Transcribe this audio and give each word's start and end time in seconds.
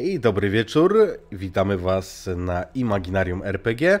Hej, 0.00 0.20
dobry 0.20 0.50
wieczór. 0.50 1.18
Witamy 1.32 1.78
Was 1.78 2.28
na 2.36 2.62
Imaginarium 2.74 3.42
RPG. 3.42 4.00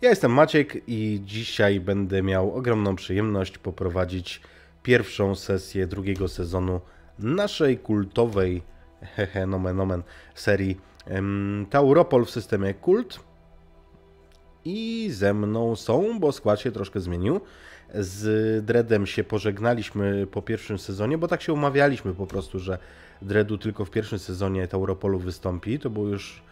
Ja 0.00 0.10
jestem 0.10 0.32
Maciek 0.32 0.82
i 0.86 1.20
dzisiaj 1.24 1.80
będę 1.80 2.22
miał 2.22 2.54
ogromną 2.54 2.96
przyjemność 2.96 3.58
poprowadzić 3.58 4.40
pierwszą 4.82 5.34
sesję 5.34 5.86
drugiego 5.86 6.28
sezonu 6.28 6.80
naszej 7.18 7.78
kultowej, 7.78 8.62
hehe, 9.16 9.46
nomen 9.46 9.80
omen, 9.80 10.02
serii 10.34 10.80
Tauropol 11.70 12.24
w 12.24 12.30
systemie 12.30 12.74
Kult. 12.74 13.20
I 14.64 15.08
ze 15.10 15.34
mną 15.34 15.76
są, 15.76 16.20
bo 16.20 16.32
skład 16.32 16.60
się 16.60 16.72
troszkę 16.72 17.00
zmienił. 17.00 17.40
Z 17.94 18.64
Dreadem 18.64 19.06
się 19.06 19.24
pożegnaliśmy 19.24 20.26
po 20.26 20.42
pierwszym 20.42 20.78
sezonie, 20.78 21.18
bo 21.18 21.28
tak 21.28 21.42
się 21.42 21.52
umawialiśmy 21.52 22.14
po 22.14 22.26
prostu, 22.26 22.58
że 22.58 22.78
Dreadu 23.22 23.58
tylko 23.58 23.84
w 23.84 23.90
pierwszym 23.90 24.18
sezonie 24.18 24.68
Tauropolu 24.68 25.18
wystąpi. 25.18 25.78
To 25.78 25.90
było 25.90 26.08
już 26.08 26.42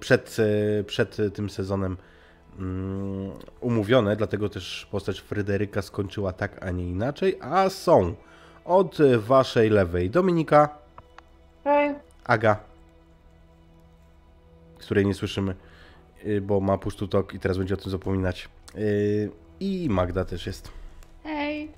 przed, 0.00 0.36
e, 0.80 0.84
przed 0.84 1.16
tym 1.34 1.50
sezonem 1.50 1.96
mm, 2.58 3.30
umówione, 3.60 4.16
dlatego 4.16 4.48
też 4.48 4.88
postać 4.90 5.20
Fryderyka 5.20 5.82
skończyła 5.82 6.32
tak, 6.32 6.64
a 6.64 6.70
nie 6.70 6.88
inaczej. 6.88 7.38
A 7.40 7.68
są 7.68 8.14
od 8.64 8.98
waszej 9.18 9.70
lewej 9.70 10.10
Dominika, 10.10 10.80
Hej. 11.64 11.94
Aga, 12.24 12.56
której 14.78 15.06
nie 15.06 15.14
słyszymy, 15.14 15.54
y, 16.26 16.40
bo 16.40 16.60
ma 16.60 16.78
push 16.78 16.96
to 16.96 17.06
talk 17.06 17.34
i 17.34 17.40
teraz 17.40 17.58
będzie 17.58 17.74
o 17.74 17.76
tym 17.76 17.90
zapominać. 17.90 18.48
I 19.60 19.88
Magda 19.90 20.24
też 20.24 20.46
jest. 20.46 20.70
Hej. 21.22 21.68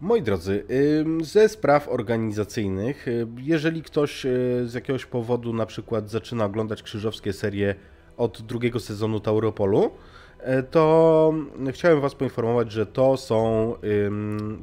Moi 0.00 0.22
drodzy, 0.22 0.64
ze 1.22 1.48
spraw 1.48 1.88
organizacyjnych, 1.88 3.08
y, 3.08 3.26
jeżeli 3.38 3.82
ktoś 3.82 4.26
y, 4.26 4.62
z 4.66 4.74
jakiegoś 4.74 5.06
powodu 5.06 5.52
na 5.52 5.66
przykład 5.66 6.10
zaczyna 6.10 6.44
oglądać 6.44 6.82
krzyżowskie 6.82 7.32
serie 7.32 7.74
od 8.16 8.42
drugiego 8.42 8.80
sezonu 8.80 9.20
Tauropolu, 9.20 9.90
y, 10.40 10.62
to 10.70 11.34
chciałem 11.72 12.00
Was 12.00 12.14
poinformować, 12.14 12.72
że 12.72 12.86
to 12.86 13.16
są, 13.16 13.74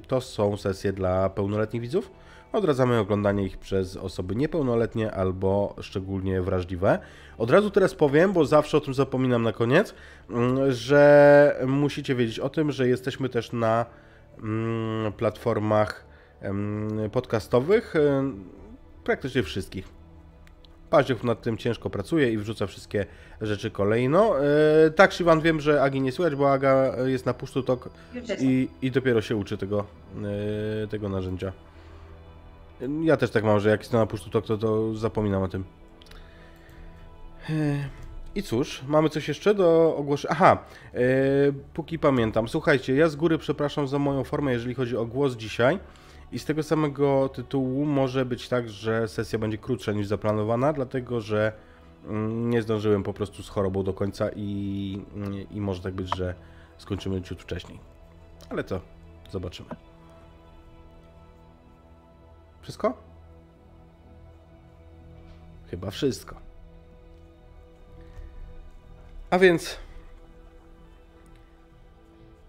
to 0.08 0.22
są 0.22 0.58
sesje 0.58 0.94
dla 0.94 1.30
pełnoletnich 1.30 1.82
widzów. 1.82 2.12
Odradzamy 2.54 3.00
oglądanie 3.00 3.46
ich 3.46 3.58
przez 3.58 3.98
osoby 3.98 4.36
niepełnoletnie 4.36 5.12
albo 5.12 5.76
szczególnie 5.82 6.42
wrażliwe. 6.42 7.00
Od 7.38 7.52
razu 7.52 7.72
teraz 7.72 7.96
powiem, 7.96 8.34
bo 8.34 8.46
zawsze 8.46 8.78
o 8.78 8.82
tym 8.82 8.94
zapominam 8.94 9.44
na 9.44 9.52
koniec, 9.52 9.94
ym, 10.30 10.72
że 10.72 11.66
musicie 11.68 12.16
wiedzieć 12.16 12.40
o 12.40 12.50
tym, 12.50 12.72
że 12.72 12.88
jesteśmy 12.88 13.30
też 13.30 13.52
na 13.52 13.86
mm, 14.44 15.14
platformach 15.14 16.06
em, 16.42 16.90
podcastowych, 17.12 17.96
em, 17.96 18.44
praktycznie 19.04 19.44
wszystkich. 19.44 19.90
Paździoch 20.90 21.24
nad 21.24 21.42
tym 21.42 21.58
ciężko 21.58 21.90
pracuje 21.90 22.32
i 22.32 22.38
wrzuca 22.38 22.68
wszystkie 22.68 23.06
rzeczy 23.42 23.72
kolejno. 23.72 24.46
E, 24.46 24.90
tak, 24.92 25.14
Siwan, 25.14 25.42
wiem, 25.42 25.62
że 25.62 25.82
Agi 25.84 26.02
nie 26.02 26.12
słychać, 26.12 26.36
bo 26.36 26.52
Aga 26.52 26.96
jest 27.06 27.26
na 27.26 27.34
push 27.34 27.52
to 27.52 27.64
talk 27.64 27.90
Już 28.14 28.30
jestem. 28.30 28.48
i, 28.50 28.70
i 28.82 28.92
dopiero 28.92 29.22
się 29.22 29.36
uczy 29.36 29.58
tego, 29.58 29.86
e, 30.84 30.88
tego 30.88 31.10
narzędzia. 31.10 31.52
Ja 33.02 33.18
też 33.18 33.32
tak 33.32 33.44
mam, 33.44 33.60
że 33.60 33.70
jak 33.70 33.80
jestem 33.80 34.00
na 34.00 34.06
push 34.06 34.30
to 34.30 34.42
to, 34.42 34.58
to 34.58 34.94
zapominam 34.96 35.44
o 35.44 35.48
tym. 35.48 35.64
E, 37.50 37.90
I 38.36 38.44
cóż, 38.44 38.84
mamy 38.88 39.10
coś 39.10 39.28
jeszcze 39.28 39.54
do 39.54 39.96
ogłoszenia? 39.98 40.32
Aha, 40.32 40.58
e, 40.94 41.00
póki 41.74 42.00
pamiętam. 42.00 42.48
Słuchajcie, 42.48 42.96
ja 42.96 43.10
z 43.10 43.16
góry 43.16 43.38
przepraszam 43.38 43.88
za 43.88 44.00
moją 44.00 44.24
formę, 44.24 44.52
jeżeli 44.52 44.76
chodzi 44.76 44.98
o 44.98 45.06
głos 45.06 45.36
dzisiaj. 45.36 45.80
I 46.32 46.40
z 46.40 46.46
tego 46.46 46.64
samego 46.64 47.30
tytułu 47.30 47.86
może 47.86 48.26
być 48.26 48.50
tak, 48.50 48.70
że 48.70 49.08
sesja 49.08 49.40
będzie 49.40 49.58
krótsza 49.58 49.92
niż 49.92 50.08
zaplanowana, 50.08 50.74
dlatego 50.74 51.22
że 51.22 51.54
mm, 52.06 52.50
nie 52.50 52.62
zdążyłem 52.62 53.04
po 53.04 53.14
prostu 53.14 53.44
z 53.44 53.50
chorobą 53.50 53.84
do 53.84 53.94
końca 53.94 54.30
i, 54.36 55.02
i 55.52 55.62
może 55.62 55.82
tak 55.82 55.94
być, 55.94 56.16
że 56.16 56.36
skończymy 56.78 57.22
ciut 57.22 57.42
wcześniej. 57.42 57.80
Ale 58.50 58.64
to 58.64 58.82
zobaczymy. 59.32 59.95
Wszystko? 62.66 62.98
Chyba 65.72 65.92
wszystko. 65.92 66.36
A 69.30 69.40
więc 69.40 69.80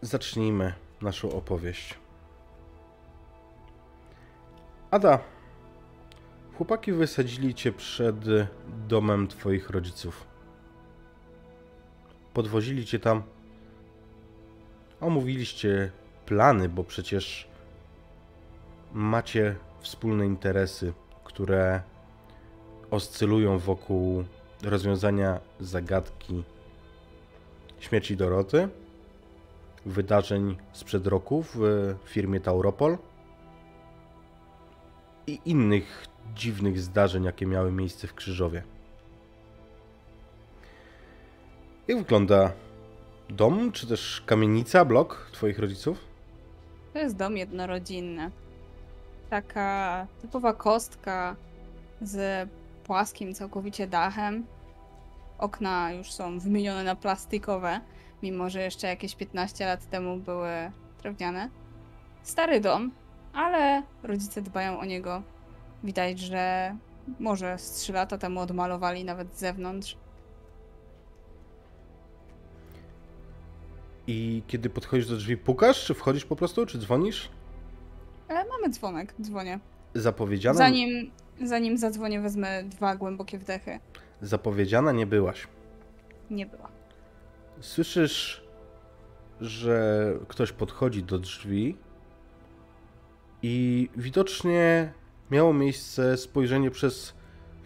zacznijmy 0.01 0.75
naszą 1.03 1.33
opowieść. 1.33 1.95
Ada, 4.91 5.19
chłopaki 6.57 6.93
wysadzili 6.93 7.55
cię 7.55 7.73
przed 7.73 8.17
domem 8.89 9.29
twoich 9.29 9.71
rodziców. 9.71 10.27
Podwozili 12.35 12.87
cię 12.87 12.99
tam. 12.99 13.23
Omówiliście 15.01 15.91
plany, 16.27 16.69
bo 16.69 16.85
przecież 16.85 17.49
macie 18.93 19.57
wspólne 19.87 20.27
interesy, 20.27 20.93
które 21.25 21.81
oscylują 22.91 23.59
wokół 23.59 24.25
rozwiązania 24.63 25.41
zagadki 25.61 26.45
śmierci 27.81 28.17
Doroty, 28.17 28.69
wydarzeń 29.87 30.57
sprzed 30.73 31.07
roku 31.07 31.43
w 31.43 31.59
firmie 32.05 32.41
Tauropol 32.41 32.99
i 35.27 35.41
innych 35.45 36.07
dziwnych 36.35 36.81
zdarzeń, 36.81 37.25
jakie 37.25 37.47
miały 37.47 37.73
miejsce 37.73 38.07
w 38.07 38.15
Krzyżowie. 38.15 38.63
Jak 41.89 41.99
wygląda 41.99 42.53
dom, 43.29 43.73
czy 43.73 43.87
też 43.87 44.23
kamienica, 44.27 44.85
blok 44.85 45.31
twoich 45.33 45.59
rodziców? 45.59 46.05
To 46.93 46.99
jest 46.99 47.17
dom 47.17 47.37
jednorodzinny. 47.37 48.31
Taka 49.31 50.07
typowa 50.21 50.53
kostka 50.53 51.37
z 52.03 52.49
płaskim 52.85 53.35
całkowicie 53.35 53.87
dachem. 53.87 54.47
Okna 55.39 55.93
już 55.93 56.13
są 56.13 56.39
wymienione 56.39 56.85
na 56.85 56.97
plastikowe, 56.97 57.81
mimo 58.23 58.51
że 58.51 58.63
jeszcze 58.63 58.87
jakieś 58.87 59.15
15 59.15 59.67
lat 59.67 59.91
temu 59.91 60.17
były 60.17 60.51
drewniane. 61.03 61.51
Stary 62.23 62.61
dom, 62.61 62.91
ale 63.33 63.83
rodzice 64.03 64.43
dbają 64.43 64.79
o 64.81 64.85
niego. 64.85 65.23
Widać, 65.85 66.19
że 66.19 66.77
może 67.21 67.59
z 67.59 67.73
3 67.73 67.93
lata 67.93 68.19
temu 68.19 68.41
odmalowali 68.41 69.05
nawet 69.05 69.35
z 69.35 69.39
zewnątrz. 69.39 69.97
I 74.07 74.43
kiedy 74.47 74.71
podchodzisz 74.71 75.09
do 75.09 75.17
drzwi, 75.17 75.37
pukasz, 75.37 75.85
czy 75.85 75.95
wchodzisz 75.95 76.25
po 76.25 76.37
prostu, 76.37 76.67
czy 76.67 76.79
dzwonisz? 76.79 77.31
Ale 78.29 78.45
mamy 78.49 78.71
dzwonek, 78.71 79.15
dzwonię. 79.21 79.61
Zapowiedziana, 79.95 80.59
Zanim, 80.59 81.11
zanim 81.43 81.79
zadzwonię, 81.79 82.21
wezmę 82.21 82.65
dwa 82.65 82.97
głębokie 82.97 83.39
wdechy. 83.39 83.79
zapowiedziana 84.23 84.93
nie 84.93 85.07
byłaś. 85.07 85.47
Nie 86.31 86.47
była. 86.47 86.69
Słyszysz, 87.61 88.45
że 89.41 90.13
ktoś 90.29 90.53
podchodzi 90.53 91.03
do 91.03 91.19
drzwi 91.19 91.77
i 93.43 93.89
widocznie 93.97 94.93
miało 95.31 95.53
miejsce 95.53 96.17
spojrzenie 96.17 96.71
przez 96.71 97.15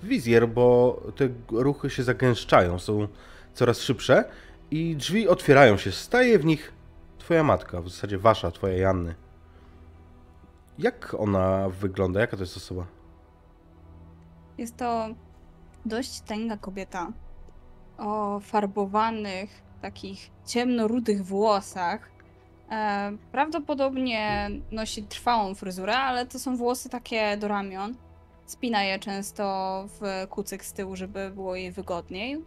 wizjer, 0.02 0.48
bo 0.48 1.00
te 1.16 1.28
ruchy 1.50 1.90
się 1.90 2.02
zagęszczają, 2.02 2.78
są 2.78 3.08
coraz 3.54 3.80
szybsze 3.80 4.24
i 4.70 4.96
drzwi 4.96 5.28
otwierają 5.28 5.76
się. 5.76 5.92
Staje 5.92 6.38
w 6.38 6.44
nich 6.44 6.72
twoja 7.18 7.42
matka, 7.44 7.82
w 7.82 7.88
zasadzie 7.88 8.18
wasza, 8.18 8.50
twoja 8.50 8.76
Janny. 8.76 9.14
Jak 10.78 11.14
ona 11.18 11.68
wygląda? 11.68 12.20
Jaka 12.20 12.36
to 12.36 12.42
jest 12.42 12.56
osoba? 12.56 12.86
Jest 14.58 14.76
to 14.76 15.08
dość 15.86 16.20
tęga 16.20 16.56
kobieta 16.56 17.12
o 17.98 18.40
farbowanych, 18.40 19.62
takich 19.82 20.30
ciemnorudych 20.46 21.24
włosach. 21.24 22.10
E, 22.70 23.12
prawdopodobnie 23.32 24.50
nosi 24.72 25.02
trwałą 25.02 25.54
fryzurę, 25.54 25.96
ale 25.96 26.26
to 26.26 26.38
są 26.38 26.56
włosy 26.56 26.88
takie 26.88 27.36
do 27.36 27.48
ramion. 27.48 27.94
Spina 28.46 28.82
je 28.82 28.98
często 28.98 29.84
w 29.88 30.26
kucyk 30.30 30.64
z 30.64 30.72
tyłu, 30.72 30.96
żeby 30.96 31.30
było 31.30 31.56
jej 31.56 31.72
wygodniej. 31.72 32.44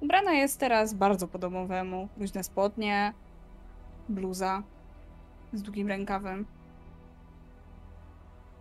Ubrana 0.00 0.32
jest 0.32 0.60
teraz 0.60 0.94
bardzo 0.94 1.28
po 1.28 1.38
domowemu. 1.38 2.08
Luźne 2.16 2.44
spodnie, 2.44 3.12
bluza 4.08 4.62
z 5.52 5.62
długim 5.62 5.88
rękawem. 5.88 6.46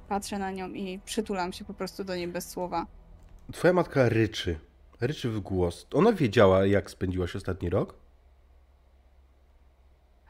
Patrzę 0.10 0.40
na 0.40 0.52
nią 0.52 0.70
i 0.70 1.00
przytulam 1.06 1.54
się 1.54 1.66
po 1.66 1.74
prostu 1.74 2.04
do 2.04 2.16
niej 2.16 2.28
bez 2.28 2.50
słowa. 2.50 2.86
Twoja 3.54 3.74
matka 3.74 4.10
ryczy. 4.10 4.60
Ryczy 5.02 5.30
w 5.30 5.40
głos. 5.40 5.88
Ona 5.94 6.14
wiedziała, 6.14 6.66
jak 6.66 6.90
spędziłaś 6.90 7.36
ostatni 7.36 7.70
rok? 7.70 7.96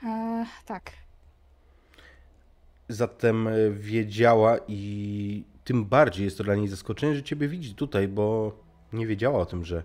Eee, 0.04 0.46
tak. 0.66 0.92
Zatem 2.90 3.48
e, 3.48 3.72
wiedziała 3.72 4.58
i 4.68 5.44
tym 5.64 5.86
bardziej 5.86 6.26
jest 6.26 6.38
to 6.38 6.44
dla 6.44 6.56
niej 6.56 6.68
zaskoczenie, 6.68 7.16
że 7.16 7.24
ciebie 7.24 7.48
widzi 7.48 7.76
tutaj, 7.76 8.08
bo 8.08 8.52
nie 8.94 9.08
wiedziała 9.08 9.40
o 9.40 9.46
tym, 9.46 9.66
że 9.66 9.84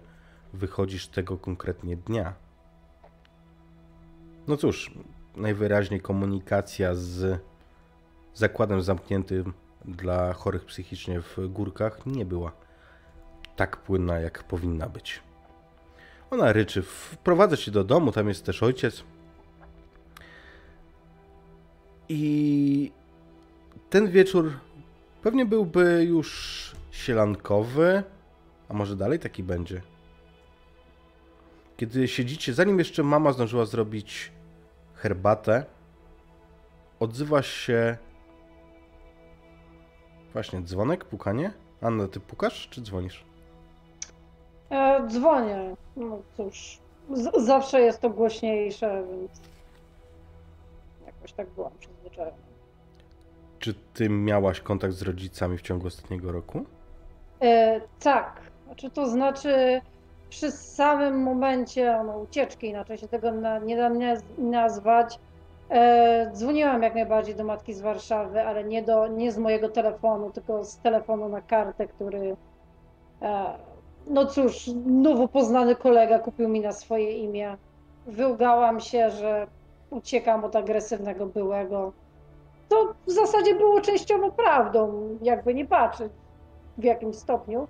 wychodzisz 0.52 1.08
tego 1.08 1.38
konkretnie 1.38 1.96
dnia. 1.96 2.34
No 4.46 4.56
cóż, 4.56 4.94
najwyraźniej 5.36 6.00
komunikacja 6.00 6.94
z 6.94 7.40
zakładem 8.34 8.82
zamkniętym 8.82 9.52
dla 9.84 10.32
chorych 10.32 10.64
psychicznie 10.64 11.20
w 11.20 11.38
górkach 11.48 12.06
nie 12.06 12.24
była 12.24 12.52
tak 13.56 13.76
płynna, 13.76 14.20
jak 14.20 14.44
powinna 14.44 14.88
być. 14.88 15.20
Ona 16.30 16.52
ryczy, 16.52 16.82
wprowadza 16.82 17.56
się 17.56 17.70
do 17.70 17.84
domu, 17.84 18.12
tam 18.12 18.28
jest 18.28 18.44
też 18.44 18.62
ojciec. 18.62 19.04
I 22.08 22.92
ten 23.90 24.10
wieczór 24.10 24.52
pewnie 25.22 25.46
byłby 25.46 26.04
już 26.04 26.72
sielankowy, 26.90 28.02
a 28.68 28.74
może 28.74 28.96
dalej 28.96 29.18
taki 29.18 29.42
będzie. 29.42 29.82
Kiedy 31.76 32.08
siedzicie, 32.08 32.54
zanim 32.54 32.78
jeszcze 32.78 33.02
mama 33.02 33.32
zdążyła 33.32 33.66
zrobić 33.66 34.32
herbatę, 34.94 35.64
odzywa 37.00 37.42
się 37.42 37.98
właśnie 40.32 40.62
dzwonek, 40.62 41.04
pukanie. 41.04 41.52
Anna, 41.82 42.08
ty 42.08 42.20
pukasz 42.20 42.68
czy 42.70 42.82
dzwonisz? 42.82 43.24
E, 44.70 45.06
dzwonię. 45.08 45.76
No 45.96 46.18
cóż, 46.36 46.78
z- 47.12 47.44
zawsze 47.46 47.80
jest 47.80 48.00
to 48.00 48.10
głośniejsze, 48.10 49.02
więc 49.10 49.40
jakoś 51.06 51.32
tak 51.32 51.48
byłam 51.50 51.72
przyzwyczajona. 51.80 52.36
Czy 53.58 53.74
ty 53.94 54.08
miałaś 54.08 54.60
kontakt 54.60 54.94
z 54.94 55.02
rodzicami 55.02 55.58
w 55.58 55.62
ciągu 55.62 55.86
ostatniego 55.86 56.32
roku? 56.32 56.64
E, 57.42 57.80
tak, 58.02 58.40
znaczy 58.66 58.90
to 58.90 59.08
znaczy 59.10 59.80
przy 60.30 60.50
samym 60.52 61.22
momencie 61.22 62.02
no, 62.06 62.18
ucieczki, 62.18 62.66
inaczej 62.68 62.98
się 62.98 63.08
tego 63.08 63.32
na, 63.32 63.58
nie 63.58 63.76
da 63.76 63.90
naz- 63.90 64.22
nazwać, 64.38 65.18
dzwoniłam 66.32 66.82
jak 66.82 66.94
najbardziej 66.94 67.34
do 67.34 67.44
matki 67.44 67.74
z 67.74 67.80
Warszawy, 67.80 68.42
ale 68.42 68.64
nie, 68.64 68.82
do, 68.82 69.06
nie 69.06 69.32
z 69.32 69.38
mojego 69.38 69.68
telefonu, 69.68 70.30
tylko 70.30 70.64
z 70.64 70.78
telefonu 70.78 71.28
na 71.28 71.40
kartę, 71.40 71.86
który 71.86 72.36
e, 73.22 73.44
no 74.06 74.26
cóż, 74.26 74.70
nowo 74.86 75.28
poznany 75.28 75.76
kolega 75.76 76.18
kupił 76.18 76.48
mi 76.48 76.60
na 76.60 76.72
swoje 76.72 77.18
imię. 77.18 77.56
Wyłgałam 78.06 78.80
się, 78.80 79.10
że 79.10 79.46
uciekam 79.90 80.44
od 80.44 80.56
agresywnego 80.56 81.26
byłego. 81.26 81.92
To 82.68 82.94
w 83.06 83.10
zasadzie 83.10 83.54
było 83.54 83.80
częściowo 83.80 84.30
prawdą, 84.30 85.08
jakby 85.22 85.54
nie 85.54 85.66
patrzeć 85.66 86.12
w 86.78 86.84
jakimś 86.84 87.16
stopniu. 87.16 87.68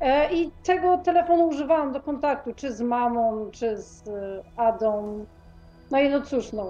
E, 0.00 0.34
I 0.34 0.50
tego 0.64 0.98
telefonu 0.98 1.48
używałam 1.48 1.92
do 1.92 2.00
kontaktu, 2.00 2.54
czy 2.54 2.72
z 2.72 2.80
mamą, 2.80 3.50
czy 3.50 3.76
z 3.76 4.08
e, 4.08 4.42
Adą. 4.56 5.24
No 5.90 6.00
i 6.00 6.10
no 6.10 6.20
cóż, 6.20 6.52
no, 6.52 6.66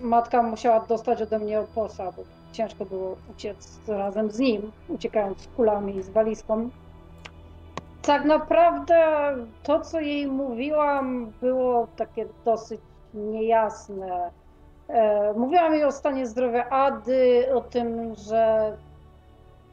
matka 0.00 0.42
musiała 0.42 0.80
dostać 0.80 1.22
ode 1.22 1.38
mnie 1.38 1.60
oposa, 1.60 2.12
bo 2.12 2.22
ciężko 2.52 2.84
było 2.84 3.16
uciec 3.30 3.80
razem 3.88 4.30
z 4.30 4.38
nim, 4.38 4.72
uciekając 4.88 5.38
z 5.38 5.46
kulami 5.46 5.96
i 5.96 6.02
z 6.02 6.10
walizką. 6.10 6.70
Tak 8.02 8.24
naprawdę 8.24 8.96
to, 9.62 9.80
co 9.80 10.00
jej 10.00 10.26
mówiłam, 10.26 11.32
było 11.40 11.86
takie 11.96 12.26
dosyć 12.44 12.80
niejasne. 13.14 14.30
E, 14.88 15.32
Mówiłam 15.32 15.74
jej 15.74 15.84
o 15.84 15.92
stanie 15.92 16.26
zdrowia 16.26 16.68
Ady, 16.70 17.48
o 17.54 17.60
tym, 17.60 18.14
że 18.14 18.76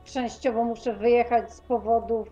częściowo 0.03 0.63
muszę 0.63 0.93
wyjechać 0.93 1.53
z 1.53 1.61
powodów 1.61 2.27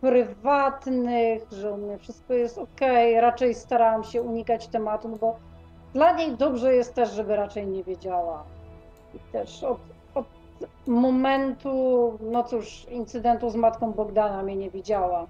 prywatnych, 0.00 1.42
że 1.52 1.72
u 1.72 1.76
mnie 1.76 1.98
wszystko 1.98 2.34
jest 2.34 2.58
ok. 2.58 2.80
Raczej 3.20 3.54
starałam 3.54 4.04
się 4.04 4.22
unikać 4.22 4.68
tematu, 4.68 5.08
no 5.08 5.16
bo 5.16 5.36
dla 5.94 6.12
niej 6.12 6.36
dobrze 6.36 6.74
jest 6.74 6.94
też, 6.94 7.10
żeby 7.10 7.36
raczej 7.36 7.66
nie 7.66 7.84
wiedziała. 7.84 8.44
I 9.14 9.18
też 9.32 9.64
od, 9.64 9.78
od 10.14 10.26
momentu, 10.86 12.18
no 12.20 12.44
cóż, 12.44 12.86
incydentu 12.90 13.50
z 13.50 13.56
matką 13.56 13.92
Bogdana 13.92 14.42
mnie 14.42 14.56
nie 14.56 14.70
widziała. 14.70 15.26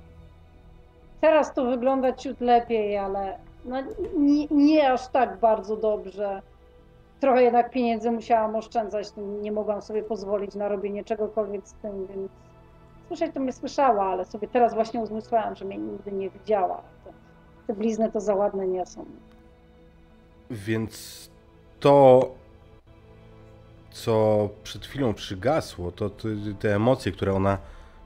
Teraz 1.20 1.54
to 1.54 1.64
wygląda 1.64 2.12
ciut 2.12 2.40
lepiej, 2.40 2.98
ale 2.98 3.38
no, 3.64 3.76
nie, 4.16 4.46
nie 4.50 4.92
aż 4.92 5.08
tak 5.08 5.38
bardzo 5.38 5.76
dobrze. 5.76 6.42
Trochę 7.20 7.42
jednak 7.42 7.70
pieniędzy 7.70 8.10
musiałam 8.10 8.56
oszczędzać, 8.56 9.06
nie 9.16 9.52
mogłam 9.52 9.82
sobie 9.82 10.02
pozwolić 10.02 10.54
na 10.54 10.68
robienie 10.68 11.04
czegokolwiek 11.04 11.68
z 11.68 11.72
tym, 11.72 12.06
więc 12.06 12.32
słyszeć 13.08 13.34
to 13.34 13.40
mnie 13.40 13.52
słyszała, 13.52 14.04
ale 14.04 14.24
sobie 14.24 14.48
teraz 14.48 14.74
właśnie 14.74 15.00
uzmysłałam, 15.00 15.56
że 15.56 15.64
mnie 15.64 15.78
nigdy 15.78 16.12
nie 16.12 16.30
widziała. 16.30 16.82
Te, 17.04 17.12
te 17.66 17.74
blizny 17.74 18.12
to 18.12 18.20
za 18.20 18.34
ładne 18.34 18.66
nie 18.66 18.86
są. 18.86 19.04
Więc 20.50 21.30
to, 21.80 22.28
co 23.90 24.48
przed 24.62 24.86
chwilą 24.86 25.14
przygasło, 25.14 25.92
to 25.92 26.10
te, 26.60 26.74
emocje, 26.74 27.12
które 27.12 27.34
ona 27.34 27.58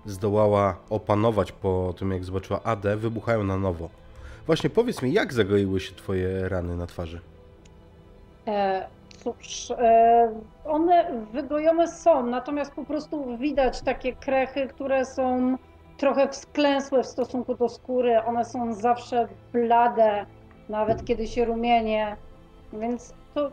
zdołała 0.07 0.77
opanować 0.91 1.53
po 1.53 1.95
tym, 1.99 2.11
jak 2.13 2.25
zobaczyła 2.25 2.61
Adę, 2.63 2.97
wybuchają 2.97 3.45
na 3.45 3.57
nowo. 3.57 3.89
Właśnie 4.47 4.71
powiedz 4.71 5.03
mi, 5.03 5.13
jak 5.13 5.33
zagoiły 5.33 5.81
się 5.81 5.95
twoje 5.95 6.49
rany 6.49 6.77
na 6.77 6.87
twarzy? 6.87 7.21
E, 8.47 8.87
cóż, 9.25 9.71
e, 9.71 10.33
one 10.65 11.25
wygojone 11.33 11.89
są, 11.89 12.27
natomiast 12.27 12.73
po 12.73 12.85
prostu 12.85 13.37
widać 13.39 13.81
takie 13.81 14.13
krechy, 14.13 14.69
które 14.69 15.05
są 15.05 15.57
trochę 15.97 16.29
wsklęsłe 16.29 17.03
w 17.03 17.07
stosunku 17.07 17.55
do 17.55 17.69
skóry. 17.69 18.23
One 18.23 18.45
są 18.45 18.75
zawsze 18.75 19.29
blade, 19.53 20.27
nawet 20.69 21.05
kiedy 21.05 21.27
się 21.27 21.45
rumienie, 21.45 22.17
więc 22.81 23.15
to 23.35 23.51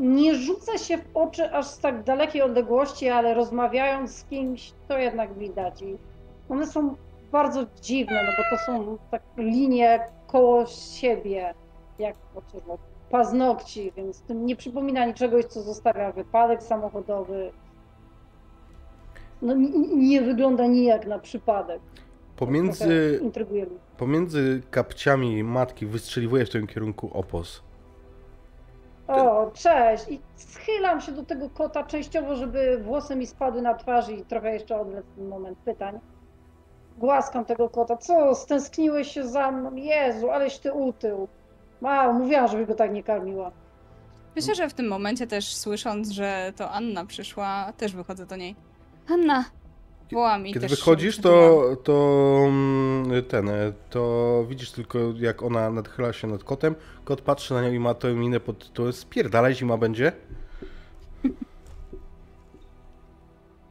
nie 0.00 0.34
rzuca 0.34 0.78
się 0.78 0.98
w 0.98 1.04
oczy 1.14 1.52
aż 1.52 1.66
z 1.66 1.78
tak 1.78 2.02
dalekiej 2.02 2.42
odległości, 2.42 3.08
ale 3.08 3.34
rozmawiając 3.34 4.10
z 4.10 4.24
kimś, 4.24 4.72
to 4.88 4.98
jednak 4.98 5.38
widać. 5.38 5.82
I 5.82 5.98
one 6.48 6.66
są 6.66 6.94
bardzo 7.32 7.66
dziwne, 7.82 8.24
no 8.26 8.32
bo 8.36 8.56
to 8.56 8.64
są 8.64 8.98
tak 9.10 9.22
linie 9.36 10.00
koło 10.26 10.66
siebie, 10.66 11.54
jak 11.98 12.16
no, 12.66 12.78
paznokci, 13.10 13.92
więc 13.96 14.22
to 14.22 14.34
nie 14.34 14.56
przypomina 14.56 15.06
niczego, 15.06 15.42
co 15.42 15.62
zostawia 15.62 16.12
wypadek 16.12 16.62
samochodowy. 16.62 17.52
No 19.42 19.54
nie 19.96 20.22
wygląda 20.22 20.66
nijak 20.66 21.06
na 21.06 21.18
przypadek. 21.18 21.80
Pomiędzy, 22.36 23.20
pomiędzy 23.96 24.62
kapciami 24.70 25.44
matki 25.44 25.86
wystrzeliwuje 25.86 26.46
w 26.46 26.50
tym 26.50 26.66
kierunku 26.66 27.10
opos. 27.12 27.65
O, 29.08 29.50
cześć! 29.54 30.04
I 30.08 30.20
schylam 30.36 31.00
się 31.00 31.12
do 31.12 31.22
tego 31.22 31.50
kota 31.50 31.84
częściowo, 31.84 32.36
żeby 32.36 32.78
włosy 32.78 33.16
mi 33.16 33.26
spadły 33.26 33.62
na 33.62 33.74
twarz 33.74 34.08
i 34.08 34.24
trochę 34.24 34.52
jeszcze 34.52 34.80
odlec 34.80 35.04
ten 35.16 35.28
moment 35.28 35.58
pytań. 35.58 36.00
Głaskam 36.98 37.44
tego 37.44 37.68
kota. 37.68 37.96
Co, 37.96 38.34
stęskniłeś 38.34 39.12
się 39.12 39.28
za 39.28 39.50
mną? 39.50 39.74
Jezu, 39.74 40.30
aleś 40.30 40.58
ty 40.58 40.72
utył. 40.72 41.28
Mał, 41.80 42.14
mówiłam, 42.14 42.48
żebyś 42.48 42.66
go 42.66 42.74
tak 42.74 42.92
nie 42.92 43.02
karmiła. 43.02 43.52
Myślę, 44.36 44.54
że 44.54 44.68
w 44.68 44.74
tym 44.74 44.88
momencie 44.88 45.26
też 45.26 45.56
słysząc, 45.56 46.10
że 46.10 46.52
to 46.56 46.70
Anna 46.70 47.06
przyszła, 47.06 47.72
też 47.76 47.94
wychodzę 47.94 48.26
do 48.26 48.36
niej. 48.36 48.56
Anna! 49.10 49.44
Wołam 50.12 50.46
i 50.46 50.52
Kiedy 50.52 50.68
też 50.68 50.78
wychodzisz, 50.78 51.20
to, 51.20 51.62
to 51.84 52.38
mm, 52.46 53.24
ten, 53.24 53.50
to 53.90 54.44
widzisz 54.48 54.72
tylko 54.72 54.98
jak 55.18 55.42
ona 55.42 55.70
nadchyla 55.70 56.12
się 56.12 56.28
nad 56.28 56.44
kotem. 56.44 56.74
Kot 57.04 57.20
patrzy 57.20 57.54
na 57.54 57.62
nią 57.62 57.72
i 57.72 57.78
ma 57.78 57.94
tę 57.94 58.14
minę 58.14 58.40
pod 58.40 58.58
tytułem 58.58 58.92
spierdalaj, 58.92 59.54
zima 59.54 59.76
będzie. 59.76 60.12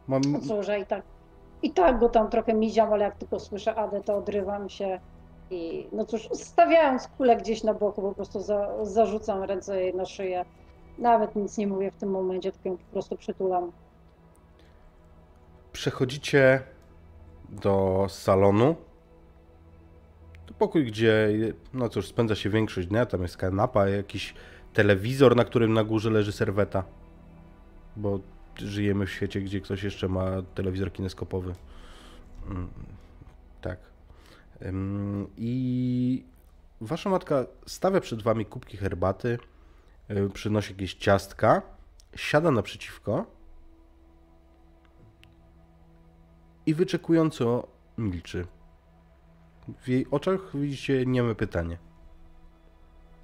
Mam, 0.08 0.22
No 0.32 0.40
cóż, 0.40 0.66
że 0.66 0.80
i 0.80 0.86
tak, 0.86 1.04
i 1.62 1.72
tak 1.72 2.00
go 2.00 2.10
tam 2.10 2.30
trochę 2.30 2.54
miziam, 2.54 2.94
ale 2.94 3.04
jak 3.04 3.16
tylko 3.16 3.40
słyszę 3.40 3.76
Adę, 3.76 4.02
to 4.02 4.18
odrywam 4.18 4.70
się 4.70 5.00
i 5.52 5.88
no 5.92 6.06
cóż, 6.06 6.30
stawiając 6.34 7.08
kulę 7.08 7.38
gdzieś 7.38 7.64
na 7.64 7.74
boku, 7.74 8.02
po 8.02 8.14
prostu 8.14 8.42
za, 8.42 8.86
zarzucam 8.86 9.44
ręce 9.44 9.82
jej 9.82 9.96
na 9.96 10.06
szyję. 10.06 10.46
Nawet 10.98 11.36
nic 11.36 11.58
nie 11.58 11.68
mówię 11.68 11.92
w 11.92 12.00
tym 12.00 12.10
momencie, 12.10 12.52
tylko 12.52 12.70
ją 12.70 12.78
po 12.78 12.92
prostu 12.92 13.18
przytulam. 13.18 13.72
Przechodzicie 15.76 16.62
do 17.50 18.06
salonu. 18.10 18.76
To 20.46 20.54
pokój, 20.54 20.86
gdzie, 20.86 21.30
no 21.74 21.90
cóż, 21.90 22.08
spędza 22.08 22.36
się 22.36 22.50
większość 22.50 22.88
dnia. 22.88 23.06
Tam 23.06 23.22
jest 23.22 23.38
kanapa, 23.38 23.90
jakiś 23.90 24.34
telewizor, 24.74 25.36
na 25.36 25.44
którym 25.44 25.74
na 25.74 25.84
górze 25.84 26.10
leży 26.10 26.32
serweta. 26.32 26.84
Bo 27.96 28.20
żyjemy 28.58 29.06
w 29.06 29.12
świecie, 29.12 29.42
gdzie 29.42 29.62
ktoś 29.62 29.84
jeszcze 29.84 30.08
ma 30.08 30.26
telewizor 30.56 30.94
kineskopowy. 30.94 31.54
Mm, 32.50 32.68
Tak. 33.62 33.80
I 35.38 36.26
wasza 36.82 37.10
matka 37.10 37.46
stawia 37.66 38.00
przed 38.00 38.22
wami 38.22 38.46
kubki 38.46 38.78
herbaty, 38.78 39.38
y, 40.12 40.30
przynosi 40.34 40.74
jakieś 40.74 40.94
ciastka, 40.94 41.62
siada 42.16 42.52
naprzeciwko 42.52 43.35
i 46.66 46.74
wyczekująco 46.74 47.68
milczy. 47.98 48.48
W 49.82 49.88
jej 49.88 50.08
oczach 50.12 50.40
widzicie 50.54 51.06
nieme 51.06 51.36
pytanie. 51.36 51.78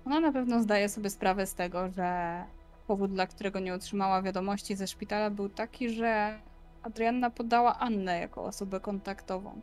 Ona 0.06 0.20
na 0.20 0.32
pewno 0.32 0.62
zdaje 0.64 0.90
sobie 0.90 1.10
sprawę 1.10 1.46
z 1.46 1.56
tego, 1.56 1.90
że 1.90 2.44
powód, 2.88 3.12
dla 3.12 3.28
którego 3.28 3.60
nie 3.60 3.74
otrzymała 3.74 4.22
wiadomości 4.22 4.76
ze 4.76 4.88
szpitala, 4.88 5.30
był 5.30 5.50
taki, 5.50 5.90
że 5.90 6.40
Adrianna 6.84 7.30
podała 7.30 7.80
Annę 7.80 8.20
jako 8.20 8.44
osobę 8.44 8.80
kontaktową. 8.80 9.62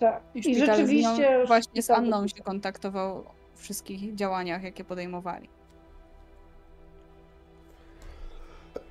Tak. 0.00 0.22
I, 0.34 0.50
I 0.50 0.54
z 0.54 0.58
rzeczywiście. 0.58 1.38
nią, 1.38 1.46
właśnie 1.46 1.82
z 1.82 1.90
Anną 1.90 2.28
się 2.28 2.42
kontaktował 2.42 3.24
w 3.54 3.60
wszystkich 3.60 4.14
działaniach, 4.14 4.62
jakie 4.62 4.84
podejmowali. 4.84 5.48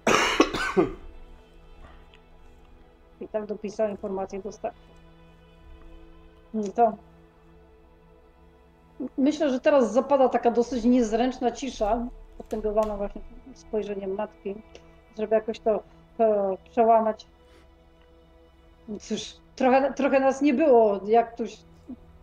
I 3.21 3.27
tak 3.27 3.45
dopisał 3.45 3.89
informację 3.89 4.41
dostępną. 4.41 4.81
No 6.53 6.63
to. 6.63 6.97
Myślę, 9.17 9.49
że 9.49 9.59
teraz 9.59 9.93
zapada 9.93 10.29
taka 10.29 10.51
dosyć 10.51 10.83
niezręczna 10.83 11.51
cisza, 11.51 12.07
potęgowana 12.37 12.97
właśnie 12.97 13.21
spojrzeniem 13.53 14.15
matki, 14.15 14.55
żeby 15.17 15.35
jakoś 15.35 15.59
to, 15.59 15.83
to 16.17 16.57
przełamać. 16.69 17.27
No 18.87 18.99
Cóż, 18.99 19.35
trochę, 19.55 19.93
trochę 19.93 20.19
nas 20.19 20.41
nie 20.41 20.53
było, 20.53 20.99
jak 21.05 21.37
tu, 21.37 21.43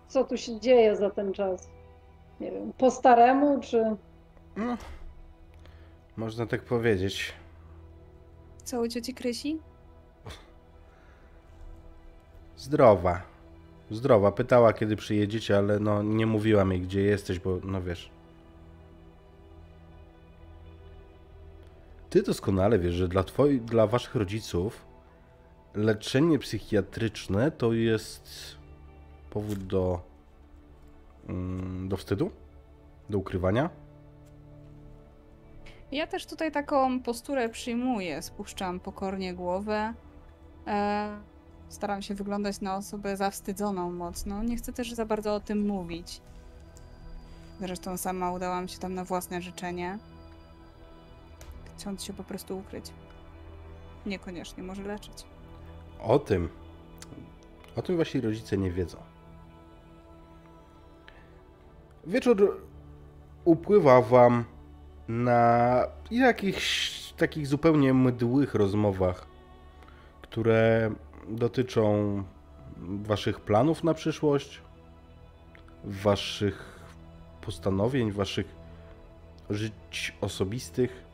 co 0.09 0.25
tu 0.25 0.37
się 0.37 0.61
dzieje 0.61 0.97
za 0.97 1.11
ten 1.11 1.33
czas. 1.33 1.69
Nie 2.41 2.51
wiem, 2.51 2.73
po 2.79 2.91
staremu, 2.91 3.61
czy... 3.61 3.97
No, 4.57 4.77
można 6.17 6.47
tak 6.47 6.63
powiedzieć. 6.63 7.33
Co 8.65 8.81
u 8.81 8.89
cioci 8.89 9.15
Krysi? 9.15 9.59
Zdrowa. 12.63 13.23
Zdrowa. 13.91 14.33
Pytała, 14.33 14.73
kiedy 14.73 14.97
przyjedziecie, 14.97 15.59
ale 15.59 15.79
no 15.79 16.03
nie 16.03 16.27
mówiłam 16.27 16.71
jej, 16.73 16.81
gdzie 16.81 17.03
jesteś, 17.03 17.39
bo 17.39 17.59
no 17.65 17.83
wiesz. 17.83 18.11
Ty 22.11 22.23
doskonale 22.23 22.79
wiesz, 22.79 22.95
że 22.95 23.09
dla, 23.09 23.25
twoi, 23.25 23.61
dla 23.61 23.87
waszych 23.87 24.15
rodziców 24.15 24.85
leczenie 25.75 26.39
psychiatryczne 26.39 27.51
to 27.51 27.73
jest 27.73 28.57
powód 29.31 29.59
do, 29.59 30.01
mm, 31.29 31.89
do 31.89 31.97
wstydu, 31.97 32.31
do 33.11 33.19
ukrywania. 33.19 33.71
Ja 35.93 36.07
też 36.07 36.27
tutaj 36.27 36.53
taką 36.53 37.01
posturę 37.01 37.49
przyjmuję. 37.49 38.23
Spuszczam 38.23 38.81
pokornie 38.81 39.35
głowę. 39.35 39.95
E, 40.67 41.32
staram 41.73 42.03
się 42.03 42.15
wyglądać 42.15 42.61
na 42.61 42.77
osobę 42.77 43.17
zawstydzoną 43.17 43.93
mocno. 43.93 44.43
Nie 44.43 44.57
chcę 44.57 44.73
też 44.73 44.93
za 44.93 45.07
bardzo 45.07 45.35
o 45.35 45.41
tym 45.41 45.67
mówić. 45.67 46.21
Zresztą 47.61 47.97
sama 47.97 48.33
udałam 48.33 48.69
się 48.69 48.79
tam 48.79 48.95
na 48.95 49.05
własne 49.05 49.43
życzenie. 49.43 49.99
Chcąc 51.77 52.05
się 52.05 52.13
po 52.13 52.25
prostu 52.25 52.59
ukryć. 52.59 52.85
Niekoniecznie 54.07 54.63
może 54.63 54.83
leczyć. 54.83 55.25
O 56.01 56.19
tym. 56.19 56.49
O 57.77 57.83
tym 57.83 57.97
wasi 57.97 58.21
rodzice 58.21 58.59
nie 58.59 58.71
wiedzą. 58.71 58.99
Wieczór 62.07 62.67
upływa 63.45 64.03
wam 64.03 64.45
na 65.09 65.83
jakichś 66.11 67.03
takich 67.13 67.47
zupełnie 67.47 67.95
mdłych 67.95 68.55
rozmowach, 68.55 69.27
które 70.23 70.91
dotyczą 71.29 72.23
waszych 73.03 73.41
planów 73.41 73.85
na 73.85 73.95
przyszłość, 73.95 74.61
waszych 75.85 76.81
postanowień, 77.41 78.13
waszych 78.13 78.47
żyć 79.51 80.15
osobistych. 80.21 81.05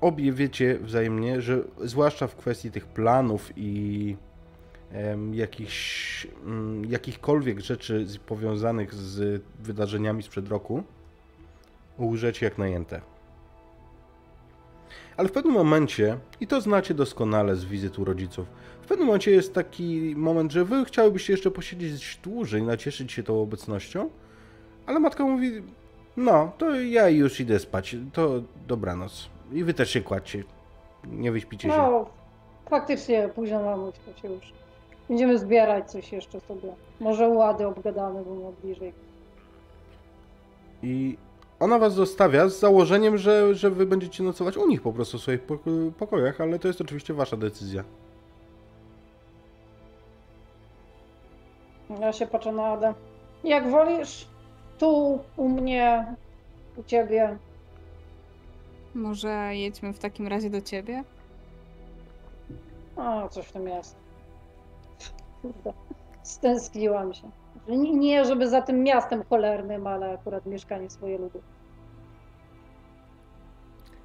Obie 0.00 0.32
wiecie 0.32 0.78
wzajemnie, 0.78 1.40
że 1.40 1.58
zwłaszcza 1.84 2.26
w 2.26 2.36
kwestii 2.36 2.70
tych 2.70 2.86
planów 2.86 3.52
i 3.56 4.16
jakichś, 5.32 6.26
mm, 6.44 6.84
jakichkolwiek 6.84 7.60
rzeczy 7.60 8.06
powiązanych 8.26 8.94
z 8.94 9.42
wydarzeniami 9.58 10.22
sprzed 10.22 10.48
roku, 10.48 10.82
łżecie 11.98 12.46
jak 12.46 12.58
najęte. 12.58 13.15
Ale 15.16 15.28
w 15.28 15.32
pewnym 15.32 15.54
momencie, 15.54 16.18
i 16.40 16.46
to 16.46 16.60
znacie 16.60 16.94
doskonale 16.94 17.56
z 17.56 17.64
wizyt 17.64 17.98
u 17.98 18.04
rodziców, 18.04 18.46
w 18.82 18.86
pewnym 18.86 19.06
momencie 19.06 19.30
jest 19.30 19.54
taki 19.54 20.14
moment, 20.16 20.52
że 20.52 20.64
wy 20.64 20.84
chciałybyście 20.84 21.32
jeszcze 21.32 21.50
posiedzieć 21.50 22.18
dłużej, 22.22 22.62
nacieszyć 22.62 23.12
się 23.12 23.22
tą 23.22 23.42
obecnością, 23.42 24.10
ale 24.86 25.00
matka 25.00 25.24
mówi, 25.24 25.62
no, 26.16 26.52
to 26.58 26.80
ja 26.80 27.08
już 27.08 27.40
idę 27.40 27.58
spać, 27.58 27.96
to 28.12 28.42
dobranoc. 28.66 29.28
I 29.52 29.64
wy 29.64 29.74
też 29.74 29.90
się 29.90 30.00
kładźcie, 30.00 30.44
nie 31.04 31.32
wyśpicie 31.32 31.68
się. 31.68 31.76
No, 31.76 32.06
faktycznie 32.70 33.28
późno 33.34 33.92
to 34.06 34.20
się 34.22 34.28
już... 34.28 34.52
Będziemy 35.08 35.38
zbierać 35.38 35.90
coś 35.90 36.12
jeszcze 36.12 36.40
sobie. 36.40 36.72
Może 37.00 37.28
łady 37.28 37.66
obgadamy, 37.66 38.24
bo 38.24 38.34
ma 38.34 38.56
bliżej. 38.62 38.92
I 40.82 41.16
ona 41.60 41.78
was 41.78 41.94
zostawia 41.94 42.48
z 42.48 42.58
założeniem, 42.60 43.18
że, 43.18 43.54
że 43.54 43.70
wy 43.70 43.86
będziecie 43.86 44.22
nocować 44.22 44.56
u 44.56 44.68
nich 44.68 44.82
po 44.82 44.92
prostu 44.92 45.18
w 45.18 45.22
swoich 45.22 45.46
poko- 45.46 45.92
pokojach, 45.98 46.40
ale 46.40 46.58
to 46.58 46.68
jest 46.68 46.80
oczywiście 46.80 47.14
wasza 47.14 47.36
decyzja. 47.36 47.84
Ja 52.00 52.12
się 52.12 52.26
patrzę 52.26 52.52
na 52.52 52.64
Adę. 52.66 52.94
Jak 53.44 53.70
wolisz, 53.70 54.26
tu, 54.78 55.18
u 55.36 55.48
mnie, 55.48 56.14
u 56.76 56.82
ciebie. 56.82 57.38
Może 58.94 59.50
jedźmy 59.56 59.92
w 59.92 59.98
takim 59.98 60.26
razie 60.26 60.50
do 60.50 60.60
ciebie? 60.60 61.04
A, 62.96 63.28
coś 63.28 63.46
w 63.46 63.52
tym 63.52 63.68
jest. 63.68 63.96
Kurde, 65.42 65.72
stęskniłam 66.22 67.14
się. 67.14 67.30
Nie, 67.68 68.24
żeby 68.24 68.48
za 68.48 68.62
tym 68.62 68.82
miastem 68.82 69.22
cholernym, 69.30 69.86
ale 69.86 70.12
akurat 70.12 70.46
mieszkanie 70.46 70.90
swoje 70.90 71.18
lubię. 71.18 71.40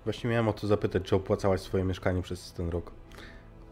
Właśnie 0.04 0.30
miałem 0.30 0.48
o 0.48 0.54
to 0.54 0.68
zapytać, 0.68 1.04
czy 1.04 1.16
opłacałaś 1.16 1.62
swoje 1.62 1.84
mieszkanie 1.84 2.22
przez 2.22 2.54
ten 2.54 2.70
rok. 2.70 2.92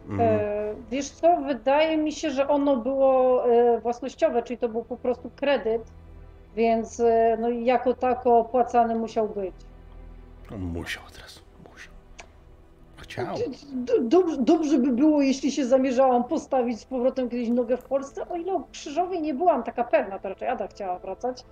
Mm, 0.10 0.22
E, 0.22 0.76
wiesz 0.92 1.10
co, 1.10 1.42
wydaje 1.42 1.98
mi 1.98 2.12
się, 2.12 2.32
że 2.32 2.48
ono 2.48 2.78
było 2.78 3.46
e, 3.52 3.80
własnościowe, 3.82 4.44
czyli 4.44 4.58
to 4.58 4.70
był 4.70 4.84
po 4.84 4.98
prostu 4.98 5.32
kredyt, 5.36 5.82
więc 6.56 7.00
e, 7.00 7.38
no, 7.42 7.50
jako 7.50 7.94
tako 7.94 8.38
opłacany 8.40 8.96
musiał 8.96 9.30
być. 9.30 9.56
no, 10.52 10.58
musiał 10.58 11.04
teraz, 11.14 11.36
musiał. 11.36 11.49
Chciał. 13.26 13.38
Dobrze, 14.40 14.78
by 14.78 14.92
było, 14.92 15.22
jeśli 15.22 15.52
się 15.52 15.66
zamierzałam 15.66 16.24
postawić 16.24 16.80
z 16.80 16.86
powrotem 16.86 17.30
kiedyś 17.30 17.50
nogę 17.50 17.78
w 17.78 17.84
Polsce. 17.84 18.30
O 18.30 18.36
ile 18.36 18.54
o 18.54 18.64
Krzyżowej 18.72 19.22
nie 19.22 19.34
byłam 19.34 19.64
taka 19.64 19.84
pewna, 19.84 20.20
to 20.20 20.30
raczej 20.30 20.48
Ada 20.48 20.68
chciała 20.68 21.00
wracać, 21.00 21.46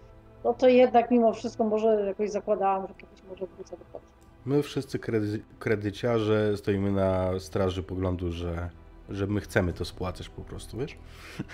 no 0.44 0.54
to 0.54 0.68
jednak 0.68 1.12
mimo 1.12 1.34
wszystko 1.34 1.64
może 1.64 1.88
jakoś 2.06 2.32
zakładałam, 2.32 2.88
że 2.88 2.94
kiedyś 2.94 3.24
może 3.30 3.46
wrócę 3.46 3.78
do 3.78 3.86
Polski. 3.86 4.18
My 4.46 4.64
wszyscy 4.64 5.00
kredy, 5.00 5.44
kredyciarze 5.60 6.58
stoimy 6.58 6.92
na 6.92 7.40
straży 7.40 7.84
poglądu, 7.84 8.32
że, 8.32 8.70
że 9.10 9.28
my 9.28 9.42
chcemy 9.42 9.74
to 9.74 9.86
spłacać 9.86 10.30
po 10.30 10.42
prostu, 10.42 10.78
wiesz? 10.78 10.98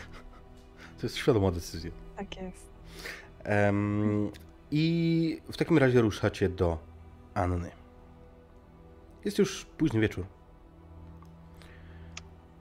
To 1.01 1.07
jest 1.07 1.15
świadoma 1.17 1.51
decyzja. 1.51 1.91
Tak 2.17 2.41
jest. 2.41 2.69
Em, 3.43 4.31
I 4.71 5.41
w 5.51 5.57
takim 5.57 5.77
razie 5.77 6.01
ruszacie 6.01 6.49
do 6.49 6.77
Anny. 7.33 7.71
Jest 9.25 9.37
już 9.37 9.65
późny 9.65 9.99
wieczór. 9.99 10.25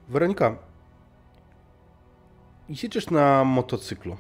Weronika, 0.09 0.59
jedziesz 2.69 3.11
na 3.11 3.45
motocyklu. 3.45 4.17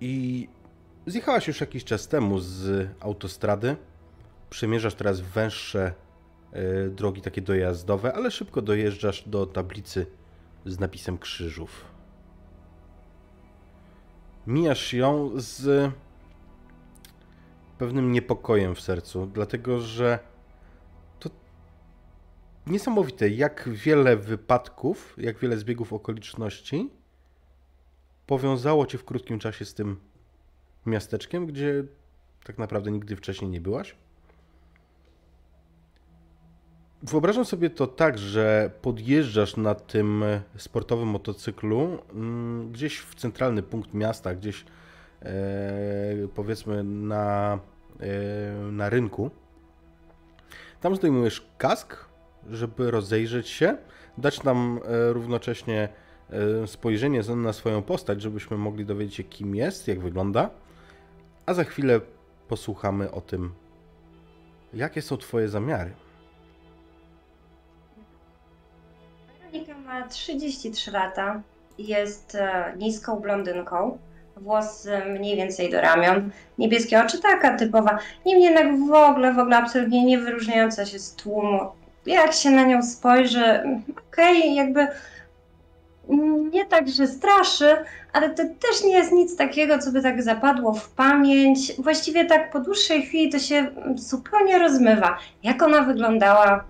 I 0.00 0.48
zjechałaś 1.06 1.48
już 1.48 1.60
jakiś 1.60 1.84
czas 1.84 2.08
temu 2.08 2.38
z 2.38 2.88
autostrady. 3.00 3.76
Przemierzasz 4.50 4.94
teraz 4.94 5.20
węższe 5.20 5.94
e, 6.52 6.88
drogi 6.88 7.22
takie 7.22 7.42
dojazdowe, 7.42 8.12
ale 8.14 8.30
szybko 8.30 8.62
dojeżdżasz 8.62 9.28
do 9.28 9.46
tablicy 9.46 10.06
z 10.66 10.78
napisem 10.78 11.18
krzyżów. 11.18 11.84
Mijasz 14.46 14.92
ją 14.92 15.30
z 15.34 15.90
pewnym 17.78 18.12
niepokojem 18.12 18.74
w 18.74 18.80
sercu, 18.80 19.26
dlatego 19.26 19.80
że 19.80 20.18
to 21.18 21.30
niesamowite, 22.66 23.28
jak 23.28 23.68
wiele 23.68 24.16
wypadków, 24.16 25.14
jak 25.18 25.38
wiele 25.38 25.56
zbiegów 25.56 25.92
okoliczności 25.92 26.90
powiązało 28.26 28.86
cię 28.86 28.98
w 28.98 29.04
krótkim 29.04 29.38
czasie 29.38 29.64
z 29.64 29.74
tym 29.74 29.96
miasteczkiem, 30.86 31.46
gdzie 31.46 31.84
tak 32.44 32.58
naprawdę 32.58 32.90
nigdy 32.90 33.16
wcześniej 33.16 33.50
nie 33.50 33.60
byłaś. 33.60 33.96
Wyobrażam 37.02 37.44
sobie 37.44 37.70
to 37.70 37.86
tak, 37.86 38.18
że 38.18 38.70
podjeżdżasz 38.82 39.56
na 39.56 39.74
tym 39.74 40.24
sportowym 40.56 41.08
motocyklu 41.08 41.98
mm, 42.12 42.72
gdzieś 42.72 42.98
w 42.98 43.14
centralny 43.14 43.62
punkt 43.62 43.94
miasta, 43.94 44.34
gdzieś 44.34 44.64
powiedzmy 46.34 46.84
na, 46.84 47.58
e, 48.00 48.06
na 48.72 48.90
rynku. 48.90 49.30
Tam 50.80 50.96
zdejmujesz 50.96 51.48
kask, 51.58 51.96
żeby 52.50 52.90
rozejrzeć 52.90 53.48
się, 53.48 53.76
dać 54.18 54.42
nam 54.42 54.80
e, 54.84 55.12
równocześnie 55.12 55.88
e, 56.30 56.66
spojrzenie 56.66 57.22
na 57.36 57.52
swoją 57.52 57.82
postać, 57.82 58.22
żebyśmy 58.22 58.56
mogli 58.56 58.86
dowiedzieć 58.86 59.14
się, 59.14 59.24
kim 59.24 59.54
jest, 59.54 59.88
jak 59.88 60.00
wygląda, 60.00 60.50
a 61.46 61.54
za 61.54 61.64
chwilę 61.64 62.00
posłuchamy 62.48 63.10
o 63.10 63.20
tym, 63.20 63.52
jakie 64.74 65.02
są 65.02 65.16
Twoje 65.16 65.48
zamiary. 65.48 65.90
Weronika 69.38 69.78
ma 69.78 70.08
33 70.08 70.90
lata, 70.90 71.42
jest 71.78 72.34
e, 72.34 72.74
niską 72.76 73.20
blondynką, 73.20 73.98
włosy 74.36 75.02
mniej 75.06 75.36
więcej 75.36 75.70
do 75.70 75.80
ramion, 75.80 76.30
niebieskie 76.58 77.00
oczy, 77.00 77.18
taka 77.18 77.56
typowa, 77.56 77.98
niemniej 78.26 78.44
jednak 78.44 78.78
w 78.78 78.92
ogóle, 78.92 79.32
w 79.32 79.38
ogóle 79.38 79.56
absolutnie 79.56 80.04
nie 80.04 80.18
wyróżniająca 80.18 80.86
się 80.86 80.98
z 80.98 81.14
tłumu. 81.14 81.60
Jak 82.06 82.32
się 82.32 82.50
na 82.50 82.64
nią 82.64 82.82
spojrzy, 82.82 83.60
okej, 84.10 84.38
okay, 84.38 84.54
jakby 84.54 84.86
nie 86.52 86.66
tak, 86.66 86.88
że 86.88 87.06
straszy, 87.06 87.76
ale 88.12 88.30
to 88.30 88.42
też 88.42 88.84
nie 88.84 88.92
jest 88.92 89.12
nic 89.12 89.36
takiego, 89.36 89.78
co 89.78 89.92
by 89.92 90.02
tak 90.02 90.22
zapadło 90.22 90.74
w 90.74 90.90
pamięć. 90.90 91.72
Właściwie 91.78 92.24
tak 92.24 92.50
po 92.50 92.60
dłuższej 92.60 93.02
chwili 93.02 93.32
to 93.32 93.38
się 93.38 93.66
zupełnie 93.94 94.58
rozmywa. 94.58 95.18
Jak 95.42 95.62
ona 95.62 95.82
wyglądała, 95.82 96.64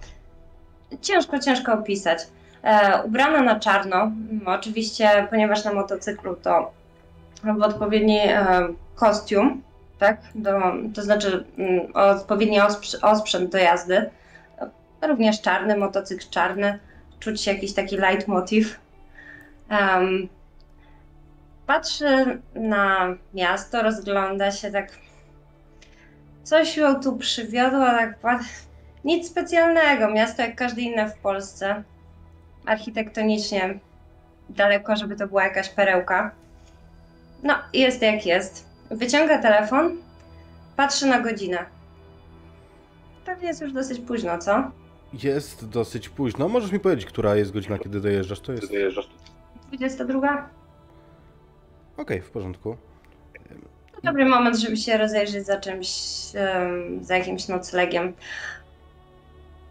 ciężko, 1.01 1.39
ciężko 1.39 1.73
opisać. 1.73 2.19
E, 2.63 3.03
ubrana 3.05 3.43
na 3.43 3.61
czarno, 3.61 4.13
oczywiście, 4.47 5.27
ponieważ 5.31 5.65
na 5.65 5.73
motocyklu 5.73 6.37
to 6.37 6.76
w 7.55 7.63
odpowiedni 7.63 8.19
e, 8.19 8.69
kostium, 8.95 9.63
tak, 9.99 10.21
do, 10.35 10.61
to 10.95 11.03
znaczy 11.03 11.45
mm, 11.59 11.87
odpowiedni 11.95 12.59
osprzęt 13.03 13.53
do 13.53 13.59
jazdy. 13.59 14.11
Również 15.03 15.41
czarny, 15.41 15.77
motocykl 15.77 16.25
czarny, 16.31 16.79
czuć 17.21 17.47
jakiś 17.47 17.75
taki 17.75 17.97
leitmotiv. 17.97 18.81
Um, 19.71 20.29
patrzy 21.67 22.41
na 22.55 23.15
miasto, 23.35 23.83
rozgląda 23.83 24.51
się 24.51 24.71
tak. 24.71 24.89
Coś 26.43 26.77
ją 26.77 27.01
tu 27.01 27.17
przywiodło, 27.17 27.87
tak 28.23 28.41
nic 29.05 29.29
specjalnego. 29.29 30.11
Miasto 30.11 30.43
jak 30.43 30.57
każde 30.57 30.81
inne 30.81 31.11
w 31.11 31.19
Polsce. 31.19 31.83
Architektonicznie 32.67 33.79
daleko, 34.49 34.97
żeby 34.97 35.17
to 35.17 35.27
była 35.27 35.45
jakaś 35.45 35.69
perełka. 35.69 36.31
No, 37.43 37.55
jest 37.73 38.03
jak 38.03 38.27
jest. 38.27 38.67
Wyciąga 38.91 39.39
telefon, 39.39 39.97
patrzy 40.77 41.07
na 41.07 41.21
godzinę. 41.21 41.67
Pewnie 43.25 43.49
jest 43.49 43.61
już 43.61 43.73
dosyć 43.73 44.01
późno, 44.01 44.39
co? 44.39 44.71
Jest 45.13 45.69
dosyć 45.69 46.09
późno. 46.09 46.49
Możesz 46.49 46.73
mi 46.73 46.81
powiedzieć, 46.81 47.07
która 47.07 47.37
jest 47.37 47.53
godzina, 47.53 47.79
kiedy 47.79 48.01
dojeżdżasz? 48.01 48.41
To 48.41 48.53
jest. 48.53 48.73
22. 49.69 50.19
Okej, 50.19 50.51
okay, 51.97 52.23
w 52.23 52.31
porządku. 52.31 52.77
To 53.95 54.01
dobry 54.03 54.25
moment, 54.25 54.57
żeby 54.57 54.77
się 54.77 54.99
rozejrzeć 54.99 55.47
za 55.47 55.61
czymś, 55.61 55.89
za 57.01 57.17
jakimś 57.17 57.49
noclegiem. 57.49 58.13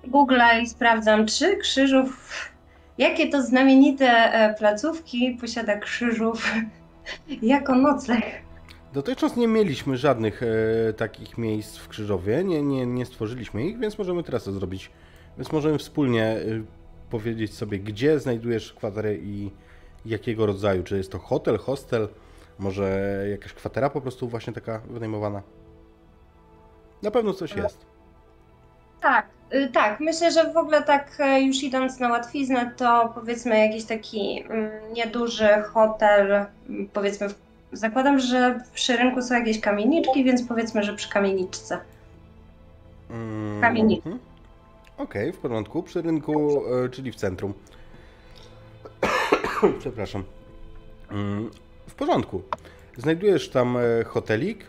Google 0.07 0.41
i 0.61 0.67
sprawdzam, 0.67 1.25
czy 1.25 1.57
Krzyżów, 1.57 2.31
jakie 2.97 3.29
to 3.29 3.41
znamienite 3.41 4.05
e, 4.07 4.53
placówki 4.53 5.37
posiada 5.41 5.77
Krzyżów 5.77 6.51
jako 7.41 7.75
nocleg. 7.75 8.23
Dotychczas 8.93 9.37
nie 9.37 9.47
mieliśmy 9.47 9.97
żadnych 9.97 10.43
e, 10.43 10.93
takich 10.93 11.37
miejsc 11.37 11.77
w 11.77 11.87
Krzyżowie, 11.87 12.43
nie, 12.43 12.61
nie, 12.61 12.85
nie 12.85 13.05
stworzyliśmy 13.05 13.65
ich, 13.65 13.79
więc 13.79 13.97
możemy 13.97 14.23
teraz 14.23 14.43
to 14.43 14.51
zrobić. 14.51 14.91
Więc 15.37 15.51
możemy 15.51 15.77
wspólnie 15.77 16.25
e, 16.25 16.41
powiedzieć 17.09 17.53
sobie, 17.53 17.79
gdzie 17.79 18.19
znajdujesz 18.19 18.73
kwaterę 18.73 19.15
i 19.15 19.51
jakiego 20.05 20.45
rodzaju. 20.45 20.83
Czy 20.83 20.97
jest 20.97 21.11
to 21.11 21.19
hotel, 21.19 21.57
hostel, 21.57 22.07
może 22.59 23.25
jakaś 23.31 23.53
kwatera 23.53 23.89
po 23.89 24.01
prostu 24.01 24.27
właśnie 24.27 24.53
taka 24.53 24.79
wynajmowana? 24.79 25.41
Na 27.01 27.11
pewno 27.11 27.33
coś 27.33 27.55
jest. 27.55 27.85
Tak, 29.01 29.27
tak. 29.73 29.99
Myślę, 29.99 30.31
że 30.31 30.53
w 30.53 30.57
ogóle 30.57 30.83
tak 30.83 31.17
e, 31.19 31.41
już 31.41 31.63
idąc 31.63 31.99
na 31.99 32.09
łatwiznę, 32.09 32.71
to 32.77 33.11
powiedzmy 33.15 33.59
jakiś 33.59 33.85
taki 33.85 34.43
mm, 34.49 34.93
nieduży 34.93 35.47
hotel, 35.73 36.45
mm, 36.69 36.89
powiedzmy, 36.93 37.27
zakładam, 37.71 38.19
że 38.19 38.59
przy 38.73 38.97
rynku 38.97 39.21
są 39.21 39.35
jakieś 39.35 39.59
kamieniczki, 39.59 40.23
więc 40.23 40.43
powiedzmy, 40.43 40.83
że 40.83 40.93
przy 40.93 41.09
kamieniczce. 41.09 41.79
Mm, 43.09 43.61
Kamieniczce. 43.61 44.09
Mhm. 44.09 44.35
Okej, 44.97 45.29
okay, 45.29 45.33
w 45.33 45.37
porządku. 45.37 45.83
Przy 45.83 46.01
rynku, 46.01 46.61
e, 46.85 46.89
czyli 46.89 47.11
w 47.11 47.15
centrum. 47.15 47.53
Przepraszam. 49.79 50.23
W 51.87 51.95
porządku. 51.95 52.41
Znajdujesz 52.97 53.49
tam 53.49 53.77
e, 53.77 54.03
hotelik, 54.03 54.65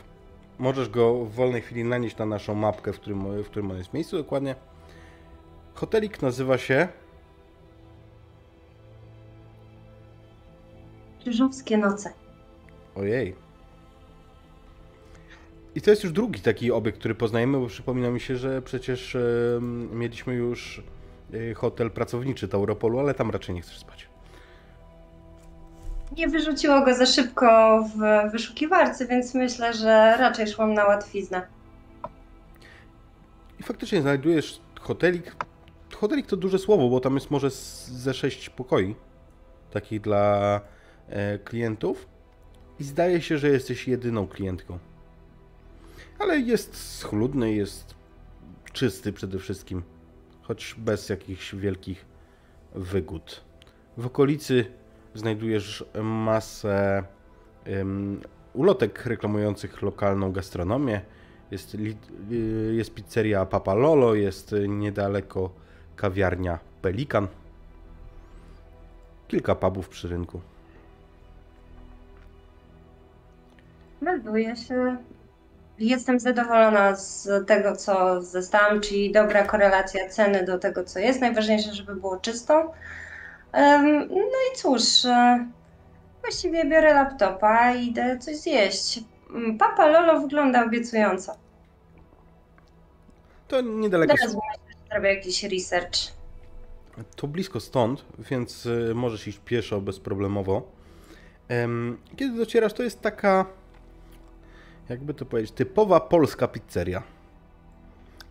Możesz 0.59 0.89
go 0.89 1.25
w 1.25 1.33
wolnej 1.33 1.63
chwili 1.63 1.85
nanieść 1.85 2.17
na 2.17 2.27
naszą 2.27 2.55
mapkę, 2.55 2.93
w 2.93 3.01
którym, 3.01 3.43
w 3.43 3.47
którym 3.47 3.71
on 3.71 3.79
jest 3.79 3.95
miejscu 3.95 4.17
dokładnie. 4.17 4.55
Hotelik 5.75 6.23
nazywa 6.23 6.59
się... 6.59 6.89
Krzyżowskie 11.21 11.79
Noce. 11.79 12.13
Ojej. 12.95 13.35
I 15.75 15.81
to 15.81 15.91
jest 15.91 16.05
już 16.05 16.13
drugi 16.13 16.41
taki 16.41 16.73
obiekt, 16.73 16.99
który 16.99 17.15
poznajemy, 17.15 17.59
bo 17.59 17.67
przypomina 17.67 18.11
mi 18.11 18.21
się, 18.21 18.37
że 18.37 18.63
przecież 18.63 19.17
mieliśmy 19.93 20.35
już 20.35 20.83
yy, 21.31 21.55
hotel 21.55 21.91
pracowniczy 21.91 22.49
Tauropolu, 22.49 22.99
ale 22.99 23.15
tam 23.15 23.31
raczej 23.31 23.55
nie 23.55 23.61
chcesz 23.61 23.79
spać 23.79 24.16
nie 26.17 26.29
wyrzuciło 26.29 26.85
go 26.85 26.95
za 26.95 27.07
szybko 27.07 27.81
w 27.97 28.31
wyszukiwarce, 28.33 29.07
więc 29.07 29.35
myślę, 29.35 29.75
że 29.75 30.17
raczej 30.19 30.49
szłam 30.49 30.75
na 30.75 30.85
łatwiznę. 30.85 31.47
I 33.61 33.63
faktycznie 33.63 34.03
znajdujesz 34.03 34.61
hotelik. 34.81 35.37
Hotelik 35.95 36.27
to 36.27 36.37
duże 36.37 36.59
słowo, 36.59 36.89
bo 36.89 37.01
tam 37.01 37.15
jest 37.15 37.31
może 37.31 37.51
ze 37.51 38.15
sześć 38.15 38.51
pokoi 38.51 38.95
takich 39.71 40.01
dla 40.01 40.61
e, 41.09 41.39
klientów. 41.39 42.09
I 42.81 42.85
zdaje 42.85 43.23
się, 43.23 43.39
że 43.39 43.49
jesteś 43.49 43.89
jedyną 43.89 44.29
klientką. 44.29 44.79
Ale 46.19 46.39
jest 46.39 46.99
schludny, 46.99 47.53
jest 47.53 47.95
czysty 48.73 49.13
przede 49.13 49.39
wszystkim, 49.39 49.83
choć 50.43 50.75
bez 50.79 51.09
jakichś 51.09 51.55
wielkich 51.55 52.05
wygód. 52.75 53.45
W 53.97 54.07
okolicy 54.07 54.65
znajdujesz 55.17 55.85
masę 56.03 57.03
um, 57.79 58.21
ulotek 58.55 59.07
reklamujących 59.07 59.83
lokalną 59.83 60.33
gastronomię. 60.33 61.01
Jest, 61.51 61.75
y, 61.75 62.75
jest 62.75 62.95
pizzeria 62.95 63.47
Papa 63.47 63.75
Lolo, 63.75 64.15
jest 64.15 64.55
niedaleko 64.69 65.51
kawiarnia 65.97 66.59
Pelikan. 66.83 67.29
Kilka 69.29 69.55
pubów 69.55 69.89
przy 69.89 70.09
rynku. 70.09 70.41
Melduję 74.01 74.57
się. 74.57 74.97
Jestem 75.79 76.21
zadowolona 76.21 76.97
z 76.97 77.29
tego, 77.47 77.77
co 77.77 78.23
zostałam, 78.23 78.81
czyli 78.81 79.13
dobra 79.13 79.45
korelacja 79.45 80.09
ceny 80.09 80.45
do 80.45 80.59
tego, 80.59 80.85
co 80.85 80.99
jest. 80.99 81.21
Najważniejsze, 81.21 81.75
żeby 81.75 81.97
było 81.97 82.17
czysto. 82.17 82.73
No 84.11 84.39
i 84.53 84.57
cóż, 84.57 85.05
e, 85.05 85.47
właściwie 86.21 86.65
biorę 86.65 86.95
laptopa 86.95 87.75
i 87.75 87.87
idę 87.87 88.19
coś 88.19 88.37
zjeść. 88.37 89.01
Mm, 89.31 89.59
Papa 89.59 89.87
Lolo 89.87 90.21
wygląda 90.21 90.65
obiecująco. 90.65 91.37
To 93.49 93.61
niedaleko. 93.61 94.15
Teraz 94.15 94.35
myślę, 94.35 94.51
że 94.69 94.89
zrobię 94.91 95.15
jakiś 95.15 95.45
research. 95.45 95.99
To 97.17 97.27
blisko 97.27 97.61
stąd, 97.61 98.05
więc 98.19 98.67
e, 98.91 98.95
możesz 98.95 99.29
iść 99.29 99.41
pieszo 99.45 99.81
bezproblemowo. 99.81 100.77
Kiedy 102.17 102.37
docierasz, 102.37 102.73
to 102.73 102.83
jest 102.83 103.01
taka, 103.01 103.47
jakby 104.89 105.15
to 105.15 105.25
powiedzieć, 105.25 105.53
typowa 105.53 106.01
polska 106.01 106.49
pizzeria. 106.49 107.03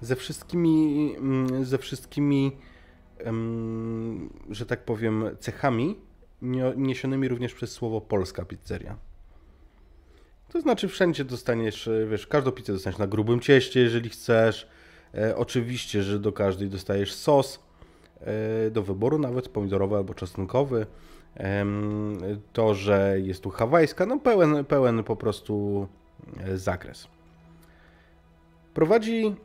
Ze 0.02 0.16
wszystkimi, 0.16 1.16
mm, 1.18 1.66
ze 1.66 1.78
wszystkimi 1.78 2.58
że 4.50 4.66
tak 4.66 4.86
powiem, 4.86 5.24
cechami 5.40 5.96
niesionymi 6.76 7.28
również 7.28 7.54
przez 7.54 7.72
słowo 7.72 8.02
polska 8.02 8.46
pizzeria. 8.46 8.98
To 10.50 10.62
znaczy 10.62 10.88
wszędzie 10.88 11.26
dostaniesz, 11.26 11.90
wiesz, 12.10 12.28
każdą 12.28 12.52
pizzę 12.52 12.74
dostaniesz 12.74 13.00
na 13.00 13.08
grubym 13.08 13.40
cieście, 13.40 13.80
jeżeli 13.80 14.10
chcesz. 14.10 14.68
E, 15.14 15.38
oczywiście, 15.38 16.04
że 16.04 16.20
do 16.20 16.32
każdej 16.32 16.70
dostajesz 16.70 17.14
sos 17.14 17.60
e, 18.22 18.72
do 18.72 18.84
wyboru, 18.84 19.20
nawet 19.20 19.50
pomidorowy 19.50 19.96
albo 19.96 20.14
czosnkowy. 20.14 20.86
To, 22.54 22.76
że 22.76 23.16
jest 23.24 23.44
tu 23.44 23.50
hawajska, 23.50 24.06
no 24.06 24.20
pełen, 24.20 24.66
pełen 24.66 25.04
po 25.04 25.16
prostu 25.16 25.88
e, 26.40 26.58
zakres. 26.58 27.08
Prowadzi 28.74 29.26
e, 29.26 29.36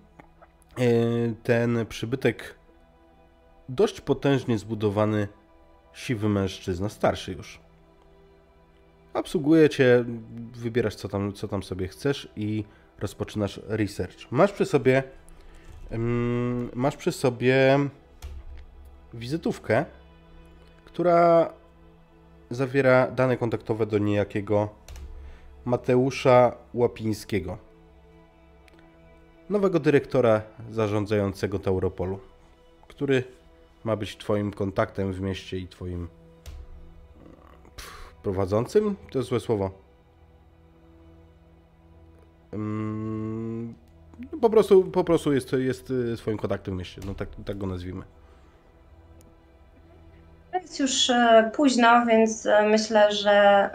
ten 1.42 1.86
przybytek 1.86 2.54
dość 3.70 4.00
potężnie 4.00 4.58
zbudowany 4.58 5.28
siwy 5.92 6.28
mężczyzna, 6.28 6.88
starszy 6.88 7.32
już. 7.32 7.60
Obsługuje 9.14 9.68
cię, 9.68 10.04
wybierasz 10.52 10.94
co 10.94 11.08
tam, 11.08 11.32
co 11.32 11.48
tam 11.48 11.62
sobie 11.62 11.88
chcesz 11.88 12.28
i 12.36 12.64
rozpoczynasz 12.98 13.60
research. 13.66 14.32
Masz 14.32 14.52
przy 14.52 14.66
sobie 14.66 15.02
ym, 15.92 16.70
masz 16.74 16.96
przy 16.96 17.12
sobie 17.12 17.78
wizytówkę, 19.14 19.84
która 20.84 21.52
zawiera 22.50 23.10
dane 23.10 23.36
kontaktowe 23.36 23.86
do 23.86 23.98
niejakiego 23.98 24.68
Mateusza 25.64 26.56
Łapińskiego, 26.74 27.58
nowego 29.50 29.80
dyrektora 29.80 30.42
zarządzającego 30.70 31.58
Tauropolu, 31.58 32.18
który 32.88 33.24
ma 33.84 33.96
być 33.96 34.16
twoim 34.16 34.52
kontaktem 34.52 35.12
w 35.12 35.20
mieście 35.20 35.58
i 35.58 35.68
twoim 35.68 36.08
prowadzącym? 38.22 38.96
To 39.10 39.18
jest 39.18 39.28
złe 39.28 39.40
słowo. 39.40 39.70
Ym, 42.54 43.74
no 44.32 44.38
po 44.38 44.50
prostu, 44.50 44.84
po 44.84 45.04
prostu 45.04 45.32
jest, 45.32 45.52
jest 45.52 45.90
y, 45.90 46.16
swoim 46.16 46.38
kontaktem 46.38 46.74
w 46.74 46.78
mieście, 46.78 47.00
no 47.06 47.14
tak, 47.14 47.28
tak 47.46 47.58
go 47.58 47.66
nazwijmy. 47.66 48.02
Jest 50.54 50.80
już 50.80 51.10
e, 51.10 51.50
późno, 51.54 52.06
więc 52.06 52.46
e, 52.46 52.68
myślę, 52.68 53.12
że 53.12 53.70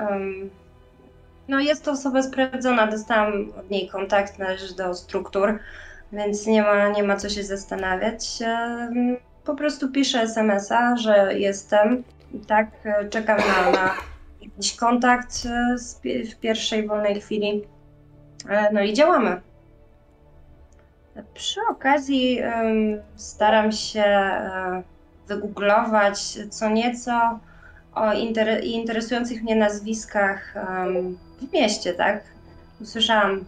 no 1.47 1.59
jest 1.59 1.83
to 1.83 1.91
osoba 1.91 2.23
sprawdzona. 2.23 2.87
Dostałam 2.87 3.51
od 3.59 3.69
niej 3.69 3.89
kontakt, 3.89 4.39
należy 4.39 4.75
do 4.75 4.93
struktur, 4.93 5.59
więc 6.11 6.45
nie 6.45 6.61
ma, 6.61 6.89
nie 6.89 7.03
ma 7.03 7.15
co 7.15 7.29
się 7.29 7.43
zastanawiać. 7.43 8.39
Po 9.45 9.55
prostu 9.55 9.91
piszę 9.91 10.21
SMS-a, 10.21 10.97
że 10.97 11.39
jestem. 11.39 12.03
Tak, 12.47 12.67
e, 12.85 13.09
czekam 13.09 13.37
na, 13.37 13.71
na 13.71 13.95
jakiś 14.41 14.75
kontakt 14.75 15.43
e, 15.45 15.75
w 16.31 16.39
pierwszej 16.39 16.87
wolnej 16.87 17.21
chwili. 17.21 17.63
E, 18.49 18.73
No 18.73 18.81
i 18.81 18.93
działamy. 18.93 19.41
Przy 21.33 21.59
okazji 21.69 22.41
staram 23.15 23.71
się 23.71 24.31
wygooglować 25.27 26.19
co 26.49 26.69
nieco 26.69 27.39
o 27.93 28.01
inter- 28.01 28.63
interesujących 28.63 29.43
mnie 29.43 29.55
nazwiskach 29.55 30.53
w 31.49 31.53
mieście, 31.53 31.93
tak? 31.93 32.23
Usłyszałam 32.81 33.45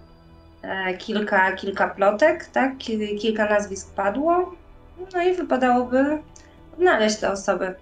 kilka, 0.98 1.52
kilka 1.52 1.88
plotek, 1.88 2.46
tak? 2.46 2.78
Ki- 2.78 3.18
Kilka 3.18 3.46
nazwisk 3.50 3.96
padło, 3.96 4.56
no 5.14 5.22
i 5.22 5.34
wypadałoby 5.34 6.22
odnaleźć 6.74 7.18
te 7.18 7.32
osoby. 7.32 7.76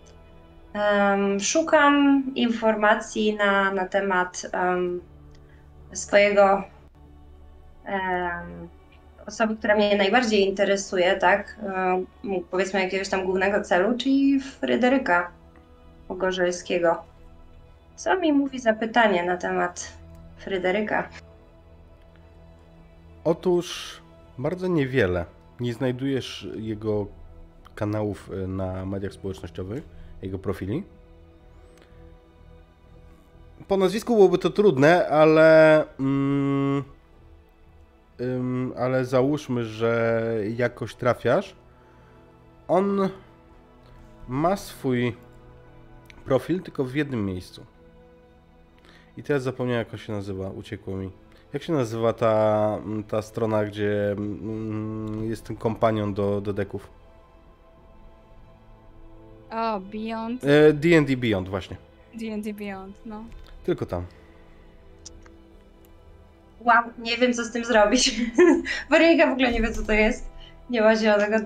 Em, 0.73 1.39
szukam 1.39 2.23
informacji 2.35 3.35
na, 3.35 3.71
na 3.71 3.85
temat 3.85 4.41
em, 4.51 5.01
swojego 5.93 6.63
em, 7.85 8.69
osoby, 9.27 9.55
która 9.55 9.75
mnie 9.75 9.97
najbardziej 9.97 10.47
interesuje, 10.47 11.15
tak, 11.15 11.59
e, 11.63 12.03
powiedzmy 12.51 12.83
jakiegoś 12.83 13.09
tam 13.09 13.25
głównego 13.25 13.61
celu, 13.61 13.97
czyli 13.97 14.39
Fryderyka 14.39 15.31
Pogorzelskiego. 16.07 17.03
Co 17.95 18.17
mi 18.17 18.33
mówi 18.33 18.59
zapytanie 18.59 19.23
na 19.23 19.37
temat 19.37 19.93
Fryderyka? 20.37 21.09
Otóż 23.23 23.99
bardzo 24.37 24.67
niewiele. 24.67 25.25
Nie 25.59 25.73
znajdujesz 25.73 26.47
jego 26.55 27.07
kanałów 27.75 28.31
y, 28.31 28.47
na 28.47 28.85
mediach 28.85 29.13
społecznościowych, 29.13 29.83
jego 30.21 30.39
profili. 30.39 30.83
Po 33.67 33.77
nazwisku 33.77 34.15
byłoby 34.15 34.37
to 34.37 34.49
trudne, 34.49 35.07
ale. 35.07 35.83
Mm, 35.99 36.83
ym, 38.21 38.73
ale 38.77 39.05
załóżmy, 39.05 39.65
że 39.65 40.21
jakoś 40.55 40.95
trafiasz. 40.95 41.55
On 42.67 43.09
ma 44.27 44.55
swój 44.57 45.15
profil 46.25 46.61
tylko 46.61 46.83
w 46.83 46.95
jednym 46.95 47.25
miejscu. 47.25 47.65
I 49.17 49.23
teraz 49.23 49.43
zapomniałem, 49.43 49.79
jak 49.79 49.93
on 49.93 49.99
się 49.99 50.13
nazywa. 50.13 50.49
Uciekło 50.49 50.97
mi. 50.97 51.11
Jak 51.55 51.63
się 51.63 51.73
nazywa 51.73 52.13
ta, 52.13 52.77
ta 53.07 53.21
strona, 53.21 53.65
gdzie 53.65 54.11
mm, 54.11 55.29
jest 55.29 55.45
ten 55.45 55.55
kompanion 55.55 56.13
do, 56.13 56.41
do 56.41 56.53
deków? 56.53 56.89
O, 59.51 59.79
Beyond, 59.79 60.43
E, 60.43 60.73
D&D 60.73 61.17
Beyond, 61.17 61.49
właśnie. 61.49 61.77
D&D 62.13 62.53
Beyond, 62.53 62.95
no. 63.05 63.23
Tylko 63.65 63.85
tam. 63.85 64.05
Wow, 66.59 66.83
nie 66.97 67.17
wiem 67.17 67.33
co 67.33 67.43
z 67.43 67.51
tym 67.51 67.65
zrobić. 67.65 68.21
Weronika 68.91 69.27
w 69.27 69.31
ogóle 69.31 69.51
nie 69.51 69.61
wie 69.61 69.71
co 69.71 69.83
to 69.83 69.91
jest. 69.91 70.29
Nie 70.69 70.81
ma 70.81 70.95
zielonego, 70.95 71.37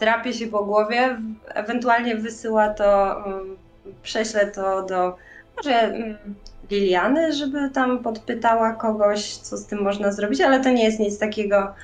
drapie 0.00 0.32
się 0.32 0.46
po 0.46 0.64
głowie, 0.64 1.20
ewentualnie 1.44 2.16
wysyła 2.16 2.68
to, 2.68 3.22
um, 3.26 3.56
prześlę 4.02 4.46
to 4.46 4.86
do 4.86 5.16
może 5.56 5.92
um, 5.92 6.34
Liliany, 6.70 7.32
żeby 7.32 7.70
tam 7.70 8.02
podpytała 8.02 8.72
kogoś, 8.72 9.36
co 9.36 9.56
z 9.56 9.66
tym 9.66 9.82
można 9.82 10.12
zrobić, 10.12 10.40
ale 10.40 10.60
to 10.60 10.70
nie 10.70 10.84
jest 10.84 11.00
nic 11.00 11.18
takiego, 11.18 11.74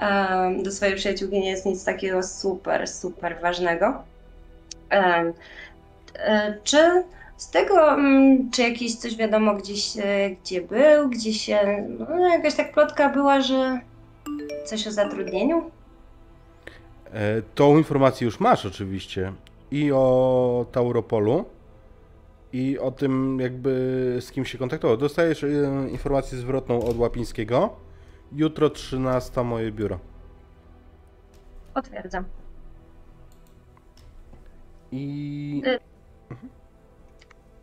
um, 0.00 0.62
do 0.62 0.70
swojej 0.70 0.96
przyjaciółki 0.96 1.40
nie 1.40 1.50
jest 1.50 1.66
nic 1.66 1.84
takiego 1.84 2.22
super, 2.22 2.88
super 2.88 3.38
ważnego. 3.42 4.02
Um, 4.92 5.32
czy 6.64 7.04
z 7.36 7.50
tego, 7.50 7.92
mm, 7.92 8.50
czy 8.50 8.62
jakieś 8.62 8.94
coś 8.94 9.16
wiadomo 9.16 9.54
gdzieś, 9.54 9.96
e, 9.96 10.30
gdzie 10.30 10.60
był, 10.60 11.08
gdzie 11.08 11.34
się, 11.34 11.86
no 11.98 12.28
jakaś 12.28 12.54
tak 12.54 12.72
plotka 12.72 13.08
była, 13.08 13.40
że 13.40 13.80
coś 14.64 14.86
o 14.86 14.92
zatrudnieniu? 14.92 15.70
E, 17.12 17.42
tą 17.54 17.78
informację 17.78 18.24
już 18.24 18.40
masz 18.40 18.66
oczywiście. 18.66 19.32
I 19.70 19.92
o 19.92 20.66
Tauropolu, 20.72 21.44
i 22.52 22.78
o 22.78 22.90
tym 22.90 23.38
jakby 23.40 23.70
z 24.20 24.30
kim 24.32 24.44
się 24.44 24.58
kontaktował. 24.58 24.96
Dostajesz 24.96 25.44
e, 25.44 25.48
informację 25.90 26.38
zwrotną 26.38 26.82
od 26.84 26.98
Łapińskiego. 26.98 27.76
Jutro 28.32 28.70
13 28.70 29.42
moje 29.44 29.72
biuro. 29.72 29.98
Potwierdzam. 31.74 32.24
I 34.92 35.62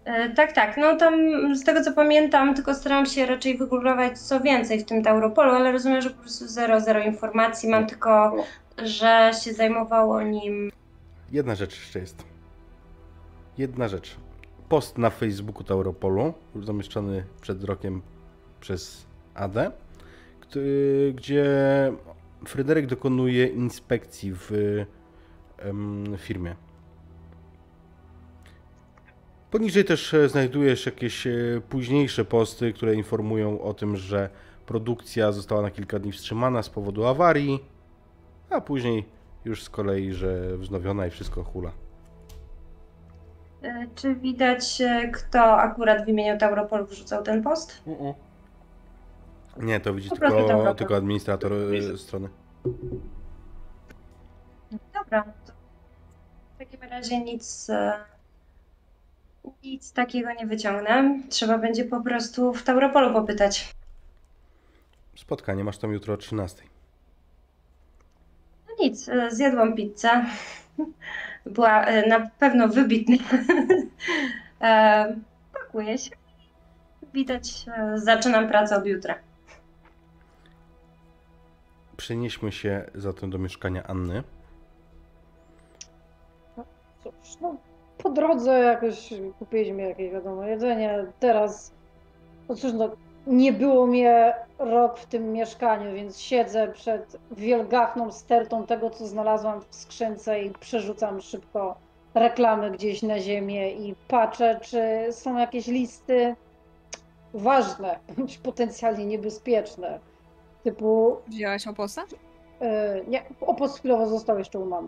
E, 0.06 0.30
Tak, 0.30 0.52
tak. 0.54 0.78
No 0.78 0.96
tam 0.98 1.16
z 1.56 1.64
tego 1.64 1.84
co 1.84 1.94
pamiętam, 1.94 2.56
tylko 2.56 2.76
staram 2.76 3.06
się 3.06 3.26
raczej 3.26 3.58
wygooglować 3.58 4.20
co 4.20 4.40
więcej 4.40 4.80
w 4.80 4.86
tym 4.86 5.04
Tauropolu, 5.04 5.52
ale 5.52 5.72
rozumiem, 5.72 6.02
że 6.02 6.10
po 6.10 6.22
prostu 6.22 6.48
zero, 6.48 6.82
zero 6.82 7.00
informacji. 7.00 7.70
Mam 7.70 7.88
tylko, 7.88 8.36
że 8.84 9.32
się 9.44 9.54
zajmowało 9.54 10.22
nim. 10.22 10.72
jedna 11.32 11.56
rzecz 11.56 11.80
jeszcze 11.80 12.00
jest. 12.00 12.24
Jedna 13.58 13.88
rzecz. 13.88 14.18
Post 14.74 14.98
na 14.98 15.10
Facebooku 15.10 15.64
Tauropolu, 15.64 16.34
zamieszczony 16.64 17.26
przed 17.42 17.64
rokiem 17.64 18.02
przez 18.60 19.06
AD, 19.34 19.72
gdzie 21.16 21.46
Fryderyk 22.48 22.86
dokonuje 22.86 23.48
inspekcji 23.48 24.34
w 24.34 24.52
firmie. 26.18 26.56
Poniżej 29.52 29.86
też 29.86 30.14
e, 30.14 30.30
znajdujesz 30.30 30.86
jakieś 30.86 31.28
e, 31.28 31.32
późniejsze 31.70 32.26
posty, 32.26 32.74
które 32.74 32.96
informują 32.96 33.62
o 33.62 33.74
tym, 33.74 33.98
że 33.98 34.30
produkcja 34.66 35.32
została 35.32 35.62
na 35.62 35.72
kilka 35.72 36.00
dni 36.00 36.12
wstrzymana 36.12 36.64
z 36.64 36.70
powodu 36.70 37.06
awarii, 37.06 37.60
a 38.50 38.62
później 38.62 39.06
już 39.46 39.64
z 39.64 39.70
kolei, 39.70 40.14
że 40.14 40.58
wznowiona 40.58 41.08
i 41.08 41.10
wszystko 41.10 41.44
hula. 41.44 41.83
E, 43.64 43.88
Czy 43.96 44.16
widać, 44.16 44.82
e, 44.82 45.12
kto 45.14 45.58
akurat 45.62 46.06
w 46.06 46.08
imieniu 46.08 46.38
Tauropol 46.38 46.86
wrzucał 46.86 47.24
ten 47.24 47.44
post? 47.44 47.84
Nie, 49.58 49.80
to 49.80 49.94
widzi 49.94 50.10
tylko, 50.10 50.74
tylko 50.74 50.96
administrator 50.96 51.54
e, 51.54 51.98
strony. 51.98 52.30
Dobra. 54.94 55.24
To 55.24 55.54
w 56.56 56.58
takim 56.58 56.82
razie 56.82 57.20
nic, 57.20 57.68
nic 59.64 59.94
takiego 59.94 60.34
nie 60.34 60.48
wyciągnę. 60.48 61.20
Trzeba 61.30 61.58
będzie 61.58 61.86
po 61.86 62.02
prostu 62.02 62.54
w 62.54 62.64
Tauropolu 62.64 63.14
popytać. 63.14 63.76
Spotkanie 65.16 65.64
masz 65.64 65.78
tam 65.78 65.92
jutro 65.92 66.14
o 66.14 66.18
13. 66.18 66.64
Nic, 68.80 69.10
e, 69.10 69.32
zjadłam 69.32 69.76
pizzę. 69.76 70.26
Była 71.46 71.86
e, 71.86 72.08
na 72.08 72.30
pewno 72.40 72.68
wybitna. 72.68 73.16
E, 74.62 75.16
Pakuję 75.54 75.98
się. 75.98 76.12
Widać, 77.14 77.66
e, 77.68 78.00
zaczynam 78.00 78.48
pracę 78.48 78.78
od 78.78 78.86
jutra. 78.86 79.16
Przenieśmy 81.98 82.52
się 82.52 82.92
zatem 82.96 83.30
do 83.30 83.38
mieszkania 83.38 83.84
Anny. 83.84 84.24
Cóż, 87.04 87.38
no, 87.42 87.56
po 87.98 88.10
drodze 88.10 88.60
jakoś 88.60 89.14
kupiliśmy 89.40 89.82
jakieś 89.82 90.12
wiadomo 90.12 90.44
jedzenie. 90.44 91.06
Teraz, 91.20 91.74
no 92.50 92.56
cóż, 92.56 92.74
no, 92.74 92.96
nie 93.28 93.54
było 93.54 93.88
mnie 93.88 94.34
rok 94.60 95.00
w 95.00 95.06
tym 95.06 95.32
mieszkaniu, 95.34 95.94
więc 95.94 96.20
siedzę 96.20 96.68
przed 96.68 97.18
wielgachną 97.32 98.12
stertą 98.12 98.66
tego, 98.66 98.90
co 98.90 99.08
znalazłam 99.08 99.62
w 99.62 99.76
skrzynce 99.76 100.44
i 100.44 100.50
przerzucam 100.50 101.22
szybko 101.22 101.76
reklamy 102.14 102.72
gdzieś 102.72 103.02
na 103.02 103.20
ziemię 103.20 103.72
i 103.72 103.96
patrzę, 104.08 104.60
czy 104.62 105.08
są 105.12 105.38
jakieś 105.38 105.68
listy 105.68 106.36
ważne 107.34 108.00
bądź 108.18 108.38
potencjalnie 108.38 109.06
niebezpieczne. 109.06 110.00
Typu, 110.64 111.18
Wzięłaś 111.28 111.68
oposa? 111.68 112.04
e, 112.62 113.02
nie, 113.08 113.24
opos 113.42 113.80
chwilowo 113.80 114.08
został 114.08 114.38
jeszcze 114.38 114.60
u 114.60 114.66
mamy. 114.66 114.88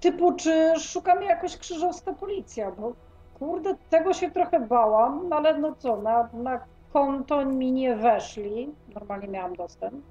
Typu, 0.00 0.32
czy 0.32 0.72
szuka 0.78 1.14
mnie 1.14 1.26
jakoś 1.26 1.56
krzyżowska 1.56 2.12
policja, 2.12 2.70
bo 2.70 2.92
kurde, 3.40 3.76
tego 3.90 4.12
się 4.12 4.30
trochę 4.30 4.60
bałam, 4.60 5.28
no 5.28 5.36
ale 5.36 5.58
no 5.58 5.74
co, 5.78 5.96
na, 5.96 6.28
na 6.32 6.60
konto 6.92 7.46
mi 7.46 7.72
nie 7.72 7.96
weszli, 7.96 8.74
normalnie 8.94 9.28
miałam 9.28 9.56
dostęp. 9.56 10.04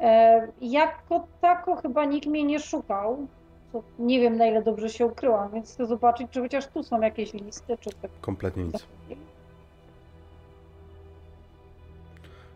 E, 0.00 0.48
jako 0.60 1.26
tako 1.40 1.76
chyba 1.76 2.04
nikt 2.04 2.26
mnie 2.26 2.44
nie 2.44 2.60
szukał, 2.60 3.26
nie 3.98 4.20
wiem 4.20 4.36
na 4.36 4.46
ile 4.46 4.62
dobrze 4.62 4.88
się 4.90 5.06
ukryłam, 5.06 5.50
więc 5.50 5.74
chcę 5.74 5.86
zobaczyć, 5.86 6.30
czy 6.30 6.40
chociaż 6.40 6.66
tu 6.66 6.82
są 6.82 7.00
jakieś 7.00 7.32
listy, 7.32 7.78
czy 7.80 7.90
tak. 8.02 8.10
Kompletnie 8.20 8.64
nic. 8.64 8.86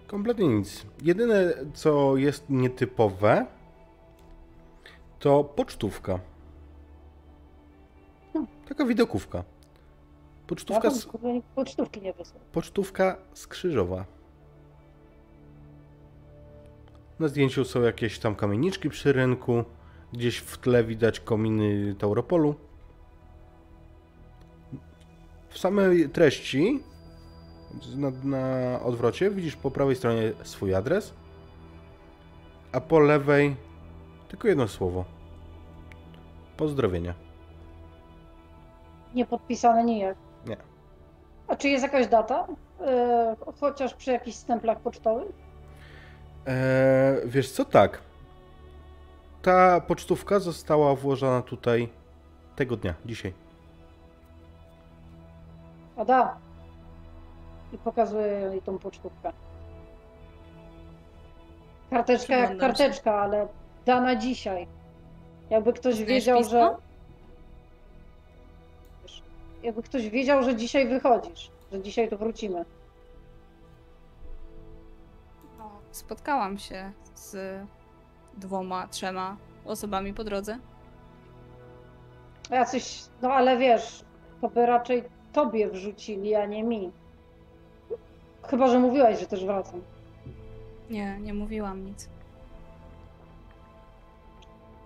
Kompletnie 0.06 0.48
nic. 0.48 0.86
Jedyne, 1.02 1.54
co 1.74 2.16
jest 2.16 2.50
nietypowe, 2.50 3.46
to 5.18 5.44
pocztówka. 5.44 6.18
Hmm. 8.32 8.50
Taka 8.68 8.84
widokówka. 8.84 9.42
Pocztówka, 10.46 10.90
z, 10.90 11.06
pocztówki 11.54 12.00
nie 12.00 12.12
wysłał. 12.12 12.40
pocztówka 12.52 13.16
skrzyżowa. 13.34 14.04
Na 17.18 17.28
zdjęciu 17.28 17.64
są 17.64 17.82
jakieś 17.82 18.18
tam 18.18 18.34
kamieniczki 18.34 18.90
przy 18.90 19.12
rynku. 19.12 19.64
Gdzieś 20.12 20.38
w 20.38 20.58
tle 20.58 20.84
widać 20.84 21.20
kominy 21.20 21.94
Tauropolu. 21.94 22.54
W 25.48 25.58
samej 25.58 26.08
treści, 26.08 26.82
na, 27.96 28.10
na 28.10 28.80
odwrocie, 28.82 29.30
widzisz 29.30 29.56
po 29.56 29.70
prawej 29.70 29.96
stronie 29.96 30.32
swój 30.42 30.74
adres, 30.74 31.14
a 32.72 32.80
po 32.80 33.00
lewej 33.00 33.56
tylko 34.28 34.48
jedno 34.48 34.68
słowo. 34.68 35.04
Pozdrowienia. 36.56 37.14
Nie 39.14 39.26
podpisane 39.26 39.84
nijak. 39.84 40.16
Nie. 40.46 40.56
A 41.48 41.56
czy 41.56 41.68
jest 41.68 41.82
jakaś 41.84 42.06
data? 42.06 42.46
E, 42.80 43.36
chociaż 43.60 43.94
przy 43.94 44.12
jakichś 44.12 44.36
stemplach 44.36 44.80
pocztowych? 44.80 45.32
Eee, 46.46 46.54
wiesz 47.24 47.50
co, 47.50 47.64
tak. 47.64 48.00
Ta 49.42 49.80
pocztówka 49.80 50.38
została 50.40 50.94
włożona 50.94 51.42
tutaj 51.42 51.88
tego 52.56 52.76
dnia, 52.76 52.94
dzisiaj. 53.04 53.32
A 55.96 56.04
da. 56.04 56.36
I 57.72 57.78
pokazuję 57.78 58.26
jej 58.26 58.62
tą 58.62 58.78
pocztówkę. 58.78 59.32
Karteczka 61.90 62.36
jak 62.36 62.48
Przyglądam 62.48 62.76
się. 62.76 62.82
karteczka, 62.84 63.14
ale 63.14 63.48
dana 63.86 64.16
dzisiaj. 64.16 64.66
Jakby 65.50 65.72
ktoś 65.72 66.02
wiedział, 66.04 66.38
pismo? 66.38 66.50
że. 66.50 66.60
Wiesz, 66.70 66.91
Jakby 69.62 69.82
ktoś 69.82 70.08
wiedział, 70.08 70.42
że 70.42 70.56
dzisiaj 70.56 70.88
wychodzisz, 70.88 71.50
że 71.72 71.82
dzisiaj 71.82 72.08
tu 72.08 72.18
wrócimy. 72.18 72.64
Spotkałam 75.90 76.58
się 76.58 76.92
z 77.14 77.60
dwoma, 78.36 78.88
trzema 78.88 79.36
osobami 79.64 80.14
po 80.14 80.24
drodze. 80.24 80.58
Jacyś, 82.50 83.02
no 83.22 83.32
ale 83.32 83.58
wiesz, 83.58 84.04
to 84.40 84.48
by 84.48 84.66
raczej 84.66 85.04
tobie 85.32 85.70
wrzucili, 85.70 86.34
a 86.34 86.46
nie 86.46 86.64
mi. 86.64 86.92
Chyba, 88.50 88.68
że 88.68 88.78
mówiłaś, 88.78 89.20
że 89.20 89.26
też 89.26 89.44
wracam. 89.44 89.80
Nie, 90.90 91.20
nie 91.20 91.34
mówiłam 91.34 91.84
nic. 91.84 92.08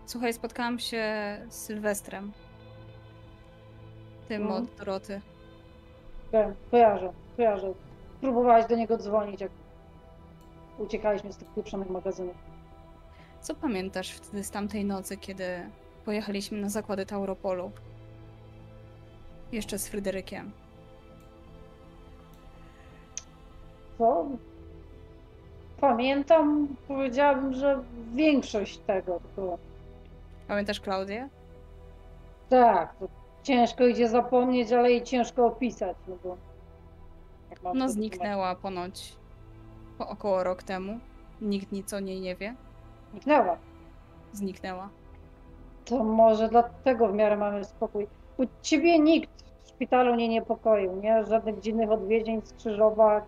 Słuchaj, 0.06 0.32
spotkałam 0.32 0.78
się 0.78 1.04
z 1.48 1.54
Sylwestrem. 1.54 2.32
Tym 4.28 4.42
Mhm. 4.42 4.62
od 4.62 4.74
Doroty. 4.78 5.20
Wiem, 6.32 6.54
kojarzę, 6.70 7.12
kojarzę. 7.36 7.72
Próbowałaś 8.20 8.66
do 8.66 8.76
niego 8.76 8.96
dzwonić, 8.98 9.40
jak 9.40 9.50
uciekaliśmy 10.78 11.32
z 11.32 11.36
tych 11.36 11.48
pieprzonych 11.54 11.90
magazynów. 11.90 12.34
Co 13.40 13.54
pamiętasz 13.54 14.10
wtedy 14.10 14.44
z 14.44 14.50
tamtej 14.50 14.84
nocy, 14.84 15.16
kiedy 15.16 15.44
pojechaliśmy 16.04 16.58
na 16.58 16.68
zakłady 16.68 17.06
Tauropolu? 17.06 17.70
Jeszcze 19.52 19.78
z 19.78 19.88
Fryderykiem. 19.88 20.50
Co? 23.98 24.26
Pamiętam, 25.80 26.68
powiedziałabym, 26.88 27.54
że 27.54 27.82
większość 28.14 28.78
tego, 28.78 29.20
to 29.36 29.58
Pamiętasz 30.48 30.80
Klaudię? 30.80 31.28
tak, 32.48 32.94
to 32.98 33.08
ciężko 33.46 33.87
idzie 33.87 34.09
zapomnieć, 34.09 34.72
ale 34.72 34.92
i 34.92 35.02
ciężko 35.02 35.46
opisać, 35.46 35.96
no 36.09 36.16
bo... 36.24 36.37
No 37.74 37.88
zniknęła 37.88 38.54
ponoć 38.54 39.16
po 39.98 40.09
około 40.09 40.44
rok 40.44 40.62
temu. 40.62 40.98
Nikt 41.40 41.72
nic 41.72 41.92
o 41.92 42.00
niej 42.00 42.20
nie 42.20 42.37
wie. 42.37 42.54
Zniknęła. 43.11 43.56
Zniknęła. 44.32 44.88
To 45.85 46.04
może 46.04 46.48
dlatego 46.48 47.09
w 47.09 47.14
miarę 47.14 47.37
mamy 47.37 47.64
spokój. 47.64 48.06
U 48.37 48.44
ciebie 48.62 48.98
nikt 48.98 49.30
w 49.64 49.68
szpitalu 49.68 50.14
nie 50.14 50.28
niepokoił, 50.28 50.96
nie? 50.96 51.24
Żadnych 51.24 51.61
dziwnych 51.61 51.90
odwiedzin 51.90 52.40
z 52.44 52.52
Krzyżowa, 52.52 53.26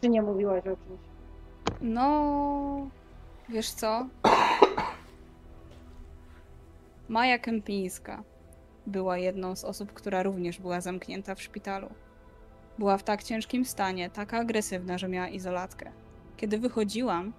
czy 0.00 0.08
nie 0.08 0.22
mówiłaś 0.22 0.60
o 0.60 0.76
czymś? 0.76 1.00
No, 1.80 2.86
wiesz 3.48 3.70
co? 3.70 4.06
Maja 7.08 7.38
Kępińska 7.38 8.22
była 8.88 9.18
jedną 9.18 9.56
z 9.56 9.64
osób, 9.64 9.92
która 9.92 10.22
również 10.22 10.58
była 10.58 10.80
zamknięta 10.80 11.34
w 11.34 11.42
szpitalu. 11.42 11.88
Była 12.78 12.98
w 12.98 13.02
tak 13.02 13.22
ciężkim 13.22 13.64
stanie, 13.64 14.10
taka 14.10 14.38
agresywna, 14.38 14.98
że 14.98 15.08
miała 15.08 15.28
izolatkę. 15.28 15.90
Kiedy 16.36 16.58
wychodziłam, 16.58 17.32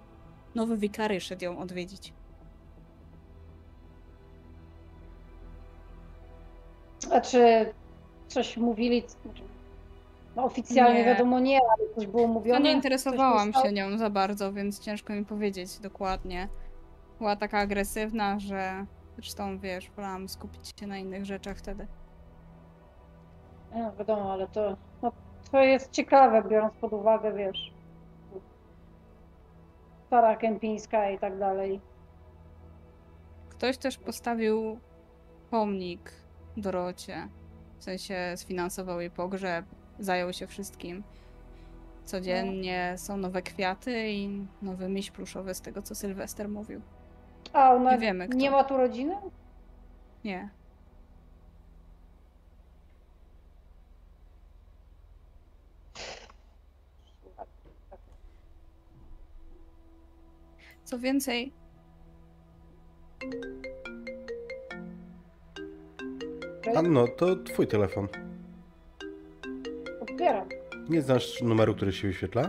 nowy 0.54 0.76
wikary 0.76 1.20
szedł 1.20 1.44
ją 1.44 1.58
odwiedzić. 1.58 2.12
A 7.12 7.20
czy 7.20 7.72
coś 8.28 8.56
mówili? 8.56 9.02
No 10.36 10.44
oficjalnie 10.44 10.98
Nie. 10.98 11.04
wiadomo 11.04 11.40
nie, 11.40 11.58
ale 11.58 11.94
coś 11.94 12.06
było 12.06 12.26
mówione? 12.26 12.60
nie 12.60 12.72
interesowałam 12.72 13.52
się 13.52 13.72
nią 13.72 13.98
za 13.98 14.10
bardzo, 14.10 14.52
więc 14.52 14.80
ciężko 14.80 15.12
mi 15.12 15.24
powiedzieć 15.24 15.78
dokładnie. 15.78 16.48
Była 17.18 17.36
taka 17.36 17.58
agresywna, 17.58 18.38
że 18.40 18.86
zresztą 19.20 19.58
wiesz, 19.58 19.90
wolałam 19.90 20.28
skupić 20.28 20.74
się 20.80 20.86
na 20.86 20.98
innych 20.98 21.24
rzeczach 21.24 21.56
wtedy. 21.56 21.86
Nie, 23.74 23.90
wiadomo, 23.98 24.32
ale 24.32 24.48
to, 24.48 24.76
no, 25.02 25.12
to 25.52 25.62
jest 25.62 25.90
ciekawe, 25.90 26.42
biorąc 26.48 26.74
pod 26.80 26.92
uwagę, 26.92 27.32
wiesz, 27.32 27.72
Stara 30.10 30.36
Kępińska 30.36 31.10
i 31.10 31.18
tak 31.18 31.38
dalej. 31.38 31.80
Ktoś 33.48 33.78
też 33.78 33.98
postawił 33.98 34.78
pomnik 35.50 36.12
Dorocie. 36.56 37.28
W 37.78 37.84
sensie 37.84 38.32
sfinansował 38.36 39.00
jej 39.00 39.10
pogrzeb, 39.10 39.66
zajął 39.98 40.32
się 40.32 40.46
wszystkim. 40.46 41.02
Codziennie 42.04 42.94
są 42.96 43.16
nowe 43.16 43.42
kwiaty 43.42 44.10
i 44.10 44.46
nowy 44.62 44.88
miś 44.88 45.10
pluszowy 45.10 45.54
z 45.54 45.60
tego, 45.60 45.82
co 45.82 45.94
Sylwester 45.94 46.48
mówił. 46.48 46.80
A 47.52 47.74
ona 47.74 47.92
Nie 47.92 47.98
wiemy, 47.98 48.28
kto. 48.28 48.36
nie 48.36 48.50
ma 48.50 48.64
tu 48.64 48.76
rodziny? 48.76 49.16
Nie. 50.24 50.48
Co 60.84 60.98
więcej, 60.98 61.52
Anno, 66.76 67.08
to 67.08 67.36
twój 67.36 67.66
telefon. 67.66 68.08
Odbieram. 70.00 70.48
Nie 70.88 71.02
znasz 71.02 71.42
numeru, 71.42 71.74
który 71.74 71.92
się 71.92 72.08
wyświetla? 72.08 72.48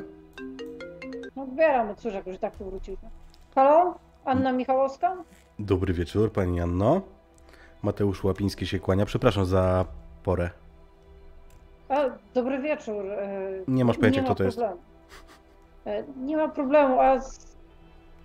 No 1.36 1.44
odbieram, 1.44 1.88
no 1.88 1.96
cóż, 1.96 2.14
jak 2.14 2.28
już 2.28 2.38
tak 2.38 2.56
tu 2.58 2.66
wróciliśmy. 2.66 3.10
Halo? 3.56 4.00
Anna 4.26 4.52
Michałowska? 4.52 5.16
Dobry 5.60 5.94
wieczór, 5.94 6.32
pani 6.32 6.62
Anno. 6.62 7.02
Mateusz 7.82 8.24
Łapiński 8.24 8.68
się 8.68 8.80
kłania. 8.80 9.06
Przepraszam 9.06 9.46
za 9.46 9.86
porę. 10.24 10.50
A, 11.90 12.06
dobry 12.34 12.62
wieczór. 12.62 13.06
e, 13.06 13.50
Nie 13.68 13.86
masz 13.86 13.98
pojęcia, 13.98 14.20
nie 14.22 14.26
kto 14.26 14.36
to 14.36 14.44
jest. 14.44 14.58
problemu. 14.58 14.82
E, 15.86 16.04
Nie 16.26 16.38
ma 16.38 16.48
problemu, 16.50 17.00
a 17.00 17.20
z, 17.20 17.56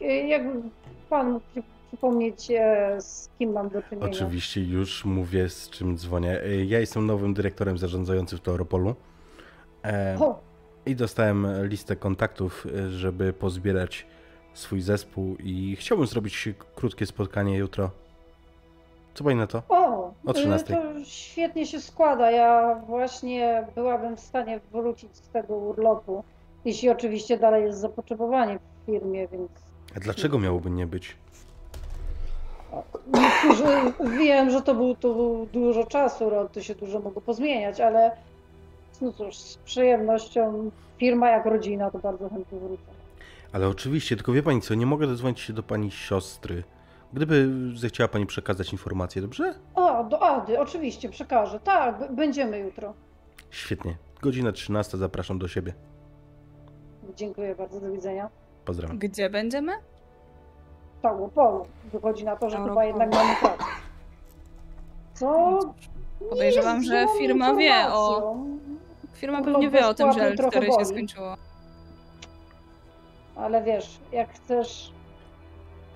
e, 0.01 0.05
jakby 0.29 0.63
pan 1.11 1.31
mógł 1.33 1.47
przy- 1.51 1.63
przypomnieć, 1.89 2.51
e, 2.51 2.97
z 3.01 3.31
kim 3.39 3.53
mam 3.53 3.69
do 3.69 3.83
czynienia? 3.83 4.07
Oczywiście 4.07 4.61
już 4.65 5.05
mówię, 5.05 5.49
z 5.49 5.71
czym 5.71 5.97
dzwonię. 5.99 6.41
Ja 6.67 6.81
jestem 6.81 7.07
nowym 7.07 7.35
dyrektorem 7.35 7.79
zarządzającym 7.79 8.39
w 8.39 8.41
Tauropolu. 8.43 8.95
E, 9.85 10.17
I 10.87 10.97
dostałem 10.97 11.47
listę 11.63 11.97
kontaktów, 11.97 12.67
żeby 12.91 13.33
pozbierać 13.33 14.07
swój 14.57 14.81
zespół 14.81 15.37
i 15.45 15.77
chciałbym 15.77 16.07
zrobić 16.07 16.49
krótkie 16.75 17.07
spotkanie 17.07 17.57
jutro. 17.57 17.91
Co 19.15 19.25
pani 19.25 19.37
na 19.37 19.47
to? 19.47 19.63
o, 19.69 20.13
O 20.27 20.31
e, 20.31 20.35
13. 20.35 20.75
to 20.75 21.05
świetnie 21.05 21.67
się 21.67 21.81
składa. 21.81 22.31
Ja 22.31 22.75
właśnie 22.87 23.67
byłabym 23.75 24.17
w 24.17 24.21
stanie 24.21 24.61
wrócić 24.73 25.17
z 25.17 25.29
tego 25.29 25.57
urlopu, 25.57 26.25
jeśli 26.65 26.91
oczywiście 26.91 27.39
dalej 27.39 27.65
jest 27.65 27.79
zapotrzebowanie 27.79 28.59
w 28.59 28.87
firmie, 28.87 29.29
więc 29.29 29.51
A 29.97 30.01
dlaczego 30.01 30.39
miałoby 30.39 30.71
nie 30.71 30.87
być? 30.87 31.17
Niektórzy, 33.15 33.65
wiem, 34.19 34.51
że 34.51 34.63
to 34.63 34.75
był 34.75 34.95
tu 34.95 35.47
dużo 35.53 35.85
czasu, 35.87 36.31
rok, 36.31 36.53
to 36.53 36.63
się 36.63 36.75
dużo 36.75 37.01
mogło 37.01 37.23
pozmieniać, 37.23 37.81
ale 37.81 38.11
no 39.01 39.13
cóż, 39.13 39.37
z 39.37 39.57
przyjemnością, 39.57 40.71
firma 40.99 41.31
jak 41.31 41.47
rodzina, 41.47 41.91
to 41.91 41.99
bardzo 41.99 42.29
chętnie 42.29 42.59
wrócę. 42.59 42.96
Ale 43.57 43.69
oczywiście, 43.69 44.17
tylko 44.17 44.33
wie 44.33 44.43
pani 44.43 44.61
co, 44.61 44.75
nie 44.75 44.87
mogę 44.87 45.07
dodzwonić 45.07 45.41
się 45.41 45.53
do 45.53 45.63
pani 45.63 45.91
siostry. 45.91 46.65
Gdyby 47.13 47.49
zechciała 47.75 48.09
pani 48.09 48.27
przekazać 48.27 48.73
informację, 48.73 49.23
dobrze? 49.23 49.55
O, 49.75 50.05
do 50.05 50.23
Ady, 50.23 50.61
oczywiście, 50.61 51.09
przekażę. 51.09 51.61
Tak, 51.61 52.15
będziemy 52.15 52.59
jutro. 52.59 52.95
Świetnie. 53.51 53.97
Godzina 54.23 54.53
13, 54.53 54.99
zapraszam 54.99 55.39
do 55.39 55.49
siebie. 55.49 55.75
Dziękuję 57.15 57.55
bardzo, 57.55 57.81
do 57.81 57.93
widzenia. 57.93 58.29
Pozdrawiam. 58.65 58.99
gdzie 58.99 59.31
będziemy? 59.31 59.73
Tauropolu. 61.03 61.67
Wychodzi 61.93 62.25
na 62.25 62.37
to, 62.37 62.51
że 62.51 62.57
chyba 62.57 62.85
jednak 62.85 63.15
mamy 63.15 63.37
pracę. 63.41 63.65
Co? 65.15 65.61
No 66.21 66.29
Podejrzewam, 66.29 66.83
że 66.83 67.07
firma 67.19 67.55
wie 67.55 67.87
o. 67.89 68.37
Firma 69.15 69.41
Urlop 69.41 69.55
pewnie 69.55 69.71
wie 69.71 69.87
o 69.87 69.95
tym, 69.95 70.13
że 70.13 70.21
bezpłatny 70.21 70.37
trochę 70.37 70.61
L4 70.69 70.79
się 70.79 70.85
skończyło. 70.85 71.37
Ale 73.37 73.63
wiesz, 73.63 74.01
jak 74.13 74.33
chcesz 74.33 74.93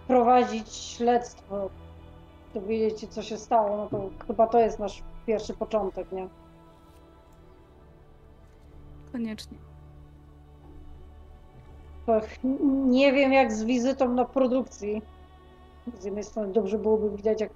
prowadzić 0.07 0.72
śledztwo, 0.72 1.70
dowiedzieć 2.55 3.00
się, 3.00 3.07
co 3.07 3.22
się 3.22 3.37
stało, 3.37 3.76
no 3.76 3.87
to 3.87 4.11
chyba 4.26 4.46
to 4.46 4.61
jest 4.61 4.79
nasz 4.79 5.03
pierwszy 5.26 5.55
początek, 5.55 6.12
nie? 6.12 6.29
Koniecznie. 9.12 9.59
Nie 12.87 13.12
wiem, 13.12 13.33
jak 13.33 13.53
z 13.53 13.64
wizytą 13.64 14.14
na 14.14 14.24
produkcji. 14.24 15.03
Z 15.98 16.05
jednej 16.05 16.24
strony 16.24 16.53
dobrze 16.53 16.79
byłoby 16.79 17.16
widać, 17.16 17.40
jak, 17.40 17.50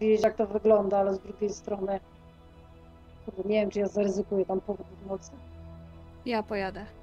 wiedzieć, 0.00 0.24
jak 0.24 0.36
to 0.36 0.46
wygląda, 0.46 0.98
ale 0.98 1.14
z 1.14 1.18
drugiej 1.18 1.50
strony 1.50 2.00
nie 3.44 3.60
wiem, 3.60 3.70
czy 3.70 3.78
ja 3.78 3.88
zaryzykuję 3.88 4.46
tam 4.46 4.60
powód 4.60 4.86
w 5.02 5.06
nocy. 5.06 5.30
Ja 6.26 6.42
pojadę. 6.42 6.97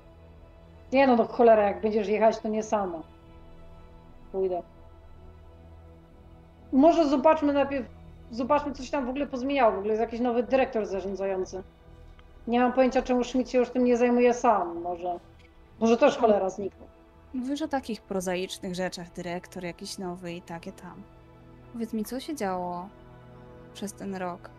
Nie 0.95 1.07
no, 1.07 1.15
do 1.15 1.25
cholera, 1.25 1.63
jak 1.63 1.81
będziesz 1.81 2.07
jechać, 2.07 2.39
to 2.39 2.49
nie 2.49 2.63
sama. 2.63 3.01
Pójdę. 4.31 4.63
Może 6.71 7.09
zobaczmy 7.09 7.53
najpierw, 7.53 7.87
zobaczmy, 8.31 8.71
co 8.73 8.83
się 8.83 8.91
tam 8.91 9.05
w 9.05 9.09
ogóle 9.09 9.27
pozmieniało. 9.27 9.71
W 9.71 9.77
ogóle 9.77 9.89
jest 9.93 10.01
jakiś 10.01 10.19
nowy 10.19 10.43
dyrektor 10.43 10.85
zarządzający. 10.85 11.63
Nie 12.47 12.59
mam 12.59 12.73
pojęcia, 12.73 13.01
czemu 13.01 13.23
Schmidt 13.23 13.49
się 13.49 13.57
już 13.57 13.69
tym 13.69 13.83
nie 13.83 13.97
zajmuje 13.97 14.33
sam. 14.33 14.81
Może, 14.81 15.19
może 15.79 15.97
też 15.97 16.17
cholera 16.17 16.49
zniknął. 16.49 16.87
Mówisz 17.33 17.61
o 17.61 17.67
takich 17.67 18.01
prozaicznych 18.01 18.75
rzeczach, 18.75 19.11
dyrektor 19.11 19.63
jakiś 19.63 19.97
nowy 19.97 20.33
i 20.33 20.41
takie 20.41 20.71
tam. 20.71 21.03
Powiedz 21.73 21.93
mi, 21.93 22.05
co 22.05 22.19
się 22.19 22.35
działo 22.35 22.89
przez 23.73 23.93
ten 23.93 24.15
rok? 24.15 24.49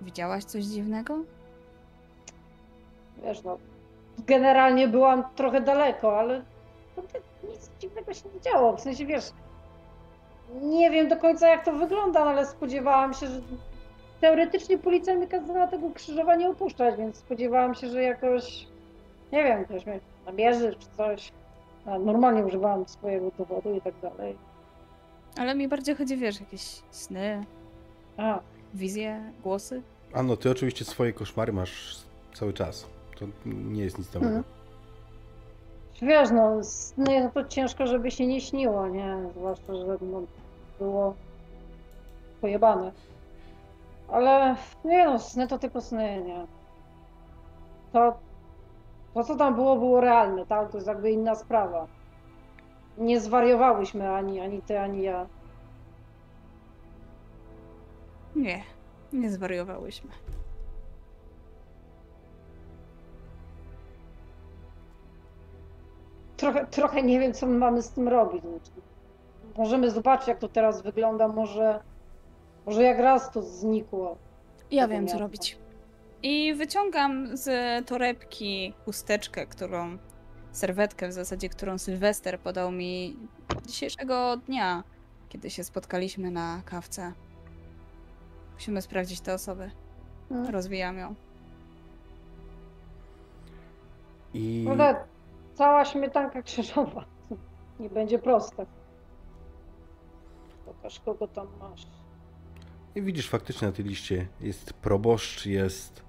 Widziałaś 0.00 0.44
coś 0.44 0.64
dziwnego? 0.64 1.18
Wiesz, 3.24 3.42
no, 3.42 3.58
generalnie 4.26 4.88
byłam 4.88 5.24
trochę 5.36 5.60
daleko, 5.60 6.18
ale 6.18 6.42
no, 6.96 7.02
to 7.02 7.18
nic 7.48 7.70
dziwnego 7.80 8.14
się 8.14 8.28
nie 8.34 8.40
działo. 8.40 8.76
W 8.76 8.80
sensie, 8.80 9.06
wiesz, 9.06 9.24
nie 10.62 10.90
wiem 10.90 11.08
do 11.08 11.16
końca, 11.16 11.48
jak 11.48 11.64
to 11.64 11.72
wygląda, 11.72 12.20
ale 12.20 12.46
spodziewałam 12.46 13.14
się, 13.14 13.26
że 13.26 13.40
teoretycznie 14.20 14.78
policja 14.78 15.14
mi 15.14 15.26
kazała 15.28 15.66
tego 15.66 15.90
krzyżowa 15.90 16.36
nie 16.36 16.48
opuszczać, 16.48 16.96
więc 16.96 17.16
spodziewałam 17.16 17.74
się, 17.74 17.88
że 17.88 18.02
jakoś, 18.02 18.66
nie 19.32 19.44
wiem, 19.44 19.64
ktoś 19.64 19.86
mnie 19.86 20.00
nabierze 20.26 20.74
czy 20.74 20.86
coś. 20.96 21.32
A 21.86 21.98
Normalnie 21.98 22.44
używałam 22.46 22.88
swojego 22.88 23.30
dowodu 23.38 23.74
i 23.74 23.80
tak 23.80 23.94
dalej. 24.02 24.36
Ale 25.38 25.54
mi 25.54 25.68
bardziej 25.68 25.94
chodzi, 25.94 26.16
wiesz, 26.16 26.40
jakieś 26.40 26.62
sny, 26.90 27.44
A, 28.16 28.40
wizje, 28.74 29.32
głosy? 29.42 29.82
Anno, 30.14 30.36
ty 30.36 30.50
oczywiście 30.50 30.84
swoje 30.84 31.12
koszmary 31.12 31.52
masz 31.52 31.96
cały 32.34 32.52
czas. 32.52 32.86
To 33.18 33.26
nie 33.46 33.82
jest 33.82 33.98
nic 33.98 34.14
nowego. 34.14 34.36
Mhm. 34.36 34.56
Wiesz, 36.02 36.30
no, 36.30 36.64
sny 36.64 37.20
no 37.24 37.30
to 37.30 37.44
ciężko, 37.44 37.86
żeby 37.86 38.10
się 38.10 38.26
nie 38.26 38.40
śniło, 38.40 38.88
nie? 38.88 39.16
Zwłaszcza, 39.36 39.74
że 39.74 39.86
no, 40.00 40.22
było 40.78 41.14
pojebane. 42.40 42.92
Ale 44.08 44.56
nie 44.84 45.04
no, 45.04 45.18
sny 45.18 45.48
to 45.48 45.58
tylko 45.58 45.80
sny, 45.80 46.22
nie? 46.26 46.46
To, 47.92 48.18
to 49.14 49.24
co 49.24 49.36
tam 49.36 49.54
było, 49.54 49.76
było 49.76 50.00
realne, 50.00 50.46
tak? 50.46 50.70
To 50.70 50.76
jest 50.76 50.86
jakby 50.86 51.10
inna 51.10 51.34
sprawa. 51.34 51.86
Nie 52.98 53.20
zwariowałyśmy 53.20 54.10
ani, 54.10 54.40
ani 54.40 54.62
ty, 54.62 54.80
ani 54.80 55.02
ja. 55.02 55.26
Nie, 58.36 58.62
nie 59.12 59.30
zwariowałyśmy. 59.30 60.10
Trochę, 66.36 66.66
trochę 66.66 67.02
nie 67.02 67.20
wiem, 67.20 67.32
co 67.32 67.46
my 67.46 67.58
mamy 67.58 67.82
z 67.82 67.90
tym 67.90 68.08
robić. 68.08 68.42
Możemy 69.56 69.90
zobaczyć, 69.90 70.28
jak 70.28 70.38
to 70.38 70.48
teraz 70.48 70.82
wygląda, 70.82 71.28
może, 71.28 71.80
może 72.66 72.82
jak 72.82 72.98
raz 72.98 73.30
to 73.30 73.42
znikło. 73.42 74.16
Ja 74.70 74.88
wiem, 74.88 75.06
co 75.06 75.12
miasta. 75.12 75.18
robić. 75.18 75.58
I 76.22 76.54
wyciągam 76.54 77.36
z 77.36 77.48
torebki 77.86 78.74
chusteczkę, 78.84 79.46
którą, 79.46 79.98
serwetkę 80.52 81.08
w 81.08 81.12
zasadzie, 81.12 81.48
którą 81.48 81.78
Sylwester 81.78 82.40
podał 82.40 82.72
mi 82.72 83.16
dzisiejszego 83.66 84.36
dnia, 84.36 84.84
kiedy 85.28 85.50
się 85.50 85.64
spotkaliśmy 85.64 86.30
na 86.30 86.62
kawce. 86.64 87.12
Musimy 88.54 88.82
sprawdzić 88.82 89.20
te 89.20 89.34
osoby. 89.34 89.70
Hmm. 90.28 90.50
Rozwijam 90.50 90.98
ją. 90.98 91.14
I 94.34 94.64
cała 95.56 95.84
śmietanka 95.84 96.42
krzyżowa. 96.42 97.04
Nie 97.80 97.90
będzie 97.90 98.18
proste. 98.18 98.66
Pokaż, 100.64 101.00
kogo 101.00 101.28
tam 101.28 101.46
masz. 101.60 101.86
I 102.94 103.02
widzisz, 103.02 103.28
faktycznie 103.28 103.68
na 103.68 103.72
tej 103.74 103.84
liście 103.84 104.26
jest 104.40 104.72
proboszcz, 104.72 105.46
jest 105.46 106.02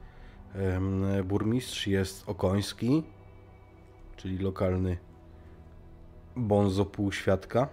em, 0.56 1.04
burmistrz, 1.26 1.88
jest 1.88 2.30
Okoński, 2.30 3.04
czyli 4.16 4.38
lokalny 4.38 4.98
bonzo 6.36 6.86
półświadka. 6.86 7.68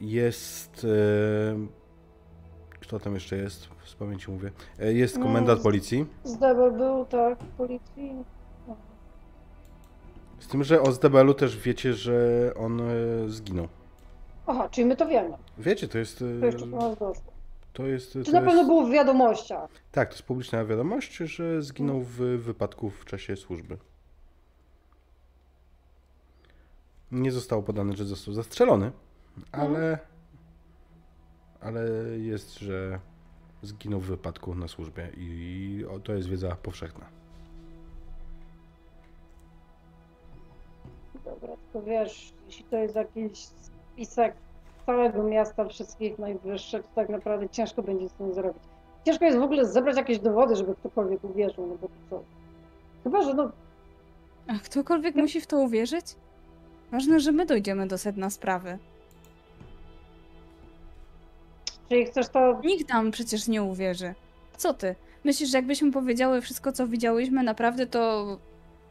Jest... 0.00 0.86
em, 1.50 1.68
kto 2.80 3.00
tam 3.00 3.14
jeszcze 3.14 3.36
jest? 3.36 3.68
Z 3.84 3.94
pamięci 3.94 4.30
mówię. 4.30 4.50
E, 4.78 4.92
Jest 4.92 5.18
No, 5.18 5.22
komendant 5.24 5.60
z- 5.60 5.62
policji. 5.62 6.06
Zdebel 6.24 6.72
był, 6.72 7.04
tak, 7.04 7.38
w 7.38 7.48
policji. 7.48 8.24
Z 10.42 10.46
tym, 10.48 10.64
że 10.64 10.82
o 10.82 10.92
Zdebelu 10.92 11.34
też 11.34 11.58
wiecie, 11.58 11.94
że 11.94 12.50
on 12.56 12.80
e, 12.80 12.84
zginął. 13.28 13.68
Aha, 14.46 14.68
czyli 14.68 14.86
my 14.86 14.96
to 14.96 15.06
wiemy. 15.06 15.36
Wiecie, 15.58 15.88
to 15.88 15.98
jest... 15.98 16.22
e, 16.22 16.40
To 16.40 16.46
jeszcze 16.46 16.66
do 16.66 16.76
nas 16.76 16.98
doszło. 16.98 17.32
To 17.72 17.86
jest... 17.86 18.12
Czy 18.12 18.24
to 18.24 18.32
na 18.32 18.38
pewno 18.40 18.54
jest... 18.54 18.66
było 18.66 18.86
w 18.86 18.90
wiadomościach? 18.90 19.70
Tak, 19.92 20.08
to 20.08 20.14
jest 20.14 20.22
publiczna 20.26 20.64
wiadomość, 20.64 21.16
że 21.16 21.62
zginął 21.62 22.00
w 22.00 22.16
wypadku 22.18 22.90
w 22.90 23.04
czasie 23.04 23.36
służby. 23.36 23.76
Nie 27.12 27.32
zostało 27.32 27.62
podane, 27.62 27.96
że 27.96 28.04
został 28.04 28.34
zastrzelony, 28.34 28.92
ale, 29.52 29.98
ale 31.60 31.84
jest, 32.18 32.58
że 32.58 33.00
zginął 33.62 34.00
w 34.00 34.06
wypadku 34.06 34.54
na 34.54 34.68
służbie 34.68 35.10
i 35.16 35.84
to 36.04 36.14
jest 36.14 36.28
wiedza 36.28 36.56
powszechna. 36.56 37.21
Dobra, 41.24 41.48
tylko 41.72 41.86
wiesz, 41.86 42.32
jeśli 42.46 42.64
to 42.64 42.76
jest 42.76 42.94
jakiś 42.94 43.38
spisek 43.38 44.34
całego 44.86 45.22
miasta, 45.22 45.68
wszystkich 45.68 46.18
najwyższych, 46.18 46.82
to 46.82 46.88
tak 46.94 47.08
naprawdę 47.08 47.48
ciężko 47.48 47.82
będzie 47.82 48.08
z 48.08 48.12
tym 48.12 48.34
zrobić. 48.34 48.62
Ciężko 49.06 49.24
jest 49.24 49.38
w 49.38 49.42
ogóle 49.42 49.64
zebrać 49.66 49.96
jakieś 49.96 50.18
dowody, 50.18 50.56
żeby 50.56 50.74
ktokolwiek 50.74 51.24
uwierzył, 51.24 51.66
no 51.66 51.74
bo 51.74 51.88
to 51.88 51.94
co? 52.10 52.22
Chyba, 53.04 53.22
że 53.22 53.34
no, 53.34 53.52
A 54.46 54.58
ktokolwiek 54.58 55.14
musi 55.14 55.40
w 55.40 55.46
to 55.46 55.58
uwierzyć? 55.58 56.06
Ważne, 56.92 57.20
że 57.20 57.32
my 57.32 57.46
dojdziemy 57.46 57.86
do 57.86 57.98
sedna 57.98 58.30
sprawy. 58.30 58.78
jeżeli 61.90 62.10
chcesz 62.10 62.28
to 62.28 62.60
Nikt 62.64 62.88
nam 62.88 63.10
przecież 63.10 63.48
nie 63.48 63.62
uwierzy. 63.62 64.14
Co 64.56 64.74
ty? 64.74 64.94
Myślisz, 65.24 65.50
że 65.50 65.58
jakbyśmy 65.58 65.92
powiedziały 65.92 66.40
wszystko, 66.40 66.72
co 66.72 66.86
widziałyśmy, 66.86 67.42
naprawdę 67.42 67.86
to... 67.86 68.26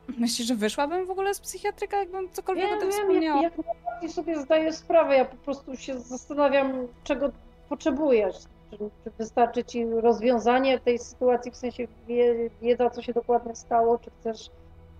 Myślisz, 0.08 0.48
że 0.48 0.56
wyszłabym 0.56 1.06
w 1.06 1.10
ogóle 1.12 1.34
z 1.34 1.40
psychiatryka, 1.40 1.98
jakbym 1.98 2.30
cokolwiek 2.32 2.66
o 2.66 2.70
Wiem, 2.70 2.80
tym 2.80 2.90
wiem, 2.90 3.00
wspomniała? 3.00 3.42
jak, 3.42 3.54
jak 4.02 4.12
sobie 4.12 4.42
zdaję 4.42 4.74
sprawę. 4.74 5.16
Ja 5.18 5.26
po 5.26 5.38
prostu 5.38 5.76
się 5.78 6.00
zastanawiam, 6.00 6.88
czego 7.04 7.32
potrzebujesz. 7.70 8.36
Czy, 8.72 8.78
czy 8.78 9.12
wystarczy 9.18 9.64
ci 9.64 9.86
rozwiązanie 9.86 10.80
tej 10.80 11.00
sytuacji, 11.00 11.52
w 11.52 11.56
sensie 11.56 11.88
wie, 12.08 12.50
wiedza, 12.62 12.90
co 12.90 13.02
się 13.02 13.14
dokładnie 13.14 13.56
stało, 13.56 13.98
czy 14.00 14.12
chcesz 14.20 14.50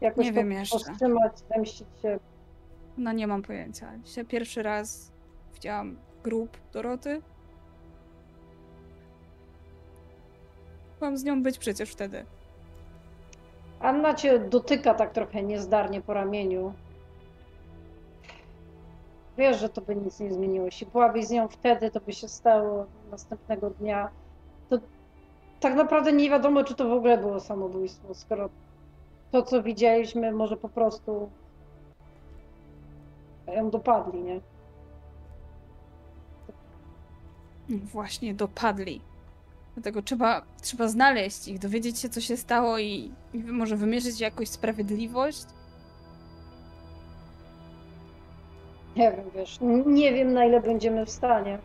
jakoś 0.02 0.26
Nie 0.26 0.32
to 0.32 0.36
wiem 0.36 0.52
jeszcze. 0.52 0.78
powstrzymać, 0.80 1.32
zemścić 1.56 1.88
się. 2.02 2.20
No 2.98 3.12
nie 3.12 3.28
mam 3.28 3.42
pojęcia. 3.42 3.92
Dzisiaj 4.04 4.26
pierwszy 4.26 4.64
raz 4.64 5.12
widziałam 5.54 5.98
grób 6.24 6.58
Doroty. 6.74 7.22
Byłam 11.00 11.18
z 11.18 11.24
nią 11.24 11.44
być 11.44 11.58
przecież 11.58 11.92
wtedy. 11.92 12.26
Anna 13.82 14.14
cię 14.14 14.40
dotyka 14.40 14.94
tak 14.94 15.12
trochę 15.12 15.44
niezdarnie 15.44 16.02
po 16.02 16.14
ramieniu. 16.14 16.74
Wiesz, 19.38 19.60
że 19.60 19.70
to 19.70 19.82
by 19.82 19.96
nic 19.96 20.20
nie 20.20 20.34
zmieniło. 20.34 20.66
Jeśli 20.66 20.88
byłabyś 20.88 21.26
z 21.26 21.32
nią 21.32 21.48
wtedy, 21.48 21.92
to 21.92 22.00
by 22.00 22.14
się 22.14 22.28
stało 22.28 22.86
następnego 23.12 23.70
dnia. 23.70 24.10
To 24.70 24.78
tak 25.60 25.76
naprawdę 25.76 26.14
nie 26.14 26.30
wiadomo, 26.30 26.64
czy 26.64 26.76
to 26.76 26.90
w 26.90 26.92
ogóle 26.92 27.18
było 27.18 27.40
samobójstwo, 27.40 28.14
skoro 28.14 28.50
to, 29.32 29.44
co 29.44 29.64
widzieliśmy, 29.64 30.32
może 30.32 30.58
po 30.58 30.70
prostu 30.70 31.30
ją 33.48 33.70
dopadli, 33.70 34.22
nie? 34.22 34.42
Właśnie 37.70 38.34
dopadli. 38.34 39.02
Dlatego 39.76 40.02
trzeba, 40.02 40.42
trzeba 40.62 40.88
znaleźć 40.88 41.48
ich, 41.48 41.60
dowiedzieć 41.60 42.00
się, 42.00 42.10
co 42.10 42.22
się 42.22 42.38
stało 42.38 42.80
i, 42.80 43.12
i 43.34 43.38
może 43.44 43.76
wymierzyć 43.76 44.20
jakoś 44.20 44.50
sprawiedliwość. 44.50 45.46
Nie 48.96 49.12
wiem, 49.12 49.26
wiesz, 49.36 49.60
nie 49.86 50.14
wiem 50.14 50.34
na 50.34 50.46
ile 50.46 50.62
będziemy 50.62 51.06
w 51.06 51.10
stanie. 51.10 51.60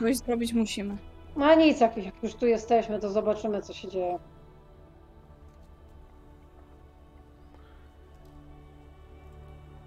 Coś 0.00 0.16
zrobić 0.16 0.52
musimy. 0.52 0.96
No 1.36 1.46
a 1.46 1.54
nic, 1.54 1.80
jak, 1.80 1.96
jak 1.96 2.22
już 2.22 2.34
tu 2.34 2.46
jesteśmy, 2.46 3.00
to 3.00 3.10
zobaczymy, 3.10 3.62
co 3.62 3.72
się 3.72 3.88
dzieje. 3.88 4.18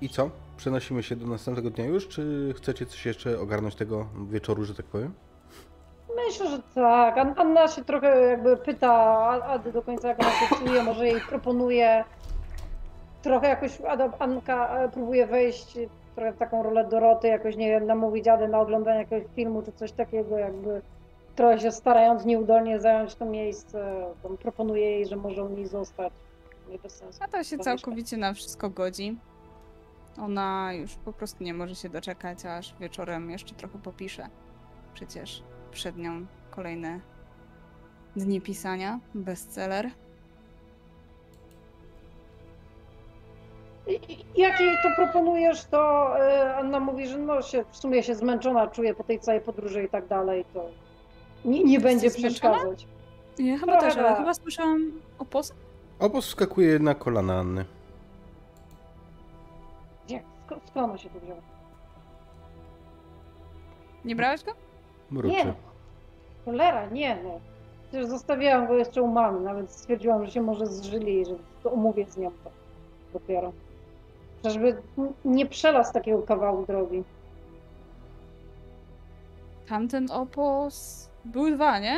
I 0.02 0.10
co? 0.10 0.30
Przenosimy 0.58 1.04
się 1.04 1.16
do 1.16 1.28
następnego 1.28 1.70
dnia 1.70 1.86
już, 1.86 2.08
czy 2.08 2.54
chcecie 2.58 2.86
coś 2.86 3.06
jeszcze 3.06 3.40
ogarnąć 3.40 3.76
tego 3.76 4.08
wieczoru, 4.30 4.66
że 4.66 4.76
tak 4.76 4.86
powiem? 4.86 5.14
Myślę, 6.16 6.50
że 6.50 6.60
tak. 6.76 7.18
An- 7.18 7.34
Anna 7.38 7.68
się 7.68 7.84
trochę 7.84 8.22
jakby 8.22 8.58
pyta 8.58 8.94
Ady 9.44 9.72
do 9.72 9.82
końca, 9.82 10.08
jak 10.08 10.20
ona 10.20 10.32
się 10.32 10.56
czuje, 10.56 10.84
może 10.84 11.08
jej 11.08 11.22
proponuje 11.22 12.04
trochę 13.22 13.48
jakoś 13.48 13.82
Ada, 13.82 14.10
Anka 14.20 14.80
e, 14.80 14.90
próbuje 14.90 15.28
wejść 15.28 15.78
trochę 16.16 16.32
w 16.32 16.38
taką 16.38 16.64
rolę 16.64 16.88
Doroty, 16.88 17.28
jakoś 17.28 17.56
nie 17.56 17.70
wiem, 17.70 17.86
namówić 17.86 18.28
Adę 18.28 18.48
na 18.48 18.60
oglądanie 18.60 19.00
jakiegoś 19.00 19.36
filmu 19.36 19.62
czy 19.62 19.72
coś 19.72 19.92
takiego, 19.92 20.38
jakby 20.38 20.82
trochę 21.36 21.60
się 21.60 21.72
starając 21.72 22.26
nieudolnie 22.26 22.80
zająć 22.80 23.16
to 23.16 23.26
miejsce. 23.26 24.06
Tam 24.24 24.38
proponuje 24.38 24.92
jej, 24.92 25.06
że 25.08 25.16
może 25.16 25.44
u 25.44 25.50
niej 25.50 25.68
zostać. 25.68 26.14
Nie 26.70 26.80
bez 26.80 26.96
sensu. 26.96 27.20
A 27.24 27.28
to 27.28 27.44
się 27.44 27.58
całkowicie 27.58 28.18
na 28.18 28.34
wszystko 28.34 28.70
godzi. 28.70 29.18
Ona 30.22 30.74
już 30.74 30.96
po 30.96 31.14
prostu 31.14 31.44
nie 31.44 31.54
może 31.54 31.76
się 31.76 31.90
doczekać, 31.90 32.46
aż 32.46 32.76
wieczorem 32.80 33.30
jeszcze 33.30 33.56
trochę 33.56 33.80
popisze. 33.80 34.28
Przecież 34.94 35.44
przed 35.76 35.98
nią 35.98 36.26
kolejne 36.52 37.00
dni 38.16 38.42
pisania, 38.42 39.00
bestseller. 39.16 39.90
Jak 44.36 44.60
jej 44.60 44.76
to 44.84 44.90
proponujesz, 44.96 45.66
to 45.66 45.80
e, 46.20 46.56
Anna 46.56 46.80
mówi, 46.80 47.08
że 47.08 47.18
no 47.18 47.42
się, 47.42 47.66
w 47.72 47.78
sumie 47.78 48.04
się 48.04 48.16
zmęczona 48.16 48.68
czuje 48.68 48.94
po 48.94 49.04
tej 49.04 49.20
całej 49.20 49.42
podróży 49.42 49.84
i 49.84 49.90
tak 49.90 50.08
dalej, 50.08 50.46
to 50.54 50.66
nie, 51.46 51.64
nie 51.64 51.80
będzie 51.80 52.10
zmęczona? 52.10 52.54
przeszkadzać. 52.54 52.88
Ja 53.38 53.58
chyba 53.58 53.72
Trochę 53.72 53.88
też, 53.88 53.98
ale 53.98 54.16
chyba 54.16 54.34
słyszałam 54.34 54.92
o 55.20 55.26
pos... 55.26 55.54
Obóz 56.00 56.28
wskakuje 56.28 56.80
na 56.80 56.96
kolana 56.96 57.40
Anny. 57.40 57.66
Gdzie? 60.06 60.24
Sk- 60.50 60.60
skąd 60.70 61.02
się 61.02 61.10
tu 61.10 61.20
wzięła? 61.20 61.42
Nie 64.06 64.16
brałeś 64.16 64.44
go? 64.44 64.52
Mruczy. 65.12 65.36
Nie. 65.36 65.65
Cholera, 66.46 66.86
nie 66.86 67.18
no. 67.24 67.40
Przecież 67.88 68.08
zostawiałam 68.08 68.68
go 68.68 68.74
jeszcze 68.74 69.02
u 69.02 69.08
mamy, 69.08 69.40
nawet 69.40 69.72
stwierdziłam, 69.72 70.26
że 70.26 70.32
się 70.32 70.42
może 70.42 70.66
zżyli 70.66 71.22
i 71.22 71.26
że 71.26 71.36
to 71.64 71.72
omówię 71.72 72.06
z 72.06 72.18
nią 72.18 72.32
to 72.44 72.50
dopiero. 73.14 73.52
Żeby 74.46 74.82
nie 75.26 75.46
przelazł 75.46 75.94
takiego 75.94 76.22
kawału 76.22 76.66
drogi. 76.66 77.04
Tamten 79.70 80.12
opos... 80.12 81.06
Były 81.26 81.52
dwa, 81.52 81.80
nie? 81.80 81.98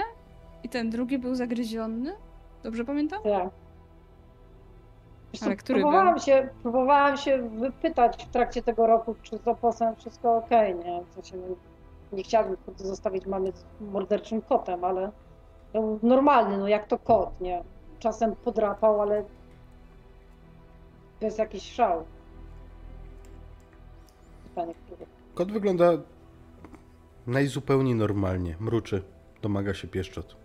I 0.63 0.69
ten 0.69 0.89
drugi 0.89 1.17
był 1.17 1.35
zagryziony? 1.35 2.15
Dobrze 2.63 2.85
pamiętam? 2.85 3.23
Tak. 3.23 3.49
Wiesz 5.33 5.43
Ale 5.43 5.55
który 5.55 5.79
próbowałam 5.79 6.19
się, 6.19 6.49
próbowałam 6.63 7.17
się 7.17 7.49
wypytać 7.49 8.25
w 8.25 8.29
trakcie 8.29 8.61
tego 8.63 8.87
roku, 8.87 9.15
czy 9.23 9.37
z 9.37 9.47
oposem 9.47 9.95
wszystko 9.95 10.37
ok, 10.37 10.49
nie? 10.51 11.01
W 11.09 11.13
sensie, 11.13 11.37
nie 12.11 12.23
chciałabym 12.23 12.57
zostawić 12.75 13.25
mamy 13.25 13.51
z 13.51 13.65
morderczym 13.81 14.41
kotem, 14.41 14.83
ale 14.83 15.11
był 15.73 15.99
normalny, 16.03 16.57
no 16.57 16.67
jak 16.67 16.87
to 16.87 16.99
kot, 16.99 17.41
nie? 17.41 17.63
Czasem 17.99 18.35
podrapał, 18.35 19.01
ale 19.01 19.23
jest 21.21 21.39
jakiś 21.39 21.71
szał. 21.71 22.03
Pytanie, 24.43 24.73
które... 24.85 25.05
Kot 25.33 25.51
wygląda 25.51 25.91
najzupełniej 27.27 27.95
normalnie. 27.95 28.55
Mruczy. 28.59 29.03
Domaga 29.41 29.73
się 29.73 29.87
pieszczot. 29.87 30.35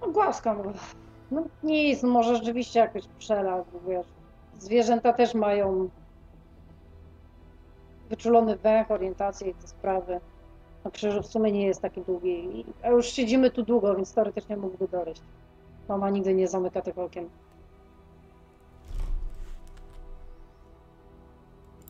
No 0.00 0.08
głaskam 0.08 0.62
go. 0.62 0.72
No 1.30 1.44
nic, 1.62 2.02
no 2.02 2.08
może 2.08 2.36
rzeczywiście 2.36 2.80
jakoś 2.80 3.06
przelazł, 3.18 3.70
wiesz. 3.88 4.06
Zwierzęta 4.58 5.12
też 5.12 5.34
mają 5.34 5.90
wyczulony 8.08 8.56
węch, 8.56 8.90
orientację 8.90 9.50
i 9.50 9.54
te 9.54 9.68
sprawy. 9.68 10.20
A 10.84 10.90
krzyż 10.90 11.18
w 11.18 11.26
sumie 11.26 11.52
nie 11.52 11.66
jest 11.66 11.82
taki 11.82 12.02
długi. 12.02 12.64
A 12.82 12.88
już 12.88 13.06
siedzimy 13.06 13.50
tu 13.50 13.62
długo, 13.62 13.96
więc 13.96 14.14
teoretycznie 14.14 14.56
mógłby 14.56 14.88
dojść. 14.88 15.22
Mama 15.88 16.10
nigdy 16.10 16.34
nie 16.34 16.48
zamyka 16.48 16.82
tych 16.82 16.98
okien. 16.98 17.28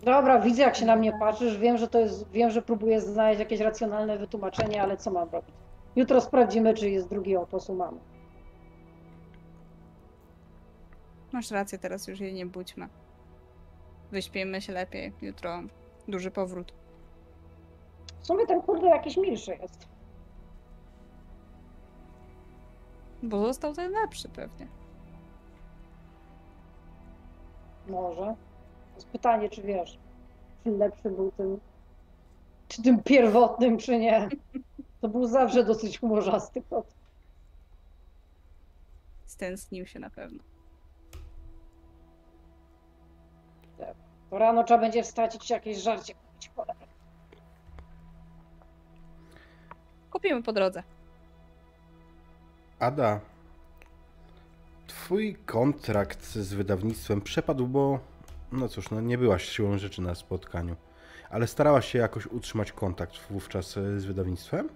Dobra, 0.02 0.40
widzę 0.40 0.62
jak 0.62 0.76
się 0.76 0.86
na 0.86 0.96
mnie 0.96 1.12
patrzysz, 1.20 1.58
wiem, 1.58 1.76
że 1.76 1.88
to 1.88 1.98
jest, 1.98 2.30
wiem, 2.30 2.50
że 2.50 2.62
próbuję 2.62 3.00
znaleźć 3.00 3.40
jakieś 3.40 3.60
racjonalne 3.60 4.18
wytłumaczenie, 4.18 4.82
ale 4.82 4.96
co 4.96 5.10
mam 5.10 5.28
robić? 5.30 5.54
Jutro 5.96 6.20
sprawdzimy, 6.20 6.74
czy 6.74 6.90
jest 6.90 7.08
drugi 7.08 7.36
opos 7.36 7.70
u 7.70 7.74
mamy. 7.74 7.98
Masz 11.32 11.50
rację, 11.50 11.78
teraz 11.78 12.08
już 12.08 12.20
jej 12.20 12.34
nie 12.34 12.46
budźmy. 12.46 12.88
Wyśpijmy 14.10 14.60
się 14.60 14.72
lepiej. 14.72 15.12
Jutro 15.22 15.62
duży 16.08 16.30
powrót. 16.30 16.72
W 18.20 18.26
sumie 18.26 18.46
ten 18.46 18.62
kurde 18.62 18.86
jakiś 18.86 19.16
milszy 19.16 19.56
jest. 19.56 19.88
Bo 23.22 23.46
został 23.46 23.74
ten 23.74 23.92
lepszy 23.92 24.28
pewnie. 24.28 24.68
Może. 27.88 28.20
To 28.90 28.94
jest 28.94 29.08
pytanie, 29.08 29.48
czy 29.48 29.62
wiesz, 29.62 29.98
czy 30.64 30.70
lepszy 30.70 31.10
był 31.10 31.32
tym, 31.32 31.60
czy 32.68 32.82
tym 32.82 33.02
pierwotnym, 33.02 33.78
czy 33.78 33.98
nie. 33.98 34.28
To 35.00 35.08
był 35.08 35.26
zawsze 35.26 35.64
dosyć 35.64 35.98
humorzasty 35.98 36.62
kot. 36.62 36.94
Stęsknił 39.26 39.86
się 39.86 39.98
na 39.98 40.10
pewno. 40.10 40.42
To 44.30 44.38
rano 44.38 44.64
trzeba 44.64 44.80
będzie 44.80 45.02
wstać 45.02 45.34
i 45.34 45.38
ci 45.38 45.52
jakieś 45.52 45.78
żarcie 45.78 46.14
kupić. 46.14 46.50
Cholera. 46.56 46.74
Kupimy 50.10 50.42
po 50.42 50.52
drodze. 50.52 50.82
Ada, 52.78 53.20
twój 54.86 55.34
kontrakt 55.46 56.24
z 56.24 56.54
wydawnictwem 56.54 57.20
przepadł, 57.20 57.66
bo 57.66 58.00
no 58.52 58.68
cóż, 58.68 58.90
no 58.90 59.00
nie 59.00 59.18
byłaś 59.18 59.48
siłą 59.48 59.78
rzeczy 59.78 60.02
na 60.02 60.14
spotkaniu, 60.14 60.76
ale 61.30 61.46
starałaś 61.46 61.92
się 61.92 61.98
jakoś 61.98 62.26
utrzymać 62.26 62.72
kontakt 62.72 63.18
wówczas 63.30 63.76
e, 63.76 64.00
z 64.00 64.04
wydawnictwem? 64.04 64.68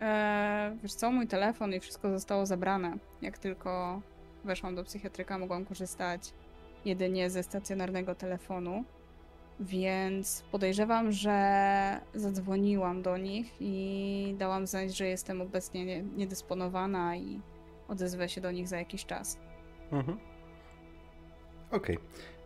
Eee, 0.00 0.78
wiesz 0.82 0.94
co, 0.94 1.12
mój 1.12 1.26
telefon 1.26 1.72
i 1.72 1.80
wszystko 1.80 2.10
zostało 2.10 2.46
zabrane. 2.46 2.96
Jak 3.22 3.38
tylko 3.38 4.00
weszłam 4.44 4.74
do 4.74 4.84
psychiatryka, 4.84 5.38
mogłam 5.38 5.64
korzystać 5.64 6.32
jedynie 6.84 7.30
ze 7.30 7.42
stacjonarnego 7.42 8.14
telefonu. 8.14 8.84
Więc 9.60 10.44
podejrzewam, 10.52 11.12
że 11.12 12.00
zadzwoniłam 12.14 13.02
do 13.02 13.16
nich 13.16 13.54
i 13.60 14.34
dałam 14.38 14.66
znać, 14.66 14.96
że 14.96 15.06
jestem 15.06 15.40
obecnie 15.40 15.84
nie- 15.86 16.02
niedysponowana 16.02 17.16
i 17.16 17.40
odezwę 17.88 18.28
się 18.28 18.40
do 18.40 18.50
nich 18.50 18.68
za 18.68 18.78
jakiś 18.78 19.04
czas. 19.06 19.38
Mhm. 19.92 20.18
Okej, 21.70 21.98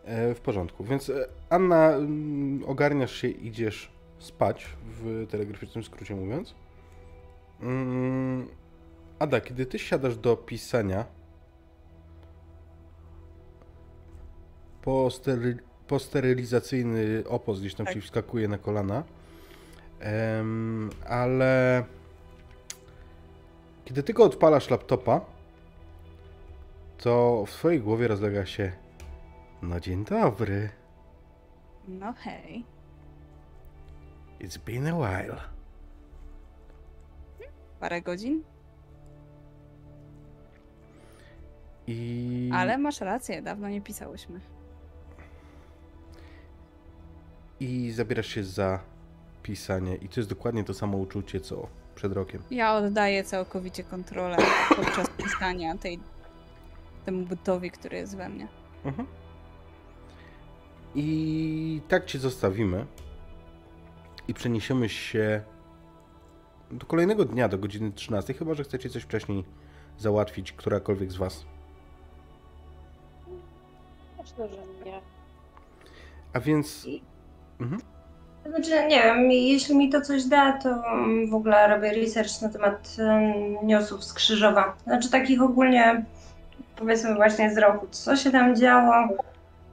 e, 0.05 0.33
w 0.35 0.41
porządku. 0.41 0.83
Więc 0.83 1.09
e, 1.09 1.27
Anna, 1.49 1.89
mm, 1.91 2.63
ogarniasz 2.69 3.15
się, 3.15 3.27
idziesz 3.27 3.91
spać, 4.19 4.65
w 4.85 5.27
telegraficznym 5.29 5.83
skrócie 5.83 6.15
mówiąc. 6.15 6.55
Mm, 7.61 8.47
Ada, 9.19 9.41
kiedy 9.41 9.65
ty 9.65 9.79
siadasz 9.79 10.17
do 10.17 10.37
pisania, 10.37 11.05
postery, 14.91 15.57
posterylizacyjny 15.87 17.23
opos 17.29 17.59
gdzieś 17.59 17.75
tam 17.75 17.85
Tak. 17.85 17.95
ci 17.95 18.01
wskakuje 18.01 18.47
na 18.47 18.57
kolana, 18.57 19.03
em, 19.99 20.89
ale 21.09 21.83
kiedy 23.85 24.03
tylko 24.03 24.23
odpalasz 24.23 24.69
laptopa, 24.69 25.21
to 26.97 27.43
w 27.47 27.51
twojej 27.51 27.81
głowie 27.81 28.07
rozlega 28.07 28.45
się 28.45 28.71
no 29.61 29.79
dzień 29.79 30.05
dobry, 30.05 30.69
No 31.87 32.13
hej. 32.13 32.65
it's 34.39 34.57
been 34.57 34.87
a 34.87 34.95
while. 34.95 35.37
Parę 37.79 38.01
godzin? 38.01 38.43
I, 41.87 42.49
Ale 42.53 42.77
masz 42.77 43.01
rację, 43.01 43.41
dawno 43.41 43.69
nie 43.69 43.81
pisałyśmy. 43.81 44.39
I 47.59 47.91
zabierasz 47.91 48.27
się 48.27 48.43
za 48.43 48.79
pisanie 49.43 49.95
i 49.95 50.09
to 50.09 50.19
jest 50.19 50.29
dokładnie 50.29 50.63
to 50.63 50.73
samo 50.73 50.97
uczucie, 50.97 51.39
co 51.39 51.67
przed 51.95 52.13
rokiem. 52.13 52.41
Ja 52.51 52.75
oddaję 52.75 53.23
całkowicie 53.23 53.83
kontrolę 53.83 54.37
podczas 54.75 55.09
pisania 55.09 55.77
tej, 55.77 55.99
temu 57.05 57.25
bytowi, 57.25 57.71
który 57.71 57.97
jest 57.97 58.17
we 58.17 58.29
mnie. 58.29 58.47
Mhm. 58.85 59.07
I 60.95 61.81
tak 61.87 62.05
cię 62.05 62.19
zostawimy 62.19 62.85
i 64.27 64.33
przeniesiemy 64.33 64.89
się 64.89 65.41
do 66.71 66.85
kolejnego 66.85 67.25
dnia, 67.25 67.49
do 67.49 67.57
godziny 67.57 67.91
13, 67.91 68.33
chyba 68.33 68.53
że 68.53 68.63
chcecie 68.63 68.89
coś 68.89 69.03
wcześniej 69.03 69.43
załatwić, 69.97 70.51
którakolwiek 70.51 71.11
z 71.11 71.15
was. 71.15 71.45
Myślę, 74.17 74.49
że 74.49 74.85
nie. 74.85 75.01
A 76.33 76.39
więc... 76.39 76.87
Mhm. 77.61 77.81
Znaczy, 78.49 78.87
nie 78.87 79.03
wiem, 79.03 79.31
jeśli 79.31 79.75
mi 79.75 79.89
to 79.89 80.01
coś 80.01 80.23
da, 80.23 80.51
to 80.51 80.83
w 81.29 81.33
ogóle 81.33 81.67
robię 81.67 81.93
research 81.93 82.41
na 82.41 82.49
temat 82.49 82.95
em, 82.99 83.67
newsów 83.67 84.03
z 84.03 84.13
Krzyżowa. 84.13 84.75
Znaczy 84.83 85.11
takich 85.11 85.41
ogólnie, 85.41 86.05
powiedzmy 86.75 87.15
właśnie 87.15 87.53
z 87.53 87.57
roku, 87.57 87.87
co 87.91 88.15
się 88.15 88.31
tam 88.31 88.55
działo, 88.55 88.93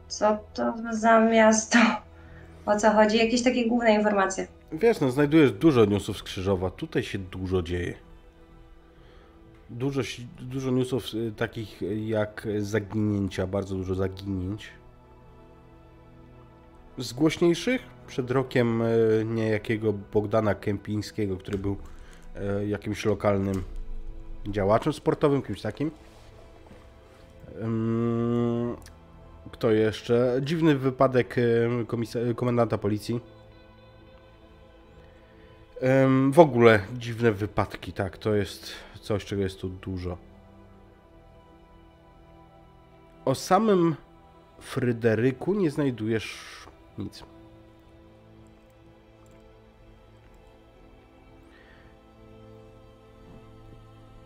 co 0.08 0.38
to 0.54 0.74
za 0.90 1.20
miasto, 1.20 1.78
o 2.66 2.76
co 2.76 2.90
chodzi, 2.90 3.18
jakieś 3.18 3.42
takie 3.42 3.68
główne 3.68 3.94
informacje. 3.94 4.46
Wiesz, 4.72 5.00
no 5.00 5.10
znajdujesz 5.10 5.52
dużo 5.52 5.84
newsów 5.84 6.18
z 6.18 6.22
Krzyżowa. 6.22 6.70
Tutaj 6.70 7.02
się 7.02 7.18
dużo 7.18 7.62
dzieje. 7.62 7.94
Dużo, 9.70 10.00
dużo 10.40 10.70
newsów 10.70 11.14
y, 11.14 11.32
takich 11.36 11.82
y, 11.82 12.00
jak 12.00 12.46
zaginięcia, 12.58 13.46
bardzo 13.46 13.74
dużo 13.74 13.94
zaginięć. 13.94 14.68
Z 16.98 17.12
głośniejszych 17.12 17.82
przed 18.06 18.30
rokiem 18.30 18.82
y, 18.82 19.24
niejakiego 19.26 19.92
Bogdana 19.92 20.54
Kępińskiego, 20.54 21.36
który 21.36 21.58
był 21.58 21.76
y, 22.62 22.66
jakimś 22.66 23.04
lokalnym 23.04 23.62
działaczem 24.48 24.92
sportowym, 24.92 25.42
kimś 25.42 25.60
takim. 25.60 25.90
Kto 29.52 29.70
jeszcze? 29.70 30.40
Dziwny 30.42 30.74
wypadek 30.74 31.36
komisa- 31.86 32.34
komendanta 32.34 32.78
policji. 32.78 33.20
W 36.32 36.38
ogóle 36.38 36.80
dziwne 36.98 37.32
wypadki, 37.32 37.92
tak, 37.92 38.18
to 38.18 38.34
jest 38.34 38.72
coś, 39.00 39.24
czego 39.24 39.42
jest 39.42 39.60
tu 39.60 39.68
dużo. 39.68 40.18
O 43.24 43.34
samym 43.34 43.96
Fryderyku 44.60 45.54
nie 45.54 45.70
znajdujesz 45.70 46.38
nic. 46.98 47.24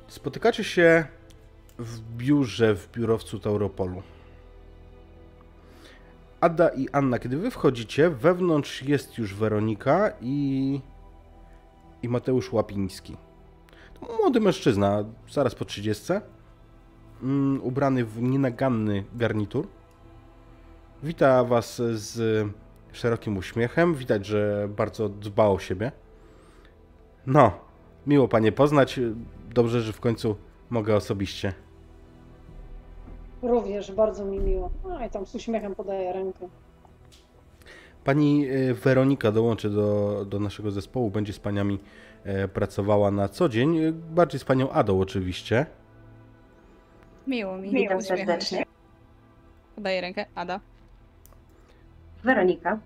Spotykacie 0.09 0.65
się 0.65 1.07
w 1.79 2.01
biurze 2.01 2.75
w 2.75 2.91
biurowcu 2.93 3.39
Tauropolu. 3.39 4.03
Ada 6.41 6.69
i 6.69 6.89
Anna, 6.93 7.19
kiedy 7.19 7.37
wy 7.37 7.51
wchodzicie, 7.51 8.11
wewnątrz 8.11 8.83
jest 8.83 9.19
już 9.19 9.35
Weronika 9.35 10.13
i 10.21 10.81
i 12.03 12.09
Mateusz 12.09 12.53
Łapiński. 12.53 13.17
To 14.01 14.17
młody 14.17 14.41
mężczyzna, 14.41 15.05
zaraz 15.31 15.55
po 15.55 15.65
30, 15.65 16.13
mm, 17.23 17.63
ubrany 17.63 18.05
w 18.05 18.23
nienaganny 18.23 19.05
garnitur. 19.15 19.69
Wita 21.03 21.45
was 21.45 21.83
z 21.93 22.47
szerokim 22.93 23.37
uśmiechem. 23.37 23.95
Widać, 23.95 24.27
że 24.27 24.69
bardzo 24.77 25.09
dba 25.09 25.47
o 25.47 25.59
siebie. 25.59 25.93
No, 27.27 27.53
miło 28.07 28.29
panie 28.29 28.53
poznać. 28.53 29.01
Dobrze, 29.55 29.81
że 29.81 29.93
w 29.93 30.01
końcu 30.01 30.37
mogę 30.71 30.97
osobiście. 30.97 31.53
Również 33.43 33.93
bardzo 33.93 34.25
mi 34.25 34.39
miło. 34.39 34.71
No 34.89 35.07
i 35.07 35.11
tam 35.11 35.27
z 35.27 35.35
uśmiechem 35.35 35.75
podaję 35.75 36.13
rękę. 36.13 36.49
Pani 38.05 38.49
e, 38.49 38.75
Weronika 38.75 39.33
dołączy 39.33 39.71
do, 39.71 40.25
do 40.29 40.41
naszego 40.41 40.71
zespołu, 40.71 41.11
będzie 41.11 41.33
z 41.33 41.39
paniami 41.39 41.79
e, 42.25 42.49
pracowała 42.49 43.11
na 43.11 43.29
co 43.29 43.49
dzień. 43.49 43.93
Bardziej 43.93 44.41
z 44.41 44.45
panią 44.45 44.71
Adą 44.71 45.01
oczywiście. 45.01 45.67
Miło 47.27 47.57
mi. 47.57 47.71
Witam 47.71 48.03
serdecznie. 48.03 48.65
Podaję 49.77 50.01
rękę. 50.01 50.27
Ada. 50.35 50.61
Weronika. 52.25 52.79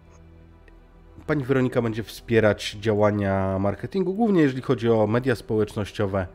Pani 1.26 1.45
Weronika 1.45 1.83
będzie 1.83 2.03
wspierać 2.03 2.76
działania 2.80 3.59
marketingu, 3.59 4.14
głównie 4.14 4.43
jeżeli 4.43 4.62
chodzi 4.62 4.91
o 4.91 5.07
media 5.07 5.35
społecznościowe, 5.35 6.26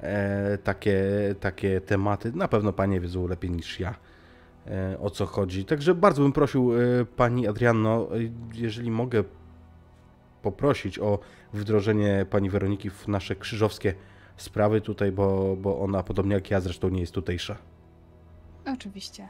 e, 0.00 0.58
takie, 0.58 1.02
takie 1.40 1.80
tematy. 1.80 2.32
Na 2.32 2.48
pewno 2.48 2.72
Panie 2.72 3.00
wiedzą 3.00 3.26
lepiej 3.26 3.50
niż 3.50 3.80
ja 3.80 3.94
e, 4.66 4.98
o 5.00 5.10
co 5.10 5.26
chodzi. 5.26 5.64
Także 5.64 5.94
bardzo 5.94 6.22
bym 6.22 6.32
prosił 6.32 6.72
e, 6.74 7.04
Pani 7.04 7.48
Adrianno, 7.48 8.08
e, 8.16 8.18
jeżeli 8.54 8.90
mogę 8.90 9.24
poprosić 10.42 10.98
o 10.98 11.18
wdrożenie 11.52 12.26
Pani 12.30 12.50
Weroniki 12.50 12.90
w 12.90 13.08
nasze 13.08 13.36
krzyżowskie 13.36 13.94
sprawy 14.36 14.80
tutaj, 14.80 15.12
bo, 15.12 15.56
bo 15.56 15.80
ona 15.80 16.02
podobnie 16.02 16.34
jak 16.34 16.50
ja 16.50 16.60
zresztą 16.60 16.88
nie 16.88 17.00
jest 17.00 17.12
tutejsza. 17.12 17.56
Oczywiście. 18.66 19.28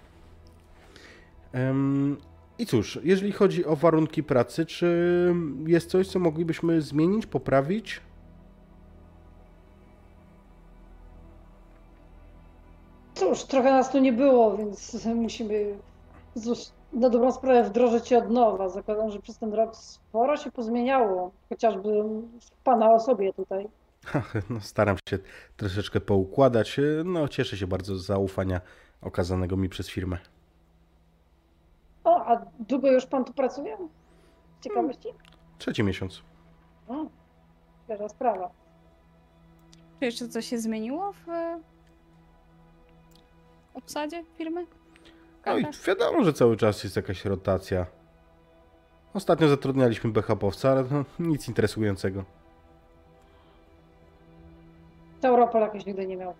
Em, 1.52 2.16
I 2.58 2.66
cóż, 2.66 2.98
jeżeli 3.02 3.32
chodzi 3.32 3.64
o 3.64 3.76
warunki 3.76 4.22
pracy, 4.22 4.66
czy 4.66 5.34
jest 5.66 5.90
coś, 5.90 6.08
co 6.08 6.18
moglibyśmy 6.18 6.82
zmienić, 6.82 7.26
poprawić? 7.26 8.00
Cóż, 13.14 13.44
trochę 13.44 13.70
nas 13.70 13.92
tu 13.92 13.98
nie 13.98 14.12
było, 14.12 14.56
więc 14.56 14.98
musimy 15.14 15.78
na 16.92 17.08
dobrą 17.08 17.32
sprawę 17.32 17.64
wdrożyć 17.64 18.08
się 18.08 18.18
od 18.18 18.30
nowa. 18.30 18.68
Zakładam, 18.68 19.10
że 19.10 19.18
przez 19.18 19.38
ten 19.38 19.54
rok 19.54 19.76
sporo 19.76 20.36
się 20.36 20.52
pozmieniało, 20.52 21.30
chociażby 21.48 21.88
w 22.40 22.50
Pana 22.64 22.92
osobie 22.92 23.32
tutaj. 23.32 23.68
No, 24.50 24.60
staram 24.60 24.96
się 25.08 25.18
troszeczkę 25.56 26.00
poukładać. 26.00 26.80
No, 27.04 27.28
cieszę 27.28 27.56
się 27.56 27.66
bardzo 27.66 27.96
z 27.96 28.06
zaufania 28.06 28.60
okazanego 29.02 29.56
mi 29.56 29.68
przez 29.68 29.88
firmę. 29.88 30.18
O, 32.04 32.36
długo 32.58 32.92
już 32.92 33.06
pan 33.06 33.24
tu 33.24 33.32
pracuje? 33.32 33.76
Z 34.60 34.64
ciekawości? 34.64 35.08
Trzeci 35.58 35.82
miesiąc. 35.84 36.22
O, 36.88 36.94
świeża 37.84 38.08
sprawa. 38.08 38.50
Czy 39.98 40.04
jeszcze 40.04 40.28
coś 40.28 40.46
się 40.46 40.58
zmieniło 40.58 41.12
w 41.12 41.28
e, 41.28 41.60
obsadzie 43.74 44.24
firmy? 44.36 44.66
No 45.46 45.58
i 45.58 45.66
wiadomo, 45.86 46.24
że 46.24 46.32
cały 46.32 46.56
czas 46.56 46.84
jest 46.84 46.96
jakaś 46.96 47.24
rotacja. 47.24 47.86
Ostatnio 49.14 49.48
zatrudnialiśmy 49.48 50.10
BHP-owca, 50.12 50.70
ale 50.70 50.84
no, 50.90 51.04
nic 51.18 51.48
interesującego. 51.48 52.24
Europol 55.22 55.62
jakoś 55.62 55.86
nigdy 55.86 56.06
nie 56.06 56.16
miał 56.16 56.34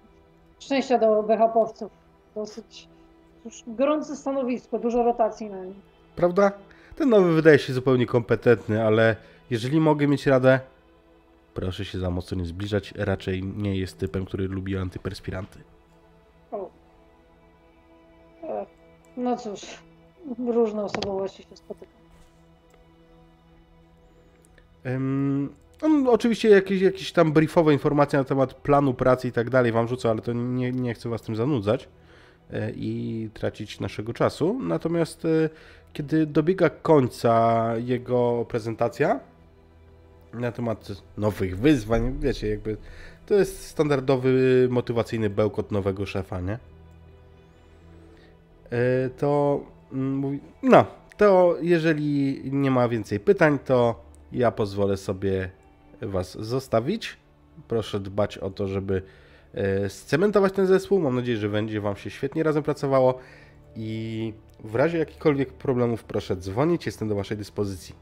szczęścia 0.59 0.99
do 0.99 1.23
BHP-owców. 1.23 1.91
Dosyć 2.35 2.89
gorące 3.67 4.17
stanowisko, 4.17 4.79
dużo 4.79 5.03
rotacji 5.03 5.51
na 5.51 5.65
nim. 5.65 5.75
Prawda? 6.17 6.53
Ten 6.97 7.09
nowy 7.09 7.35
wydaje 7.35 7.59
się 7.59 7.73
zupełnie 7.73 8.07
kompetentny, 8.07 8.87
ale 8.87 9.17
jeżeli 9.51 9.81
mogę 9.81 10.07
mieć 10.07 10.27
radę, 10.27 10.61
proszę 11.55 11.85
się 11.85 11.99
za 11.99 12.11
mocno 12.11 12.37
nie 12.37 12.45
zbliżać. 12.45 12.95
Raczej 12.97 13.43
nie 13.43 13.77
jest 13.77 13.99
typem, 13.99 14.25
który 14.25 14.49
lubi 14.49 14.77
antyperspiranty. 14.77 15.59
O. 16.53 16.71
E, 18.43 18.67
No 19.17 19.37
cóż, 19.37 19.61
różne 20.49 20.85
osobowości 20.85 21.43
się 21.43 21.57
spotykają. 21.57 21.99
Ym, 24.87 25.55
on 25.83 26.09
oczywiście 26.09 26.49
jakieś, 26.49 26.81
jakieś 26.81 27.13
tam 27.13 27.33
briefowe 27.33 27.73
informacje 27.73 28.19
na 28.19 28.25
temat 28.25 28.55
planu 28.55 28.95
pracy 28.95 29.29
i 29.29 29.33
tak 29.33 29.51
dalej 29.51 29.73
wam 29.73 29.89
rzucę, 29.89 30.11
ale 30.11 30.21
to 30.23 30.33
nie, 30.33 30.73
nie 30.73 30.95
chcę 30.95 31.09
was 31.09 31.23
tym 31.23 31.37
zanudzać 31.37 31.89
i 32.77 33.31
tracić 33.35 33.81
naszego 33.81 34.13
czasu. 34.13 34.59
Natomiast 34.63 35.25
e, 35.25 35.49
kiedy 35.93 36.27
dobiega 36.27 36.71
końca 36.71 37.73
jego 37.77 38.45
prezentacja 38.49 39.21
na 40.35 40.53
temat 40.53 40.89
nowych 41.17 41.59
wyzwań, 41.59 42.17
wiecie, 42.21 42.49
jakby 42.49 42.77
to 43.27 43.35
jest 43.35 43.67
standardowy 43.67 44.67
motywacyjny 44.71 45.31
bełkot 45.31 45.73
nowego 45.73 46.07
szefa, 46.07 46.41
nie? 46.41 46.59
E, 48.71 49.11
To 49.19 49.61
mm, 49.93 50.17
mówi, 50.17 50.41
no, 50.63 50.85
to 51.17 51.57
jeżeli 51.63 52.41
nie 52.53 52.71
ma 52.71 52.89
więcej 52.89 53.21
pytań, 53.21 53.59
to 53.65 54.05
ja 54.33 54.51
pozwolę 54.51 54.97
sobie 54.97 55.51
Was 56.01 56.39
zostawić. 56.39 57.17
Proszę 57.69 58.01
dbać 58.01 58.39
o 58.39 58.51
to, 58.51 58.69
żeby 58.69 58.97
e, 58.97 59.28
scementować 59.89 60.53
ten 60.53 60.67
zespół. 60.67 60.99
Mam 61.01 61.17
nadzieję, 61.17 61.39
że 61.39 61.49
będzie 61.49 61.81
Wam 61.81 61.97
się 61.97 62.11
świetnie 62.11 62.43
razem 62.43 62.63
pracowało. 62.63 63.19
I 63.77 64.33
w 64.65 64.75
razie 64.75 64.99
jakichkolwiek 64.99 65.53
problemów, 65.53 66.05
proszę 66.05 66.37
dzwonić. 66.37 66.87
Jestem 66.87 67.09
do 67.09 67.15
Waszej 67.15 67.37
dyspozycji. 67.37 67.95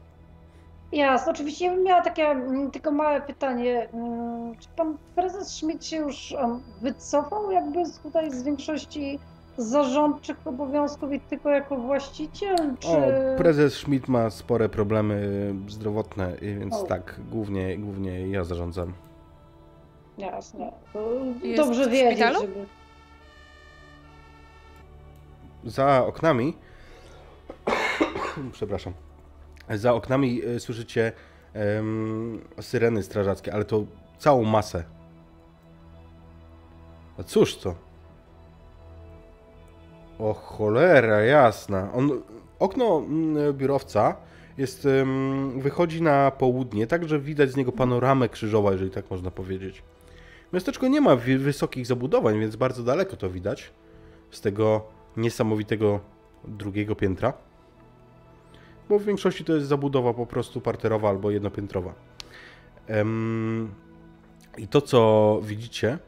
Jasne, 0.91 1.31
oczywiście 1.31 1.65
ja 1.65 1.71
bym 1.75 1.83
miała 1.83 2.01
takie 2.01 2.23
mm, 2.23 2.71
tylko 2.71 2.91
małe 2.91 3.21
pytanie. 3.21 3.89
Mm, 3.93 4.55
Czy 4.59 4.67
pan 4.75 4.97
prezes 5.15 5.47
Schmidt 5.47 5.85
się 5.85 5.97
już 5.97 6.35
wycofał 6.81 7.51
jakby 7.51 7.79
tutaj 8.03 8.31
z 8.31 8.43
większości 8.43 9.19
zarządczych 9.57 10.47
obowiązków 10.47 11.13
i 11.13 11.19
tylko 11.19 11.49
jako 11.49 11.77
właściciel? 11.77 12.55
Czy... 12.79 12.87
O, 12.87 13.37
prezes 13.37 13.73
Schmidt 13.73 14.07
ma 14.07 14.29
spore 14.29 14.69
problemy 14.69 15.29
zdrowotne, 15.67 16.33
i 16.41 16.55
więc 16.55 16.73
O. 16.75 16.83
tak, 16.83 17.19
głównie, 17.31 17.77
głównie 17.77 18.27
ja 18.27 18.43
zarządzam. 18.43 18.93
Jasne. 20.17 20.71
To 20.93 21.09
Jest 21.43 21.63
dobrze 21.63 21.87
w 21.87 21.91
wiedzieć, 21.91 22.11
szpitalu? 22.13 22.39
żeby... 22.41 22.65
Za 25.65 26.05
oknami. 26.05 26.53
Przepraszam. 28.51 28.93
Za 29.69 29.93
oknami 29.93 30.41
e, 30.45 30.59
słyszycie 30.59 31.11
em, 31.53 32.41
syreny 32.61 33.03
strażackie, 33.03 33.53
ale 33.53 33.65
to 33.65 33.85
całą 34.17 34.43
masę. 34.43 34.83
A 37.17 37.23
cóż 37.23 37.57
to? 37.57 37.75
O 40.19 40.33
cholera, 40.33 41.21
jasna. 41.21 41.93
On, 41.93 42.21
okno 42.59 42.97
mm, 42.97 43.53
biurowca 43.53 44.15
jest, 44.57 44.87
wychodzi 45.57 46.01
na 46.01 46.31
południe, 46.31 46.87
tak 46.87 47.07
że 47.09 47.19
widać 47.19 47.51
z 47.51 47.55
niego 47.55 47.71
panoramę 47.71 48.29
krzyżową, 48.29 48.71
jeżeli 48.71 48.91
tak 48.91 49.11
można 49.11 49.31
powiedzieć. 49.31 49.83
Miasteczko 50.53 50.87
nie 50.87 51.01
ma 51.01 51.15
wysokich 51.15 51.85
zabudowań, 51.85 52.39
więc 52.39 52.55
bardzo 52.55 52.83
daleko 52.83 53.17
to 53.17 53.29
widać 53.29 53.71
z 54.31 54.41
tego 54.41 54.81
niesamowitego 55.17 55.99
drugiego 56.43 56.95
piętra. 56.95 57.33
Bo 58.89 58.99
w 58.99 59.03
większości 59.03 59.43
to 59.43 59.55
jest 59.55 59.67
zabudowa 59.67 60.13
po 60.13 60.25
prostu 60.25 60.61
parterowa 60.61 61.09
albo 61.09 61.31
jednopiętrowa. 61.31 61.93
I 64.57 64.67
to, 64.67 64.81
co 64.81 65.39
widzicie, 65.43 65.99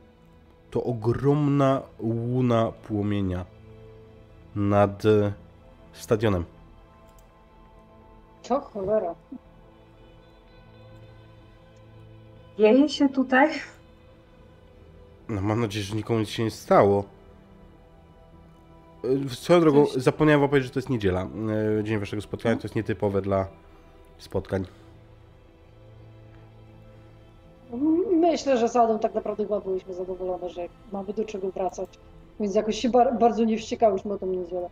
to 0.72 0.84
ogromna 0.84 1.82
łuna 2.00 2.72
płomienia 2.72 3.46
nad 4.56 5.06
e, 5.06 5.34
stadionem. 5.94 6.46
To 8.48 8.60
cholera. 8.62 9.16
Dzieje 12.58 12.90
się 12.90 13.10
tutaj? 13.10 13.50
No, 15.30 15.42
mam 15.42 15.60
nadzieję, 15.62 15.86
że 15.86 15.96
nikomu 15.96 16.20
nic 16.20 16.30
się 16.30 16.44
nie 16.44 16.52
stało. 16.52 17.04
E, 19.26 19.30
Swoją 19.30 19.60
drogą, 19.62 19.86
Coś- 19.86 19.96
zapomniałem 20.04 20.42
wam 20.42 20.50
powiedzieć, 20.50 20.68
że 20.68 20.74
to 20.74 20.80
jest 20.80 20.90
niedziela. 20.90 21.28
e, 21.80 21.84
Dzień 21.84 22.00
waszego 22.00 22.22
spotkania, 22.22 22.56
to 22.56 22.64
jest 22.64 22.76
nietypowe 22.76 23.22
dla 23.22 23.48
spotkań. 24.18 24.66
Myślę, 28.12 28.58
że 28.58 28.70
z 28.70 28.76
Adą 28.76 29.00
tak 29.00 29.14
naprawdę 29.16 29.44
chyba 29.44 29.60
byliśmy 29.62 29.94
zadowolone, 29.94 30.50
że 30.50 30.62
mamy 30.92 31.14
do 31.14 31.26
czego 31.26 31.52
wracać. 31.52 31.90
Więc 32.40 32.56
jakoś 32.56 32.80
się 32.80 32.90
bar- 32.90 33.20
bardzo 33.20 33.44
nie 33.44 33.58
wściekałyśmy 33.58 34.14
o 34.14 34.18
tą 34.18 34.28
niedzielę. 34.28 34.70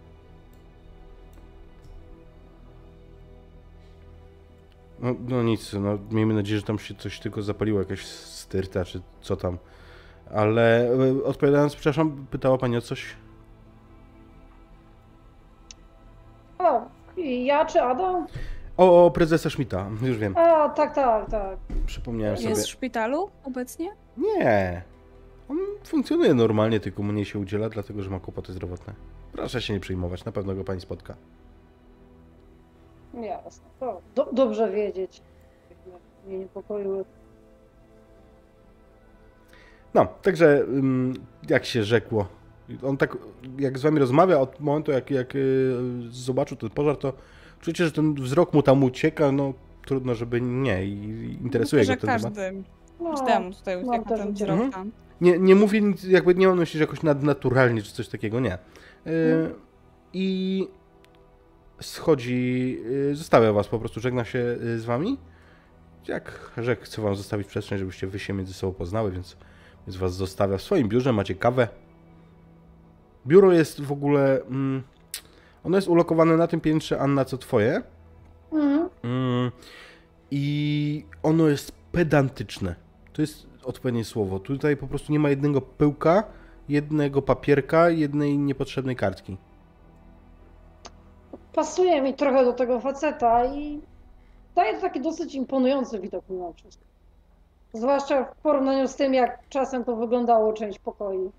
No, 5.00 5.16
no 5.28 5.44
nic, 5.44 5.74
no 5.74 5.98
miejmy 6.12 6.34
nadzieję, 6.34 6.60
że 6.60 6.66
tam 6.66 6.80
się 6.80 6.96
coś 6.96 7.20
tylko 7.20 7.42
zapaliło, 7.42 7.80
jakaś 7.80 8.06
styrta 8.06 8.86
czy 8.86 9.02
co 9.22 9.36
tam. 9.36 9.58
Ale 10.36 10.90
e, 10.90 11.24
odpowiadając, 11.24 11.76
przepraszam, 11.76 12.26
pytała 12.32 12.58
pani 12.58 12.78
o 12.78 12.82
coś? 12.82 13.16
I 17.18 17.46
ja 17.46 17.66
czy 17.66 17.82
Ada? 17.82 18.26
O, 18.78 19.06
o 19.06 19.12
prezesa 19.12 19.50
Schmidta, 19.50 19.90
już 20.02 20.18
wiem, 20.18 20.38
A, 20.38 20.70
tak, 20.70 20.96
tak, 20.96 21.30
tak. 21.32 21.58
przypomniałem 21.86 22.38
sobie. 22.38 22.50
Jest 22.50 22.66
w 22.66 22.70
szpitalu 22.70 23.30
obecnie? 23.44 23.90
Nie, 24.18 24.82
on 25.50 25.58
funkcjonuje 25.84 26.34
normalnie, 26.34 26.80
tylko 26.80 27.04
mu 27.04 27.12
nie 27.12 27.26
się 27.26 27.40
udziela, 27.40 27.70
dlatego 27.70 28.02
że 28.04 28.10
ma 28.10 28.20
kłopoty 28.20 28.54
zdrowotne. 28.54 28.94
Proszę 29.32 29.62
się 29.62 29.74
nie 29.74 29.80
przejmować, 29.80 30.26
na 30.26 30.32
pewno 30.32 30.56
go 30.56 30.64
pani 30.64 30.82
spotka. 30.82 31.16
Jasne. 33.14 33.66
To 33.80 34.02
do- 34.16 34.30
dobrze 34.34 34.72
wiedzieć. 34.72 35.22
Mnie 36.28 36.40
niepokoiły. 36.40 37.06
No, 39.94 40.08
także 40.22 40.66
jak 41.50 41.66
się 41.66 41.84
rzekło, 41.84 42.28
on 42.84 42.98
tak 42.98 43.18
jak 43.60 43.78
z 43.80 43.82
wami 43.82 44.00
rozmawia 44.00 44.40
od 44.40 44.60
momentu 44.60 44.92
jak, 44.92 45.12
jak 45.12 45.36
y, 45.36 45.74
zobaczył 46.10 46.58
ten 46.58 46.70
pożar, 46.70 46.98
to 46.98 47.14
czujecie, 47.62 47.86
że 47.86 47.92
ten 47.92 48.14
wzrok 48.16 48.54
mu 48.54 48.64
tam 48.64 48.84
ucieka, 48.84 49.32
no 49.32 49.54
trudno, 49.86 50.16
żeby 50.16 50.42
nie 50.42 50.86
i 50.86 51.38
interesuje 51.42 51.82
Myślę, 51.82 51.96
go 51.96 52.02
ten 52.02 52.08
temat. 52.20 52.36
każdy, 52.36 52.64
No, 53.00 53.12
każdemu 53.12 53.54
tutaj 53.54 53.78
mam 53.78 53.86
ucieka 53.90 54.10
też 54.10 54.20
ten 54.20 54.34
wzrok 54.34 54.50
Mhm. 54.52 54.72
tam. 54.72 54.92
Nie, 55.22 55.40
nie 55.40 55.56
mówię 55.56 55.82
nic, 55.82 56.04
jakby 56.04 56.36
nie 56.36 56.50
on 56.50 56.58
myśli, 56.60 56.78
że 56.78 56.84
jakoś 56.84 57.04
nadnaturalnie 57.04 57.82
czy 57.82 57.92
coś 57.94 58.08
takiego, 58.08 58.40
nie. 58.40 58.54
Y, 58.54 58.58
Mhm. 59.06 59.54
I 60.14 60.68
schodzi, 61.82 62.78
y, 63.12 63.16
zostawia 63.16 63.54
was 63.54 63.68
po 63.68 63.80
prostu, 63.80 64.00
żegna 64.00 64.26
się 64.26 64.40
y, 64.40 64.80
z 64.80 64.86
wami. 64.86 65.18
Jak 66.08 66.52
rzekł, 66.58 66.84
chcę 66.84 67.02
wam 67.02 67.16
zostawić 67.16 67.48
przestrzeń, 67.48 67.78
żebyście 67.80 68.08
wy 68.08 68.20
się 68.20 68.34
między 68.34 68.54
sobą 68.54 68.74
poznały, 68.74 69.12
więc, 69.12 69.38
więc 69.88 69.98
was 69.98 70.14
zostawia 70.14 70.58
w 70.58 70.62
swoim 70.62 70.90
biurze, 70.90 71.14
macie 71.14 71.36
kawę. 71.36 71.68
Biuro 73.28 73.52
jest 73.52 73.82
w 73.82 73.92
ogóle, 73.92 74.42
mm, 74.42 74.84
ono 75.64 75.78
jest 75.78 75.88
ulokowane 75.88 76.38
na 76.38 76.48
tym 76.48 76.62
piętrze, 76.62 77.00
Anna, 77.00 77.26
co 77.26 77.38
twoje. 77.38 77.82
Mhm. 78.52 78.90
Mm, 79.04 79.52
I 80.32 81.06
ono 81.24 81.48
jest 81.48 81.72
pedantyczne. 81.92 82.76
To 83.14 83.22
jest 83.22 83.48
odpowiednie 83.64 84.06
słowo. 84.06 84.40
Tutaj 84.40 84.78
po 84.78 84.88
prostu 84.88 85.12
nie 85.12 85.20
ma 85.20 85.30
jednego 85.30 85.62
pyłka, 85.62 86.24
jednego 86.70 87.22
papierka, 87.22 87.90
jednej 87.90 88.38
niepotrzebnej 88.38 88.96
kartki. 88.96 89.38
Pasuje 91.54 92.02
mi 92.02 92.14
trochę 92.14 92.46
do 92.46 92.54
tego 92.54 92.80
faceta 92.80 93.46
i 93.46 93.82
daje 94.56 94.74
to 94.74 94.82
taki 94.82 95.02
dosyć 95.02 95.36
imponujący 95.36 96.00
widok 96.00 96.26
mimo 96.30 96.54
wszystko. 96.54 96.87
Zwłaszcza 97.74 98.24
w 98.24 98.36
porównaniu 98.36 98.88
z 98.88 98.96
tym, 98.96 99.14
jak 99.14 99.40
czasem 99.50 99.84
to 99.84 99.96
wyglądało 99.96 100.54
część 100.54 100.80
pokoi. 100.80 101.32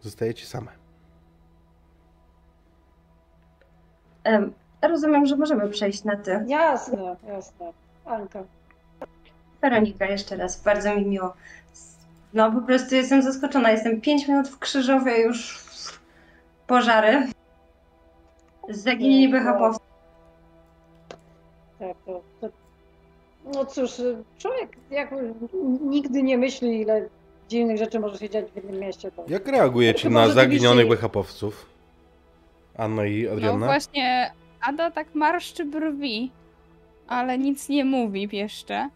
Zostajecie 0.00 0.46
same. 0.46 0.70
Em, 4.24 4.52
Rozumiem, 4.82 5.26
że 5.26 5.36
możemy 5.36 5.68
przejść 5.68 6.04
na 6.04 6.16
ty. 6.16 6.44
Jasne, 6.46 7.16
jasne. 7.26 7.72
Anka. 8.04 8.42
Weronika, 9.60 10.04
jeszcze 10.06 10.36
raz, 10.36 10.62
bardzo 10.62 10.96
mi 10.96 11.06
miło. 11.06 11.34
No 12.32 12.52
po 12.52 12.60
prostu 12.60 12.94
jestem 12.94 13.22
zaskoczona. 13.22 13.70
Jestem 13.70 14.00
5 14.00 14.28
minut 14.28 14.48
w 14.48 14.58
Krzyżowie 14.58 15.22
już 15.22 15.64
pożary. 16.66 17.26
Zaginieni 18.68 19.28
BHP. 19.28 19.89
Tak, 21.80 21.96
to, 22.06 22.20
to... 22.40 22.48
No 23.54 23.64
cóż, 23.64 23.90
człowiek 24.38 24.76
jak 24.90 25.14
nigdy 25.80 26.22
nie 26.22 26.38
myśli, 26.38 26.80
ile 26.80 27.08
dziwnych 27.48 27.78
rzeczy 27.78 28.00
może 28.00 28.18
się 28.18 28.30
dziać 28.30 28.52
w 28.52 28.56
jednym 28.56 28.80
mieście. 28.80 29.10
To... 29.12 29.24
Jak 29.28 29.48
reagujecie 29.48 30.10
na 30.10 30.28
zaginionych 30.28 30.86
BHP-owców? 30.88 31.66
Anna 32.76 33.06
i 33.06 33.24
No 33.24 33.32
Adrianna? 33.32 33.66
właśnie, 33.66 34.32
Ada 34.60 34.90
tak 34.90 35.14
marszczy 35.14 35.64
brwi, 35.64 36.30
ale 37.08 37.38
nic 37.38 37.68
nie 37.68 37.84
mówi 37.84 38.28
jeszcze. 38.32 38.88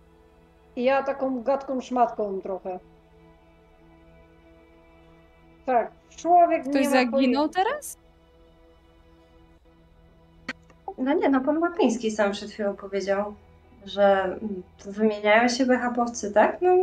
I 0.76 0.84
ja 0.84 1.02
taką 1.02 1.42
gadką 1.42 1.80
szmatką 1.80 2.40
trochę. 2.40 2.78
Tak, 5.66 5.90
człowiek 6.16 6.62
Ktoś 6.62 6.74
nie 6.74 6.80
ma 6.88 6.90
zaginął 6.90 7.48
pojęcia. 7.48 7.64
teraz? 7.70 7.98
No 10.98 11.14
nie, 11.14 11.28
no 11.28 11.40
pan 11.40 11.58
Łapiński 11.58 12.10
sam 12.10 12.32
przed 12.32 12.50
chwilą 12.50 12.76
powiedział, 12.76 13.34
że 13.84 14.38
wymieniają 14.84 15.48
się 15.48 15.66
BHP-owcy, 15.66 16.32
tak? 16.32 16.62
No, 16.62 16.76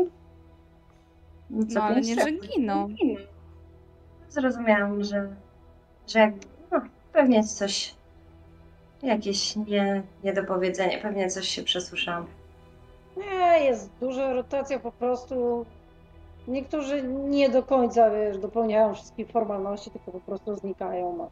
no, 1.50 1.66
co 1.66 1.74
No 1.74 1.84
ale 1.84 2.02
nie, 2.02 2.16
że 2.16 2.32
giną. 2.32 2.90
Zrozumiałam, 4.30 5.04
że, 5.04 5.30
że 6.08 6.20
jak, 6.20 6.34
no, 6.72 6.82
pewnie 7.14 7.44
coś, 7.44 7.96
jakieś 9.04 9.56
nie, 9.56 10.04
niedopowiedzenie, 10.24 10.98
pewnie 10.98 11.30
coś 11.30 11.48
się 11.48 11.64
przesłyszałam. 11.64 12.26
Nie, 13.18 13.66
jest 13.66 13.90
duża 14.00 14.34
rotacja 14.34 14.80
po 14.80 14.92
prostu. 14.92 15.66
Niektórzy 16.48 17.04
nie 17.04 17.50
do 17.50 17.64
końca, 17.64 18.10
wiesz, 18.10 18.38
dopełniają 18.38 18.94
wszystkich 18.94 19.28
formalności, 19.32 19.92
tylko 19.92 20.12
po 20.12 20.20
prostu 20.20 20.56
znikają. 20.56 21.18
No, 21.18 21.30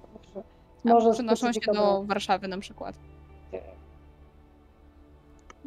może 0.84 1.11
przenoszą 1.11 1.53
się 1.53 1.71
do 1.73 2.03
Warszawy 2.03 2.47
na 2.47 2.57
przykład. 2.57 2.95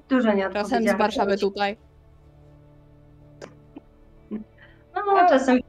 Dużo 0.08 0.28
Czasem 0.52 0.88
z 0.88 0.92
Warszawy 0.98 1.38
tutaj. 1.38 1.76
No, 4.94 5.28
czasem 5.28 5.60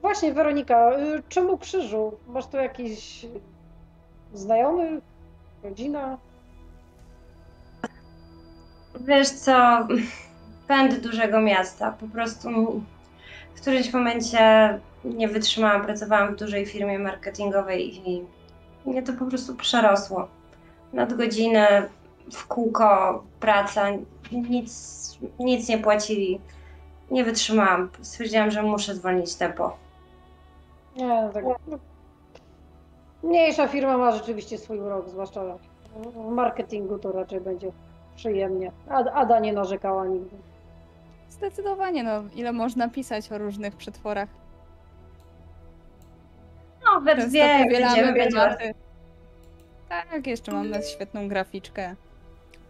Właśnie, 0.00 0.32
Weronika, 0.32 0.98
y, 0.98 1.22
czemu 1.28 1.58
krzyżu? 1.58 2.12
Masz 2.26 2.46
tu 2.46 2.56
jakiś 2.56 3.26
znajomych? 4.34 5.04
Rodzina? 5.62 6.18
Wiesz 9.00 9.30
co, 9.30 9.86
pęd 10.68 11.00
dużego 11.00 11.40
miasta. 11.40 11.92
Po 11.92 12.08
prostu 12.08 12.48
w 13.54 13.60
którymś 13.60 13.92
momencie 13.92 14.78
nie 15.04 15.28
wytrzymałam. 15.28 15.84
Pracowałam 15.84 16.34
w 16.34 16.38
dużej 16.38 16.66
firmie 16.66 16.98
marketingowej 16.98 18.08
i 18.08 18.24
mnie 18.86 19.02
to 19.02 19.12
po 19.12 19.24
prostu 19.24 19.54
przerosło. 19.54 20.28
Nadgodziny, 20.92 21.66
w 22.32 22.46
kółko, 22.46 23.22
praca, 23.40 23.86
nic, 24.32 25.18
nic 25.38 25.68
nie 25.68 25.78
płacili. 25.78 26.40
Nie 27.10 27.24
wytrzymałam. 27.24 27.90
Stwierdziłam, 28.02 28.50
że 28.50 28.62
muszę 28.62 28.94
zwolnić 28.94 29.34
tempo. 29.34 29.76
Nie, 30.96 31.06
no 31.06 31.32
tak. 31.32 31.44
Mniejsza 33.22 33.68
firma 33.68 33.98
ma 33.98 34.12
rzeczywiście 34.12 34.58
swój 34.58 34.78
urok, 34.78 35.08
zwłaszcza 35.08 35.42
w 35.96 36.30
marketingu 36.30 36.98
to 36.98 37.12
raczej 37.12 37.40
będzie 37.40 37.72
przyjemnie. 38.16 38.72
Ada 39.14 39.40
nie 39.40 39.52
narzekała 39.52 40.06
nigdy. 40.06 40.36
Zdecydowanie, 41.40 42.02
no 42.02 42.22
ile 42.34 42.52
można 42.52 42.88
pisać 42.88 43.32
o 43.32 43.38
różnych 43.38 43.76
przetworach. 43.76 44.28
No, 46.84 47.00
we 47.00 47.16
dwie, 47.16 47.66
będziemy 47.70 48.28
tematy. 48.30 48.74
Tak, 49.88 50.26
jeszcze 50.26 50.52
mamy 50.52 50.82
świetną 50.82 51.28
graficzkę. 51.28 51.94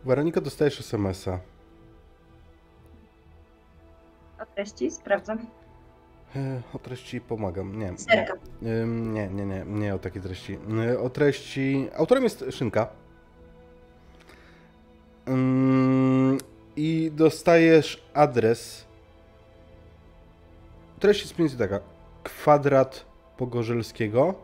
Weronika, 0.05 0.41
dostajesz 0.41 0.81
SMS-a. 0.81 1.39
O 4.43 4.47
treści 4.55 4.91
sprawdzam. 4.91 5.39
E, 6.37 6.61
O 6.75 6.79
treści 6.79 7.21
pomagam. 7.21 7.79
Nie. 7.79 7.99
Serka. 7.99 8.33
Nie, 8.63 9.27
nie, 9.29 9.45
nie, 9.47 9.65
nie 9.67 9.95
o 9.95 9.99
takiej 9.99 10.23
treści. 10.23 10.59
Y, 10.93 11.01
O 11.01 11.11
treści. 11.11 11.89
Autorem 11.97 12.25
jest 12.25 12.45
Szynka. 12.51 12.89
I 16.77 17.11
dostajesz 17.15 18.03
adres. 18.15 18.85
Treść 21.01 21.21
jest 21.21 21.39
mniej 21.39 21.51
taka: 21.51 21.81
kwadrat 22.23 23.05
Pogorzelskiego. 23.37 24.35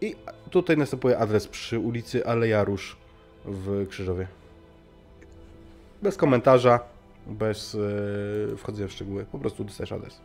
I 0.00 0.16
tutaj 0.50 0.76
następuje 0.76 1.18
adres 1.18 1.48
przy 1.48 1.78
ulicy 1.78 2.26
Aleja 2.26 2.64
Róż 2.64 2.96
w 3.44 3.88
Krzyżowie. 3.88 4.26
Bez 6.02 6.16
komentarza, 6.16 6.80
bez 7.26 7.74
yy, 7.74 8.56
wchodzenia 8.56 8.88
w 8.88 8.92
szczegóły. 8.92 9.26
Po 9.32 9.38
prostu 9.38 9.64
dostajesz 9.64 9.92
adres. 9.92 10.20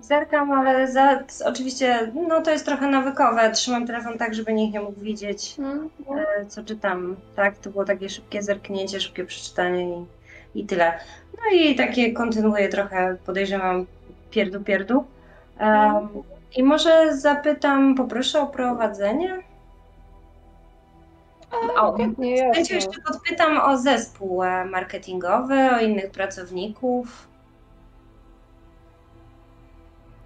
Zerkam, 0.00 0.52
ale 0.52 0.92
za, 0.92 1.22
oczywiście, 1.44 2.12
no 2.28 2.42
to 2.42 2.50
jest 2.50 2.64
trochę 2.64 2.86
nawykowe. 2.86 3.50
Trzymam 3.50 3.86
telefon 3.86 4.18
tak, 4.18 4.34
żeby 4.34 4.52
nikt 4.52 4.74
nie 4.74 4.80
mógł 4.80 5.00
widzieć, 5.00 5.56
e, 6.40 6.46
co 6.46 6.64
czytam. 6.64 7.16
Tak, 7.36 7.58
to 7.58 7.70
było 7.70 7.84
takie 7.84 8.08
szybkie 8.08 8.42
zerknięcie, 8.42 9.00
szybkie 9.00 9.24
przeczytanie 9.24 9.88
i, 9.88 10.06
i 10.60 10.66
tyle. 10.66 10.98
No 11.32 11.56
i 11.58 11.74
takie 11.74 12.12
kontynuuję 12.12 12.68
trochę, 12.68 13.16
podejrzewam, 13.26 13.86
pierdu 14.30 14.60
pierdu. 14.60 15.04
Um, 15.60 16.08
I 16.56 16.62
może 16.62 17.16
zapytam, 17.16 17.94
poproszę 17.94 18.40
o 18.40 18.46
prowadzenie. 18.46 19.38
O, 21.76 21.96
Nie, 22.18 22.36
jasne. 22.36 22.76
jeszcze 22.76 23.00
podpytam 23.12 23.58
o 23.58 23.78
zespół 23.78 24.42
e, 24.42 24.64
marketingowy, 24.64 25.70
o 25.76 25.80
innych 25.80 26.10
pracowników. 26.10 27.27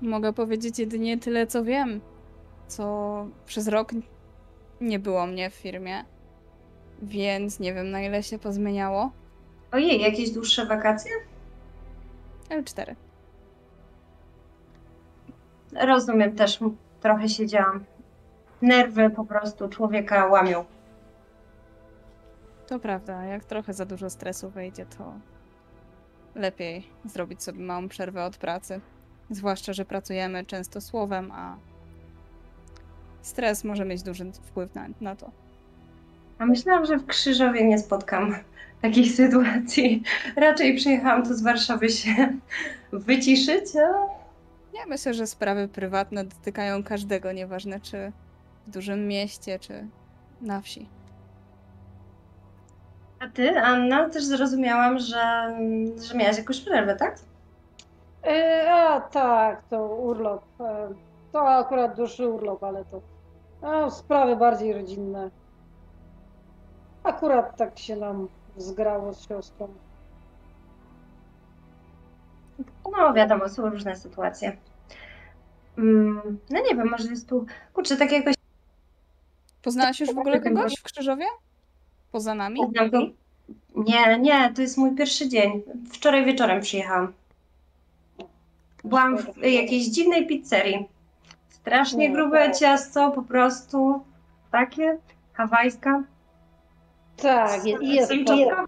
Mogę 0.03 0.33
powiedzieć 0.33 0.79
jedynie 0.79 1.19
tyle, 1.19 1.47
co 1.47 1.65
wiem. 1.65 2.01
Co 2.67 3.27
przez 3.47 3.69
rok 3.69 3.91
nie 4.81 4.99
było 4.99 5.27
mnie 5.27 5.51
w 5.51 5.55
firmie. 5.55 6.05
Więc 7.03 7.61
nie 7.61 7.75
wiem, 7.75 7.91
na 7.91 8.01
ile 8.03 8.23
się 8.23 8.39
pozmieniało. 8.39 9.11
Ojej, 9.73 10.01
jakieś 10.01 10.31
dłuższe 10.31 10.67
wakacje? 10.67 11.13
L4. 12.51 12.95
Rozumiem 15.73 16.37
też, 16.37 16.59
trochę 17.01 17.29
siedziałam. 17.29 17.85
Nerwy 18.63 19.11
po 19.11 19.25
prostu 19.25 19.69
człowieka 19.69 20.27
łamią. 20.27 20.65
To 22.67 22.79
prawda, 22.79 23.25
jak 23.25 23.45
trochę 23.45 23.73
za 23.73 23.87
dużo 23.87 24.11
stresu 24.11 24.51
wejdzie, 24.51 24.87
to 24.87 25.13
lepiej 26.35 26.87
zrobić 27.05 27.43
sobie 27.43 27.65
małą 27.65 27.89
przerwę 27.89 28.25
od 28.25 28.37
pracy. 28.37 28.81
Zwłaszcza, 29.33 29.73
że 29.73 29.85
pracujemy 29.85 30.45
często 30.45 30.81
słowem, 30.81 31.33
a 31.33 31.57
stres 33.23 33.65
może 33.65 33.85
mieć 33.85 34.03
duży 34.03 34.33
wpływ 34.33 34.75
na, 34.75 34.89
na 35.01 35.17
to. 35.17 35.31
A 36.39 36.47
myślałam, 36.47 36.87
że 36.87 36.97
w 36.99 37.07
Krzyżowie 37.07 37.65
nie 37.65 37.79
spotkam 37.79 38.35
takiej 38.83 39.09
sytuacji. 39.21 40.03
Raczej 40.37 40.77
przyjechałam 40.77 41.27
tu 41.27 41.35
z 41.35 41.43
Warszawy 41.43 41.89
się 41.89 42.39
wyciszyć. 42.93 43.65
A... 43.77 44.23
Ja 44.79 44.87
myślę, 44.89 45.15
że 45.15 45.27
sprawy 45.27 45.69
prywatne 45.69 46.25
dotykają 46.25 46.83
każdego, 46.83 47.33
nieważne 47.33 47.81
czy 47.81 48.13
w 48.67 48.71
dużym 48.71 49.09
mieście, 49.09 49.59
czy 49.59 49.87
na 50.41 50.61
wsi. 50.61 50.89
A 53.21 53.29
ty, 53.29 53.59
Anna, 53.59 54.11
też 54.11 54.25
zrozumiałam, 54.25 54.99
że, 54.99 55.57
że 56.09 56.15
miałaś 56.15 56.39
jakąś 56.39 56.61
przerwę, 56.61 56.97
tak? 56.97 57.19
E, 58.25 58.73
a 58.73 59.01
tak, 59.01 59.63
to 59.71 59.87
urlop. 59.87 60.45
E, 60.61 60.89
to 61.33 61.49
akurat 61.49 61.97
dłuższy 61.97 62.29
urlop, 62.29 62.65
ale 62.65 62.85
to 62.85 63.01
a, 63.63 63.91
sprawy 63.91 64.37
bardziej 64.37 64.73
rodzinne. 64.73 65.31
Akurat 67.05 67.57
tak 67.57 67.79
się 67.79 67.97
nam 67.97 68.29
zgrało 68.57 69.13
z 69.13 69.29
siostrą. 69.29 69.69
No 72.99 73.13
wiadomo, 73.15 73.49
są 73.49 73.71
różne 73.71 73.97
sytuacje. 73.97 74.57
Mm, 75.79 76.39
no 76.51 76.61
nie 76.61 76.77
wiem, 76.77 76.91
może 76.91 77.09
jest 77.09 77.29
tu... 77.29 77.47
Kurczę, 77.73 77.97
tak 77.97 78.13
jakoś... 78.13 78.35
Poznałaś 79.63 80.01
już 80.01 80.15
w 80.15 80.19
ogóle 80.19 80.41
kogoś 80.41 80.75
w 80.79 80.83
Krzyżowie? 80.83 81.25
Poza 82.13 82.35
nami? 82.35 82.61
Nie, 83.75 84.19
nie, 84.19 84.53
to 84.55 84.63
jest 84.63 84.79
mój 84.79 84.95
pierwszy 84.95 85.29
dzień. 85.29 85.63
Wczoraj 85.93 86.25
wieczorem 86.25 86.61
przyjechałam. 86.61 87.13
Byłam 88.85 89.19
w 89.19 89.37
jakiejś 89.37 89.87
dziwnej 89.87 90.27
pizzerii. 90.27 90.89
Strasznie 91.49 92.09
Nie, 92.09 92.15
grube 92.15 92.47
tak. 92.47 92.57
ciasto, 92.57 93.11
po 93.11 93.23
prostu 93.23 94.03
takie 94.51 94.99
hawajska. 95.33 96.03
Tak, 97.17 97.65
jest, 97.67 97.83
jest, 97.83 98.13
podła, 98.27 98.65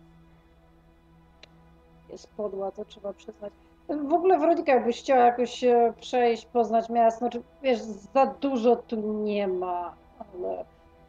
jest 2.08 2.28
podła, 2.28 2.70
to 2.72 2.84
trzeba 2.84 3.12
przyznać. 3.12 3.52
W 3.88 4.12
ogóle 4.12 4.38
Weronika, 4.38 4.74
jakbyś 4.74 4.98
chciała 4.98 5.24
jakoś 5.24 5.64
e, 5.64 5.92
przejść, 6.00 6.46
poznać 6.46 6.90
miasto, 6.90 7.18
znaczy, 7.18 7.42
wiesz, 7.62 7.80
za 7.80 8.26
dużo 8.26 8.76
tu 8.76 9.12
nie 9.12 9.48
ma, 9.48 9.94
ale 10.18 10.64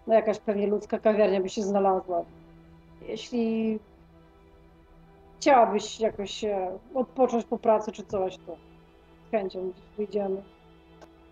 no 0.08 0.14
jakaś 0.14 0.40
pewnie 0.40 0.68
ludzka 0.68 1.00
kawiarnia 1.00 1.42
by 1.42 1.50
się 1.50 1.62
znalazła. 1.62 2.22
Jeśli 3.08 3.80
chciałabyś 5.40 6.00
jakoś 6.00 6.44
e, 6.44 6.78
odpocząć 6.94 7.46
po 7.46 7.58
pracy 7.58 7.92
czy 7.92 8.04
coś, 8.04 8.38
to 8.38 8.58
chęcią 9.38 9.74
wyjdziemy. 9.98 10.42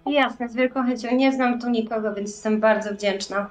Jasne, 0.06 0.50
z 0.50 0.56
wielką 0.56 0.84
chęcią. 0.84 1.16
Nie 1.16 1.32
znam 1.32 1.62
tu 1.62 1.70
nikogo, 1.70 2.14
więc 2.14 2.30
jestem 2.30 2.60
bardzo 2.60 2.94
wdzięczna. 2.94 3.50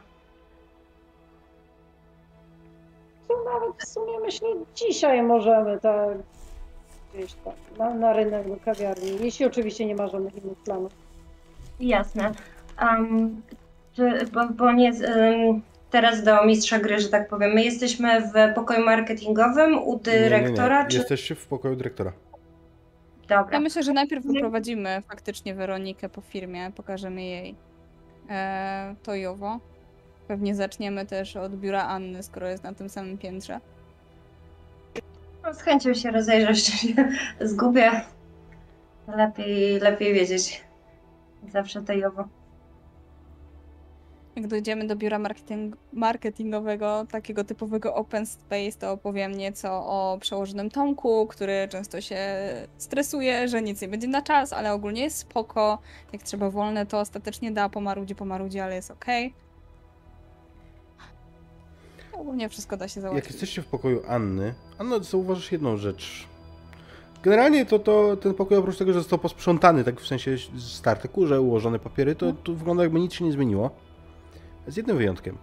To 3.29 3.35
nawet 3.45 3.83
w 3.83 3.87
sumie 3.87 4.21
myślę, 4.21 4.49
dzisiaj 4.75 5.23
możemy 5.23 5.81
tak 5.81 6.19
gdzieś 7.15 7.33
tam 7.33 7.53
na, 7.79 7.95
na 7.95 8.13
rynek 8.13 8.49
do 8.49 8.57
kawiarni, 8.57 9.19
jeśli 9.21 9.47
oczywiście 9.47 9.87
nie 9.87 9.95
ma 9.95 10.09
żadnych 10.09 10.45
innych 10.45 10.59
planów. 10.59 10.93
Jasne. 11.81 12.33
Um, 12.83 13.43
czy, 13.97 14.27
bo, 14.33 14.49
bo 14.49 14.73
nie, 14.73 14.93
um, 14.93 15.63
teraz 15.91 16.23
do 16.23 16.45
mistrza 16.45 16.79
gry, 16.79 16.99
że 16.99 17.09
tak 17.09 17.29
powiem. 17.29 17.53
My 17.53 17.65
jesteśmy 17.65 18.21
w 18.21 18.55
pokoju 18.55 18.85
marketingowym 18.85 19.79
u 19.79 19.99
dyrektora, 19.99 20.77
nie, 20.77 20.79
nie, 20.79 20.85
nie. 20.85 20.91
czy... 20.91 20.99
Jesteście 20.99 21.35
w 21.35 21.47
pokoju 21.47 21.77
dyrektora. 21.77 22.13
Dobra. 23.39 23.55
Ja 23.55 23.61
myślę, 23.61 23.83
że 23.83 23.93
najpierw 23.93 24.27
wyprowadzimy 24.27 25.03
faktycznie 25.09 25.55
Weronikę 25.55 26.09
po 26.09 26.21
firmie, 26.21 26.71
pokażemy 26.77 27.23
jej 27.23 27.55
e, 28.31 28.95
to. 29.03 29.13
Pewnie 30.29 30.55
zaczniemy 30.55 31.07
też 31.07 31.37
od 31.37 31.57
biura 31.57 31.83
Anny, 31.83 32.23
skoro 32.23 32.49
jest 32.49 32.65
na 32.65 32.75
tym 32.75 32.89
samym 32.89 33.19
piętrze. 33.19 33.61
No, 35.45 35.55
Z 35.55 35.63
chęcią 35.63 35.95
się 35.95 36.11
rozejrzeć, 36.11 36.65
czy 36.67 36.73
się 36.73 36.95
zgubię. 37.41 37.91
Lepiej, 39.09 39.81
lepiej 39.81 40.15
wiedzieć. 40.15 40.65
Zawsze 41.49 41.83
to. 41.83 41.93
Jak 44.37 44.47
dojdziemy 44.47 44.87
do 44.87 44.97
biura 44.97 45.19
marketing 45.19 45.77
marketingowego, 45.93 47.07
takiego 47.11 47.45
typowego 47.45 47.95
open 47.95 48.27
space, 48.27 48.79
to 48.79 48.93
opowiem 48.93 49.33
nieco 49.33 49.71
o 49.73 50.19
przełożonym 50.21 50.71
Tomku, 50.71 51.27
który 51.27 51.69
często 51.71 52.01
się 52.01 52.19
stresuje, 52.79 53.49
że 53.49 53.63
nic 53.63 53.83
nie 53.83 53.89
będzie 53.89 54.09
na 54.09 54.23
czas, 54.23 54.53
ale 54.53 54.73
ogólnie 54.73 55.03
jest 55.03 55.19
spoko. 55.19 55.79
Jak 56.13 56.23
trzeba 56.23 56.51
wolne, 56.51 56.87
to 56.87 57.01
ostatecznie 57.01 57.53
da 57.53 57.69
po 57.69 57.81
marudzi, 57.81 58.15
po 58.15 58.25
marudzi, 58.25 58.61
ale 58.61 58.75
jest 58.75 58.91
okej. 58.91 59.35
Ogólnie 62.13 62.49
wszystko 62.49 62.77
da 62.77 62.89
się 62.89 63.01
Jak 63.01 63.03
załatwić. 63.03 63.31
jesteście 63.31 63.63
w 63.63 63.67
pokoju 63.67 64.03
Anny, 64.09 64.55
Anno, 64.79 65.01
zauważysz 65.03 65.53
jedną 65.53 65.77
rzecz. 65.77 66.27
Generalnie 67.23 67.67
to, 67.67 67.79
to 67.79 68.17
ten 68.17 68.35
pokój 68.35 68.57
oprócz 68.57 68.79
tego, 68.79 68.93
że 68.93 68.99
został 68.99 69.19
posprzątany, 69.19 69.85
tak 69.85 70.01
w 70.01 70.07
sensie 70.07 70.37
starte 70.59 71.09
kurze, 71.09 71.41
ułożone 71.41 71.79
papiery, 71.79 72.15
to, 72.15 72.33
to 72.33 72.53
wygląda 72.53 72.83
jakby 72.83 73.01
nic 73.01 73.13
się 73.15 73.25
nie 73.25 73.33
zmieniło. 73.33 73.71
Z 74.67 74.77
jednym 74.77 74.97
wyjątkiem. 74.97 75.39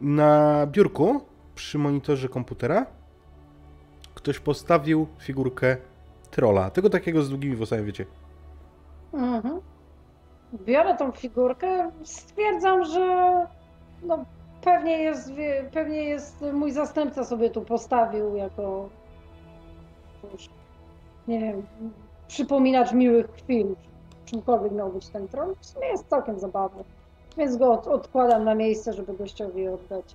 Na 0.00 0.66
biurku 0.66 1.20
przy 1.54 1.78
monitorze 1.78 2.28
komputera 2.28 2.86
ktoś 4.14 4.38
postawił 4.38 5.06
figurkę 5.18 5.76
trolla. 6.30 6.70
Tego 6.70 6.90
takiego 6.90 7.22
z 7.22 7.28
długimi 7.28 7.56
włosami, 7.56 7.84
wiecie. 7.84 8.06
Mhm. 9.12 9.60
Biorę 10.52 10.96
tą 10.96 11.12
figurkę, 11.12 11.90
stwierdzam, 12.02 12.84
że 12.84 13.46
no, 14.02 14.24
pewnie, 14.62 15.02
jest, 15.02 15.32
pewnie 15.72 16.04
jest 16.04 16.44
mój 16.52 16.72
zastępca 16.72 17.24
sobie 17.24 17.50
tu 17.50 17.62
postawił 17.62 18.36
jako 18.36 18.88
nie 21.28 21.40
wiem, 21.40 21.66
przypominacz 22.28 22.92
miłych 22.92 23.30
chwil, 23.30 23.76
czymkolwiek 24.30 24.72
miał 24.72 24.92
być 24.92 25.08
ten 25.08 25.28
tron. 25.28 25.54
W 25.60 25.66
sumie 25.66 25.86
jest 25.86 26.08
całkiem 26.08 26.38
zabawny, 26.38 26.84
więc 27.36 27.56
go 27.56 27.72
od, 27.72 27.86
odkładam 27.86 28.44
na 28.44 28.54
miejsce, 28.54 28.92
żeby 28.92 29.16
gościowi 29.16 29.68
oddać. 29.68 30.14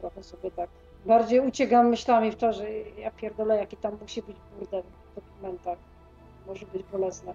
Trochę 0.00 0.22
sobie 0.22 0.50
tak 0.50 0.70
bardziej 1.06 1.40
uciekam 1.40 1.88
myślami 1.88 2.30
w 2.30 2.36
to, 2.36 2.52
że 2.52 2.70
ja 2.70 3.10
pierdolę, 3.10 3.56
jaki 3.56 3.76
tam 3.76 3.98
musi 4.02 4.22
być 4.22 4.36
burdel 4.58 4.82
w 4.82 5.14
dokumentach. 5.14 5.78
Może 6.46 6.66
być 6.66 6.82
bolesne. 6.92 7.34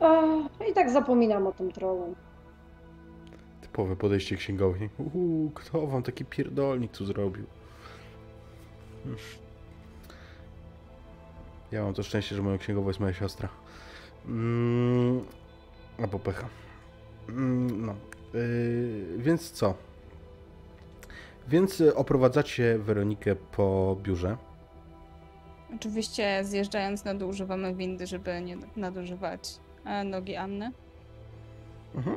A, 0.00 0.22
I 0.70 0.72
tak 0.74 0.90
zapominam 0.90 1.46
o 1.46 1.52
tym 1.52 1.72
trollu. 1.72 2.14
Typowe 3.60 3.96
podejście 3.96 4.36
księgowi. 4.36 4.88
Uuu, 5.14 5.50
kto 5.50 5.86
wam 5.86 6.02
taki 6.02 6.24
pierdolnik 6.24 6.92
tu 6.92 7.04
zrobił? 7.04 7.46
Hmm. 9.02 9.18
Ja 11.72 11.84
mam 11.84 11.94
to 11.94 12.02
szczęście, 12.02 12.36
że 12.36 12.42
moją 12.42 12.58
księgową 12.58 12.88
jest 12.88 13.00
moja 13.00 13.12
siostra. 13.12 13.48
Mm, 14.28 15.24
albo 15.98 16.18
pecha. 16.18 16.48
Mm, 17.28 17.86
no. 17.86 17.94
Yy, 18.34 19.18
więc 19.18 19.50
co? 19.50 19.74
Więc 21.48 21.80
y, 21.80 21.94
oprowadzacie 21.94 22.78
Weronikę 22.78 23.36
po 23.36 23.96
biurze. 24.02 24.36
Oczywiście 25.74 26.44
zjeżdżając 26.44 27.04
na 27.04 27.14
dół 27.14 27.28
używamy 27.28 27.74
windy, 27.74 28.06
żeby 28.06 28.40
nie 28.40 28.56
nadużywać 28.76 29.58
e, 29.84 30.04
nogi 30.04 30.36
Anny. 30.36 30.72
Mhm. 31.94 32.16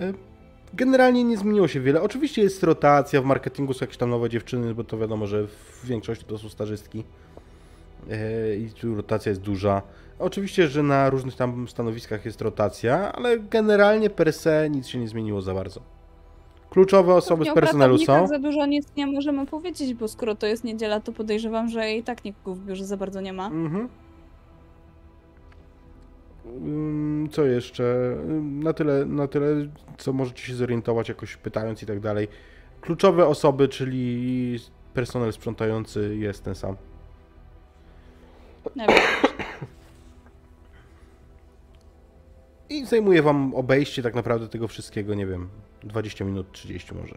Y, 0.00 0.14
Generalnie 0.74 1.24
nie 1.24 1.36
zmieniło 1.36 1.68
się 1.68 1.80
wiele. 1.80 2.02
Oczywiście 2.02 2.42
jest 2.42 2.62
rotacja, 2.62 3.22
w 3.22 3.24
marketingu 3.24 3.74
są 3.74 3.84
jakieś 3.84 3.96
tam 3.96 4.10
nowe 4.10 4.30
dziewczyny, 4.30 4.74
bo 4.74 4.84
to 4.84 4.98
wiadomo, 4.98 5.26
że 5.26 5.46
w 5.46 5.80
większości 5.84 6.24
to 6.24 6.38
są 6.38 6.48
stażystki. 6.48 7.04
E, 8.10 8.56
I 8.56 8.70
tu 8.70 8.94
rotacja 8.94 9.30
jest 9.30 9.42
duża. 9.42 9.82
Oczywiście, 10.22 10.68
że 10.68 10.82
na 10.82 11.10
różnych 11.10 11.36
tam 11.36 11.68
stanowiskach 11.68 12.24
jest 12.24 12.40
rotacja, 12.40 13.12
ale 13.12 13.38
generalnie 13.38 14.10
per 14.10 14.32
se 14.32 14.70
nic 14.70 14.86
się 14.86 14.98
nie 14.98 15.08
zmieniło 15.08 15.42
za 15.42 15.54
bardzo. 15.54 15.80
Kluczowe 16.70 17.14
osoby 17.14 17.44
z 17.44 17.54
personelu 17.54 17.98
są. 17.98 18.26
za 18.26 18.38
dużo 18.38 18.66
nic 18.66 18.86
nie 18.96 19.06
możemy 19.06 19.46
powiedzieć, 19.46 19.94
bo 19.94 20.08
skoro 20.08 20.34
to 20.34 20.46
jest 20.46 20.64
niedziela, 20.64 21.00
to 21.00 21.12
podejrzewam, 21.12 21.68
że 21.68 21.92
i 21.92 22.02
tak 22.02 22.24
nikogo 22.24 22.54
w 22.54 22.58
biurze 22.58 22.84
za 22.84 22.96
bardzo 22.96 23.20
nie 23.20 23.32
ma. 23.32 23.46
Mhm. 23.46 23.88
Ym, 26.46 27.28
Co 27.32 27.44
jeszcze? 27.44 28.16
Na 28.42 28.72
tyle, 28.72 29.06
na 29.06 29.28
tyle, 29.28 29.46
co 29.98 30.12
możecie 30.12 30.42
się 30.42 30.54
zorientować, 30.54 31.08
jakoś 31.08 31.36
pytając 31.36 31.82
i 31.82 31.86
tak 31.86 32.00
dalej. 32.00 32.28
Kluczowe 32.80 33.26
osoby, 33.26 33.68
czyli 33.68 34.58
personel 34.94 35.32
sprzątający 35.32 36.16
jest 36.16 36.44
ten 36.44 36.54
sam. 36.54 36.76
Nie 38.76 38.86
I 42.72 42.86
zajmuje 42.86 43.22
wam 43.22 43.54
obejście 43.54 44.02
tak 44.02 44.14
naprawdę 44.14 44.48
tego 44.48 44.68
wszystkiego, 44.68 45.14
nie 45.14 45.26
wiem, 45.26 45.48
20 45.82 46.24
minut, 46.24 46.52
30 46.52 46.94
może. 46.94 47.14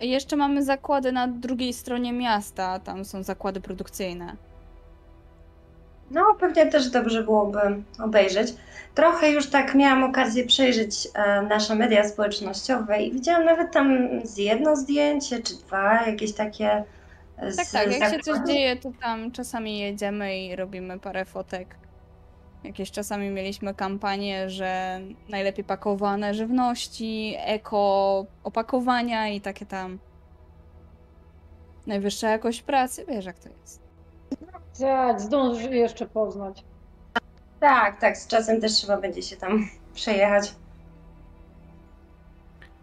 Jeszcze 0.00 0.36
mamy 0.36 0.64
zakłady 0.64 1.12
na 1.12 1.28
drugiej 1.28 1.72
stronie 1.72 2.12
miasta, 2.12 2.78
tam 2.78 3.04
są 3.04 3.22
zakłady 3.22 3.60
produkcyjne. 3.60 4.36
No, 6.10 6.36
pewnie 6.40 6.66
też 6.66 6.90
dobrze 6.90 7.22
byłoby 7.22 7.58
obejrzeć. 7.98 8.54
Trochę 8.94 9.30
już 9.30 9.46
tak 9.46 9.74
miałam 9.74 10.04
okazję 10.04 10.46
przejrzeć 10.46 11.08
e, 11.14 11.42
nasze 11.42 11.74
media 11.74 12.08
społecznościowe 12.08 13.02
i 13.02 13.12
widziałam 13.12 13.44
nawet 13.44 13.72
tam 13.72 14.08
z 14.24 14.36
jedno 14.36 14.76
zdjęcie 14.76 15.42
czy 15.42 15.54
dwa, 15.56 16.06
jakieś 16.06 16.32
takie. 16.32 16.84
E, 17.40 17.52
Tak, 17.52 17.66
z 17.66 17.72
tak, 17.72 18.00
jak 18.00 18.14
się 18.14 18.20
coś 18.20 18.38
dzieje, 18.46 18.76
to 18.76 18.90
tam 19.02 19.32
czasami 19.32 19.78
jedziemy 19.78 20.38
i 20.38 20.56
robimy 20.56 20.98
parę 20.98 21.24
fotek. 21.24 21.76
Jakieś 22.64 22.90
czasami 22.90 23.30
mieliśmy 23.30 23.74
kampanię, 23.74 24.50
że 24.50 25.00
najlepiej 25.28 25.64
pakowane 25.64 26.34
żywności, 26.34 27.34
eko 27.38 28.26
opakowania 28.44 29.28
i 29.28 29.40
takie 29.40 29.66
tam. 29.66 29.98
Najwyższa 31.86 32.30
jakość 32.30 32.62
pracy, 32.62 33.04
wiesz 33.08 33.24
jak 33.24 33.38
to 33.38 33.48
jest. 33.48 33.82
Tak, 34.80 35.20
zdążysz 35.20 35.70
jeszcze 35.70 36.06
poznać. 36.06 36.64
Tak, 37.60 38.00
tak, 38.00 38.18
z 38.18 38.26
czasem 38.26 38.60
też 38.60 38.72
trzeba 38.72 38.96
będzie 38.96 39.22
się 39.22 39.36
tam 39.36 39.68
przejechać. 39.94 40.54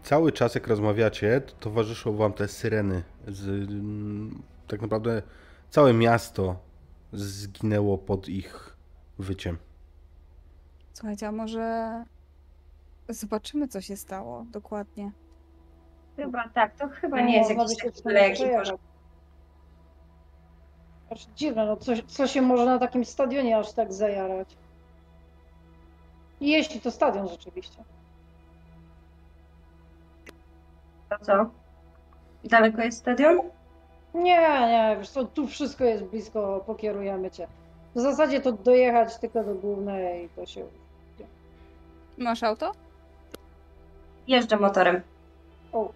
Cały 0.02 0.32
czas 0.32 0.54
jak 0.54 0.66
rozmawiacie, 0.66 1.40
to 1.40 1.52
towarzyszą 1.60 2.16
wam 2.16 2.32
te 2.32 2.48
syreny. 2.48 3.02
Z, 3.28 3.70
mm, 3.70 4.42
tak 4.68 4.82
naprawdę 4.82 5.22
całe 5.70 5.94
miasto 5.94 6.56
zginęło 7.12 7.98
pod 7.98 8.28
ich 8.28 8.76
wyciem. 9.18 9.58
Słuchajcie, 10.92 11.28
a 11.28 11.32
może 11.32 12.04
zobaczymy, 13.08 13.68
co 13.68 13.80
się 13.80 13.96
stało 13.96 14.44
dokładnie. 14.50 15.12
Chyba 16.16 16.48
tak, 16.48 16.76
to 16.78 16.88
chyba 16.88 17.20
nie 17.20 17.36
jest 17.36 17.50
jakiś 17.50 17.76
taki. 17.76 18.44
Aż 21.10 21.26
dziwne, 21.36 21.66
no 21.66 21.76
co, 21.76 21.92
co 22.06 22.26
się 22.26 22.42
może 22.42 22.64
na 22.64 22.78
takim 22.78 23.04
stadionie 23.04 23.58
aż 23.58 23.72
tak 23.72 23.92
zajarać? 23.92 24.56
Jeśli 26.40 26.80
to 26.80 26.90
stadion 26.90 27.28
rzeczywiście. 27.28 27.84
To 31.08 31.18
co? 31.18 31.50
Daleko 32.48 32.82
jest 32.82 32.98
stadion? 32.98 33.40
Nie, 34.14 34.40
nie, 34.68 34.96
wiesz 34.98 35.10
co, 35.10 35.24
tu 35.24 35.46
wszystko 35.46 35.84
jest 35.84 36.04
blisko, 36.04 36.62
pokierujemy 36.66 37.30
cię. 37.30 37.46
W 37.94 38.00
zasadzie 38.00 38.40
to 38.40 38.52
dojechać 38.52 39.18
tylko 39.18 39.44
do 39.44 39.54
głównej 39.54 40.24
i 40.24 40.28
to 40.28 40.46
się... 40.46 40.64
Masz 42.18 42.42
auto? 42.42 42.72
Jeżdżę 44.28 44.56
motorem. 44.56 45.00
O, 45.72 45.88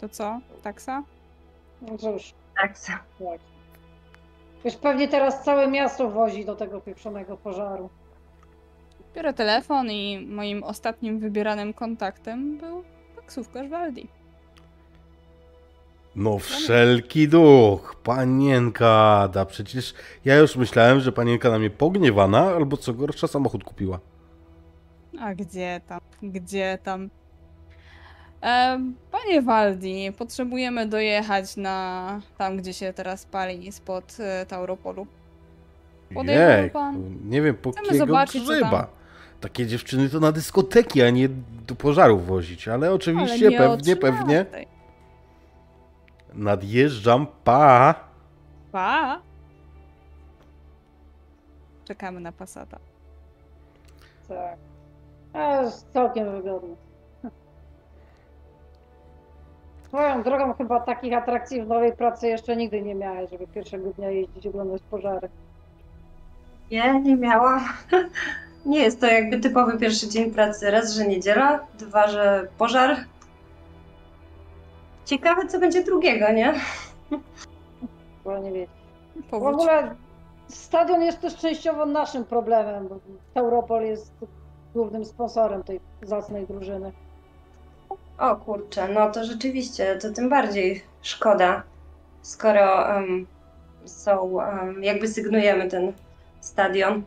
To 0.00 0.08
co? 0.08 0.40
Taksa? 0.62 1.02
no 1.82 1.98
cóż, 1.98 2.34
Tak. 2.56 2.78
tak. 3.18 3.40
Wiesz, 4.64 4.76
pewnie 4.76 5.08
teraz 5.08 5.44
całe 5.44 5.68
miasto 5.68 6.10
wozi 6.10 6.44
do 6.44 6.54
tego 6.56 6.80
pieprzonego 6.80 7.36
pożaru. 7.36 7.88
Biorę 9.14 9.32
telefon 9.34 9.90
i 9.90 10.26
moim 10.30 10.64
ostatnim 10.64 11.18
wybieranym 11.18 11.72
kontaktem 11.74 12.58
był 12.58 12.84
taksówkarz 13.16 13.68
Waldi. 13.68 14.08
No 16.16 16.38
wszelki 16.38 17.28
duch, 17.28 17.96
panienka 18.02 19.18
Ada, 19.20 19.44
przecież 19.44 19.94
ja 20.24 20.36
już 20.36 20.56
myślałem, 20.56 21.00
że 21.00 21.12
panienka 21.12 21.50
na 21.50 21.58
mnie 21.58 21.70
pogniewana, 21.70 22.40
albo 22.40 22.76
co 22.76 22.94
gorsza 22.94 23.26
samochód 23.26 23.64
kupiła. 23.64 24.00
A 25.20 25.34
gdzie 25.34 25.80
tam? 25.88 26.00
Gdzie 26.22 26.78
tam? 26.82 27.10
E, 28.42 28.80
panie 29.10 29.42
Waldi, 29.42 30.12
potrzebujemy 30.18 30.86
dojechać 30.86 31.56
na 31.56 32.20
tam, 32.38 32.56
gdzie 32.56 32.72
się 32.72 32.92
teraz 32.92 33.26
pali 33.26 33.72
spod 33.72 34.16
e, 34.20 34.46
Tauropolu. 34.46 35.06
Podejrzewam 36.14 36.60
Jej, 36.60 36.70
pan? 36.70 37.18
nie 37.24 37.42
wiem 37.42 37.54
po 37.54 37.72
Chcemy 37.72 37.88
kiego 37.88 38.06
zobaczyć, 38.06 38.46
co 38.46 38.52
grzyba. 38.52 38.86
Takie 39.40 39.66
dziewczyny 39.66 40.08
to 40.08 40.20
na 40.20 40.32
dyskoteki, 40.32 41.02
a 41.02 41.10
nie 41.10 41.28
do 41.66 41.74
pożarów 41.74 42.26
wozić, 42.26 42.68
ale 42.68 42.92
oczywiście 42.92 43.46
Ale 43.46 43.68
pewnie, 43.68 43.96
pewnie 43.96 44.44
13:00. 44.44 44.71
Nadjeżdżam, 46.34 47.26
pa! 47.44 47.94
Pa! 48.72 49.20
Czekamy 51.84 52.20
na 52.20 52.32
Passata. 52.32 52.78
Tak. 54.28 54.56
A, 55.32 55.62
jest 55.62 55.92
całkiem 55.92 56.30
wygodny. 56.32 56.76
Swoją 59.88 60.22
drogą 60.22 60.54
chyba 60.54 60.80
takich 60.80 61.12
atrakcji 61.14 61.62
w 61.62 61.68
nowej 61.68 61.92
pracy 61.96 62.28
jeszcze 62.28 62.56
nigdy 62.56 62.82
nie 62.82 62.94
miałeś, 62.94 63.30
żeby 63.30 63.46
pierwszego 63.46 63.90
dnia 63.90 64.10
jeździć 64.10 64.46
oglądać 64.46 64.82
pożary. 64.90 65.28
Nie, 66.70 67.00
nie 67.00 67.16
miałam. 67.16 67.60
Nie 68.66 68.80
jest 68.80 69.00
to 69.00 69.06
jakby 69.06 69.40
typowy 69.40 69.78
pierwszy 69.78 70.08
dzień 70.08 70.30
pracy. 70.30 70.70
Raz, 70.70 70.94
że 70.94 71.06
niedziela, 71.06 71.66
dwa, 71.78 72.08
że 72.08 72.48
pożar. 72.58 72.96
Ciekawe, 75.04 75.46
co 75.48 75.58
będzie 75.58 75.84
drugiego, 75.84 76.32
nie? 76.32 76.54
Bo 78.24 78.38
nie 78.38 78.52
wiedzieć. 78.52 78.70
W 79.16 79.30
Powódź. 79.30 79.54
ogóle 79.54 79.94
stadion 80.48 81.02
jest 81.02 81.20
też 81.20 81.36
częściowo 81.36 81.86
naszym 81.86 82.24
problemem, 82.24 82.88
bo 82.88 82.96
Tauropol 83.34 83.82
jest 83.84 84.12
głównym 84.74 85.04
sponsorem 85.04 85.62
tej 85.62 85.80
zacnej 86.02 86.46
drużyny. 86.46 86.92
O 88.18 88.36
kurczę, 88.36 88.88
no 88.88 89.10
to 89.10 89.24
rzeczywiście, 89.24 89.96
to 89.96 90.10
tym 90.12 90.28
bardziej 90.28 90.82
szkoda, 91.02 91.62
skoro 92.22 92.96
em, 92.96 93.26
są, 93.84 94.40
em, 94.40 94.84
jakby 94.84 95.08
sygnujemy 95.08 95.68
ten 95.68 95.92
stadion. 96.40 97.02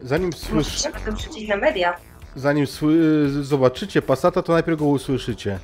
Zanim, 0.00 0.32
słysz... 0.32 0.84
Musimy 0.84 1.04
to 1.06 1.12
wrzucić 1.12 1.48
na 1.48 1.56
media. 1.56 1.96
Zanim 2.36 2.66
sły... 2.66 3.28
zobaczycie 3.44 4.02
Passata, 4.02 4.42
to 4.42 4.52
najpierw 4.52 4.78
go 4.78 4.84
usłyszycie. 4.84 5.58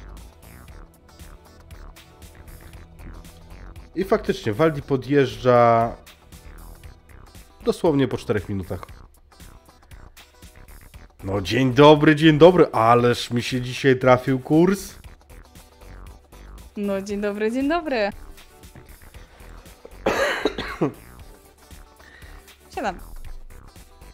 I 3.95 4.05
faktycznie, 4.05 4.53
Waldi 4.53 4.83
podjeżdża 4.83 5.93
dosłownie 7.65 8.09
po 8.09 8.17
4 8.17 8.41
minutach. 8.49 8.81
No 11.25 11.41
dzień 11.41 11.75
dobry, 11.75 12.17
dzień 12.17 12.39
dobry, 12.39 12.67
ależ 12.73 13.31
mi 13.31 13.43
się 13.43 13.61
dzisiaj 13.61 13.99
trafił 13.99 14.41
kurs. 14.41 14.95
No 16.77 17.03
dzień 17.03 17.21
dobry, 17.21 17.53
dzień 17.53 17.69
dobry. 17.69 18.11
Siadam. 22.75 22.99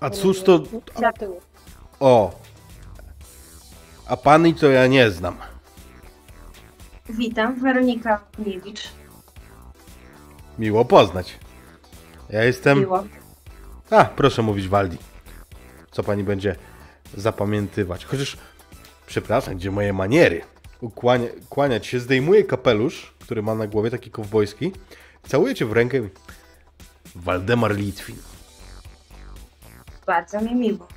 A 0.01 0.11
cóż 0.11 0.43
to... 0.43 0.63
O! 2.01 2.44
A 4.07 4.17
pani 4.17 4.55
to 4.55 4.71
ja 4.71 4.87
nie 4.87 5.11
znam. 5.11 5.37
Witam, 7.09 7.61
Weronika 7.61 8.21
Niewicz. 8.39 8.91
Miło 10.59 10.85
poznać. 10.85 11.39
Ja 12.31 12.45
jestem... 12.45 12.79
Miło. 12.79 13.05
A, 13.91 14.05
proszę 14.05 14.43
mówić 14.43 14.69
Waldi. 14.69 14.99
Co 15.91 16.03
pani 16.03 16.25
będzie 16.25 16.57
zapamiętywać? 17.17 18.05
Chociaż, 18.05 18.37
przepraszam, 19.07 19.57
gdzie 19.57 19.71
moje 19.71 19.93
maniery? 19.93 20.41
Ukłania, 20.81 21.29
kłaniać 21.49 21.87
się, 21.87 22.01
zdejmuje 22.01 22.45
kapelusz, 22.45 23.15
który 23.21 23.43
ma 23.43 23.55
na 23.55 23.67
głowie, 23.67 23.91
taki 23.91 24.11
kowbojski. 24.11 24.73
Całuje 25.29 25.55
cię 25.55 25.67
w 25.67 25.73
rękę. 25.73 26.01
Waldemar 27.15 27.77
Litwin. 27.77 28.17
Bardzo 30.07 30.41
mi 30.41 30.55
miło. 30.55 30.89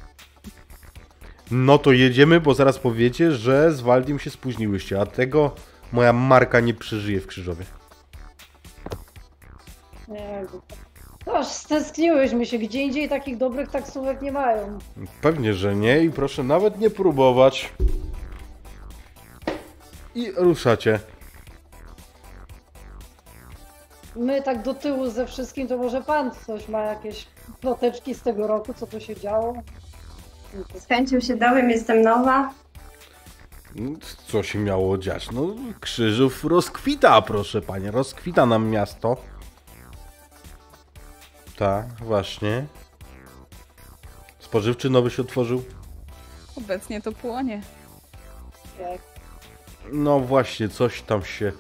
No 1.52 1.78
to 1.78 1.92
jedziemy, 1.92 2.40
bo 2.40 2.54
zaraz 2.54 2.80
powiecie, 2.80 3.32
że 3.32 3.72
z 3.72 3.82
Waldim 3.82 4.20
się 4.20 4.30
spóźniłyście, 4.30 5.02
a 5.02 5.06
tego 5.06 5.56
moja 5.94 6.14
marka 6.14 6.60
nie 6.60 6.74
przeżyje 6.74 7.22
w 7.22 7.28
Krzyżowie. 7.28 7.66
Nie, 10.08 10.46
aż 11.34 11.48
stęskniłyśmy 11.48 12.46
się, 12.46 12.58
gdzie 12.58 12.82
indziej 12.82 13.10
takich 13.10 13.38
dobrych 13.38 13.70
taksówek 13.70 14.22
nie 14.22 14.32
mają. 14.32 14.80
Pewnie, 15.22 15.54
że 15.54 15.76
nie 15.76 16.04
i 16.04 16.12
proszę 16.12 16.44
nawet 16.44 16.80
nie 16.80 16.90
próbować. 16.90 17.74
I 20.16 20.32
ruszacie. 20.36 21.00
My 24.16 24.42
tak 24.42 24.64
do 24.64 24.74
tyłu 24.74 25.10
ze 25.10 25.28
wszystkim, 25.28 25.68
to 25.68 25.78
może 25.78 26.02
pan 26.02 26.32
coś 26.32 26.68
ma 26.68 26.82
jakieś 26.82 27.28
ploteczki 27.62 28.16
z 28.16 28.22
tego 28.22 28.48
roku, 28.48 28.74
co 28.74 28.88
tu 28.88 29.00
się 29.00 29.16
działo? 29.16 29.54
Z 30.80 30.86
chęcią 30.88 31.20
się 31.20 31.36
dałem, 31.36 31.70
jestem 31.70 32.02
nowa. 32.02 32.54
Co 34.28 34.44
się 34.44 34.60
miało 34.60 34.98
dziać? 34.98 35.32
No, 35.32 35.56
Krzyżów 35.80 36.44
rozkwita, 36.46 37.22
proszę 37.22 37.62
panie, 37.62 37.92
rozkwita 37.92 38.46
nam 38.46 38.68
miasto. 38.68 39.18
Tak, 41.58 41.86
właśnie. 42.00 42.66
Spożywczy 44.40 44.90
nowy 44.90 45.10
się 45.10 45.22
otworzył. 45.22 45.64
Obecnie 46.56 47.02
to 47.02 47.12
płonie. 47.12 47.62
Jak 48.80 49.02
No 49.92 50.20
właśnie, 50.20 50.70
coś 50.70 51.02
tam 51.02 51.26
się, 51.26 51.52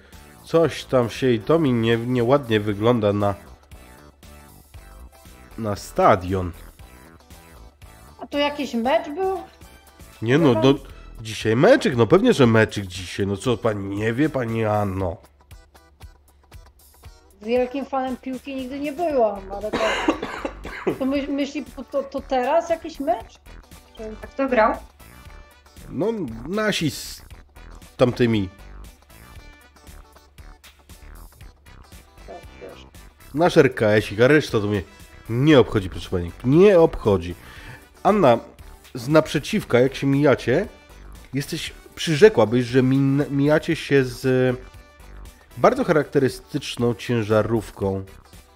coś 0.43 0.83
tam 0.85 1.09
się 1.09 1.31
i 1.31 1.39
to 1.39 1.59
mi 1.59 1.73
nie, 1.73 1.97
nieładnie 1.97 2.59
wygląda 2.59 3.13
na, 3.13 3.35
na 5.57 5.75
stadion. 5.75 6.51
A 8.27 8.29
to 8.29 8.37
jakiś 8.37 8.73
mecz 8.73 9.09
był? 9.09 9.41
Nie 10.21 10.37
no, 10.37 10.53
no, 10.53 10.73
dzisiaj 11.21 11.55
meczyk, 11.55 11.95
no 11.95 12.07
pewnie, 12.07 12.33
że 12.33 12.47
meczyk 12.47 12.85
dzisiaj, 12.85 13.27
no 13.27 13.37
co 13.37 13.57
pani 13.57 13.95
nie 13.95 14.13
wie, 14.13 14.29
pani 14.29 14.65
Anno? 14.65 15.17
Wielkim 17.41 17.85
fanem 17.85 18.17
piłki 18.17 18.55
nigdy 18.55 18.79
nie 18.79 18.93
byłam, 18.93 19.51
ale 19.51 19.71
to, 19.71 19.77
to 20.99 21.05
my, 21.05 21.27
myśli, 21.27 21.65
to, 21.91 22.03
to 22.03 22.21
teraz 22.21 22.69
jakiś 22.69 22.99
mecz? 22.99 23.39
A 24.23 24.27
kto 24.27 24.47
grał? 24.47 24.73
No, 25.89 26.07
nasi 26.47 26.91
z 26.91 27.21
tamtymi, 27.97 28.49
nasz 33.33 33.57
RKS-ik, 33.57 34.21
a 34.21 34.27
reszta 34.27 34.59
to 34.59 34.67
mnie 34.67 34.81
nie 35.29 35.59
obchodzi, 35.59 35.89
proszę 35.89 36.09
pani, 36.09 36.31
nie 36.43 36.79
obchodzi. 36.79 37.35
Anna, 38.07 38.39
z 38.93 39.07
naprzeciwka, 39.07 39.79
jak 39.79 39.95
się 39.95 40.07
mijacie, 40.07 40.67
jesteś, 41.33 41.73
przyrzekłabyś, 41.95 42.65
że 42.65 42.83
mijacie 43.29 43.75
się 43.75 44.03
z 44.03 44.55
bardzo 45.57 45.83
charakterystyczną 45.83 46.93
ciężarówką. 46.93 48.03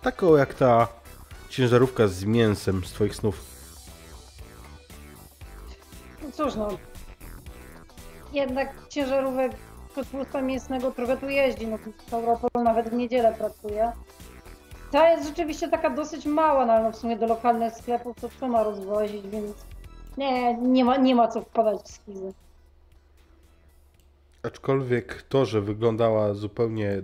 Taką 0.02 0.36
jak 0.36 0.54
ta 0.54 0.88
ciężarówka 1.50 2.08
z 2.08 2.24
mięsem 2.24 2.86
z 2.86 2.92
twoich 2.92 3.16
snów. 3.16 3.46
no 6.24 6.32
cóż 6.32 6.56
no, 6.56 6.78
jednak 8.34 8.70
ciężarówek 8.90 9.52
przetwórstwa 9.92 10.42
mięsnego 10.42 10.92
trochę 10.92 11.18
tu 11.18 11.30
jeździ, 11.30 11.68
no 11.68 11.78
Europolu 12.12 12.64
nawet 12.64 12.90
w 12.90 12.94
niedzielę 12.94 13.36
pracuje. 13.38 13.92
Ta 14.92 15.10
jest 15.10 15.28
rzeczywiście 15.28 15.70
taka 15.70 15.90
dosyć 15.90 16.26
mała, 16.26 16.66
no 16.66 16.74
ale 16.74 16.84
no 16.84 16.92
w 16.92 16.96
sumie 16.96 17.16
do 17.18 17.28
lokalnych 17.28 17.74
sklepów 17.74 18.18
to 18.22 18.30
co 18.40 18.48
ma 18.48 18.64
rozwozić, 18.64 19.28
więc 19.28 19.66
nie, 20.18 20.54
nie 20.58 20.86
ma, 20.86 20.98
nie 20.98 21.16
ma 21.16 21.28
co 21.28 21.42
wpadać 21.42 21.82
w 21.82 21.88
skizy. 21.88 22.34
Aczkolwiek 24.44 25.22
to, 25.22 25.46
że 25.46 25.62
wyglądała 25.62 26.34
zupełnie 26.34 27.02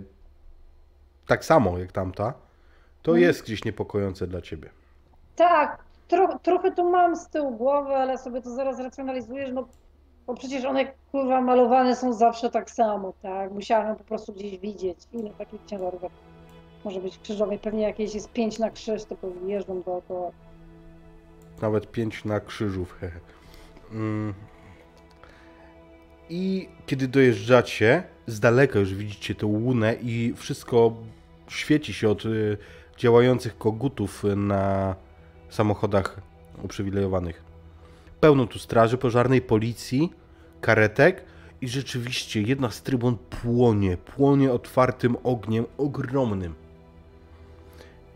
tak 1.26 1.44
samo 1.44 1.78
jak 1.78 1.92
tamta, 1.92 2.32
to 3.02 3.10
Mhm. 3.12 3.22
jest 3.22 3.42
gdzieś 3.42 3.64
niepokojące 3.64 4.26
dla 4.26 4.40
ciebie. 4.42 4.70
Tak, 5.36 5.84
tro, 6.08 6.38
trochę 6.42 6.72
to 6.72 6.84
mam 6.84 7.16
z 7.16 7.28
tyłu 7.28 7.56
głowy, 7.56 7.94
ale 7.96 8.18
sobie 8.18 8.42
to 8.42 8.50
zaraz 8.50 8.80
racjonalizujesz, 8.80 9.50
no 9.52 9.68
bo 10.26 10.34
przecież 10.34 10.64
one 10.64 10.92
kurwa 11.12 11.40
malowane 11.40 11.96
są 11.96 12.12
zawsze 12.12 12.50
tak 12.50 12.70
samo, 12.70 13.12
tak? 13.22 13.50
Musiałem 13.52 13.96
po 13.96 14.04
prostu 14.04 14.32
gdzieś 14.32 14.58
widzieć, 14.58 14.98
ile 15.12 15.34
takich 15.34 15.64
ciężarówek 15.64 16.12
może 16.84 17.00
być 17.00 17.18
krzyżowej. 17.18 17.58
Pewnie 17.58 17.82
jakieś 17.82 18.14
jest 18.14 18.32
pięć 18.32 18.58
na 18.58 18.70
krzyż, 18.70 19.04
tylko 19.04 19.28
jeżdżą 19.46 19.82
dookoła. 19.82 20.30
Nawet 21.62 21.90
pięć 21.92 22.24
na 22.24 22.40
krzyżów. 22.40 22.92
hehe. 23.00 23.20
Mm. 23.92 24.34
I 26.30 26.68
kiedy 26.86 27.08
dojeżdżacie, 27.08 28.02
z 28.26 28.40
daleka 28.40 28.78
już 28.78 28.94
widzicie 28.94 29.34
tę 29.34 29.46
łunę 29.46 29.94
i 30.02 30.34
wszystko 30.36 30.92
świeci 31.48 31.94
się 31.94 32.08
od 32.08 32.24
y, 32.24 32.58
działających 32.98 33.58
kogutów 33.58 34.24
na 34.36 34.96
samochodach 35.48 36.20
uprzywilejowanych. 36.62 37.44
Pełno 38.20 38.46
tu 38.46 38.58
straży 38.58 38.98
pożarnej, 38.98 39.42
policji, 39.42 40.12
karetek 40.60 41.24
i 41.60 41.68
rzeczywiście 41.68 42.42
jedna 42.42 42.70
z 42.70 42.82
trybun 42.82 43.16
płonie, 43.18 43.96
płonie 43.96 44.52
otwartym 44.52 45.16
ogniem 45.24 45.66
ogromnym. 45.78 46.54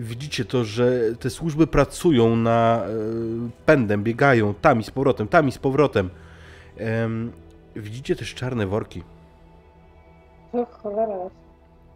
Widzicie 0.03 0.45
to, 0.45 0.65
że 0.65 1.17
te 1.21 1.31
służby 1.31 1.67
pracują 1.67 2.37
na 2.37 2.85
e, 2.85 2.89
pędem, 3.67 4.05
biegają 4.05 4.55
tam 4.55 4.81
i 4.81 4.85
z 4.85 4.91
powrotem, 4.91 5.29
tam 5.29 5.49
i 5.49 5.53
z 5.53 5.59
powrotem. 5.59 6.11
Em, 6.77 7.33
widzicie 7.77 8.17
też 8.17 8.35
czarne 8.35 8.67
worki. 8.67 9.03
To 10.53 10.67
cholera. 10.67 11.17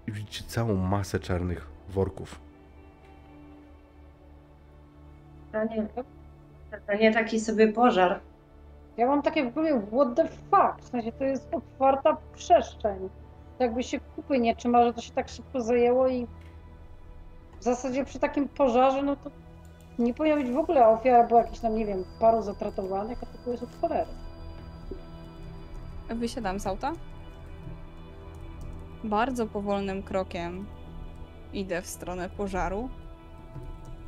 I 0.06 0.12
widzicie 0.12 0.44
całą 0.44 0.74
masę 0.74 1.20
czarnych 1.20 1.66
worków. 1.88 2.40
To 5.52 5.64
nie, 5.64 5.86
to 6.86 6.94
nie 6.94 7.14
taki 7.14 7.40
sobie 7.40 7.72
pożar. 7.72 8.20
Ja 8.96 9.06
mam 9.06 9.22
takie 9.22 9.50
w 9.50 9.54
głowie, 9.54 9.82
what 9.92 10.16
the 10.16 10.28
fuck, 10.28 10.86
w 10.86 10.88
sensie 10.88 11.12
to 11.12 11.24
jest 11.24 11.54
otwarta 11.54 12.16
przestrzeń. 12.34 13.08
Jakby 13.58 13.82
się 13.82 14.00
kupy 14.00 14.38
nie 14.38 14.56
trzyma, 14.56 14.84
że 14.84 14.92
to 14.92 15.00
się 15.00 15.12
tak 15.12 15.28
szybko 15.28 15.60
zajęło 15.60 16.08
i 16.08 16.26
w 17.60 17.64
zasadzie 17.64 18.04
przy 18.04 18.18
takim 18.18 18.48
pożarze, 18.48 19.02
no 19.02 19.16
to 19.16 19.30
nie 19.98 20.14
powinno 20.14 20.36
być 20.36 20.50
w 20.50 20.58
ogóle 20.58 20.88
ofiar, 20.88 21.28
bo 21.28 21.38
jakiś 21.38 21.58
tam, 21.58 21.74
nie 21.74 21.86
wiem, 21.86 22.04
paru 22.20 22.42
zatratowanych, 22.42 23.22
a 23.22 23.44
to 23.44 23.50
jest 23.50 23.62
od 23.62 23.80
cholery. 23.80 24.10
Wysiadam 26.08 26.60
z 26.60 26.66
auta. 26.66 26.92
Bardzo 29.04 29.46
powolnym 29.46 30.02
krokiem 30.02 30.66
idę 31.52 31.82
w 31.82 31.86
stronę 31.86 32.30
pożaru. 32.30 32.88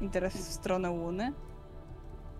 Idę 0.00 0.30
w 0.30 0.34
stronę 0.34 0.90
łuny. 0.90 1.32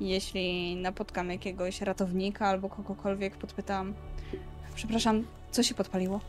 Jeśli 0.00 0.76
napotkam 0.76 1.30
jakiegoś 1.30 1.80
ratownika 1.80 2.46
albo 2.46 2.68
kogokolwiek, 2.68 3.36
podpytam. 3.36 3.94
Przepraszam, 4.74 5.24
co 5.50 5.62
się 5.62 5.74
podpaliło? 5.74 6.20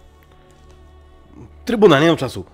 Trybuna, 1.65 1.99
nie 1.99 2.07
mam 2.07 2.17
czasu. 2.17 2.45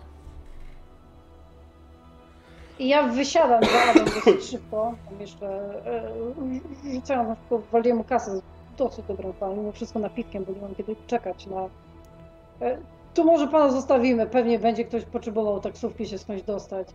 I 2.80 2.88
ja 2.88 3.08
wysiadam 3.08 3.64
za 3.64 3.84
Adam 3.92 4.06
dosyć 4.06 4.44
szybko, 4.44 4.94
tam 5.10 5.22
jeszcze 5.22 5.48
e, 5.86 6.94
rzucając 6.94 7.30
na 7.30 7.36
przykład, 7.36 7.62
waliłem 7.72 7.98
mu 7.98 8.04
kasę 8.04 8.42
dosyć 8.78 9.06
dobrą 9.08 9.34
panu, 9.34 9.56
mimo 9.56 9.72
wszystko 9.72 10.00
napiwkiem, 10.00 10.46
bo 10.46 10.54
nie 10.54 10.62
mam 10.62 10.76
kiedy 10.76 10.96
czekać 11.08 11.48
na... 11.48 11.70
E, 12.62 12.78
tu 13.14 13.24
może 13.24 13.48
pana 13.48 13.72
zostawimy, 13.72 14.28
pewnie 14.28 14.60
będzie 14.60 14.86
ktoś 14.86 15.04
potrzebował 15.06 15.60
taksówki 15.60 16.06
się 16.06 16.18
skądś 16.18 16.44
dostać. 16.44 16.88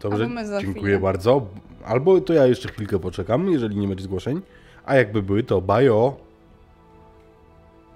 Dobrze, 0.00 0.28
dziękuję 0.60 0.82
chwilę. 0.82 0.98
bardzo. 0.98 1.42
Albo 1.84 2.20
to 2.20 2.32
ja 2.32 2.46
jeszcze 2.46 2.68
chwilkę 2.68 2.98
poczekam, 2.98 3.48
jeżeli 3.48 3.76
nie 3.76 3.88
będzie 3.88 4.04
zgłoszeń. 4.04 4.40
A 4.86 4.94
jakby 4.96 5.22
były, 5.22 5.42
to 5.42 5.60
bajo. 5.60 6.16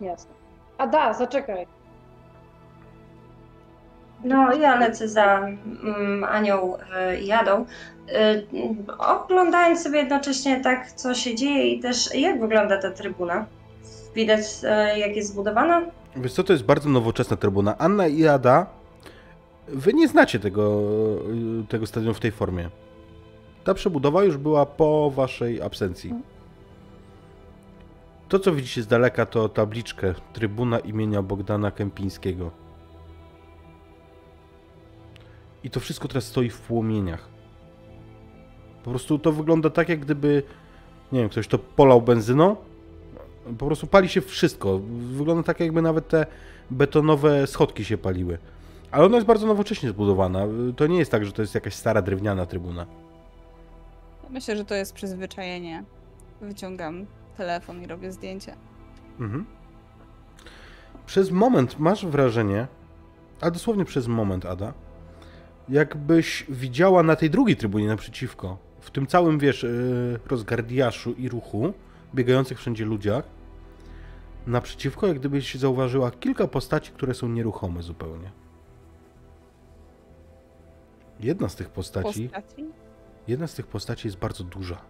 Jasne. 0.01 0.31
A 0.79 0.87
da, 0.87 1.13
zaczekaj. 1.15 1.67
No, 4.25 4.55
ja 4.55 4.77
lecę 4.77 5.09
za 5.09 5.39
mm, 5.39 6.25
Anią 6.25 6.77
e, 6.95 7.21
i 7.21 7.27
jadą. 7.27 7.67
E, 8.09 8.43
oglądając 8.99 9.83
sobie 9.83 9.99
jednocześnie 9.99 10.61
tak, 10.61 10.93
co 10.93 11.15
się 11.15 11.35
dzieje 11.35 11.69
i 11.69 11.81
też 11.81 12.15
jak 12.15 12.41
wygląda 12.41 12.83
ta 12.83 12.91
trybuna. 12.91 13.47
Widać, 14.15 14.41
e, 14.63 14.99
jak 14.99 15.17
jest 15.17 15.33
zbudowana. 15.33 15.83
Wiesz 16.17 16.33
co, 16.33 16.45
to 16.45 16.53
jest 16.53 16.65
bardzo 16.65 16.89
nowoczesna 16.89 17.37
trybuna. 17.37 17.79
Anna 17.79 18.07
i 18.07 18.27
Ada, 18.27 18.67
wy 19.69 19.93
nie 19.93 20.09
znacie 20.09 20.41
tego, 20.41 20.83
y, 21.63 21.67
tego 21.69 21.87
stadionu 21.87 22.15
w 22.15 22.21
tej 22.21 22.31
formie. 22.31 22.71
Ta 23.65 23.75
przebudowa 23.75 24.25
już 24.25 24.37
była 24.37 24.67
po 24.67 25.11
waszej 25.11 25.63
absencji. 25.63 26.15
To, 28.29 28.39
co 28.39 28.53
widzicie 28.53 28.83
z 28.83 28.87
daleka, 28.87 29.27
to 29.27 29.49
tabliczkę 29.49 30.15
Trybuna 30.33 30.79
imienia 30.79 31.23
Bogdana 31.23 31.71
Kępińskiego. 31.71 32.51
I 35.65 35.71
to 35.71 35.81
wszystko 35.81 36.09
teraz 36.09 36.25
stoi 36.25 36.51
w 36.51 36.61
płomieniach. 36.61 37.29
Po 38.85 38.91
prostu 38.91 39.19
to 39.19 39.33
wygląda 39.33 39.71
tak, 39.71 39.89
jak 39.89 40.01
gdyby, 40.01 40.43
nie 41.13 41.21
wiem, 41.21 41.29
ktoś 41.29 41.49
to 41.49 41.59
polał 41.59 42.03
benzyną. 42.03 42.57
Po 43.59 43.67
prostu 43.67 43.87
pali 43.87 44.09
się 44.09 44.21
wszystko. 44.21 44.81
Wygląda 44.89 45.43
tak, 45.43 45.61
jakby 45.61 45.83
nawet 45.83 46.09
te 46.09 46.27
betonowe 46.71 47.47
schodki 47.47 47.85
się 47.85 47.99
paliły. 47.99 48.39
Ale 48.91 49.07
ona 49.07 49.17
jest 49.17 49.27
bardzo 49.27 49.47
nowocześnie 49.47 49.89
zbudowana. 49.89 50.47
To 50.77 50.87
nie 50.87 50.99
jest 50.99 51.11
tak, 51.11 51.25
że 51.25 51.33
to 51.33 51.43
jest 51.43 51.55
jakaś 51.55 51.75
stara 51.75 52.03
drewniana 52.03 52.47
trybuna. 52.47 52.87
Myślę, 54.31 54.57
że 54.57 54.65
to 54.65 54.75
jest 54.75 54.93
przyzwyczajenie. 54.93 55.85
Wyciągam 56.41 57.07
telefon 57.37 57.83
i 57.83 57.87
robię 57.87 58.13
zdjęcie. 58.13 58.57
Mhm. 59.21 59.47
Przez 61.07 61.31
moment 61.31 61.79
masz 61.79 62.07
wrażenie, 62.07 62.67
a 63.41 63.51
dosłownie 63.51 63.85
przez 63.85 64.09
moment, 64.09 64.47
Ada, 64.47 64.73
jakbyś 65.71 66.47
widziała 66.49 67.03
na 67.03 67.17
tej 67.17 67.31
drugiej 67.31 67.57
trybunie 67.57 67.87
naprzeciwko, 67.87 68.59
w 68.81 68.91
tym 68.91 69.07
całym, 69.07 69.39
wiesz, 69.39 69.63
yy, 69.63 70.21
rozgardiaszu 70.27 71.13
i 71.13 71.29
ruchu, 71.29 71.73
biegających 72.15 72.59
wszędzie 72.59 72.85
ludziach, 72.85 73.25
naprzeciwko, 74.47 75.07
jak 75.07 75.19
gdybyś 75.19 75.55
zauważyła 75.55 76.11
kilka 76.11 76.47
postaci, 76.47 76.93
które 76.93 77.15
są 77.15 77.29
nieruchome 77.29 77.83
zupełnie. 77.83 78.31
Jedna 81.21 81.49
z 81.49 81.57
tych 81.57 81.69
postaci, 81.69 82.29
Postaci? 82.29 82.67
jedna 83.29 83.47
z 83.47 83.55
tych 83.55 83.67
postaci 83.67 84.09
jest 84.09 84.19
bardzo 84.19 84.45
duża. 84.45 84.81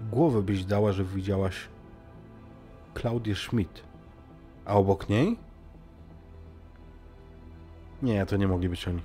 Głowę 0.00 0.42
byś 0.42 0.64
dała, 0.64 0.92
że 0.92 1.04
widziałaś 1.04 1.68
Klaudię 2.94 3.34
Schmidt. 3.34 3.82
A 4.64 4.74
obok 4.74 5.08
niej? 5.08 5.38
Nie, 8.02 8.26
to 8.26 8.36
nie 8.36 8.48
mogli 8.48 8.68
być 8.68 8.88
oni. 8.88 9.02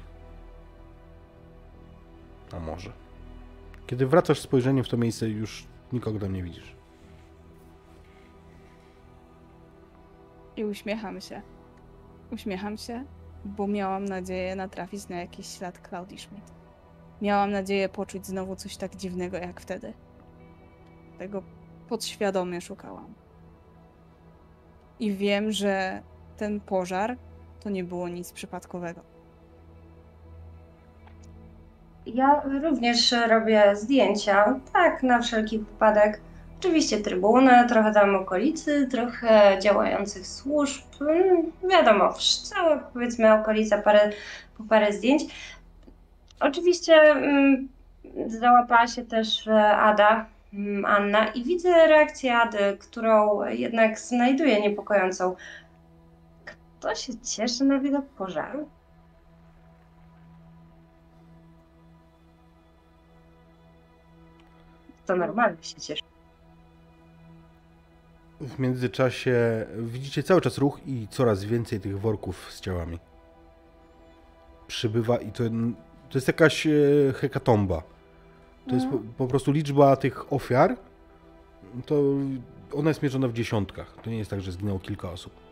A 2.51 2.59
może. 2.59 2.91
Kiedy 3.87 4.07
wracasz 4.07 4.39
spojrzeniem 4.39 4.83
w 4.83 4.89
to 4.89 4.97
miejsce, 4.97 5.29
już 5.29 5.67
nikogo 5.93 6.19
tam 6.19 6.33
nie 6.33 6.43
widzisz. 6.43 6.75
I 10.57 10.65
uśmiecham 10.65 11.21
się. 11.21 11.41
Uśmiecham 12.31 12.77
się, 12.77 13.05
bo 13.45 13.67
miałam 13.67 14.05
nadzieję 14.05 14.55
natrafić 14.55 15.07
na 15.07 15.15
jakiś 15.15 15.47
ślad 15.47 15.87
Claudii 15.89 16.19
Schmidt. 16.19 16.53
Miałam 17.21 17.51
nadzieję 17.51 17.89
poczuć 17.89 18.25
znowu 18.25 18.55
coś 18.55 18.77
tak 18.77 18.95
dziwnego 18.95 19.37
jak 19.37 19.61
wtedy. 19.61 19.93
Tego 21.17 21.43
podświadomie 21.89 22.61
szukałam. 22.61 23.13
I 24.99 25.11
wiem, 25.11 25.51
że 25.51 26.01
ten 26.37 26.59
pożar 26.59 27.17
to 27.65 27.69
nie 27.69 27.83
było 27.83 28.09
nic 28.09 28.31
przypadkowego. 28.31 29.01
Ja 32.05 32.41
również 32.63 33.15
robię 33.29 33.75
zdjęcia, 33.75 34.59
tak, 34.73 35.03
na 35.03 35.21
wszelki 35.21 35.59
wypadek. 35.59 36.21
Oczywiście 36.59 36.97
trybuny, 36.97 37.65
trochę 37.69 37.93
tam 37.93 38.15
okolicy, 38.15 38.87
trochę 38.91 39.59
działających 39.61 40.27
służb. 40.27 40.83
mm, 41.01 41.51
Wiadomo, 41.69 42.13
cała 42.43 42.77
powiedzmy 42.77 43.33
okolica, 43.33 43.77
parę, 43.77 44.11
po 44.57 44.63
parę 44.63 44.93
zdjęć. 44.93 45.23
Oczywiście 46.39 46.93
mm, 46.95 47.67
załapała 48.27 48.87
się 48.87 49.05
też 49.05 49.47
e, 49.47 49.77
Ada, 49.77 50.25
mm, 50.53 50.85
Anna 50.85 51.27
i 51.27 51.43
widzę 51.43 51.87
reakcję 51.87 52.37
Ady, 52.37 52.77
którą 52.79 53.43
jednak 53.45 53.99
znajduję 53.99 54.61
niepokojącą. 54.61 55.35
Kto 56.85 56.95
się 56.95 57.19
cieszy 57.19 57.63
na 57.63 57.79
widok 57.79 58.05
pożaru? 58.05 58.69
To 65.05 65.15
normalnie 65.15 65.63
się 65.63 65.81
cieszy. 65.81 66.03
W 68.41 68.59
międzyczasie 68.59 69.65
widzicie 69.77 70.23
cały 70.23 70.41
czas 70.41 70.57
ruch 70.57 70.79
i 70.87 71.07
coraz 71.07 71.43
więcej 71.43 71.79
tych 71.79 71.99
worków 71.99 72.51
z 72.51 72.61
ciałami. 72.61 72.99
Przybywa 74.67 75.17
i 75.17 75.31
to, 75.31 75.43
to 76.09 76.17
jest 76.17 76.27
jakaś 76.27 76.67
e, 76.67 76.71
hekatomba. 77.13 77.83
To 78.67 78.75
jest 78.75 78.87
po, 78.87 78.97
po 79.17 79.27
prostu 79.27 79.51
liczba 79.51 79.95
tych 79.95 80.33
ofiar. 80.33 80.77
To 81.85 82.03
ona 82.73 82.89
jest 82.89 83.03
mierzona 83.03 83.27
w 83.27 83.33
dziesiątkach. 83.33 83.95
To 84.03 84.09
nie 84.09 84.17
jest 84.17 84.29
tak, 84.29 84.41
że 84.41 84.51
zginęło 84.51 84.79
kilka 84.79 85.11
osób. 85.11 85.44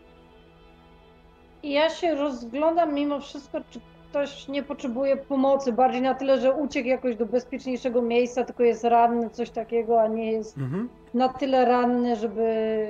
I 1.64 1.72
ja 1.72 1.90
się 1.90 2.14
rozglądam 2.14 2.94
mimo 2.94 3.20
wszystko, 3.20 3.58
czy 3.70 3.80
ktoś 4.10 4.48
nie 4.48 4.62
potrzebuje 4.62 5.16
pomocy, 5.16 5.72
bardziej 5.72 6.02
na 6.02 6.14
tyle, 6.14 6.40
że 6.40 6.52
uciekł 6.52 6.88
jakoś 6.88 7.16
do 7.16 7.26
bezpieczniejszego 7.26 8.02
miejsca, 8.02 8.44
tylko 8.44 8.62
jest 8.62 8.84
ranny, 8.84 9.30
coś 9.30 9.50
takiego, 9.50 10.02
a 10.02 10.08
nie 10.08 10.32
jest 10.32 10.58
Mhm. 10.58 10.88
na 11.14 11.28
tyle 11.28 11.64
ranny, 11.64 12.16
żeby 12.16 12.86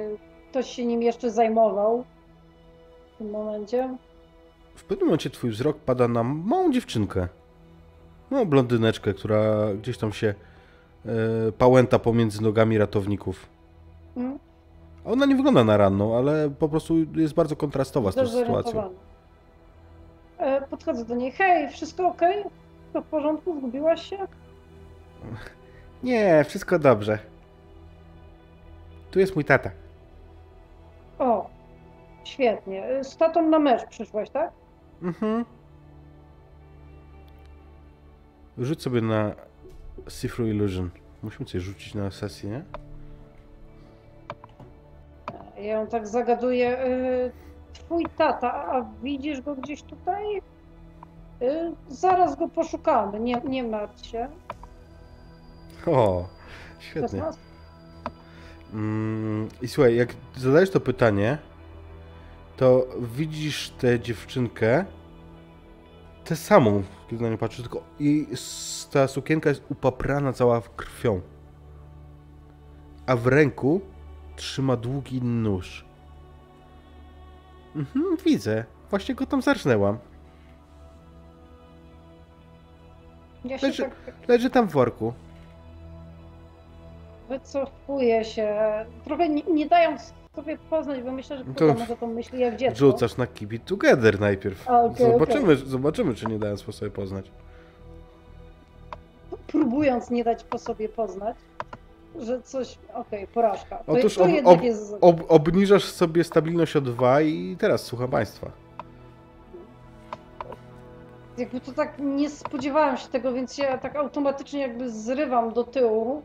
ktoś 0.51 0.71
się 0.71 0.85
nim 0.85 1.03
jeszcze 1.03 1.31
zajmował 1.31 2.05
w 3.15 3.19
tym 3.19 3.31
momencie. 3.31 3.97
W 4.75 4.85
pewnym 4.85 5.07
momencie 5.07 5.31
twój 5.31 5.51
wzrok 5.51 5.77
pada 5.79 6.09
na 6.09 6.23
małą 6.23 6.73
dziewczynkę. 6.73 7.29
No, 8.31 8.47
blondyneczkę, 8.47 9.15
która 9.15 9.75
gdzieś 9.75 9.99
tam 9.99 10.13
się 10.13 10.35
e, 11.07 11.11
pałęta 11.59 11.99
pomiędzy 11.99 12.43
nogami 12.43 12.79
ratowników. 12.79 13.47
A 14.17 14.21
Ona 15.05 15.27
nie 15.27 15.37
wygląda 15.37 15.65
na 15.65 15.77
ranną, 15.77 16.17
ale 16.19 16.51
po 16.51 16.69
prostu 16.69 16.95
jest 17.15 17.35
bardzo 17.35 17.57
kontrastowa 17.57 18.13
z 18.13 18.15
tą 18.15 18.27
sytuacją. 18.27 18.91
E, 20.39 20.61
Podchodzę 20.69 21.05
do 21.05 21.15
niej. 21.15 21.33
Hej, 21.33 21.69
wszystko 21.71 22.07
ok? 22.09 22.21
To 22.93 23.03
w 23.03 23.07
porządku? 23.07 23.59
Zgubiłaś 23.59 24.11
się? 24.11 24.19
Nie, 26.03 26.45
wszystko 26.45 26.79
dobrze. 26.79 27.19
Tu 29.11 29.19
jest 29.21 29.35
mój 29.35 29.45
tata. 29.45 29.71
O, 31.19 31.51
świetnie. 32.25 33.05
Z 33.05 33.17
tatą 33.17 33.49
na 33.49 33.59
mecz 33.59 33.85
przyszłaś, 33.87 34.31
tak? 34.31 34.53
Mhm. 35.03 35.45
Rzuć 38.59 38.83
sobie 38.83 39.01
na 39.01 39.35
Sifru 40.09 40.47
Illusion. 40.47 40.91
Musimy 41.23 41.47
coś 41.47 41.63
rzucić 41.63 41.95
na 41.95 42.11
sesję, 42.11 42.51
nie? 42.51 42.63
Ja 45.65 45.73
ją 45.81 45.87
tak 45.87 46.09
zagaduję. 46.09 46.85
y, 46.87 47.33
Twój 47.73 48.05
tata, 48.19 48.53
a 48.55 48.85
widzisz 49.03 49.41
go 49.41 49.55
gdzieś 49.57 49.83
tutaj? 49.83 50.37
Y, 51.43 51.73
Zaraz 51.89 52.37
go 52.37 52.49
poszukamy, 52.49 53.21
nie, 53.21 53.35
nie 53.49 53.63
martw 53.65 54.07
się. 54.07 54.29
O, 55.87 56.29
świetnie. 56.79 57.09
16? 57.09 57.41
Mm, 58.75 59.49
I 59.63 59.69
słuchaj, 59.69 59.97
jak 59.97 60.09
zadajesz 60.37 60.71
to 60.71 60.81
pytanie, 60.81 61.39
to 62.57 62.87
widzisz 63.01 63.71
tę 63.71 64.01
dziewczynkę, 64.01 64.85
tę 66.25 66.37
samą, 66.37 66.83
kiedy 67.11 67.23
na 67.23 67.31
nią 67.31 67.39
patrzysz, 67.39 67.63
tylko 67.63 67.83
s- 68.33 68.89
ta 68.93 69.09
sukienka 69.09 69.49
jest 69.49 69.63
upaprana 69.71 70.33
cała 70.33 70.61
w 70.61 70.75
krwią. 70.77 71.21
A 73.07 73.17
w 73.17 73.27
ręku 73.27 73.81
trzyma 74.37 74.77
długi 74.77 75.23
nóż. 75.23 75.85
Mhm, 77.77 78.17
widzę. 78.25 78.65
Właśnie 78.91 79.15
go 79.15 79.27
tam 79.27 79.43
zarżnęłam. 79.43 79.99
Ja 83.45 83.59
Leży- 83.63 83.83
tak 83.83 83.95
Leży 84.29 84.51
tam 84.51 84.69
w 84.69 84.73
worku. 84.73 85.13
wycofuję 87.29 88.25
się, 88.25 88.57
trochę 89.05 89.29
nie, 89.29 89.43
nie 89.43 89.67
dając 89.67 90.15
sobie 90.37 90.59
poznać, 90.59 91.03
bo 91.03 91.13
myślę, 91.13 91.39
że 91.39 91.45
To 91.45 91.53
to 91.55 91.75
może 91.75 91.97
to 91.97 92.07
myśli 92.07 92.41
jak 92.41 92.57
dziecko. 92.57 92.79
Rzucasz 92.79 93.17
na 93.17 93.27
It 93.53 93.65
Together 93.65 94.21
najpierw. 94.21 94.69
Okej, 94.69 95.13
zobaczymy, 95.13 95.57
zobaczymy, 95.57 96.15
czy 96.15 96.27
nie 96.27 96.39
dając 96.39 96.63
po 96.63 96.73
sobie 96.73 96.91
poznać. 96.91 97.31
Próbując 99.47 100.11
nie 100.11 100.25
dać 100.25 100.45
po 100.45 100.59
sobie 100.59 100.89
poznać, 100.89 101.37
że 102.19 102.43
coś, 102.43 102.79
okej, 102.95 103.27
porażka. 103.27 103.77
To, 103.77 103.93
Otóż 103.93 104.15
to 104.15 104.25
ob- 104.25 104.31
jednak 104.31 104.55
ob- 104.59 104.63
jest... 104.63 104.95
Ob, 105.01 105.21
obniżasz 105.29 105.85
sobie 105.85 106.25
stabilność 106.25 106.77
o 106.77 106.81
2 106.81 107.21
i 107.21 107.57
teraz 107.59 107.83
słucham 107.83 108.11
Państwa. 108.11 108.51
Jakby 111.39 111.61
to 111.61 111.73
tak 111.73 111.99
nie 111.99 112.31
spodziewałam 112.31 112.97
się 112.97 113.09
tego, 113.09 113.33
więc 113.33 113.55
się 113.57 113.79
tak 113.83 113.97
automatycznie 113.97 114.61
jakby 114.61 114.91
zrywam 114.91 115.53
do 115.53 115.65
tyłu 115.65 116.23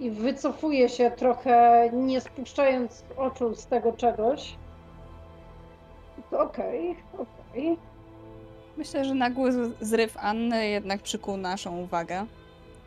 i 0.00 0.10
wycofuję 0.10 0.88
się 0.88 1.10
trochę, 1.10 1.90
nie 1.92 2.20
spuszczając 2.20 3.04
oczu 3.16 3.54
z 3.54 3.66
tego 3.66 3.92
czegoś. 3.92 4.54
To 6.30 6.40
Okej, 6.40 6.96
okej. 7.18 7.76
Myślę, 8.76 9.04
że 9.04 9.14
nagły 9.14 9.52
zryw 9.80 10.16
Anny 10.16 10.68
jednak 10.68 11.02
przykuł 11.02 11.36
naszą 11.36 11.78
uwagę, 11.78 12.26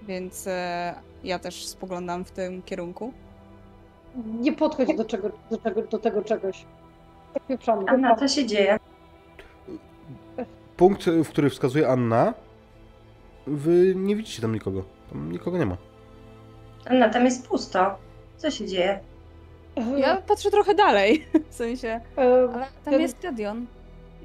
więc 0.01 0.47
e, 0.47 0.93
ja 1.23 1.39
też 1.39 1.65
spoglądam 1.65 2.25
w 2.25 2.31
tym 2.31 2.61
kierunku. 2.61 3.13
Nie 4.25 4.53
podchodź 4.53 4.95
do, 4.97 5.05
czego, 5.05 5.29
do, 5.51 5.57
czego, 5.57 5.81
do 5.81 5.99
tego 5.99 6.21
czegoś. 6.21 6.65
Pieprzamy. 7.47 7.83
Anna, 7.87 8.15
co 8.15 8.27
się 8.27 8.45
dzieje? 8.45 8.79
Punkt, 10.77 11.05
w 11.05 11.29
który 11.29 11.49
wskazuje 11.49 11.87
Anna, 11.87 12.33
wy 13.47 13.93
nie 13.95 14.15
widzicie 14.15 14.41
tam 14.41 14.53
nikogo. 14.53 14.83
Tam 15.09 15.31
nikogo 15.31 15.57
nie 15.57 15.65
ma. 15.65 15.77
Anna, 16.85 17.09
tam 17.09 17.25
jest 17.25 17.47
pusto. 17.47 17.95
Co 18.37 18.51
się 18.51 18.67
dzieje? 18.67 18.99
Ja 19.97 20.21
patrzę 20.21 20.51
trochę 20.51 20.75
dalej, 20.75 21.27
w 21.49 21.53
sensie, 21.53 22.01
E, 22.17 22.49
ale 22.53 22.67
tam 22.85 22.93
jest 23.01 23.17
stadion. 23.17 23.65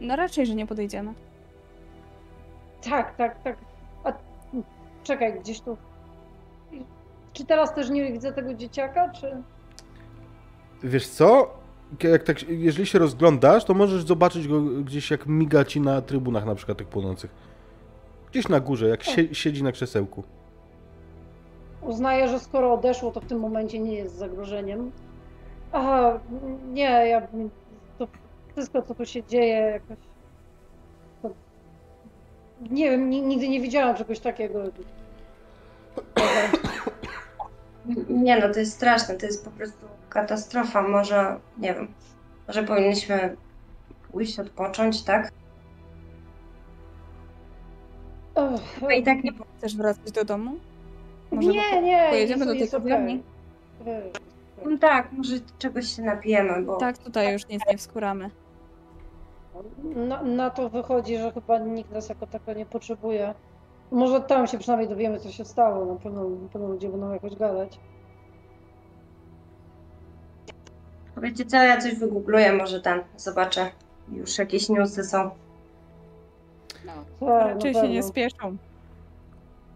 No 0.00 0.16
raczej, 0.16 0.46
że 0.46 0.54
nie 0.54 0.66
podejdziemy. 0.66 1.14
tak, 2.90 3.16
tak, 3.16 3.42
tak. 3.42 3.56
A, 4.04 4.12
czekaj, 5.02 5.40
gdzieś 5.40 5.60
tu. 5.60 5.76
Czy 7.36 7.44
teraz 7.44 7.74
też 7.74 7.90
nie 7.90 8.12
widzę 8.12 8.32
tego 8.32 8.54
dzieciaka, 8.54 9.08
czy... 9.08 9.42
Wiesz 10.82 11.08
co? 11.08 11.54
Jak 12.02 12.22
tak, 12.22 12.48
jeżeli 12.48 12.86
się 12.86 12.98
rozglądasz, 12.98 13.64
to 13.64 13.74
możesz 13.74 14.02
zobaczyć 14.02 14.48
go 14.48 14.60
gdzieś 14.60 15.10
jak 15.10 15.26
miga 15.26 15.64
ci 15.64 15.80
na 15.80 16.02
trybunach 16.02 16.46
na 16.46 16.54
przykład 16.54 16.78
tych 16.78 16.88
płonących. 16.88 17.30
Gdzieś 18.30 18.48
na 18.48 18.60
górze, 18.60 18.88
jak 18.88 19.04
sie, 19.04 19.34
siedzi 19.34 19.62
na 19.62 19.72
krzesełku. 19.72 20.22
Uznaję, 21.82 22.28
że 22.28 22.38
skoro 22.38 22.72
odeszło, 22.72 23.10
to 23.10 23.20
w 23.20 23.26
tym 23.26 23.40
momencie 23.40 23.78
nie 23.78 23.94
jest 23.94 24.14
zagrożeniem. 24.14 24.92
Aha, 25.72 26.20
nie, 26.72 26.82
ja 27.08 27.22
to 27.98 28.08
wszystko, 28.52 28.82
co 28.82 28.94
tu 28.94 29.06
się 29.06 29.24
dzieje, 29.24 29.56
jakoś. 29.56 29.98
To, 31.22 31.30
nie 32.70 32.90
wiem, 32.90 33.10
ni- 33.10 33.22
nigdy 33.22 33.48
nie 33.48 33.60
widziałam 33.60 33.96
czegoś 33.96 34.20
takiego. 34.20 34.58
Nie 38.08 38.40
no, 38.40 38.52
to 38.52 38.58
jest 38.60 38.72
straszne, 38.72 39.14
to 39.14 39.26
jest 39.26 39.44
po 39.44 39.50
prostu 39.50 39.86
katastrofa. 40.08 40.82
Może, 40.82 41.40
nie 41.58 41.74
wiem, 41.74 41.88
może 42.46 42.62
powinniśmy 42.62 43.36
pójść, 44.12 44.38
odpocząć, 44.38 45.02
tak? 45.02 45.32
Chyba 48.74 48.92
i 48.94 49.02
tak 49.02 49.24
nie 49.24 49.32
Chcesz 49.58 49.76
wracać 49.76 50.12
do 50.12 50.24
domu? 50.24 50.56
Może 51.30 51.48
nie, 51.48 51.82
nie. 51.82 52.06
pojedziemy 52.10 52.46
do 52.46 52.52
tej 52.52 52.70
kawiarni? 52.70 53.22
No 54.64 54.78
tak, 54.78 55.12
może 55.12 55.36
czegoś 55.58 55.96
się 55.96 56.02
napijemy, 56.02 56.62
bo 56.62 56.76
Tak, 56.76 56.98
tutaj 56.98 57.32
już 57.32 57.48
nic 57.48 57.62
nie 57.70 57.78
wskuramy. 57.78 58.30
Na, 59.94 60.22
na 60.22 60.50
to 60.50 60.68
wychodzi, 60.68 61.18
że 61.18 61.32
chyba 61.32 61.58
nikt 61.58 61.90
nas 61.90 62.08
jako 62.08 62.26
tako 62.26 62.52
nie 62.52 62.66
potrzebuje. 62.66 63.34
Może 63.90 64.20
tam 64.20 64.46
się 64.46 64.58
przynajmniej 64.58 64.88
dowiemy, 64.88 65.20
co 65.20 65.30
się 65.30 65.44
stało. 65.44 65.94
Na 65.94 66.00
pewno, 66.00 66.28
na 66.28 66.48
pewno 66.48 66.68
ludzie 66.68 66.88
będą 66.88 67.12
jakoś 67.12 67.36
gadać. 67.36 67.80
wiecie 71.22 71.44
co, 71.46 71.56
ja 71.56 71.80
coś 71.80 71.94
wygoogluję, 71.94 72.52
może 72.52 72.80
ten, 72.80 73.00
zobaczę. 73.16 73.70
Już 74.12 74.38
jakieś 74.38 74.68
newsy 74.68 75.04
są. 75.04 75.30
Tak, 77.20 77.28
Raczej 77.54 77.72
na 77.72 77.80
się 77.82 77.88
nie 77.88 77.94
pewno. 77.94 78.08
spieszą. 78.08 78.56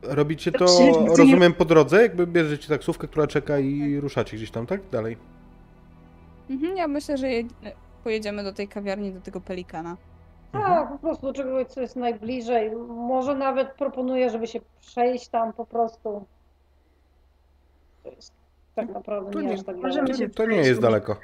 Robicie 0.03 0.53
to, 0.53 0.67
Czy- 0.67 0.93
czy- 0.93 1.17
rozumiem, 1.17 1.53
po 1.53 1.65
drodze? 1.65 2.03
Jakby 2.03 2.27
bierzecie 2.27 2.69
taksówkę, 2.69 3.09
która 3.09 3.27
czeka 3.27 3.59
i 3.59 4.01
ruszacie 4.01 4.37
gdzieś 4.37 4.51
tam, 4.51 4.67
tak? 4.67 4.81
Dalej. 4.93 5.17
Mhm, 6.51 6.77
ja 6.77 6.89
myślę, 6.89 7.19
że 7.19 7.31
je... 7.31 7.45
pojedziemy 8.05 8.45
do 8.45 8.53
tej 8.53 8.69
kawiarni, 8.69 9.13
do 9.13 9.21
tego 9.21 9.41
pelikana. 9.41 9.97
Tak, 10.53 10.89
po 10.93 10.99
prostu 10.99 11.27
do 11.27 11.33
czegoś, 11.33 11.67
co 11.67 11.81
jest 11.81 11.97
najbliżej. 11.97 12.71
Może 12.87 13.35
nawet 13.35 13.73
proponuję, 13.75 14.31
żeby 14.31 14.47
się 14.47 14.61
przejść 14.81 15.29
tam 15.29 15.53
po 15.53 15.67
prostu. 15.67 16.25
To 18.03 18.11
jest 18.11 18.33
tak 18.75 18.89
naprawdę 18.89 19.31
To 19.31 19.41
nie, 19.41 19.47
nie- 19.49 19.55
aż 19.55 19.63
tak 19.63 19.81
daleko. 19.81 20.15
się 20.15 20.29
To 20.29 20.47
nie 20.47 20.57
jest 20.57 20.81
daleko. 20.81 21.17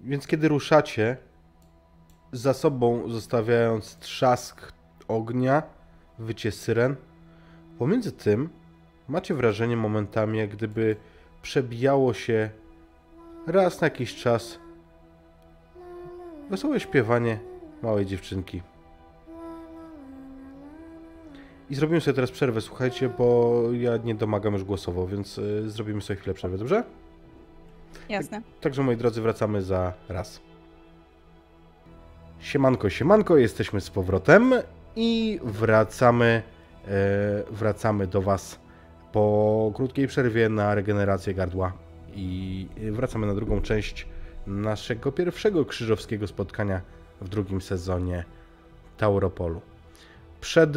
Więc 0.00 0.26
kiedy 0.26 0.48
ruszacie, 0.48 1.16
za 2.32 2.54
sobą 2.54 3.08
zostawiając 3.08 3.96
trzask 3.96 4.72
ognia, 5.08 5.62
wycie 6.18 6.52
syren, 6.52 6.96
pomiędzy 7.78 8.12
tym 8.12 8.48
macie 9.08 9.34
wrażenie 9.34 9.76
momentami, 9.76 10.38
jak 10.38 10.50
gdyby 10.50 10.96
przebijało 11.42 12.14
się 12.14 12.50
raz 13.46 13.80
na 13.80 13.86
jakiś 13.86 14.14
czas 14.14 14.58
wesołe 16.50 16.80
śpiewanie 16.80 17.38
małej 17.82 18.06
dziewczynki. 18.06 18.62
I 21.70 21.74
zrobimy 21.74 22.00
sobie 22.00 22.14
teraz 22.14 22.30
przerwę, 22.30 22.60
słuchajcie, 22.60 23.08
bo 23.18 23.62
ja 23.72 23.96
nie 23.96 24.14
domagam 24.14 24.52
już 24.52 24.64
głosowo, 24.64 25.06
więc 25.06 25.38
y, 25.38 25.70
zrobimy 25.70 26.02
sobie 26.02 26.16
chwilę 26.20 26.34
przerwy, 26.34 26.58
dobrze? 26.58 26.84
Jasne. 28.08 28.42
Także 28.60 28.82
moi 28.82 28.96
drodzy, 28.96 29.22
wracamy 29.22 29.62
za 29.62 29.92
raz. 30.08 30.40
Siemanko, 32.38 32.90
siemanko, 32.90 33.36
jesteśmy 33.36 33.80
z 33.80 33.90
powrotem 33.90 34.54
i 34.96 35.40
wracamy, 35.42 36.42
e, 36.88 36.90
wracamy 37.50 38.06
do 38.06 38.22
Was 38.22 38.58
po 39.12 39.72
krótkiej 39.74 40.06
przerwie 40.06 40.48
na 40.48 40.74
regenerację 40.74 41.34
gardła 41.34 41.72
i 42.14 42.66
wracamy 42.92 43.26
na 43.26 43.34
drugą 43.34 43.60
część 43.60 44.06
naszego 44.46 45.12
pierwszego 45.12 45.64
krzyżowskiego 45.64 46.26
spotkania 46.26 46.80
w 47.20 47.28
drugim 47.28 47.60
sezonie 47.60 48.24
Tauropolu. 48.96 49.60
Przed 50.40 50.70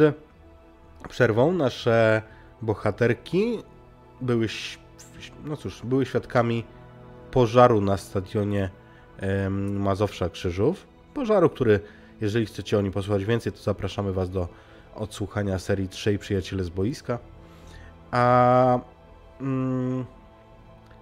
przerwą 1.08 1.52
nasze 1.52 2.22
bohaterki 2.62 3.58
były, 4.20 4.46
no 5.44 5.56
cóż, 5.56 5.82
były 5.84 6.06
świadkami 6.06 6.64
pożaru 7.30 7.80
na 7.80 7.96
stadionie 7.96 8.70
Mazowsza 9.70 10.28
Krzyżów. 10.28 10.86
Pożaru, 11.14 11.50
który, 11.50 11.80
jeżeli 12.20 12.46
chcecie 12.46 12.78
o 12.78 12.82
nim 12.82 12.92
posłuchać 12.92 13.24
więcej, 13.24 13.52
to 13.52 13.58
zapraszamy 13.58 14.12
Was 14.12 14.30
do 14.30 14.48
odsłuchania 14.94 15.58
serii 15.58 15.88
Trzej 15.88 16.18
Przyjaciele 16.18 16.64
z 16.64 16.68
Boiska. 16.68 17.18
A 18.10 18.80
mm, 19.40 20.04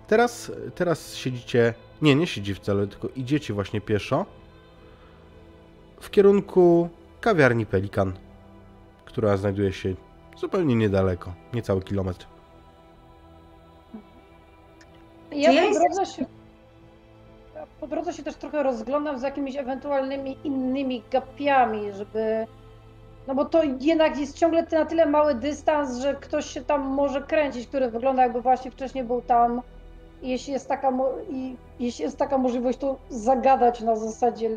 teraz, 0.07 0.53
teraz 0.75 1.15
siedzicie, 1.15 1.75
nie, 2.03 2.15
nie 2.15 2.27
siedzi 2.27 2.55
wcale, 2.55 2.87
tylko 2.87 3.09
idziecie 3.17 3.55
właśnie 3.55 3.81
pieszo 3.81 4.27
w 6.01 6.11
kierunku 6.11 6.89
kawiarni 7.21 7.67
Pelikan, 7.67 8.13
która 9.05 9.37
znajduje 9.37 9.73
się 9.73 9.95
zupełnie 10.37 10.75
niedaleko, 10.75 11.33
niecały 11.53 11.83
kilometr. 11.83 12.27
Ja 15.33 15.53
ja 15.53 15.63
po 15.73 15.79
drodze 15.79 16.07
się... 16.07 16.27
Po 17.81 17.87
drodze 17.87 18.13
się 18.13 18.23
też 18.23 18.35
trochę 18.35 18.63
rozglądam 18.63 19.19
za 19.19 19.29
jakimiś 19.29 19.57
ewentualnymi 19.57 20.39
innymi 20.45 21.03
gapiami, 21.11 21.93
żeby... 21.93 22.47
No 23.27 23.35
bo 23.35 23.45
to 23.45 23.63
jednak 23.81 24.19
jest 24.19 24.39
ciągle 24.39 24.67
na 24.73 24.85
tyle 24.85 25.07
mały 25.07 25.35
dystans, 25.35 25.99
że 25.99 26.15
ktoś 26.15 26.47
się 26.47 26.65
tam 26.65 26.83
może 26.83 27.23
kręcić, 27.23 27.67
który 27.69 27.91
wygląda 27.91 28.23
jakby 28.23 28.41
właśnie 28.41 28.71
wcześniej 28.71 29.05
był 29.05 29.23
tam. 29.23 29.63
I 30.23 30.29
jeśli 30.29 30.53
jest 30.53 30.69
taka, 30.69 30.91
mo- 30.91 31.13
i 31.31 31.57
jeśli 31.81 32.03
jest 32.05 32.17
taka 32.19 32.39
możliwość, 32.39 32.79
to 32.79 32.97
zagadać 33.11 33.81
na 33.81 33.97
zasadzie 33.97 34.51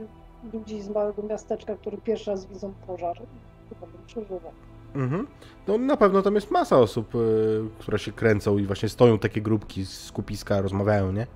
ludzi 0.53 0.81
z 0.81 0.90
małego 0.90 1.23
miasteczka, 1.23 1.76
którzy 1.76 1.98
pierwszy 1.98 2.31
raz 2.31 2.45
widzą 2.45 2.73
pożar. 2.88 3.18
Chyba 3.69 3.88
bym 3.91 4.06
przeżywał. 4.06 4.52
Mhm. 4.95 5.27
No 5.68 5.77
na 5.77 5.98
pewno 5.98 6.22
tam 6.22 6.36
jest 6.36 6.52
masa 6.52 6.77
osób, 6.77 7.15
y, 7.15 7.19
które 7.80 7.99
się 7.99 8.11
kręcą 8.11 8.57
i 8.57 8.65
właśnie 8.65 8.90
stoją 8.90 9.19
takie 9.19 9.41
grupki 9.41 9.86
z 9.86 9.99
skupiska, 10.03 10.61
rozmawiają, 10.61 11.11
nie? 11.11 11.27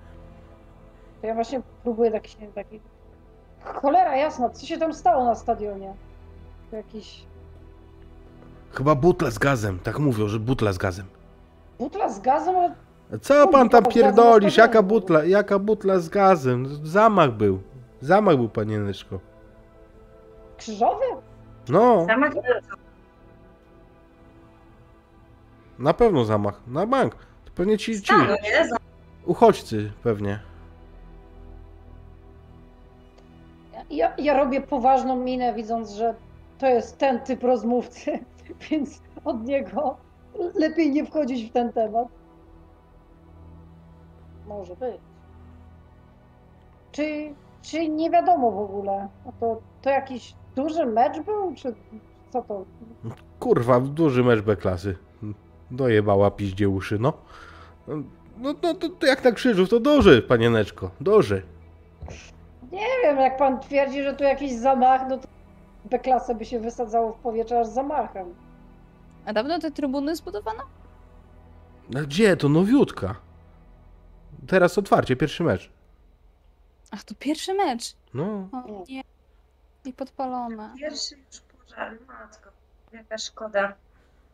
To 1.21 1.27
ja 1.27 1.33
właśnie 1.35 1.61
próbuję 1.83 2.11
taki, 2.11 2.35
nie 2.41 2.47
taki... 2.47 2.79
Cholera 3.63 4.17
jasna, 4.17 4.49
co 4.49 4.65
się 4.65 4.77
tam 4.77 4.93
stało 4.93 5.25
na 5.25 5.35
stadionie? 5.35 5.93
To 6.71 6.75
Jakiś 6.77 7.23
Chyba 8.71 8.95
butle 8.95 9.31
z 9.31 9.37
gazem, 9.39 9.79
tak 9.83 9.99
mówią, 9.99 10.27
że 10.27 10.39
butle 10.39 10.73
z 10.73 10.77
gazem. 10.77 11.05
butla 11.79 12.09
z 12.09 12.19
gazem, 12.21 12.55
ale 12.55 12.75
Co 13.21 13.47
pan 13.47 13.69
tam 13.69 13.84
pierdolisz? 13.85 14.57
Jaka 14.57 14.81
butla, 14.81 15.23
jaka 15.23 15.59
butla 15.59 15.99
z 15.99 16.09
gazem? 16.09 16.85
Zamach 16.85 17.31
był. 17.31 17.59
Zamach 18.01 18.38
był, 18.38 18.49
panieneczko. 18.49 19.19
krzyżowy? 20.57 21.05
No, 21.69 22.05
Zamach 22.05 22.34
na 25.80 25.93
pewno 25.93 26.25
zamach. 26.25 26.61
Na 26.67 26.85
bank. 26.88 27.15
To 27.45 27.51
pewnie 27.55 27.77
ci, 27.77 27.93
ci 27.93 27.97
stanu, 27.97 28.25
nie? 28.25 28.69
uchodźcy 29.25 29.91
pewnie. 30.03 30.39
Ja, 33.89 34.13
ja 34.17 34.38
robię 34.38 34.61
poważną 34.61 35.15
minę, 35.15 35.53
widząc, 35.53 35.91
że 35.91 36.15
to 36.59 36.67
jest 36.67 36.97
ten 36.97 37.19
typ 37.19 37.43
rozmówcy, 37.43 38.19
więc 38.69 39.01
od 39.25 39.43
niego 39.43 39.97
lepiej 40.55 40.91
nie 40.91 41.05
wchodzić 41.05 41.49
w 41.49 41.53
ten 41.53 41.73
temat. 41.73 42.07
Może 44.47 44.75
być. 44.75 44.97
Czy, 46.91 47.33
czy 47.61 47.89
nie 47.89 48.09
wiadomo 48.09 48.51
w 48.51 48.57
ogóle? 48.57 49.07
To, 49.39 49.61
to 49.81 49.89
jakiś 49.89 50.35
duży 50.55 50.85
mecz 50.85 51.19
był, 51.19 51.55
czy 51.55 51.75
co 52.29 52.41
to? 52.41 52.65
Kurwa, 53.39 53.79
duży 53.79 54.23
mecz 54.23 54.41
B 54.41 54.55
klasy. 54.55 54.97
Dojebała 55.71 56.31
piździe 56.31 56.69
uszy, 56.69 56.99
no. 56.99 57.13
No, 57.87 57.95
no 58.37 58.73
to, 58.73 58.89
to 58.89 59.05
jak 59.05 59.23
na 59.23 59.31
krzyżów, 59.31 59.69
to 59.69 59.79
duży, 59.79 60.21
panieneczko, 60.21 60.91
duży. 61.01 61.41
Nie 62.71 62.87
wiem, 63.03 63.17
jak 63.17 63.37
pan 63.37 63.59
twierdzi, 63.59 64.03
że 64.03 64.13
tu 64.13 64.23
jakiś 64.23 64.53
zamach, 64.53 65.01
no 65.09 65.17
to 65.17 65.27
B-klasę 65.85 66.35
by 66.35 66.45
się 66.45 66.59
wysadzało 66.59 67.13
w 67.13 67.19
powietrze 67.19 67.59
aż 67.59 67.67
zamachem. 67.67 68.25
A 69.25 69.33
dawno 69.33 69.59
te 69.59 69.71
trybuny 69.71 70.15
zbudowano? 70.15 70.63
No 71.89 72.01
gdzie? 72.01 72.37
To 72.37 72.49
nowiutka. 72.49 73.15
Teraz 74.47 74.77
otwarcie, 74.77 75.15
pierwszy 75.15 75.43
mecz. 75.43 75.69
Ach, 76.91 77.03
to 77.03 77.15
pierwszy 77.19 77.53
mecz. 77.53 77.95
No. 78.13 78.49
O 78.51 78.83
nie. 78.89 79.01
I 79.85 79.93
podpalone. 79.93 80.73
Pierwszy 80.79 81.15
już 81.15 81.39
pożar, 81.41 81.97
matko. 82.07 82.49
Jaka 82.93 83.17
szkoda. 83.17 83.73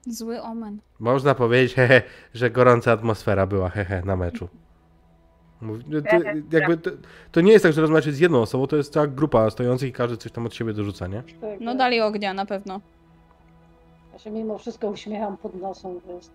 Zły 0.08 0.42
omen. 0.42 0.80
Można 1.00 1.36
powiedzieć, 1.36 1.74
hehe, 1.76 2.02
że 2.34 2.50
gorąca 2.52 2.92
atmosfera 2.92 3.48
była, 3.48 3.70
hehe, 3.70 4.02
na 4.06 4.16
meczu. 4.16 4.48
Mówi- 5.62 5.84
no 5.88 6.02
To, 6.02 6.58
jakby 6.58 6.78
to, 6.78 6.92
to 7.32 7.42
nie 7.42 7.52
jest 7.52 7.64
tak, 7.64 7.74
że 7.74 7.82
rozmawiacie 7.82 8.12
z 8.12 8.20
jedną 8.20 8.42
osobą, 8.42 8.68
to 8.68 8.76
jest 8.76 8.94
cała 8.94 9.08
grupa 9.08 9.50
stojących 9.50 9.90
i 9.90 9.94
każdy 9.94 10.18
coś 10.18 10.32
tam 10.32 10.46
od 10.46 10.54
siebie 10.56 10.74
dorzuca, 10.74 11.08
nie? 11.08 11.24
Tak, 11.24 11.60
No 11.60 11.72
tak. 11.72 11.78
dali 11.78 12.02
ognia 12.02 12.34
na 12.34 12.46
pewno. 12.46 12.82
Ja 14.14 14.20
się 14.20 14.32
mimo 14.32 14.58
wszystko 14.58 14.88
uśmiecham 14.88 15.38
pod 15.38 15.56
nosem, 15.56 16.02
to 16.02 16.12
jest 16.12 16.32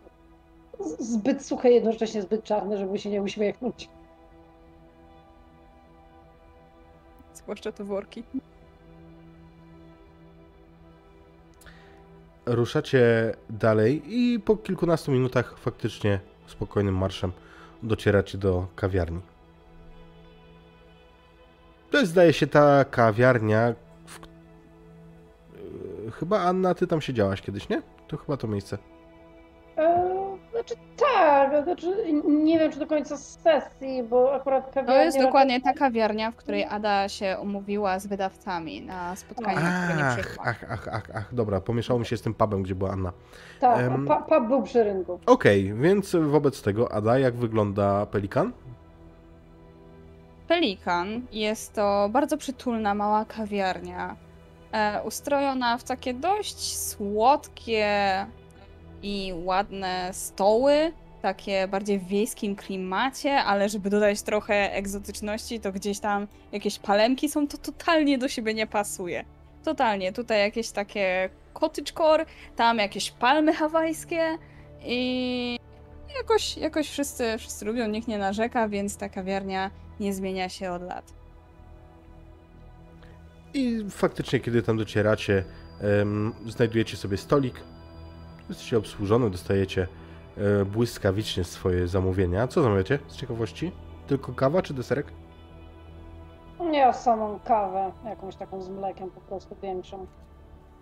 zbyt 0.99 1.47
suche, 1.47 1.71
jednocześnie 1.71 2.23
zbyt 2.23 2.45
czarne, 2.45 2.79
żeby 2.79 2.99
się 2.99 3.11
nie 3.11 3.23
uśmiechnąć. 3.23 3.89
Zwłaszcza 7.35 7.73
te 7.73 7.85
worki. 7.85 8.25
Ruszacie 12.47 13.35
dalej 13.51 14.03
i 14.07 14.41
po 14.41 14.57
kilkunastu 14.57 15.13
minutach 15.13 15.59
faktycznie 15.59 16.21
spokojnym 16.47 16.97
marszem 16.97 17.33
docieracie 17.83 18.39
do 18.39 18.67
kawiarni. 18.77 19.21
To 21.91 21.99
jest, 21.99 22.13
zdaje 22.13 22.33
się, 22.33 22.47
ta 22.47 22.85
kawiarnia, 22.85 23.75
w... 24.07 24.21
yy, 26.05 26.11
chyba 26.11 26.41
Anna, 26.41 26.75
ty 26.75 26.87
tam 26.87 27.01
siedziałaś 27.01 27.43
kiedyś, 27.43 27.69
nie? 27.69 27.83
To 28.09 28.17
chyba 28.17 28.37
to 28.37 28.49
miejsce. 28.49 28.79
Znaczy 30.67 30.81
tak, 30.97 31.65
znaczy 31.65 32.13
nie 32.29 32.59
wiem 32.59 32.73
czy 32.73 32.79
do 32.79 32.87
końca 32.87 33.17
z 33.17 33.41
sesji, 33.41 34.03
bo 34.03 34.35
akurat 34.35 34.67
To 34.69 34.75
kawiarnia... 34.75 35.03
jest 35.05 35.21
dokładnie 35.21 35.61
ta 35.61 35.73
kawiarnia, 35.73 36.31
w 36.31 36.37
której 36.37 36.65
Ada 36.65 37.09
się 37.09 37.37
umówiła 37.43 37.99
z 37.99 38.07
wydawcami 38.07 38.83
na 38.83 39.17
spotkanie, 39.17 39.61
na 39.61 39.83
które 39.85 39.97
nie 39.97 40.05
Ach, 40.05 40.19
przyszła. 40.21 40.45
ach, 40.47 40.65
ach, 40.71 40.89
ach, 40.93 41.03
ach, 41.15 41.35
dobra, 41.35 41.61
pomieszało 41.61 42.01
mi 42.01 42.07
się 42.07 42.17
z 42.17 42.23
tym 42.23 42.35
pubem, 42.35 42.63
gdzie 42.63 42.75
była 42.75 42.91
Anna. 42.91 43.13
Tak, 43.61 43.79
em, 43.79 44.07
pa, 44.07 44.17
pub 44.23 44.49
był 44.49 44.63
przy 44.63 44.85
rynku. 44.85 45.21
Okej, 45.27 45.75
więc 45.75 46.17
wobec 46.21 46.63
tego, 46.63 46.93
Ada, 46.93 47.19
jak 47.19 47.35
wygląda 47.35 48.07
pelikan? 48.07 48.53
Pelikan 50.49 51.21
jest 51.33 51.73
to 51.75 52.09
bardzo 52.13 52.37
przytulna, 52.37 52.95
mała 52.95 53.25
kawiarnia, 53.25 54.17
e, 54.73 55.03
ustrojona 55.05 55.79
w 55.79 55.85
takie 55.85 56.15
dość 56.15 56.79
słodkie 56.79 57.87
i 59.05 59.33
ładne 59.45 60.11
stoły, 60.13 60.93
takie 61.23 61.69
bardziej 61.69 61.99
w 61.99 62.07
wiejskim 62.07 62.57
klimacie, 62.57 63.33
ale 63.37 63.69
żeby 63.69 63.91
dodać 63.91 64.23
trochę 64.23 64.73
egzotyczności, 64.73 65.61
to 65.61 65.73
gdzieś 65.73 65.99
tam 66.01 66.27
jakieś 66.53 66.79
palemki 66.79 67.29
są, 67.29 67.49
to 67.49 67.59
totalnie 67.59 68.19
do 68.19 68.29
siebie 68.29 68.55
nie 68.55 68.67
pasuje. 68.67 69.25
Totalnie, 69.65 70.13
tutaj 70.13 70.39
jakieś 70.41 70.71
takie 70.71 71.31
cottagecore, 71.53 72.27
tam 72.57 72.79
jakieś 72.79 73.11
palmy 73.11 73.53
hawajskie 73.53 74.39
i 74.85 75.59
jakoś, 76.17 76.57
jakoś 76.57 76.89
wszyscy, 76.91 77.39
wszyscy 77.39 77.65
lubią, 77.65 77.89
nikt 77.89 78.09
nie 78.09 78.19
narzeka, 78.19 78.69
więc 78.69 78.97
ta 78.97 79.09
kawiarnia 79.09 79.71
nie 80.01 80.15
zmienia 80.15 80.49
się 80.49 80.71
od 80.71 80.83
lat. 80.83 81.13
I 83.55 83.85
faktycznie, 83.91 84.41
kiedy 84.41 84.63
tam 84.63 84.77
docieracie, 84.77 85.45
em, 85.81 86.35
znajdujecie 86.47 86.97
sobie 86.97 87.17
stolik. 87.17 87.55
Jesteście 88.49 88.79
obsłużony, 88.79 89.31
dostajecie 89.31 89.89
e, 90.37 90.65
błyskawicznie 90.65 91.45
swoje 91.45 91.89
zamówienia. 91.89 92.49
Co 92.49 92.63
zamawiacie 92.63 92.99
z 93.09 93.17
ciekawości? 93.17 93.73
Tylko 94.07 94.33
kawa 94.33 94.63
czy 94.63 94.75
deserek? 94.75 95.07
Ja 96.73 96.93
samą 96.93 97.41
kawę, 97.45 97.93
jakąś 98.05 98.37
taką 98.37 98.63
z 98.63 98.69
mlekiem 98.69 99.11
po 99.11 99.21
prostu 99.21 99.57
większą. 99.63 100.07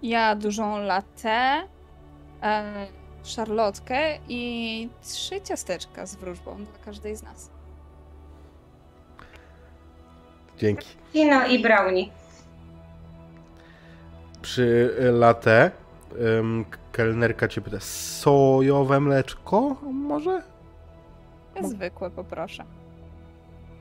Ja 0.02 0.34
dużą 0.36 0.78
latte, 0.78 1.62
e, 2.42 2.86
szarlotkę 3.22 4.18
i 4.28 4.88
trzy 5.02 5.40
ciasteczka 5.40 6.06
z 6.06 6.16
wróżbą 6.16 6.56
dla 6.56 6.84
każdej 6.84 7.16
z 7.16 7.22
nas. 7.22 7.50
Dzięki. 10.58 10.88
Kino 11.12 11.46
i 11.46 11.62
brownie. 11.62 12.04
Przy 14.42 14.90
em, 16.38 16.64
kelnerka 16.92 17.48
cię 17.48 17.60
pyta, 17.60 17.80
sojowe 17.80 19.00
mleczko 19.00 19.76
może? 19.92 20.42
Zwykłe 21.62 22.10
poproszę. 22.10 22.64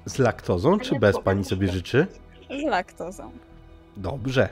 Z 0.06 0.18
laktozą, 0.18 0.80
czy 0.80 1.00
bez 1.00 1.20
pani 1.20 1.46
sobie 1.46 1.68
życzy? 1.68 2.08
Z 2.50 2.64
laktozą. 2.64 3.32
Dobrze. 3.98 4.50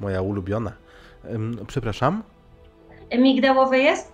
Moja 0.00 0.22
ulubiona. 0.22 0.72
Przepraszam. 1.66 2.22
Migdałowe 3.18 3.78
jest? 3.78 4.12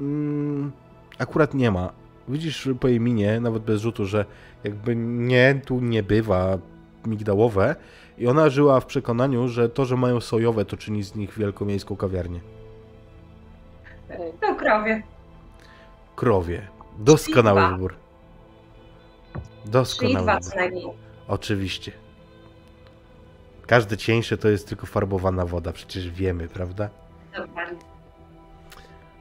Mm, 0.00 0.72
akurat 1.18 1.54
nie 1.54 1.70
ma. 1.70 1.92
Widzisz 2.28 2.68
po 2.80 2.88
jej 2.88 3.00
minie, 3.00 3.40
nawet 3.40 3.62
bez 3.62 3.80
rzutu, 3.80 4.06
że 4.06 4.24
jakby 4.64 4.96
nie, 4.96 5.60
tu 5.66 5.80
nie 5.80 6.02
bywa 6.02 6.58
migdałowe. 7.06 7.76
I 8.18 8.26
ona 8.26 8.50
żyła 8.50 8.80
w 8.80 8.86
przekonaniu, 8.86 9.48
że 9.48 9.68
to, 9.68 9.84
że 9.84 9.96
mają 9.96 10.20
sojowe, 10.20 10.64
to 10.64 10.76
czyni 10.76 11.02
z 11.02 11.14
nich 11.14 11.38
wielkomiejską 11.38 11.96
kawiarnię. 11.96 12.40
To 14.40 14.54
krowie. 14.54 15.02
Krowie. 16.16 16.68
Doskonały 16.98 17.60
Czyli 17.60 17.72
wybór. 17.72 17.94
Czyli 19.32 19.72
Doskonały 19.72 20.22
dwa 20.22 20.34
wybór. 20.34 20.50
co 20.50 20.56
najmniej. 20.56 20.86
Oczywiście. 21.28 21.92
Każde 23.66 23.96
cieńsze 23.96 24.38
to 24.38 24.48
jest 24.48 24.68
tylko 24.68 24.86
farbowana 24.86 25.46
woda, 25.46 25.72
przecież 25.72 26.10
wiemy, 26.10 26.48
prawda? 26.48 26.88
Dokładnie. 27.36 27.78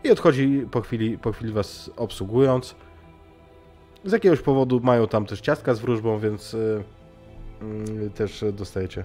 I 0.04 0.12
odchodzi 0.12 0.66
po 0.72 0.82
chwili, 0.82 1.18
po 1.18 1.32
chwili 1.32 1.52
was 1.54 1.92
obsługując. 1.98 2.76
Z 4.06 4.12
jakiegoś 4.12 4.42
powodu 4.42 4.80
mają 4.84 5.08
tam 5.08 5.26
też 5.26 5.42
ciastka 5.42 5.74
z 5.74 5.80
wróżbą, 5.80 6.20
więc 6.20 6.54
y, 6.54 6.84
też 8.16 8.46
dostajecie. 8.54 9.04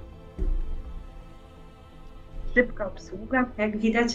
Szybka 2.55 2.87
obsługa, 2.87 3.47
jak 3.59 3.77
widać. 3.79 4.09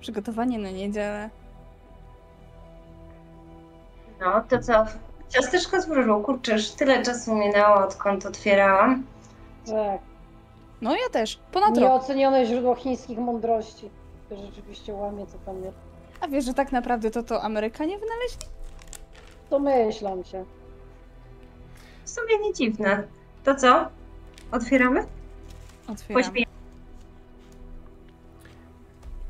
Przygotowanie 0.00 0.58
na 0.58 0.70
niedzielę. 0.70 1.30
No, 4.20 4.44
to 4.48 4.58
co? 4.58 4.86
Ciasteczko 5.28 5.80
z 5.80 5.86
wróżbą. 5.86 6.22
Kurczę, 6.22 6.52
już 6.52 6.70
tyle 6.70 7.02
czasu 7.02 7.34
minęło, 7.34 7.74
odkąd 7.74 8.26
otwierałam. 8.26 9.04
Tak. 9.66 10.00
No 10.80 10.92
ja 10.92 11.08
też. 11.12 11.40
Ponad 11.52 11.68
rok. 11.70 11.78
Nieocenione 11.78 12.46
źródło 12.46 12.74
chińskich 12.74 13.18
mądrości. 13.18 13.90
To 14.28 14.36
rzeczywiście 14.36 14.92
łamie, 14.92 15.26
co 15.26 15.38
tam 15.38 15.64
jest. 15.64 15.76
A 16.20 16.28
wiesz, 16.28 16.44
że 16.44 16.54
tak 16.54 16.72
naprawdę 16.72 17.10
to 17.10 17.22
to 17.22 17.42
Amerykanie 17.42 17.98
wynaleźli? 17.98 18.46
Domyślam 19.56 20.24
się. 20.24 20.44
W 22.04 22.10
sumie 22.10 22.38
nie 22.42 22.52
dziwne. 22.54 23.02
To 23.44 23.54
co? 23.54 23.88
Otwieramy? 24.52 25.06
Otwieram. 25.88 26.22
Pośmiej. 26.22 26.46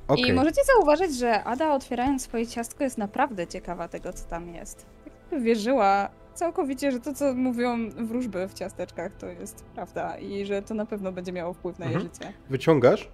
Okej. 0.09 0.25
I 0.29 0.33
możecie 0.33 0.61
zauważyć, 0.77 1.15
że 1.19 1.45
Ada 1.45 1.75
otwierając 1.75 2.23
swoje 2.23 2.47
ciastko 2.47 2.85
jest 2.85 2.99
naprawdę 2.99 3.47
ciekawa 3.47 3.89
tego, 3.89 4.13
co 4.13 4.25
tam 4.29 4.49
jest. 4.55 4.87
Jakby 5.07 5.41
wierzyła 5.41 6.09
całkowicie, 6.35 6.93
że 6.93 7.01
to, 7.01 7.15
co 7.15 7.35
mówią 7.35 7.91
wróżby 7.91 8.49
w 8.49 8.55
ciasteczkach, 8.55 9.13
to 9.17 9.27
jest 9.27 9.65
prawda 9.75 10.19
i 10.19 10.47
że 10.47 10.63
to 10.63 10.75
na 10.75 10.87
pewno 10.87 11.13
będzie 11.13 11.33
miało 11.33 11.53
wpływ 11.53 11.79
na 11.79 11.85
jej 11.87 11.95
Mhm. 11.95 12.13
życie. 12.15 12.33
Wyciągasz 12.51 13.09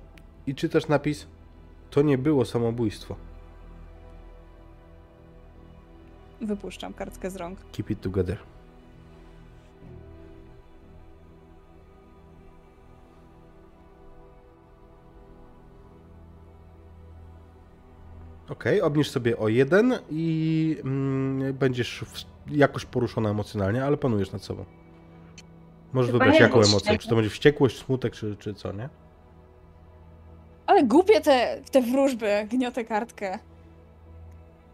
i 0.47 0.55
czytasz 0.55 0.89
napis 0.89 1.27
To 1.91 2.03
nie 2.03 2.19
było 2.19 2.45
samobójstwo. 2.45 3.17
Wypuszczam 6.41 6.95
kartkę 6.95 7.31
z 7.31 7.37
rąk. 7.37 7.59
Keep 7.73 7.91
it 7.91 8.01
together. 8.01 8.39
Okej, 18.51 18.81
obniż 18.83 19.11
sobie 19.11 19.39
o 19.39 19.49
jeden 19.49 19.99
i 20.11 20.77
mm, 20.85 21.55
będziesz 21.55 22.05
w, 22.07 22.25
jakoś 22.57 22.85
poruszona 22.85 23.31
emocjonalnie, 23.31 23.85
ale 23.85 23.97
panujesz 23.97 24.33
nad 24.33 24.43
sobą. 24.43 24.65
Możesz 25.93 26.13
Chyba 26.13 26.25
wybrać 26.25 26.41
jaką 26.41 26.63
emocję. 26.63 26.99
Czy 26.99 27.09
to 27.09 27.15
będzie 27.15 27.31
wściekłość, 27.31 27.79
smutek, 27.79 28.13
czy, 28.13 28.37
czy 28.37 28.55
co, 28.55 28.73
nie? 28.73 28.89
Ale 30.67 30.85
głupie 30.85 31.21
te, 31.21 31.63
te 31.71 31.83
wróżby, 31.83 32.47
gniotę 32.51 32.85
kartkę. 32.85 33.39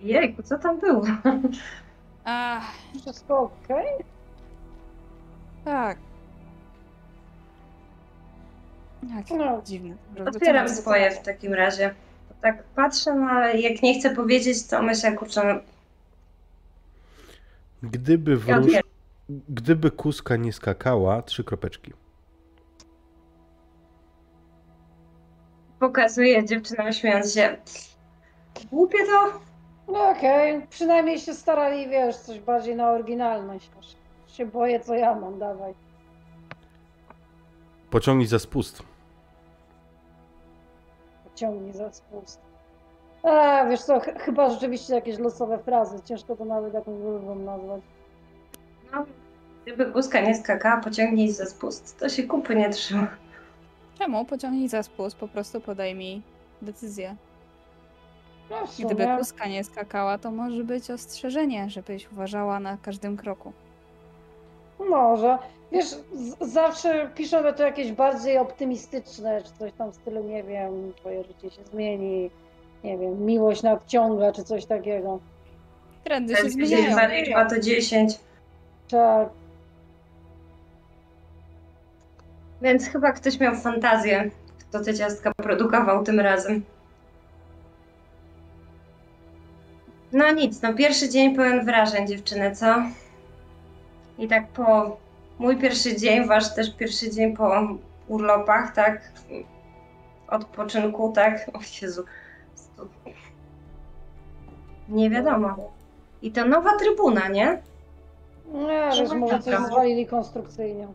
Jejku, 0.05 0.43
co 0.43 0.59
tam 0.59 0.81
było? 0.81 1.03
Ach, 2.25 2.73
Wszystko 3.01 3.41
okej? 3.41 3.87
tak. 5.65 5.99
Jak 9.17 9.31
No. 9.31 9.63
dziwne. 9.65 9.95
Otwieram 10.27 10.69
swoje 10.69 11.11
w 11.11 11.23
takim 11.23 11.55
razie. 11.55 11.95
Tak 12.41 12.63
patrzę, 12.63 13.15
no 13.15 13.27
ale 13.27 13.61
jak 13.61 13.83
nie 13.83 13.99
chcę 14.01 14.15
powiedzieć, 14.15 14.67
to 14.67 14.83
myślę, 14.83 15.13
kurczę, 15.13 15.61
Gdyby 17.83 18.39
ja 18.47 18.61
wróż... 18.61 18.73
Gdyby 19.49 19.91
kuska 19.91 20.37
nie 20.37 20.53
skakała, 20.53 21.23
trzy 21.23 21.45
kropeczki. 21.45 21.93
Pokazuje 25.79 26.45
dziewczynom 26.45 26.93
śmiejąc 26.93 27.35
się. 27.35 27.57
Głupie 28.71 28.99
to? 29.07 29.41
No 29.89 30.11
okej, 30.11 30.67
przynajmniej 30.71 31.19
się 31.19 31.35
starali, 31.35 31.89
wiesz, 31.89 32.17
coś 32.17 32.41
bardziej 32.41 32.77
na 32.77 32.91
oryginalność. 32.91 33.71
Aż 33.79 33.97
się 34.37 34.47
boję, 34.47 34.81
co 34.81 34.95
ja 34.95 35.15
mam, 35.15 35.39
dawaj. 35.39 35.75
Pociągnij 37.91 38.27
za 38.29 38.39
spust. 38.39 38.83
Ciągnij 41.35 41.73
za 41.73 41.93
spust. 41.93 42.41
A, 43.23 43.65
wiesz 43.67 43.83
co, 43.83 44.01
ch- 44.01 44.19
chyba 44.19 44.51
rzeczywiście 44.51 44.95
jakieś 44.95 45.19
losowe 45.19 45.59
frazy. 45.59 46.03
Ciężko 46.05 46.37
to 46.37 46.45
nawet 46.45 46.75
jakąś 46.75 46.99
wróżbą 46.99 47.35
nazwać. 47.35 47.83
No, 48.93 49.05
gdyby 49.63 49.87
guska 49.87 50.21
nie 50.21 50.35
skakała, 50.35 50.81
pociągnij 50.81 51.33
za 51.33 51.47
spust, 51.47 51.99
to 51.99 52.09
się 52.09 52.23
kupy 52.23 52.55
nie 52.57 52.71
trzyma. 52.71 53.07
Czemu? 53.99 54.25
Pociągnij 54.25 54.69
za 54.69 54.83
spust, 54.83 55.17
po 55.17 55.29
prostu 55.29 55.61
podaj 55.61 55.95
mi 55.95 56.23
decyzję. 56.63 57.17
No 58.51 58.57
Gdyby 58.79 59.07
kuska 59.19 59.49
nie 59.49 59.65
skakała, 59.65 60.19
to 60.19 60.31
może 60.31 60.65
być 60.65 60.91
ostrzeżenie, 60.91 61.71
żebyś 61.71 62.13
uważała 62.13 62.61
na 62.61 62.77
każdym 62.77 63.17
kroku. 63.17 63.53
Może. 64.89 65.39
Wiesz, 65.73 65.87
zawsze 66.41 67.11
piszemy 67.15 67.53
to 67.53 67.63
jakieś 67.63 67.93
bardziej 67.93 68.39
optymistyczne, 68.39 69.43
czy 69.43 69.53
coś 69.59 69.73
tam 69.73 69.91
w 69.91 69.95
stylu, 69.95 70.25
nie 70.25 70.43
wiem, 70.43 70.93
twoje 70.97 71.25
życie 71.25 71.51
się 71.51 71.65
zmieni, 71.65 72.31
nie 72.85 72.99
wiem, 72.99 73.25
miłość 73.25 73.63
nadciąga, 73.63 74.33
czy 74.33 74.45
coś 74.45 74.67
takiego. 74.67 75.19
Trendy 76.05 76.37
się 76.37 76.51
zmieniają. 76.51 76.93
dwa 76.93 77.07
liczba 77.07 77.45
to 77.45 77.61
10. 77.61 78.19
Tak, 78.91 79.29
Więc 82.63 82.89
chyba 82.89 83.13
ktoś 83.13 83.41
miał 83.41 83.55
fantazję, 83.55 84.31
kto 84.59 84.85
te 84.85 84.95
ciastka 84.95 85.33
produkował 85.37 86.05
tym 86.05 86.21
razem. 86.21 86.63
No 90.15 90.33
nic, 90.33 90.63
no 90.63 90.75
pierwszy 90.75 91.09
dzień 91.09 91.37
pełen 91.37 91.65
wrażeń 91.65 92.07
dziewczyny, 92.07 92.57
co? 92.57 92.75
I 94.19 94.29
tak 94.29 94.49
po 94.49 94.97
mój 95.39 95.57
pierwszy 95.57 95.97
dzień, 95.97 96.27
wasz 96.27 96.55
też 96.55 96.77
pierwszy 96.77 97.11
dzień 97.11 97.37
po 97.37 97.69
urlopach, 98.09 98.75
tak? 98.75 99.13
Odpoczynku, 100.29 101.13
tak? 101.13 101.51
O 101.55 101.59
Jezu. 101.83 102.05
Nie 104.89 105.11
wiadomo. 105.11 105.73
I 106.23 106.33
to 106.33 106.45
nowa 106.45 106.77
trybuna, 106.79 107.29
nie? 107.29 107.63
nie, 108.53 108.93
Żeby 108.93 109.15
może 109.15 109.39
coś 109.41 109.55
zwalili 109.67 110.07
konstrukcyjnie. 110.07 110.89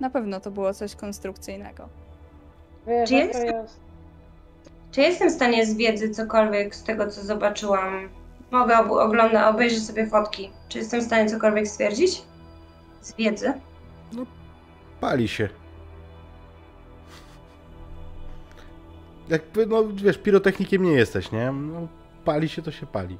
Na 0.00 0.10
pewno 0.10 0.40
to 0.40 0.50
było 0.50 0.74
coś 0.74 0.94
konstrukcyjnego. 0.94 1.88
Wiesz, 2.86 3.08
Czy 3.08 3.14
jest- 3.14 3.44
jest. 3.44 3.81
Czy 4.92 5.00
jestem 5.00 5.28
w 5.28 5.32
stanie 5.32 5.66
z 5.66 5.74
wiedzy 5.76 6.10
cokolwiek 6.10 6.74
z 6.74 6.82
tego, 6.82 7.06
co 7.10 7.22
zobaczyłam, 7.22 8.08
mogę 8.50 8.78
ob- 8.78 8.90
oglądać, 8.90 9.54
obejrzeć 9.54 9.86
sobie 9.86 10.06
fotki. 10.06 10.50
Czy 10.68 10.78
jestem 10.78 11.00
w 11.00 11.04
stanie 11.04 11.30
cokolwiek 11.30 11.68
stwierdzić? 11.68 12.22
Z 13.00 13.14
wiedzy? 13.16 13.52
Pali 15.00 15.28
się. 15.28 15.48
Jakby, 19.28 19.66
no 19.66 19.84
wiesz, 19.94 20.18
pirotechnikiem 20.18 20.82
nie 20.82 20.92
jesteś, 20.92 21.32
nie? 21.32 21.52
No, 21.52 21.88
pali 22.24 22.48
się, 22.48 22.62
to 22.62 22.70
się 22.70 22.86
pali. 22.86 23.18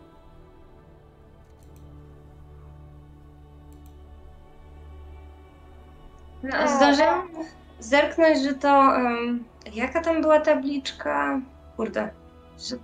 No, 6.42 6.68
zdążyłam 6.76 7.28
zerknąć, 7.80 8.38
że 8.42 8.54
to. 8.54 8.96
em, 8.96 9.44
jaka 9.74 10.00
tam 10.00 10.20
była 10.22 10.40
tabliczka? 10.40 11.40
Kurde. 11.76 12.10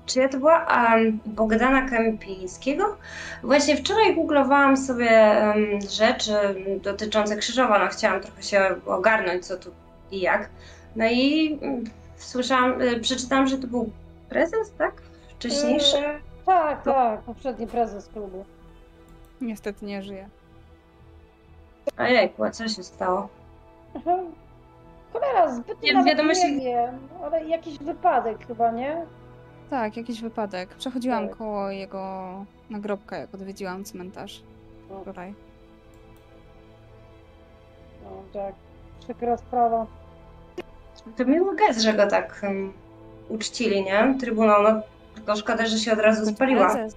Czy 0.07 0.19
ja 0.19 0.29
to 0.29 0.39
była 0.39 0.67
um, 0.67 1.21
Bogdana 1.27 1.89
Kępińskiego? 1.89 2.97
Właśnie 3.43 3.77
wczoraj 3.77 4.15
googlowałam 4.15 4.77
sobie 4.77 5.11
em, 5.11 5.81
rzeczy 5.81 6.35
dotyczące 6.83 7.37
Krzyżowa. 7.37 7.79
No, 7.79 7.87
chciałam 7.87 8.21
trochę 8.21 8.43
się 8.43 8.75
ogarnąć, 8.87 9.47
co 9.47 9.57
tu 9.57 9.71
i 10.11 10.21
jak. 10.21 10.51
No 10.97 11.05
i 11.11 11.59
mm, 11.63 11.85
słyszałam, 12.17 12.83
y, 12.83 13.01
przeczytałam, 13.01 13.47
że 13.47 13.59
to 13.59 13.67
był 13.67 13.93
prezes, 14.29 14.73
tak? 14.79 15.03
Wcześniejszy. 15.35 15.99
E, 15.99 16.21
tak, 16.47 16.83
tak, 16.83 17.21
poprzedni 17.21 17.67
prezes 17.67 18.09
klubu. 18.09 18.45
Niestety 19.41 19.87
nie 19.87 20.03
żyje. 20.03 20.29
Ojejku, 21.99 22.45
a 22.45 22.51
co 22.51 22.69
się 22.69 22.83
stało? 22.83 23.29
Cholera, 25.13 25.55
zbyt 25.55 25.83
Nie, 25.83 26.05
wiadomości- 26.05 26.57
nie 26.57 26.65
wiem, 26.65 26.99
ale 27.25 27.45
jakiś 27.45 27.79
wypadek 27.79 28.47
chyba, 28.47 28.71
nie? 28.71 29.07
Tak, 29.71 29.97
jakiś 29.97 30.21
wypadek. 30.23 30.69
Przechodziłam 30.75 31.29
Tak. 31.29 31.37
koło 31.39 31.71
jego 31.71 32.05
nagrobka, 32.71 33.17
jak 33.17 33.35
odwiedziłam 33.35 33.85
cmentarz 33.85 34.43
No, 34.91 35.01
wczoraj. 35.01 35.35
no 38.05 38.11
tak, 38.33 38.55
przykra 39.01 39.37
sprawa. 39.37 39.87
To 41.17 41.25
miły 41.25 41.57
gest, 41.57 41.81
że 41.83 41.93
go 41.95 42.07
tak 42.07 42.41
um, 42.43 42.73
uczcili, 43.29 43.85
nie? 43.85 44.15
Trybunał, 44.21 44.63
no 44.63 44.83
tylko 45.15 45.37
szkoda, 45.37 45.67
że 45.67 45.79
się 45.79 45.93
od 45.93 45.99
razu 45.99 46.27
spaliła. 46.27 46.75
prezes. 46.75 46.97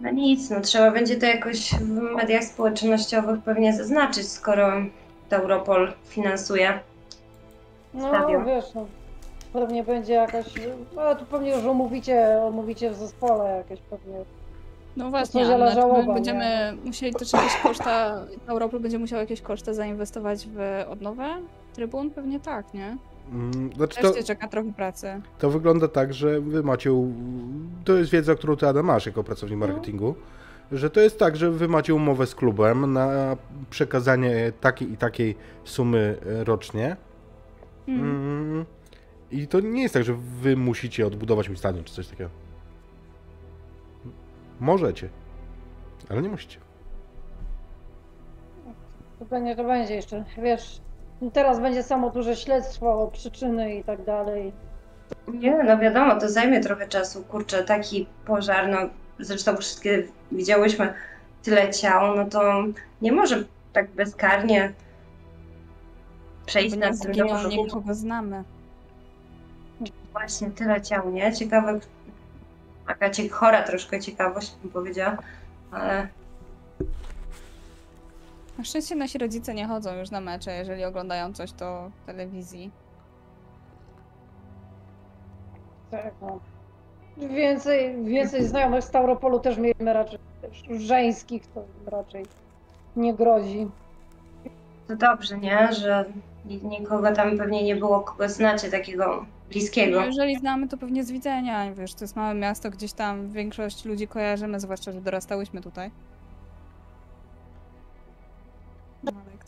No 0.00 0.10
nic, 0.10 0.50
no 0.50 0.60
trzeba 0.60 0.90
będzie 0.90 1.16
to 1.16 1.26
jakoś 1.26 1.70
w 1.74 2.00
mediach 2.16 2.44
społecznościowych 2.44 3.40
pewnie 3.42 3.72
zaznaczyć, 3.72 4.28
skoro 4.28 4.72
Europol 5.30 5.92
finansuje. 6.04 6.80
No 7.94 8.44
wiesz, 8.46 8.64
no, 8.74 8.86
pewnie 9.52 9.84
będzie 9.84 10.12
jakaś, 10.12 10.46
no 10.96 11.14
tu 11.14 11.24
pewnie 11.24 11.50
już 11.50 11.64
omówicie, 11.64 12.42
omówicie 12.42 12.90
w 12.90 12.94
zespole 12.94 13.56
jakieś 13.56 13.80
pewnie. 13.80 14.14
No 14.96 15.10
właśnie, 15.10 15.54
Anna, 15.54 15.74
żałoba, 15.74 16.14
będziemy 16.14 16.76
musieli 16.84 17.14
też 17.14 17.32
jakieś 17.32 17.56
koszta, 17.56 18.24
Europol 18.46 18.80
będzie 18.80 18.98
musiał 18.98 19.18
jakieś 19.18 19.40
koszty 19.40 19.74
zainwestować 19.74 20.46
w 20.46 20.84
odnowę 20.90 21.24
trybun? 21.74 22.10
Pewnie 22.10 22.40
tak, 22.40 22.74
nie? 22.74 22.96
Mm, 23.32 23.72
Znaczy 23.76 24.00
Też 24.00 24.10
to, 24.10 24.16
cię 24.18 24.24
czeka 24.24 24.48
trochę 24.48 24.72
pracy. 24.72 25.20
to 25.38 25.50
wygląda 25.50 25.88
tak, 25.88 26.14
że 26.14 26.40
wy 26.40 26.62
macie. 26.62 26.92
u- 26.92 27.12
To 27.84 27.96
jest 27.96 28.10
wiedza, 28.10 28.34
którą 28.34 28.56
ty 28.56 28.68
Adam 28.68 28.86
masz 28.86 29.06
jako 29.06 29.24
pracownik 29.24 29.58
No. 29.58 29.66
marketingu. 29.66 30.14
Że 30.72 30.90
to 30.90 31.00
jest 31.00 31.18
tak, 31.18 31.36
że 31.36 31.50
wy 31.50 31.68
macie 31.68 31.94
umowę 31.94 32.26
z 32.26 32.34
klubem 32.34 32.92
na 32.92 33.36
przekazanie 33.70 34.52
takiej 34.60 34.92
i 34.92 34.96
takiej 34.96 35.36
sumy 35.64 36.16
e, 36.40 36.44
rocznie. 36.44 36.96
Mm. 37.88 38.00
Mm, 38.04 38.64
I 39.30 39.46
to 39.46 39.60
nie 39.60 39.82
jest 39.82 39.94
tak, 39.94 40.04
że 40.04 40.14
wy 40.14 40.56
musicie 40.56 41.06
odbudować 41.06 41.48
mi 41.48 41.56
stadion 41.56 41.84
czy 41.84 41.94
coś 41.94 42.08
takiego. 42.08 42.30
Możecie, 44.60 45.08
ale 46.08 46.22
nie 46.22 46.28
musicie. 46.28 46.58
To 49.18 49.24
będzie, 49.24 49.56
to 49.56 49.64
będzie 49.64 49.94
jeszcze, 49.94 50.24
wiesz, 50.42 50.80
teraz 51.32 51.60
będzie 51.60 51.82
samo 51.82 52.10
duże 52.10 52.36
śledztwo 52.36 53.02
o 53.02 53.08
przyczyny 53.08 53.74
i 53.74 53.84
tak 53.84 54.04
dalej. 54.04 54.52
Nie, 55.28 55.64
no 55.64 55.78
wiadomo, 55.78 56.20
to 56.20 56.28
zajmie 56.28 56.60
trochę 56.60 56.88
czasu. 56.88 57.22
Kurczę, 57.22 57.64
taki 57.64 58.06
pożar, 58.26 58.68
no 58.68 58.78
zresztą 59.18 59.56
wszystkie 59.56 60.06
widziałyśmy 60.32 60.94
tyle 61.42 61.70
ciał, 61.70 62.16
no 62.16 62.24
to 62.24 62.62
nie 63.02 63.12
może 63.12 63.44
tak 63.72 63.90
bezkarnie 63.90 64.72
przejść 66.46 66.76
nad 66.76 67.02
tym 67.02 67.12
do 67.12 67.48
nikogo 67.48 67.94
znamy. 67.94 68.44
Właśnie 70.12 70.50
tyle 70.50 70.82
ciał, 70.82 71.10
nie? 71.10 71.32
Ciekawe, 71.32 71.80
taka 72.86 73.10
cie, 73.10 73.28
chora 73.28 73.62
troszkę 73.62 74.00
ciekawość 74.00 74.56
bym 74.62 74.72
powiedziała, 74.72 75.16
ale 75.70 76.08
Na 78.60 78.64
szczęście 78.64 78.96
nasi 78.96 79.18
rodzice 79.18 79.54
nie 79.54 79.66
chodzą 79.66 79.94
już 79.96 80.10
na 80.10 80.20
mecze, 80.20 80.56
jeżeli 80.56 80.84
oglądają 80.84 81.32
coś 81.32 81.52
to 81.52 81.90
w 82.02 82.06
telewizji. 82.06 82.70
Tak, 85.90 86.12
no. 86.22 86.40
Więcej, 87.16 88.04
więcej 88.04 88.44
znajomych 88.44 88.84
z 88.84 88.90
Tauropolu 88.90 89.40
też 89.40 89.58
mieliśmy 89.58 89.92
raczej 89.92 90.18
też 90.42 90.64
żeńskich, 90.80 91.46
to 91.46 91.64
raczej 91.86 92.24
nie 92.96 93.14
grozi. 93.14 93.68
to 94.88 94.96
dobrze, 94.96 95.38
nie? 95.38 95.72
Że 95.72 96.04
ni- 96.44 96.62
nikogo 96.64 97.12
tam 97.12 97.38
pewnie 97.38 97.62
nie 97.64 97.76
było, 97.76 98.00
kogo 98.00 98.28
znacie 98.28 98.70
takiego 98.70 99.26
bliskiego. 99.50 100.00
No, 100.00 100.06
jeżeli 100.06 100.36
znamy, 100.38 100.68
to 100.68 100.76
pewnie 100.76 101.04
z 101.04 101.12
widzenia. 101.12 101.74
Wiesz, 101.74 101.94
to 101.94 102.04
jest 102.04 102.16
małe 102.16 102.34
miasto, 102.34 102.70
gdzieś 102.70 102.92
tam 102.92 103.30
większość 103.30 103.84
ludzi 103.84 104.08
kojarzymy, 104.08 104.60
zwłaszcza, 104.60 104.92
że 104.92 105.00
dorastałyśmy 105.00 105.60
tutaj. 105.60 105.90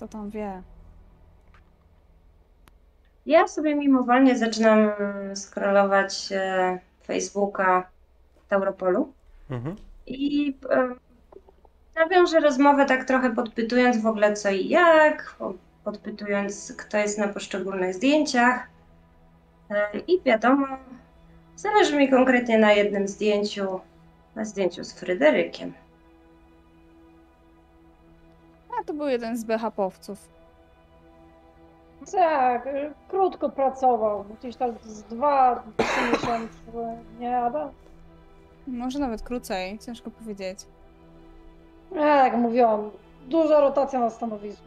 Kto 0.02 0.08
tam 0.08 0.30
wie? 0.30 0.62
Ja 3.26 3.48
sobie 3.48 3.74
mimowolnie 3.74 4.38
zaczynam 4.38 4.90
scrollować 5.34 6.28
e, 6.32 6.78
Facebooka 7.06 7.88
Tauropolu 8.48 9.12
Mhm. 9.50 9.76
i 10.06 10.54
e, 10.70 10.88
nawiążę 11.96 12.40
rozmowę 12.40 12.86
tak 12.86 13.04
trochę 13.04 13.34
podpytując 13.34 14.02
w 14.02 14.06
ogóle 14.06 14.34
co 14.34 14.50
i 14.50 14.68
jak, 14.68 15.34
po- 15.38 15.54
podpytując 15.84 16.72
kto 16.78 16.98
jest 16.98 17.18
na 17.18 17.28
poszczególnych 17.28 17.94
zdjęciach 17.94 18.68
e, 19.70 19.98
i 19.98 20.22
wiadomo, 20.22 20.66
zależy 21.56 21.96
mi 21.96 22.10
konkretnie 22.10 22.58
na 22.58 22.72
jednym 22.72 23.08
zdjęciu, 23.08 23.80
na 24.34 24.44
zdjęciu 24.44 24.84
z 24.84 24.92
Fryderykiem. 24.92 25.72
A 28.82 28.84
to 28.84 28.94
był 28.94 29.08
jeden 29.08 29.36
z 29.36 29.44
BHP-owców. 29.44 30.16
Tak, 32.12 32.66
y, 32.66 32.92
krótko 33.08 33.48
pracował, 33.48 34.24
gdzieś 34.38 34.56
tam 34.56 34.74
z 34.82 35.02
dwa, 35.02 35.62
trzy 35.76 36.00
miesiące, 36.12 36.98
nie 37.20 37.38
Ada? 37.38 37.70
Może 38.66 38.98
nawet 38.98 39.22
krócej, 39.22 39.78
ciężko 39.78 40.10
powiedzieć. 40.10 40.58
Ja 41.94 42.24
jak 42.24 42.36
mówiłam, 42.36 42.90
duża 43.28 43.60
rotacja 43.60 44.00
na 44.00 44.10
stanowisku. 44.10 44.66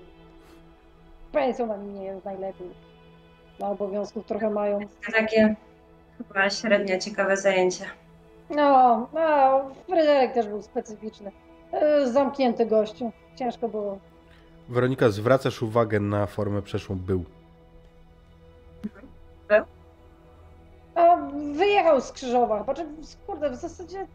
Pensją 1.32 1.84
nie 1.84 2.04
jest 2.04 2.26
najlepiej. 2.26 2.70
Na 3.60 3.70
obowiązków 3.70 4.26
trochę 4.26 4.50
mają. 4.50 4.80
Takie 5.14 5.56
chyba 6.18 6.50
średnio 6.50 7.00
ciekawe 7.00 7.38
zajęcie. 7.38 7.86
No, 8.50 9.08
no, 9.14 9.62
Fryderyk 9.90 10.34
też 10.34 10.48
był 10.48 10.62
specyficzny. 10.62 11.32
Y, 12.04 12.12
Zamknięty 12.12 12.66
gościu. 12.66 13.12
Ciężko 13.36 13.70
było. 13.70 14.00
Weronika, 14.70 15.10
zwracasz 15.10 15.62
uwagę 15.62 16.00
na 16.00 16.26
formę 16.26 16.62
przeszłą 16.62 16.96
był. 16.96 17.24
A 20.96 21.18
wyjechał 21.54 22.02
z 22.02 22.12
Krzyżowa. 22.12 22.64
Znaczy, 22.64 22.86
kurde, 23.28 23.50
w 23.50 23.56
zasadzie. 23.56 24.08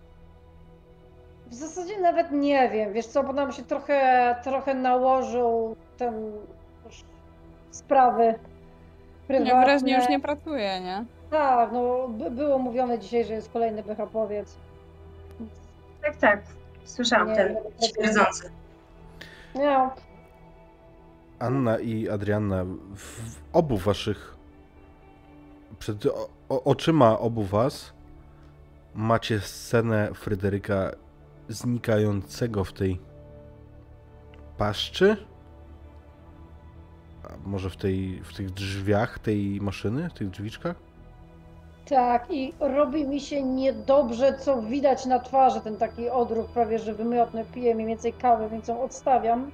W 1.47 1.55
zasadzie 1.55 2.01
nawet 2.01 2.33
nie 2.33 2.69
wiem. 2.69 2.93
Wiesz 2.93 3.07
co, 3.07 3.23
bo 3.23 3.33
nam 3.33 3.53
się 3.53 3.63
trochę, 3.63 4.37
trochę 4.45 4.75
nałożył 4.75 5.77
ten 5.97 6.33
sprawy 7.71 8.35
prywatne. 9.27 9.55
Najwyraźniej 9.55 9.97
już 9.97 10.09
nie 10.09 10.21
pracuje, 10.21 10.81
nie? 10.81 11.05
Tak, 11.31 11.73
no 11.73 12.09
by, 12.09 12.31
było 12.31 12.59
mówione 12.59 12.99
dzisiaj, 12.99 13.25
że 13.25 13.35
jest 13.35 13.53
kolejny 13.53 13.83
BHP-owiec. 13.83 14.57
Tak, 16.03 16.17
tak. 16.17 16.43
Słyszałam 16.85 17.29
Nie, 17.29 17.35
ten 17.37 17.57
nie, 17.83 17.89
śmierdzący. 17.89 18.51
No, 19.55 19.95
Anna 21.39 21.79
i 21.79 22.09
Adrianna, 22.09 22.65
w 22.97 23.37
obu 23.53 23.77
waszych, 23.77 24.37
przed 25.79 26.07
o, 26.07 26.29
o, 26.49 26.65
oczyma 26.65 27.19
obu 27.19 27.45
was 27.45 27.93
macie 28.95 29.41
scenę 29.41 30.11
Fryderyka 30.15 30.91
znikającego 31.49 32.65
w 32.65 32.73
tej 32.73 33.01
paszczy? 34.59 35.17
A 37.25 37.49
może 37.49 37.71
w, 37.71 37.77
tej, 37.77 38.21
w 38.25 38.35
tych 38.35 38.51
drzwiach 38.51 39.19
tej 39.19 39.61
maszyny, 39.61 40.11
w 40.11 40.13
tych 40.13 40.31
drzwiczkach? 40.31 40.90
Tak, 41.89 42.31
i 42.31 42.53
robi 42.61 43.05
mi 43.07 43.21
się 43.21 43.43
niedobrze, 43.43 44.39
co 44.39 44.63
widać 44.63 45.07
na 45.07 45.19
twarzy, 45.19 45.61
ten 45.61 45.77
taki 45.77 46.11
odruch 46.11 46.47
prawie, 46.51 46.79
że 46.79 46.95
wymiotny, 46.95 47.45
piję 47.55 47.75
mniej 47.75 47.87
więcej 47.87 48.13
kawy, 48.13 48.49
więc 48.49 48.69
ją 48.69 48.83
odstawiam. 48.83 49.51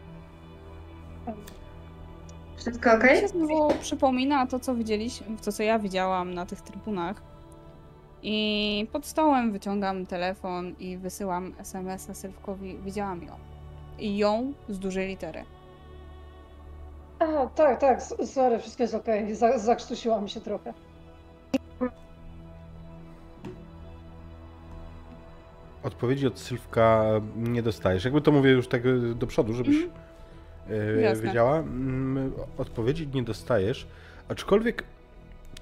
Wszystko 2.56 2.92
ok? 2.92 3.02
Mi 3.04 3.20
się 3.20 3.28
znowu 3.28 3.68
przypomina 3.80 4.46
to, 4.46 4.58
co 4.60 4.74
widzieliśmy, 4.74 5.26
to, 5.44 5.52
co 5.52 5.62
ja 5.62 5.78
widziałam 5.78 6.34
na 6.34 6.46
tych 6.46 6.60
trybunach. 6.60 7.22
I 8.22 8.88
pod 8.92 9.06
stołem 9.06 9.52
wyciągam 9.52 10.06
telefon 10.06 10.74
i 10.78 10.96
wysyłam 10.96 11.54
SMS-a 11.58 12.14
Sylwkowi. 12.14 12.78
Widziałam 12.78 13.22
ją. 13.22 13.32
I 13.98 14.16
ją 14.16 14.52
z 14.68 14.78
dużej 14.78 15.08
litery. 15.08 15.44
A, 17.18 17.46
tak, 17.46 17.80
tak, 17.80 18.02
sorry, 18.02 18.58
wszystko 18.58 18.82
jest 18.82 18.94
okej, 18.94 19.34
Za- 19.34 19.58
zakrztusiłam 19.58 20.28
się 20.28 20.40
trochę. 20.40 20.74
Odpowiedzi 25.86 26.26
od 26.26 26.38
Sylwka 26.38 27.04
nie 27.36 27.62
dostajesz. 27.62 28.04
Jakby 28.04 28.20
to 28.20 28.32
mówię 28.32 28.50
już 28.50 28.68
tak 28.68 28.86
e, 28.86 29.14
do 29.14 29.26
przodu, 29.26 29.52
żebyś 29.52 29.76
Jasne. 31.00 31.22
wiedziała. 31.24 31.58
Mm, 31.58 32.32
Odpowiedzi 32.58 33.08
nie 33.14 33.22
dostajesz, 33.22 33.86
aczkolwiek 34.28 34.84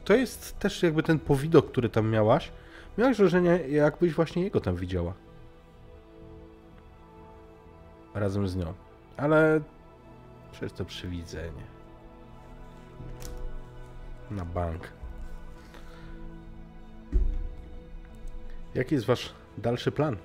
to 0.04 0.14
jest 0.14 0.58
też 0.58 0.82
jakby 0.82 1.02
ten 1.02 1.18
powidok, 1.18 1.70
który 1.70 1.88
tam 1.88 2.10
miałaś. 2.10 2.50
Miałaś 2.98 3.16
wrażenie, 3.16 3.60
jakbyś 3.68 4.12
właśnie 4.12 4.42
jego 4.42 4.60
tam 4.60 4.76
widziała. 4.76 5.12
Razem 8.14 8.48
z 8.48 8.56
nią. 8.56 8.74
Ale 9.16 9.60
przez 10.52 10.72
to 10.72 10.84
przywidzenie. 10.84 11.64
Na 14.30 14.44
bank. 14.44 14.88
Jaki 18.74 18.94
jest 18.94 19.06
wasz 19.06 19.34
dalszy 19.58 19.92
plan? 19.92 20.16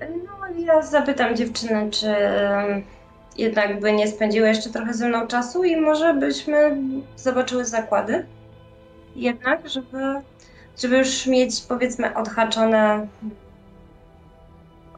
No 0.00 0.48
ja 0.58 0.82
zapytam 0.82 1.36
dziewczyny, 1.36 1.90
czy 1.90 2.14
jednak 3.36 3.80
by 3.80 3.92
nie 3.92 4.08
spędziły 4.08 4.48
jeszcze 4.48 4.70
trochę 4.70 4.94
ze 4.94 5.08
mną 5.08 5.26
czasu 5.26 5.64
i 5.64 5.76
może 5.76 6.14
byśmy 6.14 6.76
zobaczyły 7.16 7.64
zakłady. 7.64 8.26
Jednak, 9.16 9.68
żeby, 9.68 10.14
żeby 10.78 10.98
już 10.98 11.26
mieć 11.26 11.60
powiedzmy 11.68 12.14
odhaczone 12.16 13.06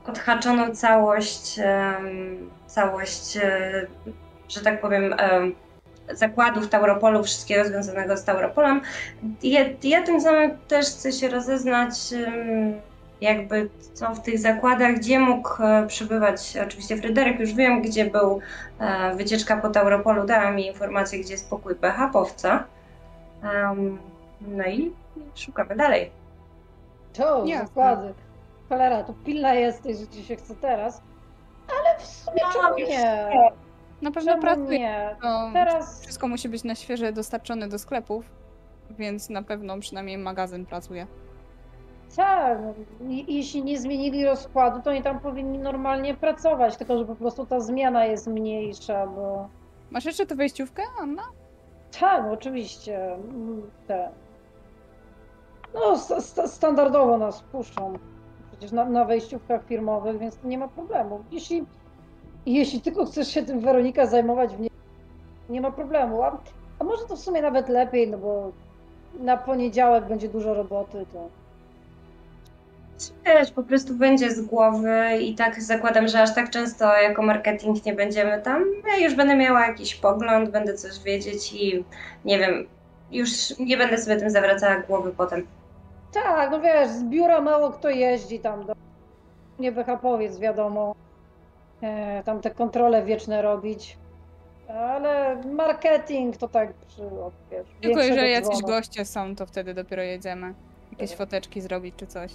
odhaczoną 0.06 0.74
całość, 0.74 1.60
całość, 2.66 3.36
e, 3.36 3.86
że 4.48 4.60
tak 4.60 4.80
powiem, 4.80 5.14
em, 5.18 5.54
zakładów 6.12 6.68
Tauropolu, 6.68 7.24
wszystkiego 7.24 7.64
związanego 7.64 8.16
z 8.16 8.24
Tauropolem. 8.24 8.80
Ja, 9.42 9.60
ja 9.82 10.02
tym 10.02 10.20
samym 10.20 10.58
też 10.68 10.86
chcę 10.86 11.12
się 11.12 11.28
rozeznać, 11.28 11.94
jakby 13.20 13.70
co 13.94 14.14
w 14.14 14.22
tych 14.22 14.38
zakładach, 14.38 14.94
gdzie 14.94 15.18
mógł 15.18 15.62
e, 15.62 15.86
przebywać 15.86 16.58
oczywiście 16.66 16.96
Fryderyk, 16.96 17.40
już 17.40 17.54
wiem, 17.54 17.82
gdzie 17.82 18.04
był 18.04 18.40
e, 18.78 19.14
wycieczka 19.16 19.56
po 19.56 19.70
Tauropolu, 19.70 20.26
dała 20.26 20.50
mi 20.50 20.66
informację, 20.66 21.18
gdzie 21.20 21.32
jest 21.32 21.50
pokój 21.50 21.74
BHP-owca. 21.74 22.64
Em, 23.42 23.98
no 24.40 24.64
i 24.64 24.92
szukamy 25.34 25.76
dalej. 25.76 26.10
To, 27.12 27.44
zakłady. 27.46 28.14
Cholera, 28.68 29.02
to 29.04 29.14
pilna 29.24 29.54
jesteś, 29.54 29.98
że 29.98 30.06
ci 30.06 30.24
się 30.24 30.36
chce 30.36 30.54
teraz. 30.54 31.02
Ale 31.68 31.98
w 31.98 32.06
sumie 32.06 32.42
No, 32.42 32.52
czemu 32.52 32.76
wiesz, 32.76 32.88
nie? 32.88 33.30
Na 34.02 34.10
pewno 34.10 34.30
Czemu 34.30 34.42
pracuje. 34.42 34.78
nie? 34.78 35.16
To 35.22 35.50
Teraz 35.52 36.02
wszystko 36.02 36.28
musi 36.28 36.48
być 36.48 36.64
na 36.64 36.74
świeże 36.74 37.12
dostarczone 37.12 37.68
do 37.68 37.78
sklepów, 37.78 38.30
więc 38.90 39.30
na 39.30 39.42
pewno 39.42 39.78
przynajmniej 39.80 40.18
magazyn 40.18 40.66
pracuje. 40.66 41.06
tak, 42.16 42.58
i- 43.08 43.36
jeśli 43.36 43.64
nie 43.64 43.78
zmienili 43.80 44.24
rozkładu, 44.24 44.82
to 44.82 44.90
oni 44.90 45.02
tam 45.02 45.20
powinni 45.20 45.58
normalnie 45.58 46.14
pracować, 46.14 46.76
tylko 46.76 46.98
że 46.98 47.04
po 47.04 47.14
prostu 47.16 47.46
ta 47.46 47.60
zmiana 47.60 48.04
jest 48.04 48.26
mniejsza, 48.26 49.06
bo 49.06 49.48
Masz 49.90 50.04
jeszcze 50.04 50.26
tę 50.26 50.34
wejściówkę, 50.34 50.82
Anna? 51.00 51.22
tak, 52.00 52.24
oczywiście, 52.32 53.16
te. 53.86 54.10
No, 55.74 55.98
sta- 55.98 56.20
sta- 56.20 56.48
standardowo 56.48 57.18
nas 57.18 57.42
puszczą 57.42 57.98
przecież 58.50 58.72
na, 58.72 58.84
na 58.84 59.04
wejściówkach 59.04 59.64
firmowych, 59.64 60.18
więc 60.18 60.38
nie 60.44 60.58
ma 60.58 60.68
problemu. 60.68 61.24
Jeśli, 61.30 61.64
jeśli 62.46 62.80
tylko 62.80 63.06
chcesz 63.06 63.28
się 63.28 63.42
tym 63.42 63.60
Weronika 63.60 64.06
zajmować, 64.06 64.56
w 64.56 64.60
nie, 64.60 64.68
nie 65.48 65.60
ma 65.60 65.70
problemu. 65.70 66.22
A, 66.22 66.38
a 66.78 66.84
może 66.84 67.04
to 67.04 67.16
w 67.16 67.20
sumie 67.20 67.42
nawet 67.42 67.68
lepiej, 67.68 68.10
no 68.10 68.18
bo 68.18 68.52
na 69.20 69.36
poniedziałek 69.36 70.08
będzie 70.08 70.28
dużo 70.28 70.54
roboty, 70.54 71.06
to 71.12 71.28
Wiesz, 73.26 73.50
po 73.50 73.62
prostu 73.62 73.94
będzie 73.94 74.30
z 74.30 74.40
głowy 74.40 75.18
i 75.20 75.34
tak 75.34 75.62
zakładam, 75.62 76.08
że 76.08 76.22
aż 76.22 76.34
tak 76.34 76.50
często 76.50 76.94
jako 76.94 77.22
marketing 77.22 77.84
nie 77.86 77.92
będziemy 77.94 78.42
tam. 78.42 78.64
Ja 78.86 79.04
już 79.04 79.14
będę 79.14 79.36
miała 79.36 79.66
jakiś 79.66 79.94
pogląd, 79.94 80.50
będę 80.50 80.74
coś 80.74 81.02
wiedzieć 81.02 81.52
i 81.52 81.84
nie 82.24 82.38
wiem, 82.38 82.66
już 83.12 83.58
nie 83.58 83.76
będę 83.76 83.98
sobie 83.98 84.16
tym 84.16 84.30
zawracała 84.30 84.80
głowy 84.80 85.12
potem. 85.16 85.46
Tak, 86.12 86.50
no 86.50 86.60
wiesz, 86.60 86.88
z 86.88 87.04
biura 87.04 87.40
mało 87.40 87.70
kto 87.70 87.90
jeździ 87.90 88.38
tam 88.38 88.66
do... 88.66 88.72
Nie 89.58 89.72
BHP-owiec, 89.72 90.38
wiadomo. 90.38 90.94
E, 91.82 92.22
tam 92.24 92.40
te 92.40 92.50
kontrole 92.50 93.04
wieczne 93.04 93.42
robić. 93.42 93.98
Ale 94.68 95.42
marketing 95.44 96.36
to 96.36 96.48
tak 96.48 96.74
przy, 96.74 97.02
wiesz, 97.50 97.66
Tylko 97.80 98.00
jeżeli 98.02 98.30
jacyś 98.32 98.56
dzwonu. 98.58 98.66
goście 98.74 99.04
są, 99.04 99.36
to 99.36 99.46
wtedy 99.46 99.74
dopiero 99.74 100.02
jedziemy. 100.02 100.54
Jakieś 100.92 101.10
Tak. 101.10 101.18
foteczki 101.18 101.60
zrobić 101.60 101.94
czy 101.96 102.06
coś. 102.06 102.32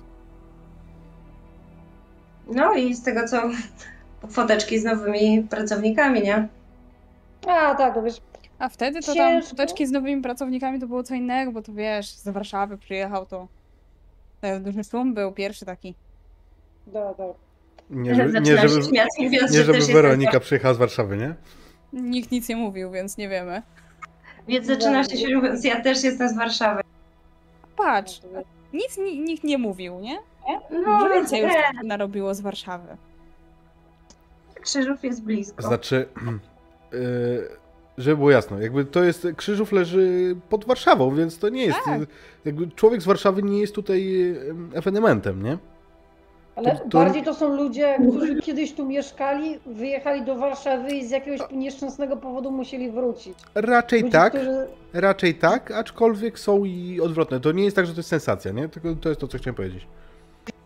No 2.48 2.74
i 2.74 2.94
z 2.94 3.04
tego 3.04 3.28
co 3.28 3.42
foteczki 4.30 4.80
z 4.80 4.84
nowymi 4.84 5.44
pracownikami, 5.44 6.22
nie? 6.22 6.48
A, 7.48 7.76
tak, 7.76 7.94
to 7.94 8.02
wiesz, 8.02 8.22
A 8.60 8.70
wtedy 8.70 9.00
to 9.02 9.06
tam 9.06 9.16
Ciężko. 9.16 9.50
foteczki 9.50 9.88
z 9.88 9.92
nowymi 9.92 10.22
pracownikami 10.22 10.80
to 10.80 10.88
było 10.88 11.04
co 11.04 11.16
innego, 11.16 11.52
bo 11.52 11.62
to 11.62 11.74
wiesz, 11.74 12.10
z 12.10 12.30
Warszawy 12.30 12.78
przyjechał 12.78 13.26
to. 13.26 13.48
duży 14.62 14.84
szum 14.84 15.14
był 15.14 15.32
pierwszy 15.32 15.66
taki. 15.66 15.96
da, 16.88 17.14
da. 17.14 17.24
Nie, 17.92 18.16
żeby, 18.16 18.42
nie, 18.42 18.58
żeby, 18.58 18.84
się 18.84 18.90
śmiać, 18.90 19.08
mówiąc, 19.20 19.52
nie, 19.52 19.58
że 19.58 19.64
żeby 19.74 19.94
Weronika 19.94 20.30
jestem 20.30 20.42
przyjechała 20.42 20.74
z 20.74 20.78
Warszawy, 20.78 21.18
nie? 21.18 21.36
Nikt 21.94 22.32
nic 22.32 22.50
nie 22.50 22.56
mówił, 22.56 22.92
więc 22.92 23.18
nie 23.18 23.30
wiemy. 23.30 23.62
Więc 24.48 24.68
zaczynam 24.68 25.04
się 25.04 25.18
śmiać, 25.18 25.34
mówiąc, 25.34 25.64
ja 25.66 25.82
też 25.82 26.04
jestem 26.04 26.30
z 26.30 26.36
Warszawy. 26.38 26.82
Patrz, 27.76 28.22
nic 28.74 28.98
ni- 28.98 29.20
nikt 29.20 29.44
nie 29.44 29.58
mówił, 29.58 30.00
nie? 30.00 30.20
No, 30.72 30.82
Może 30.82 31.10
więcej 31.10 31.42
już 31.42 31.54
narobiło 31.84 32.36
z 32.36 32.42
Warszawy. 32.42 32.98
Krzyżów 34.62 35.04
jest 35.04 35.24
blisko. 35.24 35.62
Znaczy, 35.62 36.06
yy, 36.92 37.50
żeby 37.98 38.18
było 38.18 38.32
jasno, 38.32 38.60
jakby 38.60 38.86
to 38.86 39.04
jest, 39.04 39.28
Krzyżów 39.38 39.72
leży 39.72 40.36
pod 40.50 40.66
Warszawą, 40.66 41.16
więc 41.16 41.40
to 41.40 41.50
nie 41.50 41.66
jest, 41.66 41.80
Tak. 41.86 42.02
y, 42.02 42.08
jakby 42.46 42.72
człowiek 42.72 43.02
z 43.02 43.06
Warszawy 43.06 43.44
nie 43.44 43.60
jest 43.60 43.76
tutaj 43.76 44.16
y, 44.32 44.56
ewenementem, 44.74 45.44
nie? 45.44 45.58
Ale 46.56 46.72
To- 46.72 46.78
to- 46.80 46.98
bardziej 46.98 47.24
to 47.24 47.34
są 47.34 47.56
ludzie, 47.56 47.96
którzy 48.10 48.42
kiedyś 48.42 48.74
tu 48.74 48.86
mieszkali, 48.86 49.60
wyjechali 49.66 50.22
do 50.26 50.36
Warszawy 50.36 50.92
i 50.92 51.06
z 51.06 51.12
jakiegoś 51.12 51.40
nieszczęsnego 51.52 52.18
powodu 52.18 52.52
musieli 52.52 52.92
wrócić. 52.92 53.34
Raczej 53.56 54.00
Ludzie, 54.02 54.12
tak, 54.12 54.34
którzy... 54.34 54.68
raczej 54.94 55.36
tak, 55.36 55.72
aczkolwiek 55.72 56.40
są 56.40 56.66
i 56.66 57.00
odwrotne. 57.02 57.40
To 57.40 57.52
nie 57.52 57.64
jest 57.64 57.76
tak, 57.76 57.86
że 57.86 57.94
to 57.94 58.00
jest 58.00 58.10
sensacja, 58.10 58.52
nie? 58.52 58.70
Tylko 58.70 58.96
to 58.96 59.10
jest 59.10 59.22
to, 59.22 59.28
co 59.28 59.38
chciałem 59.38 59.56
powiedzieć. 59.56 59.88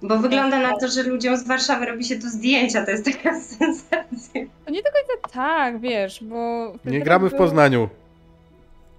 Bo 0.02 0.18
wygląda 0.18 0.60
na 0.60 0.78
to, 0.78 0.88
że 0.88 1.04
ludziom 1.04 1.38
z 1.38 1.48
Warszawy 1.48 1.86
robi 1.86 2.04
się 2.04 2.16
tu 2.16 2.30
zdjęcia, 2.30 2.86
to 2.86 2.92
jest 2.92 3.06
taka 3.06 3.40
sensacja. 3.60 4.42
To 4.66 4.72
nie 4.72 4.82
do 4.84 4.90
końca 4.92 5.30
tak, 5.34 5.80
wiesz, 5.80 6.24
bo... 6.24 6.36
Nie 6.72 6.80
Fryderyk 6.80 7.04
gramy 7.04 7.28
w 7.28 7.32
był- 7.32 7.38
Poznaniu. 7.40 7.90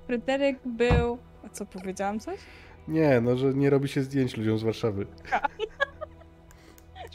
Fryderyk 0.06 0.58
był... 0.64 1.18
A 1.46 1.48
co, 1.48 1.66
powiedziałam 1.66 2.20
coś? 2.20 2.38
Nie, 2.88 3.20
no, 3.20 3.36
że 3.36 3.54
nie 3.54 3.70
robi 3.70 3.88
się 3.88 4.02
zdjęć 4.02 4.36
ludziom 4.36 4.58
z 4.58 4.62
Warszawy. 4.62 5.06
Już 5.60 5.68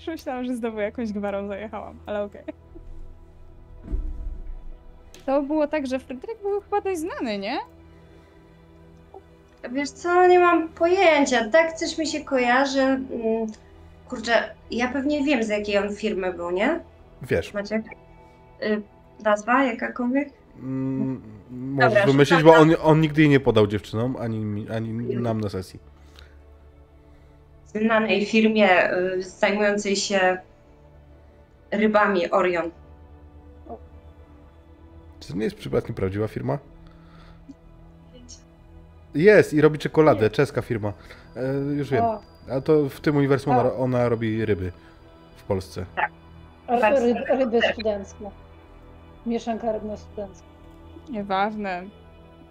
Myślałam, 0.08 0.46
że 0.46 0.56
znowu 0.56 0.80
jakąś 0.80 1.12
gwarą 1.12 1.48
zajechałam, 1.48 2.00
ale 2.06 2.24
okej. 2.24 2.42
To 5.26 5.42
było 5.42 5.68
tak, 5.68 5.88
że 5.88 6.00
Fryderyk 6.00 6.42
był 6.42 6.62
chyba 6.62 6.82
dość 6.82 7.00
znany, 7.00 7.38
nie? 7.38 7.58
Wiesz 9.72 9.90
co, 9.90 10.28
nie 10.28 10.40
mam 10.40 10.70
pojęcia. 10.70 11.50
Tak 11.50 11.74
coś 11.74 11.98
mi 11.98 12.08
się 12.08 12.24
kojarzy. 12.24 12.82
Mm, 12.82 13.08
Kurczę, 14.10 14.56
ja 14.72 14.88
pewnie 14.88 15.24
wiem 15.24 15.44
z 15.44 15.50
jakiej 15.50 15.78
on 15.78 15.96
firmy 15.96 16.34
był, 16.34 16.52
nie? 16.52 16.80
Wiesz, 17.22 17.54
Maciek? 17.54 17.86
Y, 18.64 18.82
nazwa 19.24 19.64
jakakolwiek? 19.64 20.30
mm, 20.60 21.22
możesz 21.52 21.94
Dobra, 21.94 22.06
wymyślić, 22.06 22.44
bo 22.44 22.54
on, 22.54 22.76
on 22.82 23.02
nigdy 23.02 23.22
jej 23.22 23.30
nie 23.30 23.40
podał 23.40 23.68
dziewczynom, 23.68 24.16
ani, 24.20 24.66
ani 24.70 24.94
nam 25.16 25.42
na 25.42 25.50
sesji. 25.50 25.80
Znanej 27.76 28.26
firmie 28.26 28.94
y, 28.94 29.24
zajmującej 29.24 29.96
się 29.96 30.38
rybami 31.72 32.32
Orion. 32.32 32.72
Czy 35.20 35.28
to 35.32 35.38
nie 35.38 35.44
jest 35.44 35.56
przypadkiem 35.56 35.96
prawdziwa 35.96 36.28
firma? 36.28 36.58
Jest 39.16 39.54
i 39.54 39.62
robi 39.62 39.80
czekoladę, 39.80 40.30
czeska 40.30 40.62
firma. 40.62 40.94
E, 41.36 41.54
już 41.54 41.90
wiem. 41.90 42.04
A, 42.04 42.20
A 42.52 42.62
to 42.62 42.90
w 42.90 43.00
tym 43.00 43.16
uniwersum 43.18 43.54
ona, 43.54 43.74
ona 43.74 44.10
robi 44.10 44.46
ryby 44.46 44.72
w 45.36 45.44
Polsce. 45.44 45.86
a 46.68 46.90
ryb, 46.90 47.18
ryby 47.30 47.60
studenckie. 47.74 48.32
Mieszanka 49.26 49.72
rybna 49.72 49.98
studencka. 49.98 50.46
Nieważne. 51.10 51.84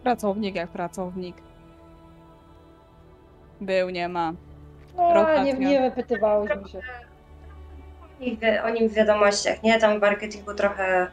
Pracownik 0.03 0.55
jak 0.55 0.71
pracownik. 0.71 1.37
Był, 3.61 3.91
nie 3.91 4.09
ma. 4.09 4.33
No, 5.01 5.45
nie, 5.45 5.53
nie 5.53 5.81
wypytywałyśmy 5.81 6.69
się. 6.69 6.81
O 8.65 8.71
nim 8.71 8.89
w 8.89 8.93
wiadomościach, 8.93 9.63
nie? 9.63 9.79
Tam 9.81 9.99
w 9.99 10.01
marketingu 10.01 10.55
trochę 10.55 11.07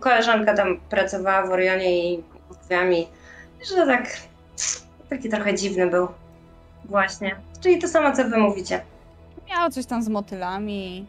koleżanka 0.00 0.54
tam 0.54 0.80
pracowała 0.90 1.46
w 1.46 1.50
Orionie 1.50 2.12
i 2.14 2.24
mówiła 2.48 2.84
mi, 2.84 3.08
że 3.68 3.86
tak 3.86 4.06
taki 5.10 5.28
trochę 5.28 5.54
dziwny 5.54 5.86
był. 5.86 6.08
Właśnie. 6.84 7.36
Czyli 7.60 7.78
to 7.78 7.88
samo, 7.88 8.12
co 8.16 8.24
wy 8.24 8.36
mówicie. 8.38 8.80
Miał 9.48 9.70
coś 9.70 9.86
tam 9.86 10.02
z 10.02 10.08
motylami. 10.08 11.06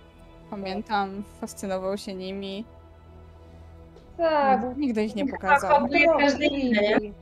Pamiętam, 0.49 1.23
fascynował 1.41 1.97
się 1.97 2.13
nimi. 2.13 2.65
Tak, 4.17 4.61
bo 4.61 4.73
Nigdy 4.73 5.03
ich 5.03 5.15
nie 5.15 5.27
pokazał. 5.27 5.71
hobby 5.71 5.99
jest 5.99 6.13
każdy 6.19 6.45
inny, 6.45 6.81
nie? 6.81 6.89
creepy. 6.89 7.13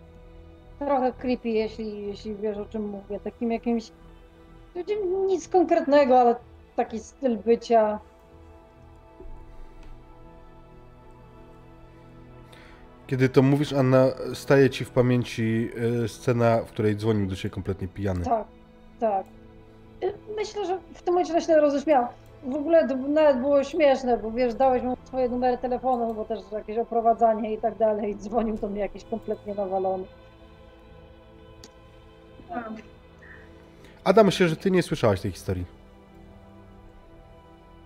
Trochę 0.80 1.14
creepy, 1.14 1.50
jeśli, 1.50 2.08
jeśli 2.08 2.36
wiesz 2.36 2.58
o 2.58 2.66
czym 2.66 2.90
mówię. 2.90 3.20
Takim 3.20 3.52
jakimś. 3.52 3.92
Nic 5.28 5.48
konkretnego, 5.50 6.20
ale 6.20 6.36
taki 6.76 7.00
styl 7.00 7.38
bycia. 7.38 8.00
Kiedy 13.08 13.30
to 13.30 13.42
mówisz, 13.42 13.74
Anna, 13.74 14.08
staje 14.34 14.70
ci 14.70 14.86
w 14.86 14.90
pamięci 14.90 15.70
e, 16.04 16.08
scena, 16.08 16.58
w 16.58 16.66
której 16.72 16.96
dzwonił 16.96 17.28
do 17.28 17.36
ciebie 17.36 17.54
kompletnie 17.54 17.88
pijany. 17.88 18.26
Tak, 18.26 18.48
tak. 19.00 19.26
Y, 20.04 20.14
Myślę, 20.38 20.66
że 20.66 20.78
w 20.94 21.02
tym 21.02 21.14
momencie 21.14 21.42
się 21.42 21.56
roześmiałam. 21.56 22.08
W 22.44 22.56
ogóle 22.56 22.88
to 22.88 22.96
nawet 22.96 23.40
było 23.40 23.64
śmieszne, 23.64 24.18
bo 24.18 24.32
wiesz, 24.32 24.54
dałeś 24.54 24.84
mu 24.84 24.98
swoje 25.04 25.30
numery 25.30 25.58
telefonu, 25.58 26.14
bo 26.14 26.26
też 26.26 26.40
jakieś 26.52 26.78
oprowadzanie 26.78 27.54
i 27.54 27.58
tak 27.58 27.78
dalej. 27.78 28.12
I 28.12 28.16
dzwonił 28.16 28.58
do 28.58 28.68
mnie 28.70 28.80
jakiś 28.82 29.04
kompletnie 29.04 29.56
nawalony. 29.56 30.04
Ada, 34.04 34.24
myślę, 34.24 34.48
że 34.48 34.56
ty 34.56 34.72
nie 34.72 34.84
słyszałaś 34.84 35.22
tej 35.22 35.32
historii. 35.32 35.66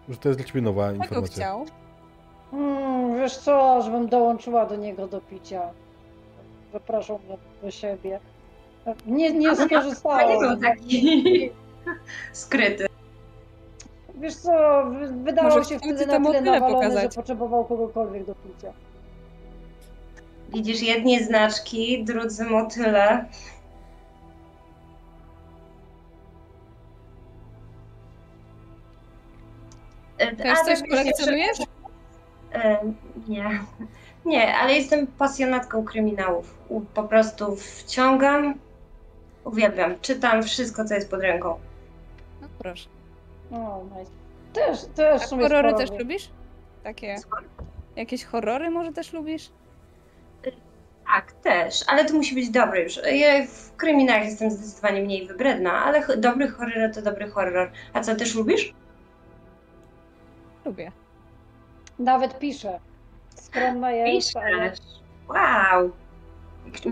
Że 0.10 0.18
to 0.18 0.30
jest 0.30 0.40
dla 0.40 0.48
ciebie 0.48 0.62
nowa 0.62 0.88
Czego 0.92 1.04
informacja. 1.04 1.36
chciał? 1.46 1.66
Hmm, 2.52 3.18
wiesz 3.18 3.38
co, 3.38 3.82
żebym 3.82 4.08
dołączyła 4.08 4.66
do 4.66 4.76
niego 4.76 5.08
do 5.08 5.22
picia. 5.22 5.62
Zapraszał 6.74 7.20
mnie 7.28 7.38
do 7.62 7.72
siebie. 7.72 8.20
Nie, 9.06 9.34
nie 9.34 9.56
To 9.56 9.62
nie 9.64 9.70
skorzystałam. 9.70 10.40
był 10.40 10.58
taki 10.62 11.52
skryty. 12.34 12.86
Wiesz 14.16 14.36
co, 14.36 14.86
wy- 14.86 15.08
wydawał 15.24 15.52
Może 15.58 15.70
się 15.70 15.80
wtedy 15.80 16.06
na 16.06 16.20
tyle 16.20 16.42
nawalony, 16.42 16.74
pokazać. 16.76 17.04
że 17.14 17.16
potrzebował 17.16 17.66
kogokolwiek 17.66 18.26
do 18.26 18.36
picia. 18.36 18.74
Widzisz, 20.50 20.82
jedni 20.82 21.24
znaczki, 21.24 22.04
drudzy 22.04 22.46
motyle. 22.46 23.26
Też 30.18 30.60
a 30.60 30.64
coś 30.66 30.90
kolekcjonujesz? 30.90 31.58
E, 32.54 32.80
Nie. 33.28 33.46
Nie, 34.26 34.58
ale 34.58 34.74
jestem 34.74 35.08
pasjonatką 35.08 35.84
kryminałów. 35.84 36.58
Po 36.94 37.04
prostu 37.04 37.56
wciągam, 37.56 38.56
uwielbiam, 39.44 40.00
czytam 40.02 40.44
wszystko, 40.44 40.86
co 40.86 40.94
jest 40.96 41.10
pod 41.10 41.22
ręką. 41.22 41.60
No 42.42 42.48
proszę. 42.60 42.90
O, 43.52 43.84
nice. 44.00 44.12
Też, 44.54 44.80
też 44.96 45.22
A 45.24 45.36
horrory 45.36 45.74
też 45.74 45.92
lubisz? 46.00 46.30
Takie. 46.84 47.16
Jakieś 47.96 48.26
horrory 48.26 48.70
może 48.70 48.92
też 48.94 49.14
lubisz? 49.14 49.50
Tak, 51.06 51.32
też, 51.32 51.84
ale 51.88 52.06
to 52.06 52.14
musi 52.14 52.36
być 52.36 52.50
dobry 52.50 52.84
już. 52.84 53.00
Ja 53.14 53.46
w 53.48 53.76
kryminałach 53.76 54.26
jestem 54.26 54.52
zdecydowanie 54.52 55.02
mniej 55.02 55.28
wybredna, 55.28 55.86
ale 55.86 56.18
dobry 56.18 56.48
horror 56.48 56.94
to 56.94 57.02
dobry 57.02 57.30
horror. 57.30 57.72
A 57.94 58.02
co, 58.02 58.16
też 58.16 58.36
lubisz? 58.36 58.74
Lubię. 60.66 60.92
Nawet 62.00 62.40
pisze. 62.40 62.80
Skromna 63.36 63.92
jest, 63.92 64.38
ale... 64.38 64.72
Piszesz. 64.72 64.86
Wow! 65.30 65.92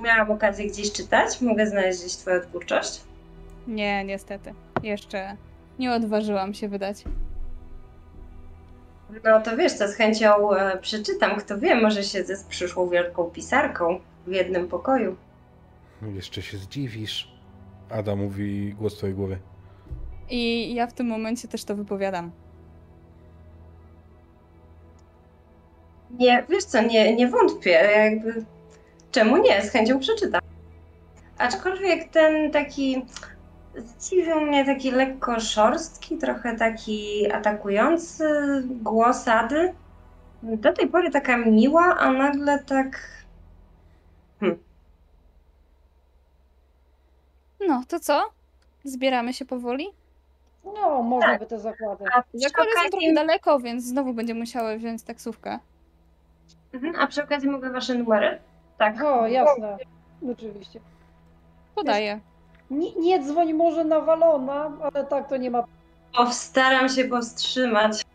Miałam 0.03 0.31
okazję 0.31 0.67
gdzieś 0.67 0.91
czytać? 0.91 1.41
Mogę 1.41 1.67
znaleźć 1.67 1.99
gdzieś 1.99 2.15
twoją 2.15 2.41
twórczość? 2.41 3.01
Nie, 3.67 4.03
niestety. 4.03 4.53
Jeszcze 4.83 5.37
nie 5.79 5.91
odważyłam 5.93 6.53
się 6.53 6.69
wydać. 6.69 7.03
No 9.23 9.41
to 9.41 9.57
wiesz 9.57 9.73
co, 9.73 9.87
z 9.87 9.95
chęcią 9.95 10.53
e, 10.53 10.77
przeczytam. 10.77 11.35
Kto 11.39 11.57
wie, 11.57 11.75
może 11.75 12.03
siedzę 12.03 12.37
z 12.37 12.43
przyszłą 12.43 12.89
wielką 12.89 13.23
pisarką 13.23 13.99
w 14.27 14.31
jednym 14.31 14.67
pokoju. 14.67 15.15
Jeszcze 16.01 16.41
się 16.41 16.57
zdziwisz. 16.57 17.33
Ada 17.89 18.15
mówi 18.15 18.73
głos 18.73 18.93
w 18.93 18.97
twojej 18.97 19.15
głowie. 19.15 19.37
I 20.29 20.73
ja 20.75 20.87
w 20.87 20.93
tym 20.93 21.07
momencie 21.07 21.47
też 21.47 21.63
to 21.63 21.75
wypowiadam. 21.75 22.31
Nie, 26.19 26.45
wiesz 26.49 26.63
co, 26.63 26.81
nie, 26.81 27.15
nie 27.15 27.27
wątpię, 27.27 27.71
jakby 27.71 28.45
czemu 29.11 29.37
nie, 29.37 29.61
z 29.61 29.69
chęcią 29.71 29.99
przeczytam. 29.99 30.41
Aczkolwiek 31.37 32.09
ten 32.09 32.51
taki, 32.51 33.05
zdziwił 33.75 34.41
mnie 34.41 34.65
taki 34.65 34.91
lekko 34.91 35.39
szorstki, 35.39 36.17
trochę 36.17 36.55
taki 36.55 37.31
atakujący 37.31 38.27
głos 38.65 39.27
Ady. 39.27 39.73
Do 40.43 40.73
tej 40.73 40.87
pory 40.87 41.11
taka 41.11 41.37
miła, 41.37 41.95
a 41.99 42.11
nagle 42.11 42.59
tak... 42.59 42.99
No, 47.67 47.83
to 47.87 47.99
co? 47.99 48.29
Zbieramy 48.83 49.33
się 49.33 49.45
powoli? 49.45 49.87
No, 50.65 51.03
można 51.03 51.37
Tak. 51.39 51.49
by. 51.49 51.55
A 52.13 52.21
przy, 52.21 52.39
Zakłady 52.39 52.71
są 52.83 52.89
trochę 52.89 53.13
daleko, 53.13 53.59
więc 53.59 53.83
znowu 53.83 54.13
będziemy 54.13 54.39
musiały 54.39 54.77
wziąć 54.77 55.03
taksówkę. 55.03 55.59
Mhm, 56.73 56.95
a 56.95 57.07
przy 57.07 57.23
okazji 57.23 57.49
mogę 57.49 57.69
wasze 57.69 57.95
numery? 57.95 58.39
Tak. 58.77 59.03
O, 59.03 59.27
jasne. 59.27 59.77
Oczywiście. 60.31 60.79
Podaję. 61.75 62.19
Nie, 62.69 62.95
nie 62.95 63.23
dzwoń 63.23 63.53
może 63.53 63.83
nawalona, 63.83 64.71
ale 64.81 65.05
tak 65.05 65.29
to 65.29 65.37
nie 65.37 65.51
ma. 65.51 65.63
Postaram 66.17 66.89
się 66.89 67.05
powstrzymać. 67.05 68.05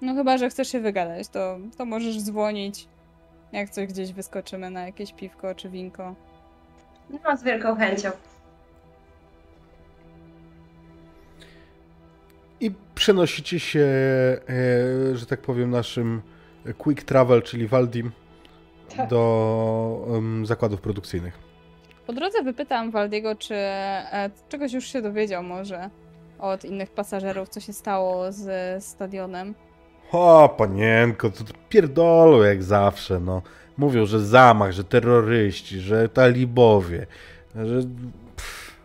No 0.00 0.14
chyba, 0.14 0.38
że 0.38 0.50
chcesz 0.50 0.68
się 0.68 0.80
wygadać, 0.80 1.28
to, 1.28 1.58
to 1.78 1.84
możesz 1.84 2.22
dzwonić. 2.22 2.88
Jak 3.52 3.70
coś 3.70 3.86
gdzieś 3.86 4.12
wyskoczymy 4.12 4.70
na 4.70 4.86
jakieś 4.86 5.12
piwko 5.12 5.54
czy 5.54 5.68
winko. 5.68 6.14
No, 7.10 7.36
z 7.36 7.42
wielką 7.42 7.76
chęcią. 7.76 8.10
I 12.60 12.70
przenosicie 12.94 13.60
się, 13.60 13.80
e, 13.80 15.16
że 15.16 15.26
tak 15.26 15.40
powiem, 15.40 15.70
naszym 15.70 16.22
quick 16.78 17.02
travel, 17.02 17.42
czyli 17.42 17.66
Waldim, 17.66 18.10
Tak. 18.96 19.08
do 19.10 20.06
em, 20.16 20.46
zakładów 20.46 20.80
produkcyjnych. 20.80 21.38
Po 22.06 22.12
drodze 22.12 22.42
wypytałam 22.42 22.90
Waldiego, 22.90 23.34
czy 23.34 23.54
e, 23.54 24.30
czegoś 24.48 24.72
już 24.72 24.84
się 24.84 25.02
dowiedział 25.02 25.42
może 25.42 25.90
od 26.38 26.64
innych 26.64 26.90
pasażerów, 26.90 27.48
co 27.48 27.60
się 27.60 27.72
stało 27.72 28.32
z 28.32 28.84
stadionem. 28.84 29.54
O, 30.12 30.54
panienko, 30.58 31.30
to 31.30 31.44
pierdolą 31.68 32.42
jak 32.42 32.62
zawsze, 32.62 33.20
no. 33.20 33.42
Mówią, 33.76 34.06
że 34.06 34.20
zamach, 34.20 34.72
że 34.72 34.84
terroryści, 34.84 35.80
że 35.80 36.08
talibowie, 36.08 37.06
że... 37.54 37.80
Pff, 38.36 38.76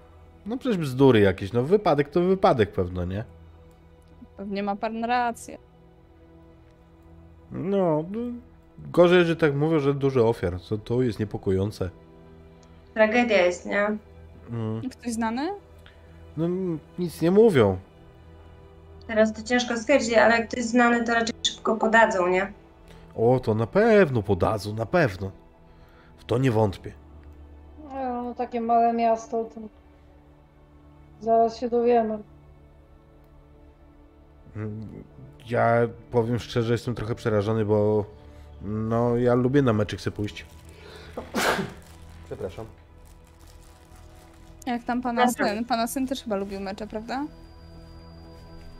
no 0.45 0.57
przecież 0.57 0.77
bzdury 0.77 1.19
jakieś, 1.19 1.53
no 1.53 1.63
wypadek 1.63 2.09
to 2.09 2.21
wypadek 2.21 2.71
pewno, 2.71 3.05
nie? 3.05 3.23
Pewnie 4.37 4.63
ma 4.63 4.75
pan 4.75 5.03
rację. 5.03 5.57
No, 7.51 8.05
no 8.11 8.19
gorzej, 8.91 9.25
że 9.25 9.35
tak 9.35 9.55
mówią, 9.55 9.79
że 9.79 9.93
dużo 9.93 10.29
ofiar, 10.29 10.59
to, 10.69 10.77
to 10.77 11.01
jest 11.01 11.19
niepokojące. 11.19 11.89
Tragedia 12.93 13.45
jest, 13.45 13.65
nie? 13.65 13.97
Mm. 14.51 14.89
Ktoś 14.89 15.13
znany? 15.13 15.53
No 16.37 16.47
nic 16.99 17.21
nie 17.21 17.31
mówią. 17.31 17.77
Teraz 19.07 19.33
to 19.33 19.43
ciężko 19.43 19.77
stwierdzić, 19.77 20.13
ale 20.13 20.37
jak 20.37 20.47
ktoś 20.47 20.63
znany, 20.63 21.03
to 21.03 21.13
raczej 21.13 21.35
szybko 21.43 21.75
podadzą, 21.75 22.27
nie? 22.27 22.53
O, 23.15 23.39
to 23.39 23.55
na 23.55 23.67
pewno 23.67 24.23
podadzą, 24.23 24.73
na 24.73 24.85
pewno. 24.85 25.31
W 26.17 26.23
to 26.23 26.37
nie 26.37 26.51
wątpię. 26.51 26.91
No, 27.83 28.23
no 28.23 28.35
takie 28.35 28.61
małe 28.61 28.93
miasto, 28.93 29.43
to 29.43 29.61
zaraz 31.21 31.57
się 31.57 31.69
dowiemy. 31.69 32.19
Mm, 34.55 35.03
Ja 35.49 35.73
powiem 36.11 36.39
szczerze, 36.39 36.71
jestem 36.73 36.95
trochę 36.95 37.15
przerażony, 37.15 37.65
bo 37.65 38.05
no 38.61 39.17
ja 39.17 39.33
lubię 39.33 39.61
na 39.61 39.73
meczyk 39.73 40.01
sobie 40.01 40.15
pójść. 40.15 40.45
Przepraszam. 42.25 42.65
Jak 44.65 44.83
tam 44.83 45.01
pana 45.01 45.25
Dobra. 45.25 45.47
syn? 45.47 45.65
Pana 45.65 45.87
syn 45.87 46.07
też 46.07 46.23
chyba 46.23 46.35
lubił 46.35 46.59
mecze, 46.59 46.87
prawda? 46.87 47.25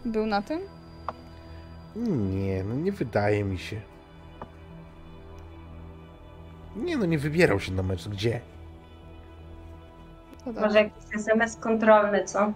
Był 0.05 0.25
na 0.25 0.41
tym? 0.41 0.59
Nie, 1.95 2.63
no 2.63 2.75
nie 2.75 2.91
wydaje 2.91 3.43
mi 3.43 3.57
się. 3.57 3.81
Nie, 6.75 6.97
no 6.97 7.05
nie 7.05 7.19
wybierał 7.19 7.59
się 7.59 7.71
na 7.71 7.83
mecz. 7.83 8.07
Gdzie? 8.07 8.41
To. 10.45 10.51
Może 10.61 10.77
jakiś 10.83 11.03
SMS 11.15 11.55
kontrolny, 11.55 12.25
co? 12.25 12.53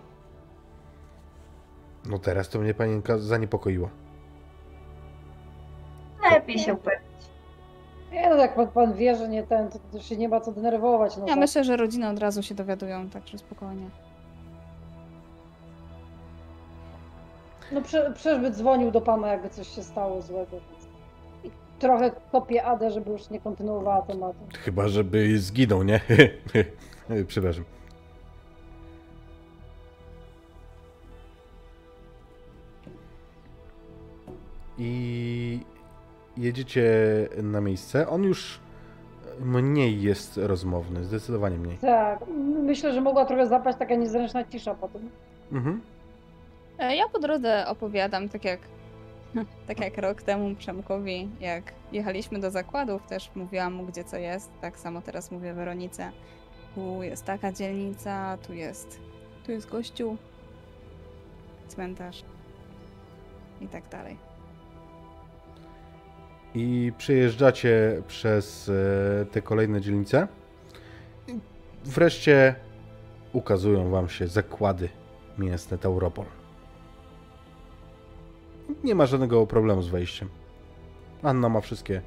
No 2.06 2.19
teraz 2.19 2.49
to 2.49 2.60
mnie 2.60 2.73
panienka 2.73 3.18
zaniepokoiła. 3.18 3.90
Lepiej 6.34 6.60
się 6.60 6.74
upewnić. 6.74 7.04
Nie, 8.12 8.30
no 8.30 8.36
jak 8.36 8.56
pan, 8.56 8.68
pan 8.68 8.94
wie, 8.94 9.16
że 9.16 9.30
nie 9.30 9.44
ten, 9.44 9.70
to, 9.92 10.00
się 10.00 10.18
nie 10.18 10.30
ma 10.30 10.42
co 10.42 10.52
denerwować. 10.52 11.18
No 11.18 11.24
Ja 11.24 11.30
tak. 11.34 11.40
myślę, 11.40 11.64
że 11.64 11.78
rodziny 11.78 12.10
od 12.10 12.20
razu 12.20 12.44
się 12.44 12.56
dowiadują, 12.56 13.10
także 13.10 13.38
spokojnie. 13.38 13.90
No 17.72 17.82
prze, 17.82 18.12
przecież 18.16 18.40
by 18.40 18.52
dzwonił 18.52 18.92
do 18.92 19.02
pana, 19.02 19.28
jakby 19.28 19.50
coś 19.50 19.68
się 19.68 19.84
stało 19.84 20.22
złego. 20.22 20.58
I 21.44 21.52
trochę 21.80 22.12
kopię 22.32 22.64
Adę, 22.66 22.92
żeby 22.92 23.12
już 23.12 23.30
nie 23.30 23.40
kontynuowała 23.40 24.02
tematu. 24.02 24.40
Chyba, 24.60 24.88
żeby 24.88 25.40
zginął, 25.40 25.84
nie? 25.84 26.00
Przepraszam. 27.28 27.66
I 34.78 35.60
jedziecie 36.38 36.84
na 37.44 37.62
miejsce. 37.62 38.10
On 38.10 38.24
już 38.24 38.60
mniej 39.40 40.02
jest 40.02 40.38
rozmowny, 40.38 41.04
zdecydowanie 41.04 41.58
mniej. 41.58 41.78
Tak, 41.78 42.20
myślę, 42.64 42.94
że 42.94 43.02
mogła 43.02 43.26
trochę 43.26 43.48
zapaść 43.48 43.78
taka 43.78 43.96
niezręczna 43.96 44.44
cisza 44.44 44.76
po 44.76 44.88
tym. 44.88 45.10
Mhm. 45.52 45.82
E, 46.80 46.96
Ja 46.96 47.10
po 47.10 47.20
drodze 47.20 47.68
opowiadam, 47.68 48.30
tak 48.30 48.46
jak, 48.46 48.60
tak 49.68 49.80
jak 49.80 49.98
rok 49.98 50.22
temu 50.22 50.56
Przemkowi, 50.56 51.30
jak 51.40 51.74
jechaliśmy 51.92 52.40
do 52.40 52.52
zakładów, 52.52 53.08
też 53.08 53.32
mówiłam 53.36 53.74
mu, 53.74 53.84
gdzie 53.86 54.04
co 54.04 54.18
jest. 54.18 54.52
Tak 54.62 54.80
samo 54.80 55.02
teraz 55.02 55.32
mówię 55.32 55.54
Weronice. 55.54 56.12
Tu 56.76 57.04
jest 57.04 57.26
taka 57.26 57.52
dzielnica, 57.52 58.38
tu 58.48 58.54
jest, 58.54 59.00
tu 59.46 59.52
jest 59.52 59.70
gościu, 59.70 60.18
cmentarz 61.68 62.24
i 63.62 63.68
tak 63.68 63.90
dalej. 63.90 64.18
I 66.56 66.92
przejeżdżacie 66.98 68.02
przez 68.08 68.70
e, 68.70 69.26
te 69.26 69.42
kolejne 69.42 69.82
dzielnice. 69.82 70.28
I 71.28 71.40
wreszcie 71.86 72.56
ukazują 73.34 73.90
wam 73.90 74.10
się 74.10 74.28
zakłady 74.28 74.90
mięsne 75.38 75.78
Tauropol. 75.78 76.26
Nie 78.84 78.96
ma 78.96 79.06
żadnego 79.06 79.48
problemu 79.48 79.82
z 79.82 79.90
wejściem. 79.90 80.30
Anna 81.24 81.50
ma 81.50 81.62
wszystkie, 81.62 82.02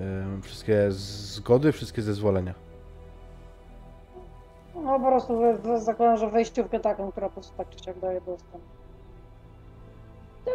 e, 0.00 0.40
wszystkie 0.42 0.86
zgody, 0.90 1.72
wszystkie 1.72 2.02
zezwolenia. 2.02 2.54
No 4.74 5.00
po 5.00 5.06
prostu 5.06 5.40
zakładam, 5.76 6.16
że 6.16 6.30
wejściówkę 6.30 6.80
taką, 6.80 7.12
która 7.12 7.28
po 7.28 7.32
prostu 7.32 7.56
tak 7.56 7.70
czy 7.70 7.84
siak 7.84 7.98
daje 7.98 8.20
dostęp. 8.20 8.62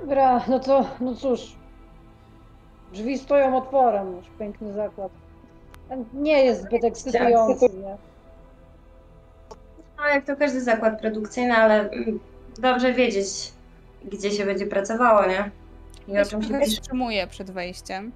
Dobra, 0.01 0.41
no 0.47 0.59
to, 0.59 0.85
no 0.99 1.15
cóż. 1.15 1.55
Drzwi 2.93 3.19
stoją 3.19 3.57
otworem, 3.57 4.15
już 4.15 4.25
piękny 4.39 4.73
zakład. 4.73 5.11
Nie 6.13 6.43
jest 6.43 6.61
zbyt 6.61 6.83
ekscytujący, 6.83 7.65
nie? 7.65 7.97
No 9.97 10.05
jak 10.07 10.25
to 10.25 10.35
każdy 10.35 10.61
zakład 10.61 10.99
produkcyjny, 11.01 11.53
ale 11.53 11.89
mm, 11.89 12.19
dobrze 12.59 12.93
wiedzieć, 12.93 13.27
gdzie 14.05 14.31
się 14.31 14.45
będzie 14.45 14.65
pracowało, 14.67 15.25
nie? 15.25 15.51
I 16.07 16.11
o 16.11 16.15
Ja 16.15 16.25
czym 16.25 16.43
się 16.43 16.59
pisze. 16.59 16.71
wstrzymuję 16.71 17.27
przed 17.27 17.51
wejściem. 17.51 18.11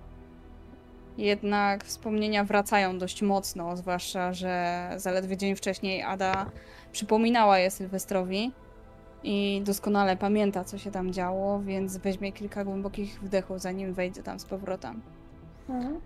Jednak 1.18 1.84
wspomnienia 1.84 2.43
wracają 2.43 2.98
dość 2.99 3.22
mocno, 3.22 3.77
zwłaszcza, 3.77 4.34
że 4.34 4.89
zaledwie 4.98 5.38
dzień 5.38 5.56
wcześniej 5.56 6.02
Ada 6.03 6.45
przypominała 6.91 7.60
je 7.60 7.72
Sylwestrowi 7.72 8.52
i 9.23 9.61
doskonale 9.65 10.18
pamięta, 10.18 10.64
co 10.64 10.77
się 10.77 10.91
tam 10.91 11.14
działo, 11.14 11.60
więc 11.60 11.98
weźmie 11.98 12.31
kilka 12.31 12.64
głębokich 12.64 13.22
wdechów, 13.22 13.61
zanim 13.61 13.93
wejdzie 13.93 14.23
tam 14.23 14.39
z 14.39 14.45
powrotem. 14.45 15.02
Mhm. 15.69 15.99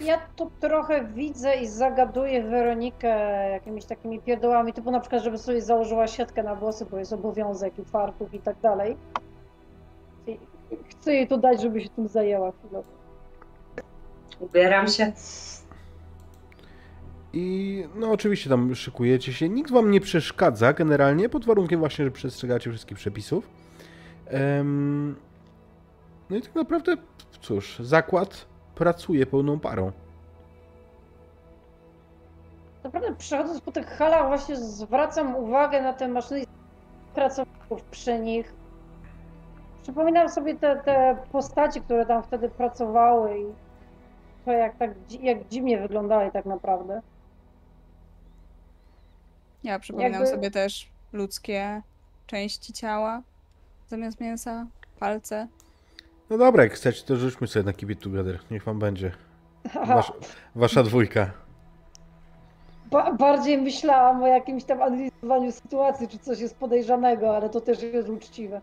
Ja 0.00 0.20
tu 0.36 0.50
trochę 0.60 1.04
widzę 1.04 1.56
i 1.56 1.66
zagaduję 1.66 2.42
Weronikę 2.42 3.08
jakimiś 3.50 3.84
takimi 3.84 4.20
pierdołami, 4.20 4.72
typu 4.72 4.90
na 4.90 5.00
przykład, 5.00 5.22
żeby 5.22 5.38
sobie 5.38 5.62
założyła 5.62 6.06
siatkę 6.06 6.42
na 6.42 6.54
włosy, 6.54 6.86
bo 6.90 6.98
jest 6.98 7.12
obowiązek 7.12 7.78
i 7.78 7.84
fartuch 7.84 8.34
i 8.34 8.38
tak 8.38 8.60
dalej. 8.60 8.96
I 10.26 10.38
chcę 10.88 11.14
jej 11.14 11.28
to 11.28 11.38
dać, 11.38 11.62
żeby 11.62 11.80
się 11.80 11.88
tym 11.88 12.08
zajęła 12.08 12.52
chwilowo. 12.52 12.88
Ubieram 14.40 14.88
się. 14.88 15.12
I 17.38 17.84
no 17.94 18.10
oczywiście 18.10 18.50
tam 18.50 18.74
szykujecie 18.74 19.32
się. 19.32 19.48
Nikt 19.48 19.70
wam 19.70 19.90
nie 19.90 20.00
przeszkadza 20.00 20.72
generalnie, 20.72 21.28
pod 21.28 21.44
warunkiem 21.44 21.80
właśnie, 21.80 22.04
że 22.04 22.10
przestrzegacie 22.10 22.70
wszystkich 22.70 22.98
przepisów. 22.98 23.48
Em, 24.26 25.16
no 26.30 26.36
i 26.36 26.42
tak 26.42 26.54
naprawdę, 26.54 26.96
cóż, 27.40 27.78
zakład 27.78 28.46
pracuje 28.74 29.26
pełną 29.26 29.60
parą. 29.60 29.92
Naprawdę 32.84 33.14
przechodząc 33.14 33.60
po 33.60 33.72
tych 33.72 33.86
halach 33.86 34.28
właśnie 34.28 34.56
zwracam 34.56 35.36
uwagę 35.36 35.82
na 35.82 35.92
te 35.92 36.08
maszyny 36.08 36.44
pracowników 37.14 37.82
przy 37.82 38.18
nich. 38.18 38.52
Przypominam 39.82 40.28
sobie 40.28 40.54
te, 40.54 40.76
te 40.76 41.16
postaci, 41.32 41.80
które 41.80 42.06
tam 42.06 42.22
wtedy 42.22 42.48
pracowały 42.48 43.38
i 43.38 43.44
to 44.44 44.52
jak 44.52 44.76
tak 44.76 44.90
jak 45.20 45.48
dziwnie 45.48 45.78
wyglądały 45.78 46.30
tak 46.30 46.46
naprawdę. 46.46 47.02
Ja 49.64 49.78
przypominam 49.78 50.12
Jakby- 50.12 50.26
sobie 50.36 50.50
też 50.50 50.88
ludzkie 51.12 51.82
części 52.26 52.72
ciała 52.72 53.22
zamiast 53.88 54.20
mięsa, 54.20 54.66
palce. 55.00 55.48
No 56.30 56.38
dobra, 56.38 56.62
jak 56.62 56.72
chcecie, 56.72 57.02
to 57.06 57.16
rzućmy 57.16 57.46
sobie 57.46 57.64
na 57.64 57.72
Keep 57.72 57.90
It 57.90 58.00
Together. 58.00 58.38
Niech 58.50 58.64
wam 58.64 58.78
będzie. 58.78 59.12
Wasz, 59.86 60.12
wasza 60.54 60.82
dwójka. 60.82 61.30
Ba- 62.90 63.12
bardziej 63.12 63.58
myślałam 63.58 64.22
o 64.22 64.26
jakimś 64.26 64.64
tam 64.64 64.82
analizowaniu 64.82 65.52
sytuacji, 65.52 66.08
czy 66.08 66.18
coś 66.18 66.40
jest 66.40 66.56
podejrzanego, 66.56 67.36
ale 67.36 67.50
to 67.50 67.60
też 67.60 67.82
jest 67.82 68.08
uczciwe. 68.08 68.60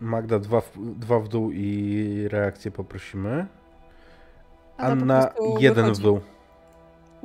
Magda 0.00 0.38
dwa 0.38 0.60
w, 0.60 0.70
dwa 0.76 1.20
w 1.20 1.28
dół 1.28 1.50
i 1.52 2.28
reakcję 2.30 2.70
poprosimy. 2.70 3.46
Anna 4.76 5.26
prostu 5.26 5.58
jeden 5.58 5.84
wychodzi. 5.84 6.00
w 6.00 6.04
dół. 6.04 6.20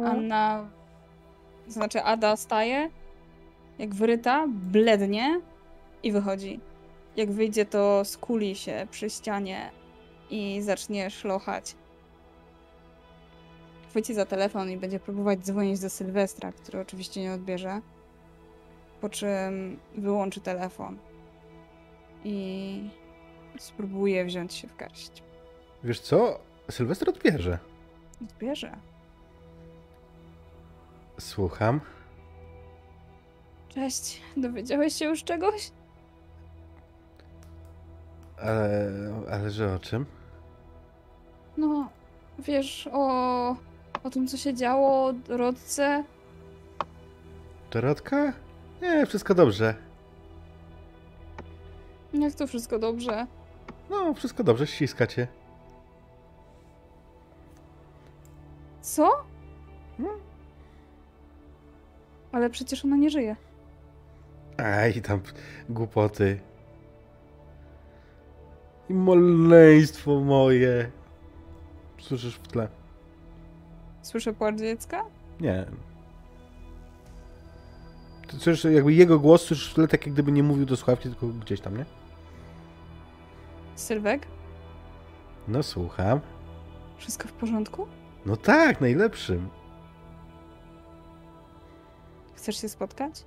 Anna, 0.05 0.65
to 1.65 1.71
znaczy 1.71 2.03
Ada 2.03 2.35
staje, 2.35 2.89
jak 3.79 3.95
wyryta, 3.95 4.45
blednie 4.47 5.41
i 6.03 6.11
wychodzi. 6.11 6.59
Jak 7.15 7.31
wyjdzie, 7.31 7.65
to 7.65 8.05
skuli 8.05 8.55
się 8.55 8.87
przy 8.91 9.09
ścianie 9.09 9.71
i 10.29 10.61
zacznie 10.61 11.09
szlochać. 11.09 11.75
Chwyci 13.89 14.13
za 14.13 14.25
telefon 14.25 14.69
i 14.69 14.77
będzie 14.77 14.99
próbować 14.99 15.39
dzwonić 15.39 15.79
do 15.79 15.89
Sylwestra, 15.89 16.51
który 16.51 16.79
oczywiście 16.79 17.21
nie 17.21 17.33
odbierze. 17.33 17.81
Po 19.01 19.09
czym 19.09 19.79
wyłączy 19.95 20.41
telefon 20.41 20.97
i 22.23 22.89
spróbuje 23.59 24.25
wziąć 24.25 24.53
się 24.53 24.67
w 24.67 24.75
garść. 24.75 25.23
Wiesz 25.83 25.99
co? 25.99 26.39
Sylwester 26.69 27.09
odbierze. 27.09 27.59
Odbierze. 28.21 28.71
Słucham. 31.19 31.81
Cześć, 33.69 34.21
dowiedziałeś 34.37 34.93
się 34.95 35.05
już 35.05 35.23
czegoś? 35.23 35.71
Ale, 38.41 38.91
ale 39.31 39.51
że 39.51 39.73
o 39.75 39.79
czym? 39.79 40.05
No, 41.57 41.89
wiesz 42.39 42.89
o, 42.91 43.55
o 44.03 44.09
tym, 44.11 44.27
co 44.27 44.37
się 44.37 44.53
działo, 44.53 45.07
o 45.07 45.13
Rodce? 45.37 46.03
Dorotka? 47.71 48.33
Nie, 48.81 49.05
wszystko 49.05 49.35
dobrze. 49.35 49.75
Jak 52.13 52.33
to 52.33 52.47
wszystko 52.47 52.79
dobrze? 52.79 53.27
No, 53.89 54.13
wszystko 54.13 54.43
dobrze, 54.43 54.67
ściska 54.67 55.07
cię. 55.07 55.27
Co? 58.81 59.09
No. 59.99 60.09
Ale 62.33 62.49
przecież 62.49 62.85
ona 62.85 62.95
nie 62.95 63.09
żyje. 63.09 63.35
Aj, 64.57 65.01
tam 65.01 65.21
głupoty. 65.69 66.39
I 68.89 68.93
maleństwo 68.93 70.19
moje. 70.19 70.91
Słyszysz 71.99 72.35
w 72.35 72.47
tle. 72.47 72.67
Słyszę 74.01 74.33
płacz 74.33 74.55
dziecka? 74.59 75.03
Nie. 75.41 75.65
To 78.27 78.37
coś, 78.37 78.63
jakby 78.65 78.93
jego 78.93 79.19
głos 79.19 79.49
już 79.49 79.73
tyle 79.73 79.87
tak 79.87 80.05
jak 80.05 80.13
gdyby 80.13 80.31
nie 80.31 80.43
mówił 80.43 80.65
do 80.65 80.77
słuchawki, 80.77 81.09
tylko 81.09 81.27
gdzieś 81.27 81.61
tam, 81.61 81.77
nie? 81.77 81.85
Sylwek, 83.75 84.27
No 85.47 85.63
słucham. 85.63 86.19
wszystko 86.97 87.27
w 87.27 87.31
porządku? 87.33 87.87
No 88.25 88.37
tak, 88.37 88.81
najlepszym. 88.81 89.49
Chcesz 92.43 92.61
się 92.61 92.69
spotkać? 92.69 93.23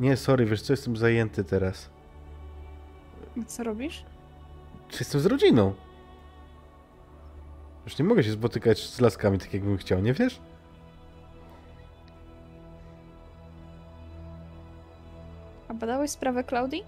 Nie, 0.00 0.16
sorry, 0.16 0.46
wiesz 0.46 0.62
co, 0.62 0.72
jestem 0.72 0.96
zajęty 0.96 1.44
teraz. 1.44 1.90
Co 3.46 3.64
robisz? 3.64 4.04
Czy 4.88 4.98
Jestem 4.98 5.20
z 5.20 5.26
rodziną. 5.26 5.74
Już 7.84 7.98
nie 7.98 8.04
mogę 8.04 8.24
się 8.24 8.32
spotykać 8.32 8.90
z 8.90 9.00
laskami 9.00 9.38
tak 9.38 9.54
jakbym 9.54 9.76
chciał, 9.76 10.00
nie 10.00 10.12
wiesz? 10.12 10.40
A 15.68 15.74
badałeś 15.74 16.10
sprawę 16.10 16.44
Klaudii? 16.44 16.84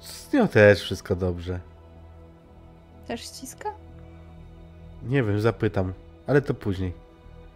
Z 0.00 0.32
nią 0.32 0.48
też 0.48 0.80
wszystko 0.80 1.16
dobrze. 1.16 1.60
Też 3.06 3.20
ściska? 3.20 3.74
Nie 5.02 5.22
wiem, 5.22 5.40
zapytam, 5.40 5.92
ale 6.26 6.42
to 6.42 6.54
później. 6.54 6.92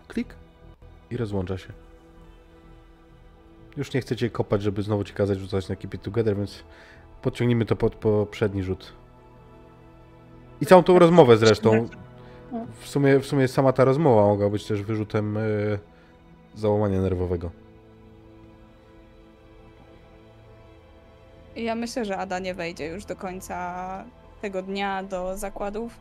Klik 0.09 0.45
i 1.11 1.16
rozłącza 1.16 1.59
się. 1.59 1.73
Już 3.77 3.95
nie 3.95 4.01
chcecie 4.01 4.31
kopać, 4.31 4.62
żeby 4.62 4.83
znowu 4.83 5.05
ci 5.05 5.15
kazać 5.15 5.39
rzucać 5.39 5.69
na 5.69 5.77
Keep 5.77 5.95
It 5.95 6.03
Together, 6.03 6.37
więc 6.37 6.65
podciągnijmy 7.23 7.65
to 7.65 7.77
pod 7.77 7.95
poprzedni 7.95 8.62
rzut. 8.62 8.93
I 10.61 10.66
całą 10.66 10.83
tą 10.83 10.99
rozmowę 10.99 11.37
zresztą. 11.37 11.89
W 12.81 12.89
sumie, 12.89 13.19
w 13.19 13.27
sumie 13.27 13.49
sama 13.49 13.73
ta 13.73 13.85
rozmowa 13.85 14.23
mogła 14.23 14.51
być 14.51 14.66
też 14.66 14.83
wyrzutem 14.83 15.37
e, 15.37 15.41
załamania 16.55 17.01
nerwowego. 17.01 17.51
Ja 21.57 21.74
myślę, 21.74 22.05
że 22.05 22.19
Ada 22.19 22.39
nie 22.39 22.55
wejdzie 22.55 22.87
już 22.87 23.05
do 23.05 23.16
końca 23.16 24.05
tego 24.41 24.62
dnia 24.62 25.03
do 25.03 25.37
zakładów. 25.37 25.93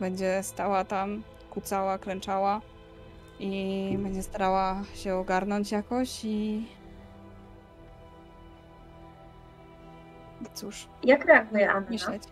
Będzie 0.00 0.42
stała 0.42 0.84
tam, 0.84 1.22
kucała, 1.50 1.98
klęczała 1.98 2.60
i 3.40 3.98
będzie 4.02 4.22
starała 4.22 4.82
się 4.94 5.14
ogarnąć 5.14 5.72
jakoś 5.72 6.24
i... 6.24 6.66
Cóż, 10.54 10.88
Jak 11.04 11.24
reaguje 11.24 11.70
Anna? 11.70 11.90
myśleć. 11.90 12.22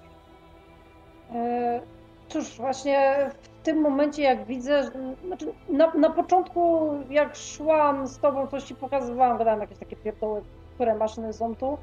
E, 1.35 1.81
Cóż, 2.29 2.57
właśnie 2.57 3.17
w 3.43 3.49
tym 3.65 3.81
momencie, 3.81 4.23
jak 4.23 4.45
widzę, 4.45 4.91
znaczy 5.27 5.53
na, 5.69 5.91
na 5.95 6.11
początku, 6.11 6.91
jak 7.11 7.37
szłam 7.37 8.07
z 8.07 8.19
tobą, 8.19 8.47
coś 8.47 8.63
ci 8.65 8.75
pokazywałam, 8.75 9.39
gadałam 9.39 9.61
jakieś 9.61 9.79
takie 9.79 9.97
pierdoły, 9.97 10.43
które 10.75 10.95
maszyny 10.95 11.33
są 11.33 11.57
tu. 11.57 11.79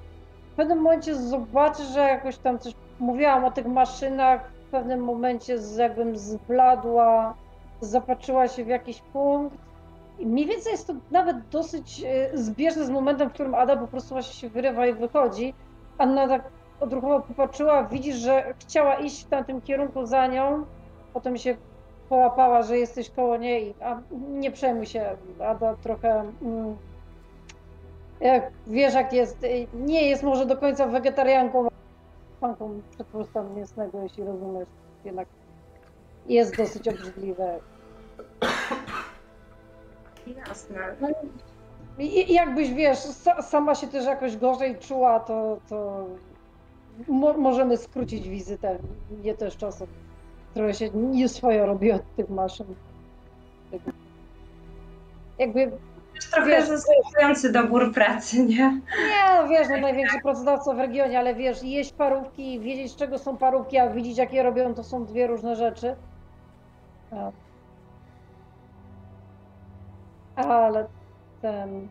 W 0.54 0.56
pewnym 0.56 0.78
momencie 0.82 1.16
zobaczę, 1.16 1.84
że 1.84 2.00
jakoś 2.00 2.38
tam 2.38 2.60
coś 2.60 2.74
mówiłam 3.00 3.45
o 3.45 3.52
tych 3.52 3.66
maszynach, 3.66 4.52
w 4.68 4.72
pewnym 4.72 5.00
momencie 5.04 5.58
jakbym 5.78 6.18
zbladła, 6.18 7.34
zapatrzyła 7.82 8.48
się 8.48 8.66
w 8.66 8.68
jakiś 8.68 9.02
punkt. 9.02 9.58
I 10.20 10.26
mniej 10.26 10.45
więcej 10.45 10.72
jest 10.72 10.88
to 10.88 10.94
nawet 11.12 11.48
dosyć 11.50 12.04
e, 12.04 12.38
zbieżne 12.38 12.86
z 12.86 12.90
momentem, 12.90 13.30
w 13.30 13.34
którym 13.34 13.56
Ada 13.56 13.78
po 13.78 13.88
prostu 13.88 14.10
właśnie 14.10 14.34
się 14.34 14.50
wyrywa 14.50 14.88
i 14.88 14.94
wychodzi. 14.94 15.54
Anna 15.98 16.28
tak 16.28 16.44
odruchowo 16.80 17.20
popatrzyła, 17.20 17.84
widzisz, 17.84 18.16
że 18.16 18.54
chciała 18.60 18.95
iść 18.95 19.26
w 19.26 19.30
tamtym 19.30 19.62
kierunku 19.62 20.06
za 20.06 20.28
nią, 20.28 20.66
potem 21.14 21.38
się 21.38 21.58
połapała, 22.10 22.62
że 22.62 22.78
jesteś 22.78 23.10
koło 23.10 23.38
niej, 23.38 23.74
a 23.82 24.02
nie 24.30 24.52
przejmuj 24.52 24.86
się, 24.86 25.18
Ada 25.40 25.76
trochę, 25.76 26.32
mm, 26.41 26.78
jak 28.20 28.52
wiesz 28.68 28.94
jak 28.94 29.14
jest, 29.14 29.45
nie 29.74 30.10
jest 30.10 30.24
może 30.24 30.45
do 30.45 30.58
końca 30.58 30.88
wegetarianką, 30.88 31.68
fanką 32.41 32.82
przetwórstwa 32.91 33.44
mięsnego, 33.44 34.02
jeśli 34.02 34.24
rozumiesz, 34.24 34.68
jednak 35.06 35.28
jest 36.28 36.58
dosyć 36.58 36.88
obrzydliwe. 36.88 37.60
Jasne. 40.48 40.95
I 42.00 42.32
i 42.32 42.34
jakbyś, 42.34 42.74
wiesz, 42.74 42.98
sa, 42.98 43.41
sama 43.41 43.76
się 43.76 43.88
też 43.88 44.06
jakoś 44.06 44.38
gorzej 44.38 44.78
czuła, 44.80 45.20
to, 45.20 45.58
to 45.70 46.06
mo, 47.08 47.34
możemy 47.34 47.78
skrócić 47.78 48.30
wizytę. 48.30 48.78
Nie 49.24 49.34
też 49.36 49.58
czasem. 49.58 49.88
Trochę 50.54 50.74
się 50.74 50.90
nie 50.90 51.30
swoje 51.30 51.66
robi 51.66 51.91
od 51.91 52.16
tych 52.16 52.30
maszyn. 52.30 52.66
Jakby, 55.40 55.72
Jest 56.16 56.32
trochę 56.32 56.50
Wiesz- 56.50 56.68
zaskakujący 56.68 57.52
dobór 57.52 57.94
pracy, 57.94 58.44
nie? 58.45 58.82
nie, 59.08 59.24
no 59.41 59.48
wiesz, 59.48 59.68
no 59.70 59.78
największy 59.78 60.18
pracodawca 60.24 60.74
w 60.74 60.78
regionie, 60.80 61.20
ale 61.20 61.36
wiesz, 61.36 61.64
jeść 61.64 61.94
parówki, 61.94 62.60
wiedzieć 62.60 62.95
czego 62.95 63.20
są 63.20 63.38
parówki, 63.38 63.78
a 63.78 63.90
widzieć 63.90 64.18
jak 64.18 64.34
je 64.34 64.44
robią, 64.44 64.74
to 64.74 64.84
są 64.84 65.06
dwie 65.06 65.28
różne 65.28 65.56
rzeczy. 65.56 65.95
Ale 70.35 70.88
ten... 71.41 71.88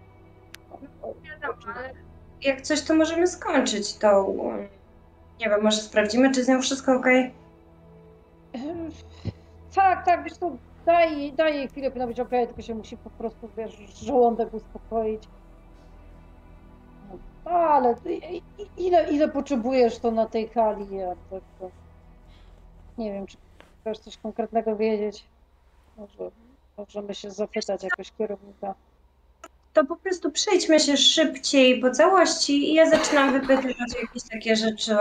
Wiadomo, 1.22 1.54
ale 1.76 1.94
jak 2.42 2.60
coś, 2.60 2.82
to 2.82 2.94
możemy 2.94 3.26
skończyć 3.26 3.94
tą... 3.94 4.36
Nie 5.40 5.48
wiem, 5.48 5.62
może 5.62 5.76
sprawdzimy, 5.76 6.30
czy 6.30 6.44
z 6.44 6.48
nią 6.48 6.62
wszystko 6.62 6.92
ok? 6.92 7.06
Tak, 9.74 10.06
tak, 10.06 10.24
wiesz 10.24 10.36
co, 10.36 10.50
daj, 10.86 11.32
daj 11.32 11.56
jej 11.56 11.68
chwilę, 11.68 11.90
powinno 11.90 12.06
być 12.06 12.20
okej, 12.20 12.46
tylko 12.46 12.62
się 12.62 12.74
musi 12.74 12.96
po 12.96 13.10
prostu, 13.10 13.48
wiesz, 13.56 13.76
żołądek 14.04 14.54
uspokoić. 14.54 15.22
No, 17.44 17.50
ale 17.50 17.94
ile, 18.76 19.10
ile 19.10 19.28
potrzebujesz 19.28 19.98
to 19.98 20.10
na 20.10 20.26
tej 20.26 20.48
hali? 20.48 20.96
Ja 20.96 21.14
to, 21.30 21.40
to... 21.58 21.70
Nie 22.98 23.12
wiem, 23.12 23.26
czy 23.26 23.36
chcesz 23.82 23.98
coś 23.98 24.16
konkretnego 24.16 24.76
wiedzieć? 24.76 25.24
Może 25.96 26.30
możemy 26.78 27.14
się 27.14 27.30
zapytać 27.30 27.82
jakoś 27.82 28.12
kierownika. 28.18 28.74
To 29.72 29.84
po 29.84 29.96
prostu 29.96 30.30
przejdźmy 30.30 30.80
się 30.80 30.96
szybciej 30.96 31.80
po 31.80 31.90
całości 31.90 32.70
i 32.70 32.74
ja 32.74 32.90
zaczynam 32.90 33.32
wypytywać 33.32 33.94
jakieś 34.02 34.22
takie 34.32 34.56
rzeczy, 34.56 34.96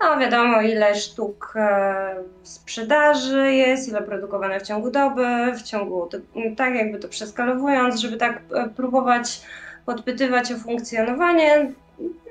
no 0.00 0.18
wiadomo 0.18 0.60
ile 0.60 0.94
sztuk 0.94 1.52
e, 1.56 2.14
sprzedaży 2.42 3.52
jest, 3.52 3.88
ile 3.88 4.02
produkowane 4.02 4.60
w 4.60 4.62
ciągu 4.62 4.90
doby, 4.90 5.26
w 5.56 5.62
ciągu, 5.62 6.06
ty- 6.06 6.22
tak 6.56 6.74
jakby 6.74 6.98
to 6.98 7.08
przeskalowując, 7.08 8.00
żeby 8.00 8.16
tak 8.16 8.42
e, 8.54 8.68
próbować 8.68 9.40
podpytywać 9.86 10.52
o 10.52 10.56
funkcjonowanie, 10.56 11.72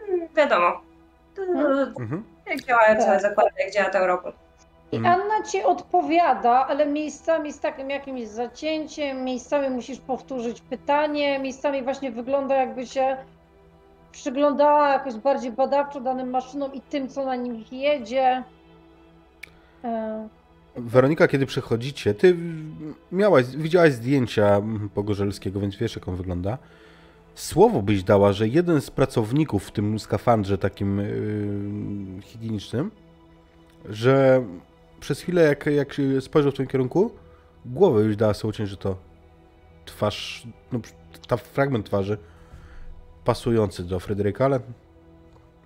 Mm, 0.10 0.27
wiadomo, 0.35 0.81
to, 1.35 1.41
Mhm. 2.02 2.23
jak 2.48 2.61
działają 2.61 2.99
całe 3.02 3.11
Tak. 3.11 3.22
zakłady, 3.22 3.49
jak 3.60 3.73
działa 3.73 3.89
to 3.89 3.98
Europol. 3.98 4.34
I 4.91 4.95
Mhm. 4.97 5.22
Anna 5.22 5.43
ci 5.43 5.63
odpowiada, 5.63 6.68
ale 6.68 6.85
miejscami 6.85 7.53
z 7.53 7.59
takim 7.59 7.89
jakimś 7.89 8.27
zacięciem, 8.27 9.23
miejscami 9.23 9.69
musisz 9.69 9.99
powtórzyć 9.99 10.61
pytanie, 10.61 11.39
miejscami 11.39 11.84
właśnie 11.84 12.11
wygląda 12.11 12.55
jakby 12.55 12.88
się 12.88 13.18
przyglądała 14.11 14.89
jakoś 14.89 15.15
bardziej 15.15 15.51
badawczo 15.51 16.01
danym 16.01 16.30
maszynom 16.30 16.73
i 16.73 16.81
tym, 16.81 17.07
co 17.07 17.26
na 17.26 17.35
nich 17.35 17.73
jedzie. 17.73 18.43
E, 19.84 20.27
Weronika, 20.76 21.27
kiedy 21.27 21.45
przychodzicie, 21.45 22.13
ty 22.13 22.35
miałaś, 23.11 23.45
widziałaś 23.45 23.93
zdjęcia 23.93 24.61
Pogorzelskiego, 24.93 25.59
więc 25.59 25.76
wiesz, 25.76 25.95
jak 25.95 26.07
on 26.07 26.15
wygląda. 26.15 26.57
Słowo 27.35 27.81
byś 27.81 28.03
dała, 28.03 28.34
że 28.34 28.47
jeden 28.47 28.81
z 28.81 28.91
pracowników 28.91 29.68
w 29.68 29.72
tym 29.72 29.99
skafandrze 29.99 30.57
takim 30.57 30.97
yy, 30.97 32.22
higienicznym, 32.22 32.91
że 33.89 34.43
przez 35.01 35.21
chwilę, 35.21 35.41
jak, 35.41 35.65
jak 35.65 35.93
się 35.93 36.21
spojrzał 36.21 36.51
w 36.51 36.53
twoim 36.53 36.69
kierunku, 36.69 37.11
głowę 37.65 38.01
już 38.01 38.15
dała 38.15 38.33
sobie 38.33 38.49
uciąć, 38.49 38.69
że 38.69 38.77
to 38.77 38.95
twarz, 39.85 40.47
no, 40.71 40.79
ta 41.27 41.37
fragment 41.37 41.85
twarzy 41.85 42.17
pasujący 43.25 43.83
do 43.83 43.99
Fryderyka, 43.99 44.45
ale 44.45 44.59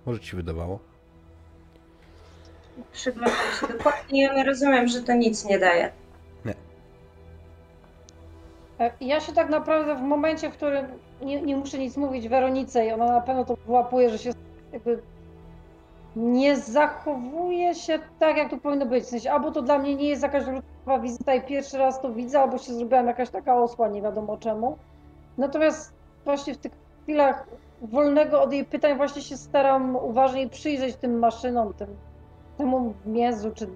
może 0.06 0.20
ci 0.20 0.36
wydawało. 0.36 0.78
Przyglądam 2.92 3.36
się 3.60 3.66
dokładnie 3.78 4.22
ja 4.22 4.44
rozumiem, 4.44 4.88
że 4.88 5.02
to 5.02 5.14
nic 5.14 5.44
nie 5.44 5.58
daje. 5.58 5.92
e, 8.80 8.90
Ja 9.00 9.20
się 9.20 9.32
tak 9.32 9.50
naprawdę 9.50 9.94
w 9.96 10.00
momencie, 10.00 10.50
w 10.50 10.52
którym 10.52 10.86
nie, 11.22 11.42
nie 11.42 11.56
muszę 11.56 11.78
nic 11.78 11.96
mówić 11.96 12.28
Weronice 12.28 12.86
i 12.86 12.92
ona 12.92 13.06
na 13.06 13.20
pewno 13.20 13.44
to 13.44 13.56
wyłapuje, 13.66 14.10
że 14.10 14.18
się 14.18 14.30
jakby 14.72 15.02
nie 16.16 16.56
zachowuje 16.56 17.74
się 17.74 17.98
tak, 18.18 18.36
jak 18.36 18.50
to 18.50 18.56
powinno 18.56 18.86
być. 18.86 19.04
W 19.04 19.08
sensie, 19.08 19.32
albo 19.32 19.50
to 19.50 19.62
dla 19.62 19.78
mnie 19.78 19.94
nie 19.96 20.08
jest 20.08 20.22
jakaś 20.22 20.44
rutynowa 20.46 20.98
wizyta 20.98 21.34
i 21.34 21.42
pierwszy 21.42 21.78
raz 21.78 22.00
to 22.00 22.12
widzę, 22.12 22.40
albo 22.40 22.58
się 22.58 22.74
zrobiłam 22.74 23.06
jakaś 23.06 23.30
taka 23.30 23.56
osła, 23.56 23.88
nie 23.88 24.02
wiadomo 24.02 24.36
czemu. 24.36 24.78
Natomiast 25.38 25.92
właśnie 26.24 26.54
w 26.54 26.58
tych 26.58 26.72
chwilach 27.02 27.46
wolnego 27.82 28.42
od 28.42 28.52
jej 28.52 28.64
pytań 28.64 28.96
właśnie 28.96 29.22
się 29.22 29.36
staram 29.36 29.96
uważniej 29.96 30.50
przyjrzeć 30.50 30.96
tym 30.96 31.18
maszynom, 31.18 31.74
tym, 31.74 31.88
temu 32.58 32.94
mięsu, 33.06 33.50
czy 33.54 33.68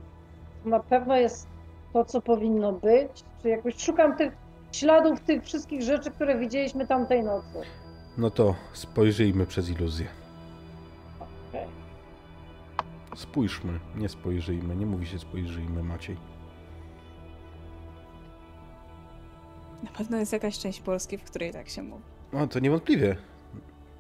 na 0.64 0.80
pewno 0.80 1.16
jest 1.16 1.48
to, 1.92 2.04
co 2.04 2.20
powinno 2.20 2.72
być? 2.72 3.24
Czy 3.42 3.48
jakoś 3.48 3.76
szukam 3.76 4.16
tych 4.16 4.32
śladów 4.72 5.20
tych 5.20 5.44
wszystkich 5.44 5.82
rzeczy, 5.82 6.10
które 6.10 6.38
widzieliśmy 6.38 6.86
tamtej 6.86 7.22
nocy? 7.22 7.60
No 8.18 8.30
to 8.30 8.54
spojrzyjmy 8.72 9.46
przez 9.46 9.70
iluzję. 9.70 10.19
Spójrzmy, 13.14 13.80
nie 13.96 14.08
spojrzyjmy. 14.08 14.76
Nie 14.76 14.86
mówi 14.86 15.06
się 15.06 15.18
spojrzyjmy, 15.18 15.82
Maciej. 15.82 16.16
Na 19.82 19.90
pewno 19.90 20.16
jest 20.16 20.32
jakaś 20.32 20.58
część 20.58 20.80
Polski, 20.80 21.18
w 21.18 21.24
której 21.24 21.52
tak 21.52 21.68
się 21.68 21.82
mówi. 21.82 22.02
No 22.32 22.46
to 22.46 22.58
niewątpliwie. 22.58 23.16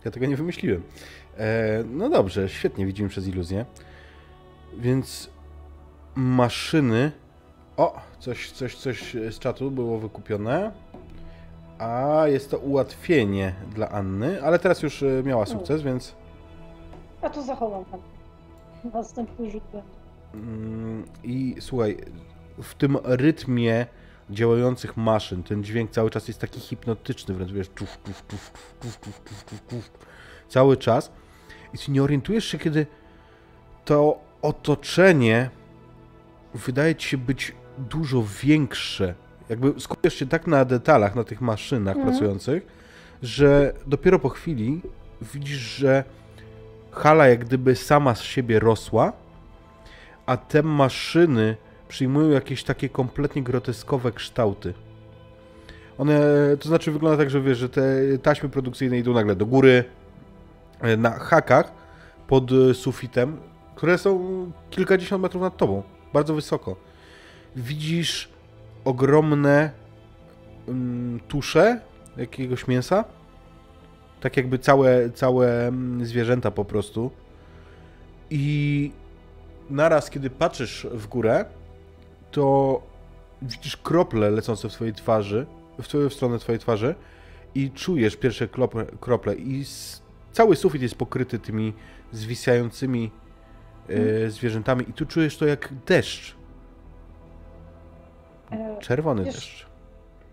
Ja 0.04 0.10
tego 0.10 0.26
nie 0.26 0.36
wymyśliłem. 0.36 0.82
E, 1.38 1.84
no 1.84 2.08
dobrze, 2.10 2.48
świetnie 2.48 2.86
widzimy 2.86 3.08
przez 3.08 3.28
iluzję. 3.28 3.64
Więc 4.78 5.30
maszyny. 6.14 7.12
O, 7.76 8.00
coś, 8.18 8.50
coś, 8.50 8.76
coś 8.76 9.12
z 9.14 9.38
czatu 9.38 9.70
było 9.70 9.98
wykupione. 9.98 10.72
A 11.78 12.22
jest 12.26 12.50
to 12.50 12.58
ułatwienie 12.58 13.54
dla 13.74 13.88
Anny, 13.88 14.42
ale 14.42 14.58
teraz 14.58 14.82
już 14.82 15.02
e, 15.02 15.22
miała 15.24 15.46
sukces, 15.46 15.82
więc 15.82 16.14
A 17.22 17.30
to 17.30 17.42
zachowam. 17.42 17.84
Następny 18.94 19.50
rzut. 19.50 19.62
Mm, 20.34 21.04
I 21.24 21.56
słuchaj, 21.60 21.96
w 22.62 22.74
tym 22.74 22.98
rytmie 23.04 23.86
działających 24.30 24.96
maszyn, 24.96 25.42
ten 25.42 25.64
dźwięk 25.64 25.90
cały 25.90 26.10
czas 26.10 26.28
jest 26.28 26.40
taki 26.40 26.60
hipnotyczny, 26.60 27.34
wręcz 27.34 27.52
wiesz, 27.52 27.70
czuf, 27.74 27.98
czuf, 28.04 28.26
czuf, 28.26 28.52
czuf, 28.80 29.00
czuf, 29.00 29.24
czuf, 29.24 29.44
czuf, 29.44 29.66
czuf, 29.68 29.90
cały 30.48 30.76
czas. 30.76 31.12
I 31.74 31.78
ty 31.78 31.90
nie 31.92 32.02
orientujesz 32.02 32.44
się, 32.44 32.58
kiedy 32.58 32.86
to 33.84 34.18
otoczenie 34.42 35.50
wydaje 36.54 36.94
ci 36.94 37.08
się 37.08 37.18
być 37.18 37.54
dużo 37.78 38.24
większe. 38.42 39.14
Jakby 39.48 39.80
skupiasz 39.80 40.14
się 40.14 40.26
tak 40.26 40.46
na 40.46 40.64
detalach, 40.64 41.14
na 41.14 41.24
tych 41.24 41.40
maszynach 41.40 41.96
Mhm. 41.96 42.08
pracujących, 42.12 42.66
że 43.22 43.72
dopiero 43.86 44.18
po 44.18 44.28
chwili 44.28 44.80
widzisz, 45.22 45.58
że 45.58 46.04
hala 46.90 47.26
jak 47.26 47.44
gdyby 47.44 47.76
sama 47.76 48.14
z 48.14 48.22
siebie 48.22 48.58
rosła, 48.58 49.12
a 50.26 50.36
te 50.36 50.62
maszyny 50.62 51.56
przyjmują 51.88 52.30
jakieś 52.30 52.64
takie 52.64 52.88
kompletnie 52.88 53.42
groteskowe 53.42 54.12
kształty. 54.12 54.74
One, 55.98 56.20
to 56.60 56.68
znaczy 56.68 56.92
wygląda 56.92 57.18
tak, 57.18 57.30
że 57.30 57.40
wiesz, 57.40 57.58
że 57.58 57.68
te 57.68 57.82
taśmy 58.22 58.48
produkcyjne 58.48 58.98
idą 58.98 59.12
nagle 59.12 59.36
do 59.36 59.46
góry, 59.46 59.84
e, 60.80 60.96
na 60.96 61.10
hakach 61.10 61.72
pod 62.28 62.52
e, 62.52 62.74
sufitem, 62.74 63.36
które 63.74 63.98
są 63.98 64.52
kilkadziesiąt 64.70 65.22
metrów 65.22 65.42
nad 65.42 65.56
tobą, 65.56 65.82
bardzo 66.12 66.34
wysoko. 66.34 66.76
Widzisz 67.56 68.28
ogromne 68.84 69.70
mm, 70.68 71.20
tusze 71.28 71.80
jakiegoś 72.16 72.68
mięsa, 72.68 73.04
tak 74.20 74.36
jakby 74.36 74.58
całe, 74.58 75.10
całe 75.10 75.66
mm, 75.68 76.04
zwierzęta 76.06 76.50
po 76.50 76.64
prostu. 76.64 77.10
I 78.30 78.92
naraz, 79.70 80.10
kiedy 80.10 80.30
patrzysz 80.30 80.86
w 80.92 81.06
górę, 81.06 81.44
to 82.30 82.82
widzisz 83.42 83.76
krople 83.76 84.30
lecące 84.30 84.68
w 84.68 84.72
twojej 84.72 84.94
twarzy, 84.94 85.46
w, 85.82 85.88
w 86.10 86.14
stronę 86.14 86.38
twojej 86.38 86.58
twarzy 86.58 86.94
i 87.54 87.70
czujesz 87.70 88.16
pierwsze 88.16 88.48
krople, 88.48 88.86
krople 89.00 89.34
i 89.34 89.60
s- 89.60 90.02
cały 90.32 90.56
sufit 90.56 90.82
jest 90.82 90.94
pokryty 90.94 91.38
tymi 91.38 91.72
zwisającymi 92.12 93.10
e, 94.26 94.30
zwierzętami 94.30 94.90
i 94.90 94.92
tu 94.92 95.06
czujesz 95.06 95.36
to 95.36 95.46
jak 95.46 95.68
deszcz, 95.86 96.36
E, 98.52 98.78
czerwony 98.80 99.24
Wiesz- 99.24 99.34
deszcz. 99.34 99.66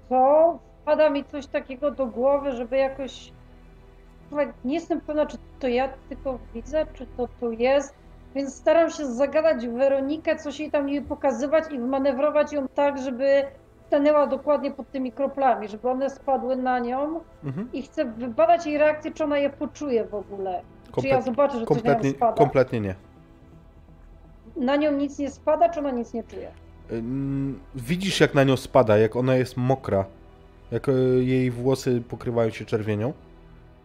To 0.09 0.59
wpada 0.81 1.09
mi 1.09 1.23
coś 1.25 1.47
takiego 1.47 1.91
do 1.91 2.05
głowy, 2.07 2.51
żeby 2.51 2.77
jakoś. 2.77 3.31
Nie 4.65 4.73
jestem 4.75 5.01
pewna, 5.01 5.25
czy 5.25 5.37
to 5.59 5.67
ja 5.67 5.89
tylko 6.09 6.39
widzę, 6.53 6.85
czy 6.93 7.05
to 7.17 7.27
tu 7.39 7.51
jest, 7.51 7.93
więc 8.35 8.55
staram 8.55 8.89
się 8.89 9.05
zagadać 9.05 9.67
Weronikę, 9.67 10.35
coś 10.35 10.59
jej 10.59 10.71
tam 10.71 10.85
niby 10.85 11.07
pokazywać 11.07 11.63
i 11.71 11.79
wmanewrować 11.79 12.53
ją 12.53 12.67
tak, 12.67 12.97
żeby 13.01 13.43
stanęła 13.87 14.27
dokładnie 14.27 14.71
pod 14.71 14.91
tymi 14.91 15.11
kroplami, 15.11 15.67
żeby 15.67 15.89
one 15.89 16.09
spadły 16.09 16.55
na 16.55 16.79
nią 16.79 17.19
Mhm. 17.43 17.69
i 17.73 17.81
chcę 17.81 18.05
wybadać 18.05 18.65
jej 18.65 18.77
reakcję, 18.77 19.11
czy 19.11 19.23
ona 19.23 19.37
je 19.37 19.49
poczuje 19.49 20.05
w 20.05 20.13
ogóle. 20.15 20.61
Czy 21.01 21.07
ja 21.07 21.21
zobaczę, 21.21 21.59
że 21.59 21.65
coś 21.65 21.77
na 21.77 21.83
kompletnie, 21.83 22.09
nią 22.09 22.15
spada. 22.15 22.37
kompletnie 22.37 22.81
nie. 22.81 22.95
Na 24.55 24.75
nią 24.75 24.91
nic 24.91 25.19
nie 25.19 25.29
spada, 25.31 25.69
czy 25.69 25.79
ona 25.79 25.91
nic 25.91 26.13
nie 26.13 26.23
czuje? 26.23 26.51
Widzisz, 27.75 28.19
jak 28.19 28.33
na 28.33 28.43
nią 28.43 28.57
spada, 28.57 28.97
jak 28.97 29.15
ona 29.15 29.35
jest 29.35 29.57
mokra, 29.57 30.05
jak 30.71 30.89
e, 30.89 30.91
jej 31.23 31.51
włosy 31.51 32.01
pokrywają 32.09 32.49
się 32.49 32.65
czerwienią 32.65 33.13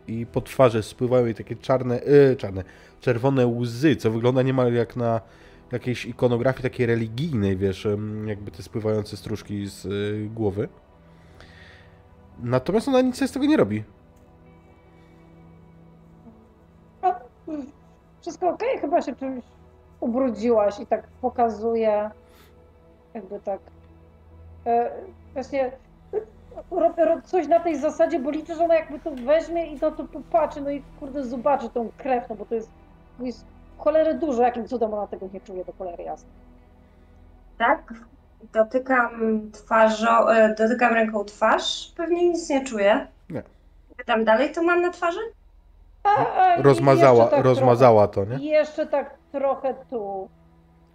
i 0.07 0.27
po 0.27 0.41
twarzy 0.41 0.83
spływają 0.83 1.25
jej 1.25 1.35
takie 1.35 1.57
czarne, 1.57 2.01
e, 2.01 2.37
czarne, 2.37 2.65
czerwone 3.01 3.47
łzy, 3.47 3.97
co 3.97 4.11
wygląda 4.11 4.43
niemal 4.43 4.73
jak 4.73 4.97
na 4.97 5.21
jakiejś 5.73 6.07
ikonografii 6.07 6.63
takiej 6.63 6.87
religijnej, 6.87 7.57
wiesz, 7.57 7.89
jakby 8.27 8.51
te 8.51 8.63
spływające 8.63 9.17
stróżki 9.17 9.67
z 9.67 9.85
y, 9.85 10.29
głowy. 10.35 10.69
Natomiast 12.43 12.89
ona 12.89 13.01
nic 13.01 13.29
z 13.29 13.33
tego 13.33 13.47
nie 13.47 13.57
robi. 13.57 13.85
Wszystko 18.21 18.49
okej, 18.49 18.79
chyba 18.79 19.03
się 19.03 19.17
czymś 19.17 19.45
ubrudziłaś 20.01 20.81
i 20.81 20.87
tak 20.87 21.07
pokazuje, 21.07 22.11
jakby 23.15 23.41
tak. 23.41 23.61
E, 24.67 24.91
właśnie 25.33 25.73
robię 26.71 27.05
ro, 27.05 27.23
coś 27.25 27.49
na 27.49 27.61
tej 27.61 27.77
zasadzie, 27.77 28.19
bo 28.19 28.31
liczę, 28.31 28.55
że 28.55 28.65
ona 28.65 28.75
jakby 28.75 28.99
to 28.99 29.11
weźmie 29.11 29.67
i 29.67 29.81
to, 29.81 29.91
to 29.91 30.05
popatrzy, 30.05 30.61
no 30.61 30.71
i 30.71 30.83
kurde 31.01 31.25
zobaczy 31.25 31.69
tą 31.69 31.91
krew, 31.97 32.29
no 32.29 32.37
bo 32.37 32.47
to 32.47 32.55
jest, 32.55 32.71
to 33.19 33.25
jest 33.25 33.45
cholery 33.79 34.15
dużo, 34.15 34.43
jakim 34.43 34.69
cudem 34.69 34.95
ona 34.95 35.07
tego 35.07 35.29
nie 35.33 35.41
czuje, 35.41 35.65
do 35.65 35.73
cholery 35.73 36.03
jasne. 36.03 36.29
Tak? 37.59 37.95
Dotykam 38.53 39.41
twarzą, 39.53 40.29
e, 40.29 40.55
dotykam 40.55 40.95
ręką 40.95 41.25
twarz, 41.25 41.93
pewnie 41.97 42.29
nic 42.29 42.51
nie 42.51 42.65
czuję. 42.65 43.07
Nie. 43.31 43.43
Tam 44.07 44.25
dalej 44.25 44.53
to 44.53 44.63
mam 44.63 44.83
na 44.83 44.91
twarzy? 44.91 45.21
A, 46.05 46.27
a, 46.27 46.63
Rozmazała, 46.63 47.27
tak 47.27 47.45
rozmazała 47.45 48.09
to, 48.09 48.21
nie? 48.21 48.27
Trochę, 48.27 48.45
jeszcze 48.45 48.87
tak 48.87 49.15
trochę 49.33 49.75
tu. 49.91 50.29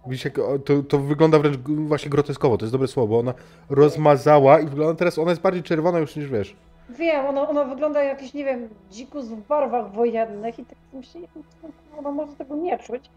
Widzisz, 0.06 0.32
to, 0.64 0.82
to 0.82 0.98
wygląda 0.98 1.38
wręcz 1.38 1.56
właśnie 1.66 2.10
groteskowo, 2.10 2.58
to 2.58 2.64
jest 2.64 2.74
dobre 2.74 2.88
słowo. 2.88 3.18
Ona 3.18 3.34
rozmazała 3.70 4.60
i 4.60 4.66
wygląda 4.66 4.94
teraz, 4.94 5.18
ona 5.18 5.30
jest 5.30 5.42
bardziej 5.42 5.62
czerwona 5.62 5.98
już 5.98 6.16
niż 6.16 6.28
wiesz. 6.30 6.56
Wiem, 6.90 7.26
ona, 7.26 7.48
ona 7.48 7.64
wygląda 7.64 8.02
jak 8.02 8.18
jakiś, 8.18 8.34
nie 8.34 8.44
wiem, 8.44 8.68
dzikus 8.90 9.24
w 9.28 9.46
barwach 9.46 9.92
wojennych 9.92 10.58
i 10.58 10.64
tak 10.64 10.78
myślę, 10.92 11.20
"No, 11.62 11.70
ona 11.98 12.10
może 12.10 12.32
tego 12.36 12.56
nie 12.56 12.78
czuć. 12.78 13.10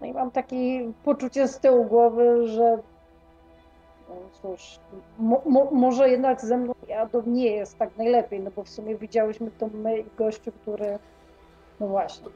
No 0.00 0.06
i 0.06 0.12
mam 0.12 0.30
takie 0.30 0.92
poczucie 1.04 1.48
z 1.48 1.58
tyłu 1.58 1.84
głowy, 1.84 2.48
że 2.48 2.78
no 4.08 4.14
cóż, 4.42 4.78
mo, 5.18 5.42
mo, 5.46 5.70
może 5.70 6.10
jednak 6.10 6.40
ze 6.40 6.56
mną 6.56 6.74
jadą 6.88 7.22
nie 7.26 7.46
jest 7.50 7.78
tak 7.78 7.96
najlepiej, 7.96 8.40
no 8.40 8.50
bo 8.56 8.64
w 8.64 8.68
sumie 8.68 8.96
widziałyśmy 8.96 9.50
to 9.58 9.68
my 9.74 9.98
i 9.98 10.04
gościu, 10.18 10.52
który, 10.52 10.98
no 11.80 11.86
właśnie. 11.88 12.26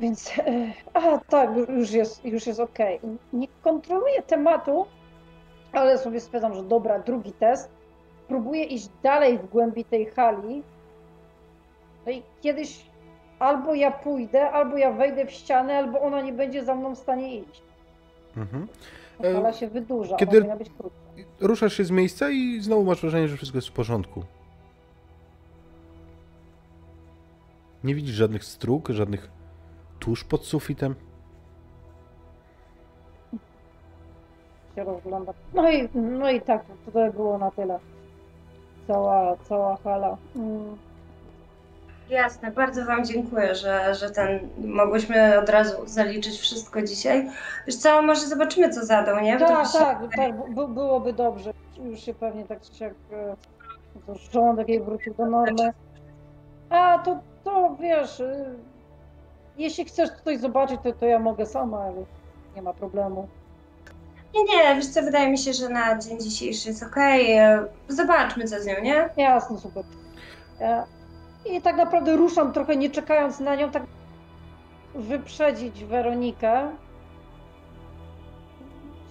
Więc, 0.00 0.38
e, 0.38 0.72
a 0.94 1.18
tak, 1.18 1.50
już 1.68 1.90
jest, 1.90 2.24
już 2.24 2.46
jest 2.46 2.60
okej. 2.60 3.00
Nie 3.32 3.48
kontroluję 3.62 4.22
tematu, 4.22 4.86
ale 5.72 5.98
sobie 5.98 6.20
stwierdzam, 6.20 6.54
że 6.54 6.62
dobra, 6.62 6.98
drugi 6.98 7.32
test 7.32 7.70
próbuję 8.28 8.64
iść 8.64 8.88
dalej 9.02 9.38
w 9.38 9.46
głębi 9.46 9.84
tej 9.84 10.06
hali. 10.06 10.62
No 12.06 12.12
i 12.12 12.22
kiedyś 12.42 12.86
albo 13.38 13.74
ja 13.74 13.90
pójdę, 13.90 14.50
albo 14.50 14.76
ja 14.76 14.92
wejdę 14.92 15.26
w 15.26 15.30
ścianę, 15.30 15.76
albo 15.78 16.00
ona 16.00 16.20
nie 16.22 16.32
będzie 16.32 16.64
za 16.64 16.74
mną 16.74 16.94
w 16.94 16.98
stanie 16.98 17.36
iść. 17.36 17.62
Mhm. 18.36 18.66
Ta 19.22 19.28
E, 19.28 19.34
hala 19.34 19.52
się 19.52 19.68
wydłuża, 19.68 20.16
kiedy- 20.16 20.36
powinna 20.36 20.56
być. 20.56 20.70
Ruszasz 21.40 21.74
się 21.76 21.84
z 21.84 21.90
miejsca 21.90 22.30
i 22.30 22.60
znowu 22.60 22.84
masz 22.84 23.00
wrażenie, 23.00 23.28
że 23.28 23.36
wszystko 23.36 23.58
jest 23.58 23.68
w 23.68 23.72
porządku. 23.72 24.24
Nie 27.84 27.94
widzisz 27.94 28.14
żadnych 28.14 28.44
strug, 28.44 28.88
żadnych 28.88 29.30
tusz 30.04 30.24
pod 30.24 30.46
sufitem. 30.46 30.94
Się 34.74 34.84
rozgląda. 34.84 35.32
No 35.54 35.70
i, 35.70 35.88
no 35.94 36.30
i 36.30 36.40
tak, 36.40 36.62
to 36.92 37.12
było 37.12 37.38
na 37.38 37.50
tyle. 37.50 37.78
Cała, 38.86 39.36
cała 39.36 39.76
hala. 39.76 40.16
Mm. 40.36 40.76
Jasne, 42.10 42.50
bardzo 42.50 42.84
Wam 42.84 43.04
dziękuję, 43.04 43.54
że, 43.54 43.94
że 43.94 44.10
ten 44.10 44.48
mogłyśmy 44.58 45.38
od 45.38 45.48
razu 45.48 45.86
zaliczyć 45.86 46.38
wszystko 46.40 46.82
dzisiaj. 46.82 47.30
Wiesz 47.66 47.76
co, 47.76 48.02
może 48.02 48.20
zobaczymy 48.20 48.70
co 48.70 48.84
zadą, 48.84 49.20
nie? 49.20 49.38
Bo 49.38 49.46
to 49.46 49.52
Tak, 49.52 49.66
się- 49.66 49.78
tak, 49.78 49.98
tak, 50.16 50.54
by, 50.54 50.68
byłoby 50.68 51.12
dobrze. 51.12 51.52
Już 51.84 52.00
się 52.00 52.14
pewnie 52.14 52.44
tak 52.44 52.60
czy 52.60 52.74
siak 52.74 52.94
e, 53.12 53.36
żołądek 54.32 54.68
jej 54.68 54.80
wrócił 54.82 55.14
do 55.14 55.26
normy. 55.26 55.72
A, 56.70 56.98
to, 56.98 57.18
to 57.44 57.76
wiesz, 57.80 58.20
y, 58.20 58.54
jeśli 59.58 59.84
chcesz 59.84 60.10
coś 60.24 60.38
zobaczyć, 60.38 60.80
to, 60.82 60.92
to 60.92 61.06
ja 61.06 61.18
mogę 61.18 61.46
sama, 61.46 61.78
ale 61.78 62.04
nie 62.56 62.62
ma 62.62 62.72
problemu. 62.72 63.28
Nie, 64.34 64.44
nie, 64.44 64.74
wiesz 64.74 64.86
co, 64.86 65.02
wydaje 65.02 65.30
mi 65.30 65.38
się, 65.38 65.52
że 65.52 65.68
na 65.68 65.98
dzień 65.98 66.20
dzisiejszy 66.20 66.68
jest 66.68 66.82
okej. 66.82 67.26
Zobaczmy, 67.88 68.44
co 68.44 68.62
z 68.62 68.66
nią, 68.66 68.74
nie? 68.82 69.08
Jasne, 69.16 69.58
super. 69.58 69.84
E, 70.60 70.84
I 71.46 71.62
tak 71.62 71.76
naprawdę 71.76 72.16
ruszam 72.16 72.52
trochę 72.52 72.76
nie 72.76 72.90
czekając 72.90 73.40
na 73.40 73.54
nią, 73.56 73.70
tak 73.70 73.82
wyprzedzić 74.94 75.84
Weronikę. 75.84 76.70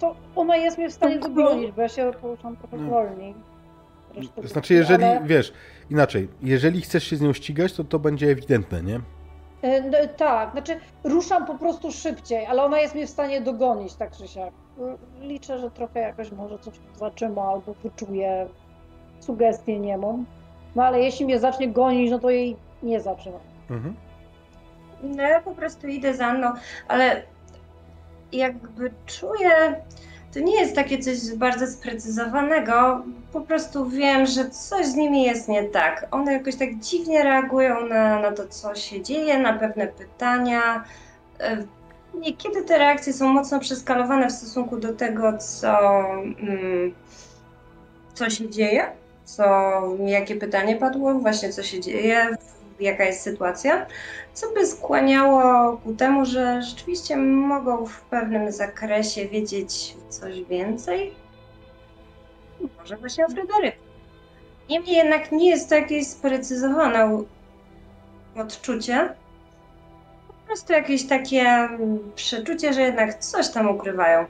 To 0.00 0.14
ona 0.36 0.56
jest 0.56 0.78
mnie 0.78 0.88
w 0.88 0.92
stanie 0.92 1.18
dogonić, 1.18 1.72
bo 1.72 1.82
ja 1.82 1.88
się 1.88 2.12
poruszam 2.22 2.56
trochę 2.56 2.76
No. 2.76 2.90
wolniej. 2.90 3.34
Znaczy, 4.44 4.74
jeżeli, 4.74 5.04
ale- 5.04 5.20
wiesz, 5.24 5.52
inaczej, 5.90 6.28
jeżeli 6.42 6.80
chcesz 6.80 7.04
się 7.04 7.16
z 7.16 7.20
nią 7.20 7.32
ścigać, 7.32 7.72
to 7.72 7.84
to 7.84 7.98
będzie 7.98 8.30
ewidentne, 8.30 8.82
nie? 8.82 9.00
E, 9.64 9.80
no, 9.82 9.98
tak, 10.16 10.52
znaczy 10.52 10.80
ruszam 11.04 11.46
po 11.46 11.54
prostu 11.54 11.92
szybciej, 11.92 12.46
ale 12.46 12.64
ona 12.64 12.80
jest 12.80 12.94
mnie 12.94 13.06
w 13.06 13.10
stanie 13.10 13.40
dogonić 13.40 13.94
tak 13.94 14.16
czy 14.16 14.28
siak. 14.28 14.52
E, 14.78 15.26
Liczę, 15.26 15.58
że 15.58 15.70
trochę 15.70 16.00
jakoś 16.00 16.32
może 16.32 16.58
coś 16.58 16.74
zatrzyma 16.96 17.42
albo 17.42 17.74
wyczuję 17.74 18.48
sugestię 19.20 19.80
niemą. 19.80 20.24
No 20.76 20.84
ale 20.84 21.00
jeśli 21.00 21.24
mnie 21.24 21.38
zacznie 21.38 21.68
gonić, 21.68 22.10
no 22.10 22.18
to 22.18 22.30
jej 22.30 22.56
nie 22.82 23.00
zatrzyma. 23.00 23.38
Mhm. 23.70 23.96
No 25.02 25.22
ja 25.22 25.40
po 25.40 25.54
prostu 25.54 25.86
idę 25.86 26.14
za 26.14 26.32
mną, 26.32 26.52
ale 26.88 27.22
jakby 28.32 28.90
czuję, 29.06 29.82
to 30.34 30.40
nie 30.40 30.60
jest 30.60 30.74
takie 30.74 30.98
coś 30.98 31.34
bardzo 31.36 31.66
sprecyzowanego. 31.66 33.04
Po 33.32 33.40
prostu 33.40 33.88
wiem, 33.88 34.26
że 34.26 34.50
coś 34.50 34.86
z 34.86 34.94
nimi 34.94 35.22
jest 35.22 35.48
nie 35.48 35.64
tak. 35.64 36.06
One 36.10 36.32
jakoś 36.32 36.56
tak 36.56 36.78
dziwnie 36.78 37.22
reagują 37.22 37.86
na, 37.86 38.20
na 38.20 38.32
to, 38.32 38.48
co 38.48 38.74
się 38.74 39.02
dzieje, 39.02 39.38
na 39.38 39.52
pewne 39.52 39.86
pytania. 39.86 40.84
E, 41.40 41.64
Niekiedy 42.14 42.62
te 42.62 42.78
reakcje 42.78 43.12
są 43.12 43.28
mocno 43.28 43.60
przeskalowane 43.60 44.28
w 44.28 44.32
stosunku 44.32 44.76
do 44.76 44.92
tego, 44.92 45.38
co, 45.38 46.00
mm, 46.20 46.94
co 48.14 48.30
się 48.30 48.50
dzieje, 48.50 48.86
co, 49.24 49.44
jakie 50.06 50.36
pytanie 50.36 50.76
padło, 50.76 51.14
właśnie 51.14 51.52
co 51.52 51.62
się 51.62 51.80
dzieje, 51.80 52.36
jaka 52.80 53.04
jest 53.04 53.20
sytuacja 53.20 53.86
co 54.34 54.50
by 54.50 54.66
skłaniało 54.66 55.76
ku 55.76 55.94
temu, 55.94 56.24
że 56.24 56.62
rzeczywiście 56.62 57.16
mogą 57.16 57.86
w 57.86 58.00
pewnym 58.00 58.52
zakresie 58.52 59.28
wiedzieć 59.28 59.96
coś 60.08 60.44
więcej? 60.44 61.14
Może 62.78 62.96
właśnie 62.96 63.26
o 63.26 63.28
Fryderyku. 63.28 63.78
Niemniej 64.70 64.96
jednak 64.96 65.32
nie 65.32 65.50
jest 65.50 65.68
to 65.68 65.74
jakieś 65.74 66.06
sprecyzowane 66.06 67.24
odczucie. 68.36 69.14
Po 70.28 70.32
prostu 70.46 70.72
jakieś 70.72 71.06
takie 71.06 71.42
mm, 71.42 72.12
przeczucie, 72.14 72.72
że 72.72 72.82
jednak 72.82 73.18
coś 73.18 73.50
tam 73.50 73.68
ukrywają. 73.68 74.26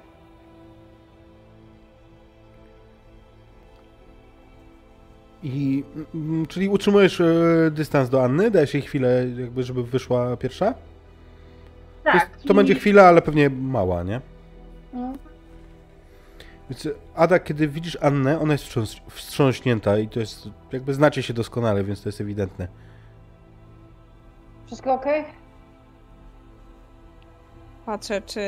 I, 5.44 5.84
mm, 6.14 6.46
czyli 6.46 6.68
utrzymujesz 6.68 7.20
e, 7.20 7.24
dystans 7.70 8.08
do 8.10 8.24
Anny? 8.24 8.50
Dajesz 8.50 8.74
jej 8.74 8.82
chwilę, 8.82 9.26
jakby, 9.38 9.62
żeby 9.62 9.82
wyszła 9.84 10.36
pierwsza? 10.36 10.72
To, 10.74 10.78
Tak. 12.04 12.30
jest, 12.36 12.44
to 12.48 12.54
będzie 12.54 12.74
chwila, 12.74 13.02
ale 13.08 13.22
pewnie 13.22 13.50
mała, 13.50 14.02
nie? 14.02 14.20
Mm. 14.94 15.18
Więc 16.70 16.88
Ada, 17.14 17.38
kiedy 17.38 17.68
widzisz 17.68 17.98
Annę, 18.00 18.40
ona 18.40 18.52
jest 18.52 18.64
wstrząs- 18.64 19.00
wstrząśnięta 19.10 19.98
i 19.98 20.08
to 20.08 20.20
jest, 20.20 20.48
jakby 20.72 20.94
znacie 20.94 21.22
się 21.22 21.34
doskonale, 21.34 21.84
więc 21.84 22.02
to 22.02 22.08
jest 22.08 22.20
ewidentne. 22.20 22.68
Wszystko 24.66 24.92
okej? 24.94 25.24
Patrzę, 27.86 28.22
czy 28.22 28.40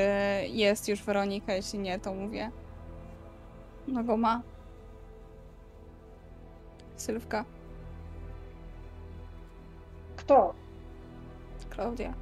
jest 0.49 0.89
już 0.89 1.03
Weronika. 1.03 1.55
Jeśli 1.55 1.79
nie, 1.79 1.99
to 1.99 2.15
mówię. 2.15 2.51
No 3.89 4.05
go 4.05 4.17
ma. 4.17 4.43
Sylwka, 6.97 7.45
Kto? 10.17 10.55
Klaudia. 11.71 12.15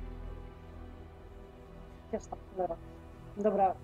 Jasna 2.13 2.37
cholera. 2.57 2.77
Dobra. 3.37 3.75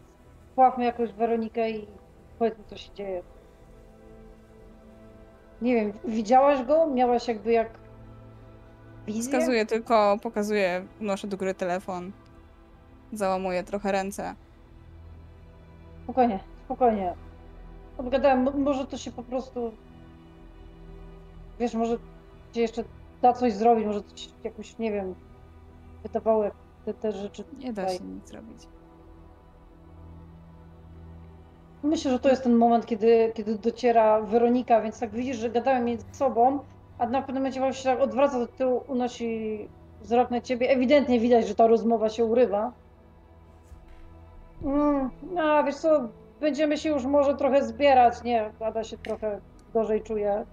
Pławmy 0.55 0.85
jakoś 0.85 1.13
Weronikę 1.13 1.71
i 1.71 1.87
powiedzmy, 2.39 2.65
co 2.67 2.77
się 2.77 2.95
dzieje. 2.95 3.23
Nie 5.63 5.75
wiem, 5.75 5.93
widziałaś 6.05 6.63
go? 6.67 6.87
Miałaś 6.87 7.29
jakby 7.29 7.53
jak 7.53 7.71
wizję? 9.07 9.23
Wskazuję 9.23 9.67
tylko, 9.67 10.17
pokazuję, 10.23 10.87
unoszę 11.01 11.27
do 11.27 11.37
góry 11.37 11.55
telefon. 11.55 12.13
Załamuję 13.13 13.65
trochę 13.65 13.93
ręce. 13.93 14.35
Spokojnie, 16.05 16.41
spokojnie. 16.65 17.15
Odgadałem, 17.99 18.43
mo- 18.43 18.51
może 18.51 18.87
to 18.87 18.99
się 18.99 19.13
po 19.13 19.23
prostu... 19.23 19.73
Wiesz, 21.61 21.75
może 21.75 21.97
cię 22.53 22.61
jeszcze 22.61 22.85
da 23.23 23.33
coś 23.33 23.53
zrobić, 23.53 23.87
może 23.87 24.03
ci 24.15 24.31
jakoś, 24.45 24.79
nie 24.79 24.93
wiem, 24.93 25.15
wydawało 26.03 26.45
jak 26.45 26.55
te, 26.85 26.95
te 26.95 27.13
rzeczy 27.13 27.45
Nie 27.59 27.73
da 27.73 27.83
tutaj. 27.83 27.99
się 27.99 28.05
nic 28.05 28.29
zrobić. 28.29 28.69
Myślę, 31.83 32.11
że 32.11 32.19
to 32.19 32.29
jest 32.29 32.43
ten 32.43 32.55
moment, 32.57 32.87
kiedy, 32.87 33.33
kiedy 33.35 33.59
dociera 33.59 34.21
Weronika, 34.21 34.81
więc 34.81 35.01
tak 35.01 35.11
widzisz, 35.11 35.37
że 35.37 35.51
gadają 35.51 35.85
między 35.85 36.05
sobą, 36.13 36.59
a 36.99 37.07
na 37.07 37.21
pewnym 37.23 37.43
momencie 37.43 37.61
właśnie 37.61 37.91
tak 37.91 38.01
odwraca 38.01 38.39
do 38.39 38.47
tyłu, 38.47 38.85
unosi 38.89 39.69
wzrok 40.03 40.31
na 40.31 40.41
ciebie. 40.41 40.71
Ewidentnie 40.71 41.21
widać, 41.21 41.49
że 41.49 41.55
ta 41.55 41.67
rozmowa 41.67 42.09
się 42.09 42.25
urywa. 42.25 42.73
Mm, 44.65 45.11
a 45.39 45.63
wiesz 45.63 45.77
co, 45.77 46.09
będziemy 46.41 46.79
się 46.79 46.89
już 46.89 47.05
może 47.05 47.35
trochę 47.37 47.65
zbierać. 47.65 48.23
Nie, 48.23 48.53
Ada 48.61 48.85
się 48.85 48.99
trochę 48.99 49.41
gorzej 49.75 50.03
czuje. 50.03 50.47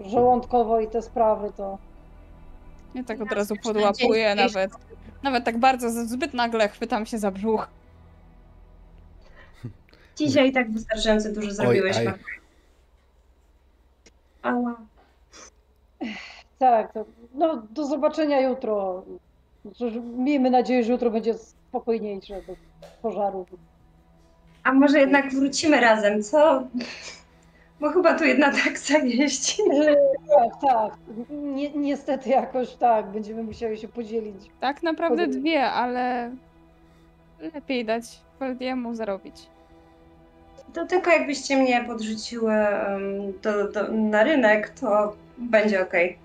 Żołądkowo 0.00 0.80
i 0.80 0.88
te 0.88 1.02
sprawy 1.02 1.52
to... 1.56 1.78
Ja 2.94 3.04
tak 3.04 3.20
od 3.20 3.30
Ja 3.30 3.36
razu 3.36 3.54
na 3.54 3.60
podłapuję, 3.62 4.34
nawet, 4.34 4.70
nawet 5.22 5.44
tak 5.44 5.58
bardzo, 5.58 5.90
zbyt 5.90 6.34
nagle 6.34 6.68
chwytam 6.68 7.06
się 7.06 7.18
za 7.18 7.30
brzuch. 7.30 7.68
Dzisiaj 10.16 10.52
tak 10.52 10.72
wystarczająco 10.72 11.32
dużo 11.32 11.50
zrobiłeś. 11.50 11.96
aj. 11.96 12.04
Mark. 12.04 12.20
Ała. 14.42 14.76
Tak, 16.58 16.92
to, 16.92 17.04
no 17.34 17.62
do 17.70 17.86
zobaczenia 17.86 18.40
jutro. 18.40 19.04
Miejmy 20.16 20.50
nadzieję, 20.50 20.84
że 20.84 20.92
jutro 20.92 21.10
będzie 21.10 21.34
spokojniejsze 21.34 22.42
bez 22.42 22.56
pożarów. 23.02 23.48
A 24.64 24.72
może 24.72 24.98
jednak 24.98 25.30
wrócimy 25.34 25.80
razem, 25.80 26.22
co? 26.22 26.62
Bo 27.80 27.90
chyba 27.90 28.14
tu 28.14 28.24
jedna 28.24 28.52
taksa 28.64 28.98
jeździ. 28.98 29.62
Tak, 30.28 30.70
tak. 30.70 30.92
Ni 31.30 31.70
niestety 31.74 32.30
jakoś 32.30 32.74
tak, 32.74 33.06
będziemy 33.06 33.42
musieli 33.42 33.78
się 33.78 33.88
podzielić. 33.88 34.50
Tak 34.60 34.82
naprawdę 34.82 35.26
dwie, 35.26 35.64
ale 35.64 36.30
lepiej 37.54 37.84
dać 37.84 38.04
Waldiemu 38.40 38.94
zarobić. 38.94 39.34
To 40.74 40.86
tylko 40.86 41.10
jakbyście 41.10 41.56
mnie 41.56 41.84
podrzuciły 41.86 42.52
em, 42.52 43.32
do, 43.42 43.72
do, 43.72 43.92
na 43.92 44.22
rynek, 44.24 44.68
to 44.80 45.16
będzie 45.38 45.82
okej. 45.82 46.18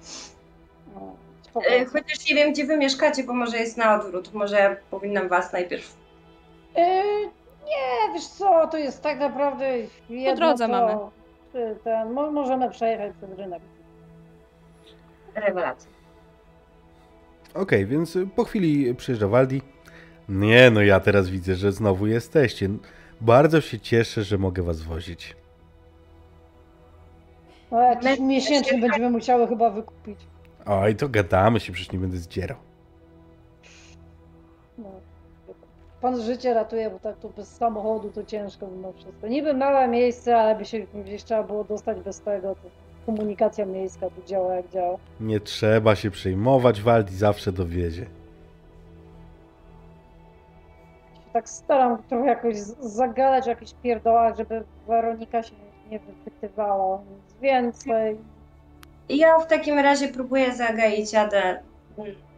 Spoko. 1.41 1.67
E, 1.67 1.85
Chociaż 1.85 2.29
nie 2.29 2.35
wiem, 2.35 2.51
gdzie 2.53 2.65
wy 2.65 2.77
mieszkacie, 2.77 3.23
bo 3.23 3.33
może 3.33 3.57
jest 3.57 3.77
na 3.77 3.95
odwrót. 3.95 4.33
Może 4.33 4.55
ja 4.59 4.75
powinnam 4.91 5.27
was 5.27 5.53
najpierw. 5.53 5.95
E, 6.75 7.03
nie, 7.65 8.13
wiesz 8.13 8.27
co, 8.27 8.67
to 8.67 8.77
jest 8.77 9.01
tak 9.01 9.19
naprawdę 9.19 9.77
jedno 10.09 10.35
drodze 10.35 10.65
to, 10.67 10.71
mamy. 10.71 10.97
Czy 11.53 11.75
Ten, 11.83 12.11
mo 12.11 12.31
możemy 12.31 12.69
przejechać 12.69 13.13
przez 13.17 13.37
rynek. 13.37 13.61
Rewelacja. 15.35 15.91
Okej, 17.53 17.85
więc 17.85 18.15
y, 18.15 18.27
po 18.27 18.43
chwili 18.43 18.95
przyjeżdża 18.95 19.27
Waldi. 19.27 19.61
Nie, 20.29 20.71
no 20.71 20.81
ja 20.81 20.99
teraz 20.99 21.29
widzę, 21.29 21.55
że 21.55 21.71
znowu 21.71 22.07
jesteście. 22.07 22.69
Bardzo 23.21 23.61
się 23.61 23.79
cieszę, 23.79 24.23
że 24.23 24.37
mogę 24.37 24.63
was 24.63 24.81
wozić. 24.81 25.35
No, 27.71 27.81
jakiś 27.81 28.19
miesięczny 28.19 28.81
będziemy 28.81 29.09
musiały 29.09 29.47
chyba 29.47 29.69
wykupić. 29.69 30.19
Oj, 30.65 30.95
to 30.95 31.09
gadamy 31.09 31.59
się, 31.59 31.73
przecież 31.73 31.91
nie 31.91 31.99
będę 31.99 32.17
zdzierał. 32.17 32.57
Pan 36.03 36.21
życie 36.21 36.53
ratuje, 36.53 36.89
bo 36.89 36.99
tak 36.99 37.17
to 37.17 37.29
bez 37.29 37.55
samochodu 37.55 38.09
to 38.09 38.23
ciężko 38.23 38.67
mimo 38.67 38.93
wszystko. 38.93 39.27
Niby 39.27 39.53
małe 39.53 39.87
miejsce, 39.87 40.37
ale 40.37 40.55
by 40.55 40.65
się 40.65 40.79
gdzieś 40.79 41.23
trzeba 41.23 41.43
było 41.43 41.63
dostać 41.63 41.99
bez 41.99 42.21
tego. 42.21 42.55
To 42.55 42.69
komunikacja 43.05 43.65
miejska 43.65 44.09
tu 44.09 44.27
działa 44.27 44.55
jak 44.55 44.69
działa. 44.69 44.97
Nie 45.19 45.39
trzeba 45.39 45.95
się 45.95 46.11
przejmować, 46.11 46.81
Waldi 46.81 47.15
zawsze 47.15 47.51
dowiezie. 47.51 48.05
tak 51.33 51.49
staram 51.49 52.03
trochę 52.03 52.25
jakoś 52.25 52.55
zagadać 52.79 53.47
o 53.47 53.49
jakichś 53.49 53.73
pierdołach, 53.83 54.37
żeby 54.37 54.63
Weronika 54.87 55.43
się 55.43 55.55
nie 55.91 55.99
wypytywała 55.99 56.97
nic 56.97 57.41
więcej. 57.41 58.17
Ja 59.09 59.39
w 59.39 59.47
takim 59.47 59.79
razie 59.79 60.07
próbuję 60.07 60.53
zagaić 60.55 61.15
Adę. 61.15 61.59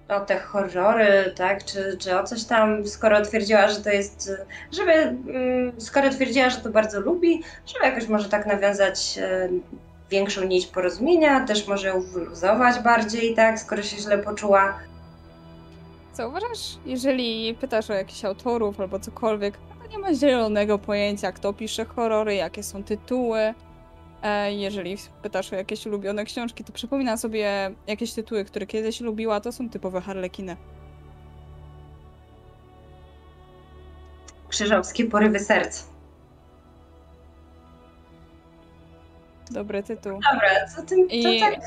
O 0.09 0.19
te 0.19 0.39
horrory, 0.39 1.33
tak, 1.35 1.65
czy, 1.65 1.97
czy 1.99 2.19
o 2.19 2.23
coś 2.23 2.43
tam, 2.43 2.87
skoro 2.87 3.21
twierdziła, 3.21 3.67
że 3.67 3.81
to 3.81 3.89
jest, 3.89 4.31
żeby, 4.71 4.91
mm, 4.91 5.81
skoro 5.81 6.09
twierdziła, 6.09 6.49
że 6.49 6.57
to 6.57 6.69
bardzo 6.69 6.99
lubi, 6.99 7.43
żeby 7.65 7.85
jakoś 7.85 8.07
może 8.07 8.29
tak 8.29 8.45
nawiązać 8.45 9.17
e, 9.21 9.49
większą 10.11 10.43
nić 10.43 10.67
porozumienia, 10.67 11.45
też 11.45 11.67
może 11.67 11.87
ją 11.87 12.01
wyluzować 12.01 12.79
bardziej, 12.79 13.35
tak, 13.35 13.59
skoro 13.59 13.83
się 13.83 13.97
źle 13.97 14.17
poczuła. 14.17 14.79
Co 16.13 16.29
uważasz, 16.29 16.77
jeżeli 16.85 17.55
pytasz 17.61 17.89
o 17.89 17.93
jakichś 17.93 18.25
autorów 18.25 18.79
albo 18.79 18.99
cokolwiek, 18.99 19.57
to 19.57 19.87
nie 19.91 19.99
ma 19.99 20.13
zielonego 20.13 20.77
pojęcia, 20.77 21.31
kto 21.31 21.53
pisze 21.53 21.85
horrory, 21.85 22.35
jakie 22.35 22.63
są 22.63 22.83
tytuły. 22.83 23.53
E, 24.25 24.53
Jeżeli 24.53 24.97
pytasz 25.21 25.53
o 25.53 25.55
jakieś 25.55 25.85
ulubione 25.85 26.25
książki, 26.25 26.63
to 26.63 26.73
przypomina 26.73 27.17
sobie 27.17 27.71
jakieś 27.87 28.13
tytuły, 28.13 28.45
które 28.45 28.65
kiedyś 28.65 29.01
lubiła, 29.01 29.39
to 29.39 29.51
są 29.51 29.69
typowe 29.69 30.01
harlekiny. 30.01 30.57
Krzyżowskie 34.49 35.05
porywy 35.05 35.39
serc. 35.39 35.83
Dobry 39.51 39.83
tytuł. 39.83 40.11
Dobra, 40.11 40.67
co 40.75 40.81
tym, 40.83 41.09
I 41.09 41.23
to 41.23 41.29
tak, 41.39 41.59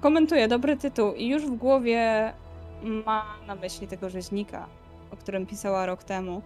komentuję, 0.00 0.48
dobry 0.48 0.76
tytuł. 0.76 1.12
I 1.12 1.28
już 1.28 1.46
w 1.46 1.54
głowie 1.54 2.32
ma 2.82 3.36
na 3.46 3.54
myśli 3.54 3.86
tego 3.88 4.10
rzeźnika, 4.10 4.66
o 5.10 5.16
którym 5.16 5.46
pisała 5.46 5.86
rok 5.86 6.04
temu, 6.04 6.42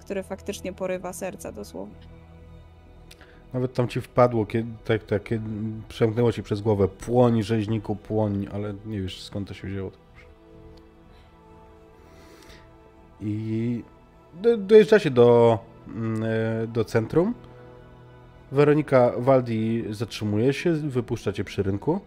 który 0.00 0.22
faktycznie 0.22 0.72
porywa 0.72 1.12
serca 1.12 1.52
dosłownie. 1.52 2.19
Nawet 3.52 3.74
tam 3.74 3.88
ci 3.88 4.00
wpadło, 4.00 4.46
kiedy, 4.46 4.72
tak, 4.84 5.04
tak, 5.04 5.22
kiedy 5.22 5.44
przemknęło 5.88 6.32
ci 6.32 6.42
przez 6.42 6.60
głowę 6.60 6.88
płoń, 6.88 7.42
rzeźniku, 7.42 7.96
płoń, 7.96 8.46
ale 8.52 8.74
nie 8.86 9.00
wiesz 9.02 9.22
skąd 9.22 9.48
to 9.48 9.54
się 9.54 9.68
wzięło. 9.68 9.90
I 13.20 13.82
do, 14.34 14.56
dojeżdżacie 14.56 15.10
do, 15.10 15.58
mm, 15.88 16.22
e, 16.24 16.66
do 16.66 16.84
centrum. 16.84 17.34
Weronika 18.52 19.12
Waldi 19.16 19.84
zatrzymuje 19.90 20.52
się, 20.52 20.72
wypuszcza 20.72 21.32
cię 21.32 21.44
przy 21.44 21.62
rynku. 21.62 22.00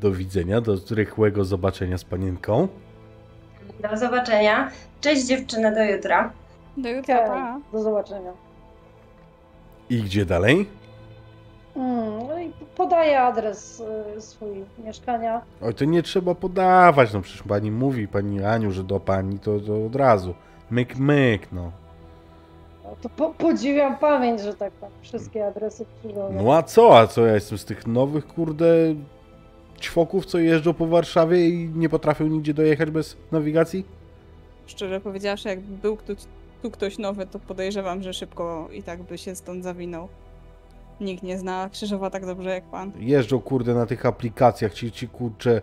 Do 0.00 0.12
widzenia, 0.12 0.60
do 0.60 0.76
rychłego 0.90 1.44
zobaczenia 1.44 1.98
z 1.98 2.04
panienką. 2.04 2.68
do 3.90 3.96
zobaczenia. 3.96 4.70
Cześć 5.00 5.26
dziewczyny, 5.26 5.74
do 5.74 5.84
jutra. 5.84 6.32
Do 6.76 6.88
jutra, 6.88 7.60
do 7.72 7.82
zobaczenia. 7.82 8.32
I 9.92 10.02
gdzie 10.02 10.26
dalej? 10.26 10.66
Mm, 11.76 12.28
no 12.28 12.38
i 12.40 12.52
podaję 12.76 13.20
adres 13.20 13.82
y, 14.16 14.20
swój 14.20 14.64
mieszkania. 14.84 15.42
Oj, 15.62 15.74
to 15.74 15.84
nie 15.84 16.02
trzeba 16.02 16.34
podawać, 16.34 17.12
no 17.12 17.20
przecież 17.20 17.42
pani 17.42 17.70
mówi, 17.70 18.08
pani 18.08 18.44
Aniu, 18.44 18.72
że 18.72 18.84
do 18.84 19.00
pani 19.00 19.38
to, 19.38 19.60
to 19.60 19.86
od 19.86 19.96
razu. 19.96 20.34
Myk, 20.70 20.96
myk, 20.96 21.52
no. 21.52 21.72
No 22.84 22.96
to 23.02 23.08
po, 23.08 23.34
podziwiam 23.34 23.98
pamięć, 23.98 24.40
że 24.40 24.54
tak 24.54 24.72
tam 24.80 24.90
wszystkie 25.02 25.46
adresy 25.46 25.86
krzyżowe. 25.98 26.42
No 26.42 26.54
a 26.54 26.62
co, 26.62 26.98
a 26.98 27.06
co, 27.06 27.26
ja 27.26 27.34
jestem 27.34 27.58
z 27.58 27.64
tych 27.64 27.86
nowych, 27.86 28.26
kurde, 28.26 28.66
ćwoków, 29.80 30.26
co 30.26 30.38
jeżdżą 30.38 30.74
po 30.74 30.86
Warszawie 30.86 31.48
i 31.48 31.68
nie 31.74 31.88
potrafią 31.88 32.26
nigdzie 32.26 32.54
dojechać 32.54 32.90
bez 32.90 33.16
nawigacji? 33.32 33.84
Szczerze 34.66 35.00
powiedziawszy, 35.00 35.48
jakby 35.48 35.76
był 35.76 35.96
tu, 35.96 36.14
tu 36.62 36.70
ktoś 36.70 36.98
nowy, 36.98 37.26
to 37.26 37.38
podejrzewam, 37.38 38.02
że 38.02 38.12
szybko 38.12 38.68
i 38.72 38.82
tak 38.82 39.02
by 39.02 39.18
się 39.18 39.34
stąd 39.34 39.64
zawinął. 39.64 40.08
Nikt 41.00 41.22
nie 41.22 41.38
zna 41.38 41.68
Krzyżowa 41.72 42.10
tak 42.10 42.26
dobrze 42.26 42.50
jak 42.50 42.64
pan. 42.64 42.92
Jeżdżą, 42.98 43.40
kurde, 43.40 43.74
na 43.74 43.86
tych 43.86 44.06
aplikacjach, 44.06 44.74
ci, 44.74 44.92
ci 44.92 45.08
kurcze, 45.08 45.60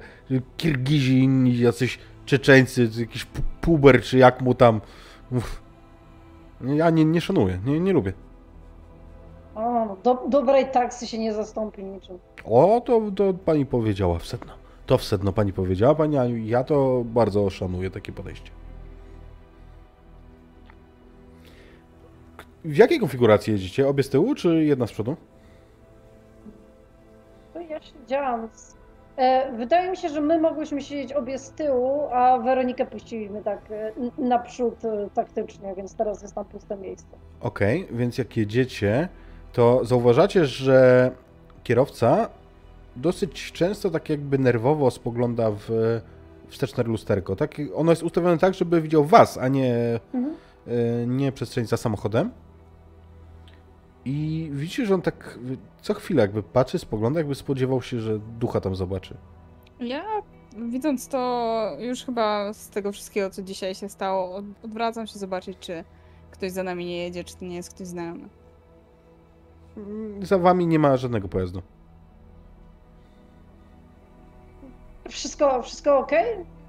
Kirgizi, 0.58 1.20
inni, 1.20 1.60
jacyś 1.60 2.00
Czeczeńcy, 2.26 2.90
jakiś 3.00 3.26
pu- 3.26 3.42
puber, 3.62 4.02
czy 4.04 4.18
jak 4.18 4.42
mu 4.42 4.54
tam. 4.54 4.82
Uff. 5.32 5.62
Ja 6.62 6.90
nie, 6.90 7.06
nie 7.06 7.22
szanuję, 7.22 7.60
nie, 7.66 7.80
nie 7.80 7.94
lubię. 7.94 8.14
O, 9.56 9.62
no, 9.86 9.98
do, 10.04 10.24
dobrej 10.30 10.72
taksy 10.72 11.08
się 11.08 11.18
nie 11.20 11.34
zastąpi 11.34 11.84
niczym. 11.84 12.20
O, 12.46 12.82
to, 12.86 13.02
to 13.16 13.34
pani 13.34 13.66
powiedziała 13.66 14.20
w 14.20 14.26
sedno. 14.26 14.54
To 14.86 14.98
w 14.98 15.04
sedno 15.04 15.34
pani 15.34 15.54
powiedziała, 15.54 15.96
pani 15.96 16.18
Aniu, 16.18 16.38
ja 16.38 16.64
to 16.64 17.02
bardzo 17.06 17.50
szanuję 17.50 17.92
takie 17.92 18.12
podejście. 18.12 18.52
W 22.66 22.78
jakiej 22.78 23.00
konfiguracji 23.00 23.54
jedziecie? 23.54 23.88
Obie 23.88 24.04
z 24.04 24.10
tyłu, 24.10 24.36
czy 24.36 24.66
jedna 24.66 24.88
z 24.88 24.92
przodu? 24.92 25.16
To 27.54 27.60
ja 27.62 27.82
siedziałam. 27.82 28.50
Z... 28.54 28.76
E, 29.18 29.52
wydaje 29.58 29.92
mi 29.92 29.98
się, 29.98 30.10
że 30.10 30.22
my 30.22 30.40
mogłyśmy 30.42 30.82
siedzieć 30.82 31.14
obie 31.14 31.38
z 31.40 31.52
tyłu, 31.52 32.02
a 32.12 32.38
Weronikę 32.38 32.86
puściliśmy 32.86 33.44
tak 33.44 33.60
e, 33.72 33.92
naprzód 34.18 34.86
e, 34.86 35.10
taktycznie, 35.14 35.76
więc 35.76 35.96
teraz 35.96 36.22
jest 36.22 36.36
tam 36.36 36.46
puste 36.46 36.78
miejsce. 36.78 37.18
Okej, 37.42 37.88
więc 37.92 38.18
jak 38.18 38.38
jedziecie, 38.38 39.08
to 39.54 39.86
zauważacie, 39.86 40.46
że 40.46 41.12
kierowca 41.64 42.30
dosyć 42.96 43.52
często 43.52 43.90
tak 43.90 44.10
jakby 44.10 44.38
nerwowo 44.38 44.92
spogląda 44.92 45.52
w 45.52 45.70
wsteczne 46.48 46.84
lusterko. 46.84 47.36
Tak, 47.36 47.56
ono 47.76 47.92
jest 47.92 48.04
ustawione 48.04 48.38
tak, 48.38 48.54
żeby 48.54 48.82
widział 48.82 49.04
was, 49.06 49.38
a 49.38 49.48
nie, 49.48 50.00
Mhm. 50.14 50.36
e, 50.68 51.08
nie 51.08 51.32
przestrzeń 51.32 51.66
za 51.66 51.78
samochodem. 51.78 52.32
I 54.12 54.50
widzicie, 54.54 54.86
że 54.86 54.94
on 54.96 55.02
tak 55.02 55.40
co 55.82 55.94
chwilę 55.94 56.22
jakby 56.22 56.44
patrzy, 56.44 56.80
spogląda, 56.80 57.20
jakby 57.20 57.36
spodziewał 57.36 57.82
się, 57.82 58.00
że 58.00 58.20
ducha 58.20 58.62
tam 58.62 58.76
zobaczy. 58.76 59.18
Ja, 59.80 60.04
widząc 60.70 61.08
to 61.08 61.72
już 61.80 62.04
chyba 62.06 62.54
z 62.54 62.70
tego 62.70 62.92
wszystkiego, 62.92 63.30
co 63.30 63.42
dzisiaj 63.42 63.76
się 63.76 63.90
stało, 63.90 64.36
od- 64.36 64.46
odwracam 64.66 65.08
się 65.08 65.20
zobaczyć, 65.20 65.58
czy 65.60 65.84
ktoś 66.32 66.52
za 66.52 66.64
nami 66.64 66.86
nie 66.86 66.98
jedzie, 67.04 67.24
czy 67.24 67.38
to 67.38 67.46
nie 67.46 67.56
jest 67.56 67.74
ktoś 67.76 67.88
znajomy. 67.88 68.30
Za 70.22 70.38
wami 70.38 70.68
nie 70.68 70.80
ma 70.80 70.98
żadnego 70.98 71.28
pojazdu. 71.28 71.62
Wszystko, 75.10 75.62
wszystko 75.64 75.98
ok? 76.00 76.12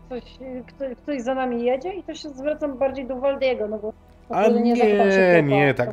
Ktoś, 0.06 0.22
ktoś, 0.66 0.96
ktoś 0.96 1.22
za 1.22 1.34
nami 1.34 1.64
jedzie 1.64 1.94
i 1.94 2.02
to 2.02 2.14
się 2.14 2.30
zwracam 2.30 2.78
bardziej 2.78 3.06
do 3.06 3.16
Waldiego, 3.16 3.68
no 3.68 3.78
bo 3.78 3.92
A 4.30 4.48
nie, 4.48 4.72
nie, 5.42 5.74
co 5.74 5.84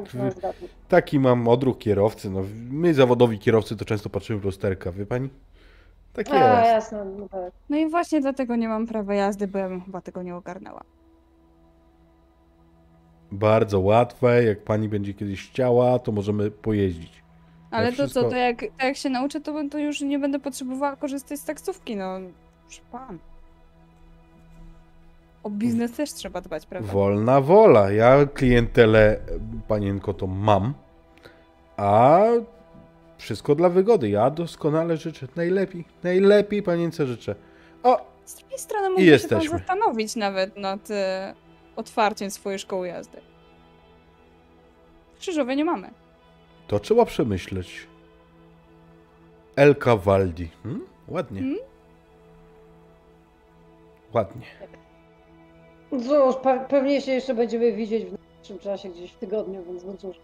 tak. 0.42 0.56
Taki 0.88 1.20
mam 1.20 1.48
odruch 1.48 1.78
kierowcy. 1.78 2.30
No, 2.30 2.44
my 2.72 2.94
zawodowi 2.94 3.40
kierowcy 3.40 3.76
to 3.78 3.86
często 3.86 4.10
patrzymy 4.10 4.40
w 4.40 4.46
lusterka, 4.46 4.92
wie 4.92 5.06
pani? 5.06 5.30
Tak 6.14 6.30
A, 6.32 6.60
jest. 6.60 6.72
jasne, 6.72 7.06
no 7.06 7.30
tak. 7.30 7.54
No 7.70 7.78
i 7.78 7.90
właśnie 7.90 8.22
dlatego 8.22 8.56
nie 8.56 8.68
mam 8.68 8.88
prawa 8.88 9.14
jazdy, 9.14 9.48
bo 9.48 9.60
ja 9.60 9.70
bym 9.70 9.82
chyba 9.82 10.02
tego 10.02 10.24
nie 10.24 10.36
ogarnęła. 10.36 10.84
Bardzo 13.32 13.80
łatwe. 13.80 14.44
Jak 14.44 14.64
pani 14.64 14.90
będzie 14.90 15.14
kiedyś 15.14 15.50
chciała, 15.50 16.00
to 16.00 16.12
możemy 16.12 16.52
pojeździć. 16.52 17.24
Ale 17.72 17.88
to 17.88 17.94
wszystko- 17.94 18.22
co, 18.24 18.30
to 18.30 18.36
jak, 18.36 18.60
to 18.80 18.86
jak 18.86 18.96
się 18.98 19.10
nauczę, 19.10 19.42
to, 19.42 19.54
to 19.72 19.78
już 19.78 20.02
nie 20.02 20.20
będę 20.20 20.40
potrzebowała 20.40 20.96
korzystać 20.96 21.40
z 21.40 21.46
taksówki, 21.46 21.96
no. 21.96 22.20
Proszę 22.62 22.82
pan. 22.92 23.20
O 25.48 25.50
biznes 25.50 25.92
też 25.92 26.14
trzeba 26.14 26.42
dbać, 26.42 26.66
prawda? 26.66 26.94
Wolna 26.94 27.42
wola. 27.42 27.92
Ja 27.92 28.26
klientelę, 28.34 29.20
panienko, 29.68 30.14
to 30.14 30.28
mam. 30.28 30.74
A 31.78 32.20
wszystko 33.18 33.56
dla 33.56 33.70
wygody. 33.70 34.10
Ja 34.10 34.30
doskonale 34.30 34.98
życzę. 34.98 35.28
Najlepiej, 35.36 35.86
najlepiej 36.04 36.64
panience 36.64 37.08
życzę. 37.08 37.36
O, 37.84 38.06
Z 38.26 38.36
drugiej 38.36 38.60
strony 38.60 38.90
mógłby 38.90 39.20
się 39.20 39.28
pan 39.28 39.42
zastanowić 39.48 40.16
nawet 40.16 40.58
nad 40.58 40.92
e, 40.92 41.34
otwarciem 41.76 42.32
swojej 42.32 42.60
szkoły 42.60 42.88
jazdy. 42.88 43.18
W 45.16 45.20
Krzyżowie 45.20 45.56
nie 45.56 45.66
mamy. 45.66 45.90
to 46.68 46.80
trzeba 46.80 47.06
przemyśleć. 47.06 47.88
El 49.56 49.76
Cavaldi. 49.76 50.50
Hmm? 50.64 50.86
Ładnie. 51.08 51.40
Hmm? 51.42 51.58
Ładnie. 54.14 54.42
Cóż, 55.90 56.36
pe 56.44 56.66
pewnie 56.70 57.02
się 57.02 57.12
jeszcze 57.12 57.36
będziemy 57.36 57.74
widzieć 57.74 58.06
w 58.06 58.12
najbliższym 58.12 58.60
czasie, 58.60 58.90
gdzieś 58.90 59.12
w 59.12 59.18
tygodniu, 59.18 59.64
więc 59.68 59.86
no 59.86 59.94
cóż. 59.98 60.18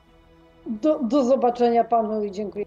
Do, 0.66 1.00
do 1.00 1.24
zobaczenia 1.24 1.84
panu 1.84 2.24
i 2.24 2.32
dziękuję. 2.32 2.66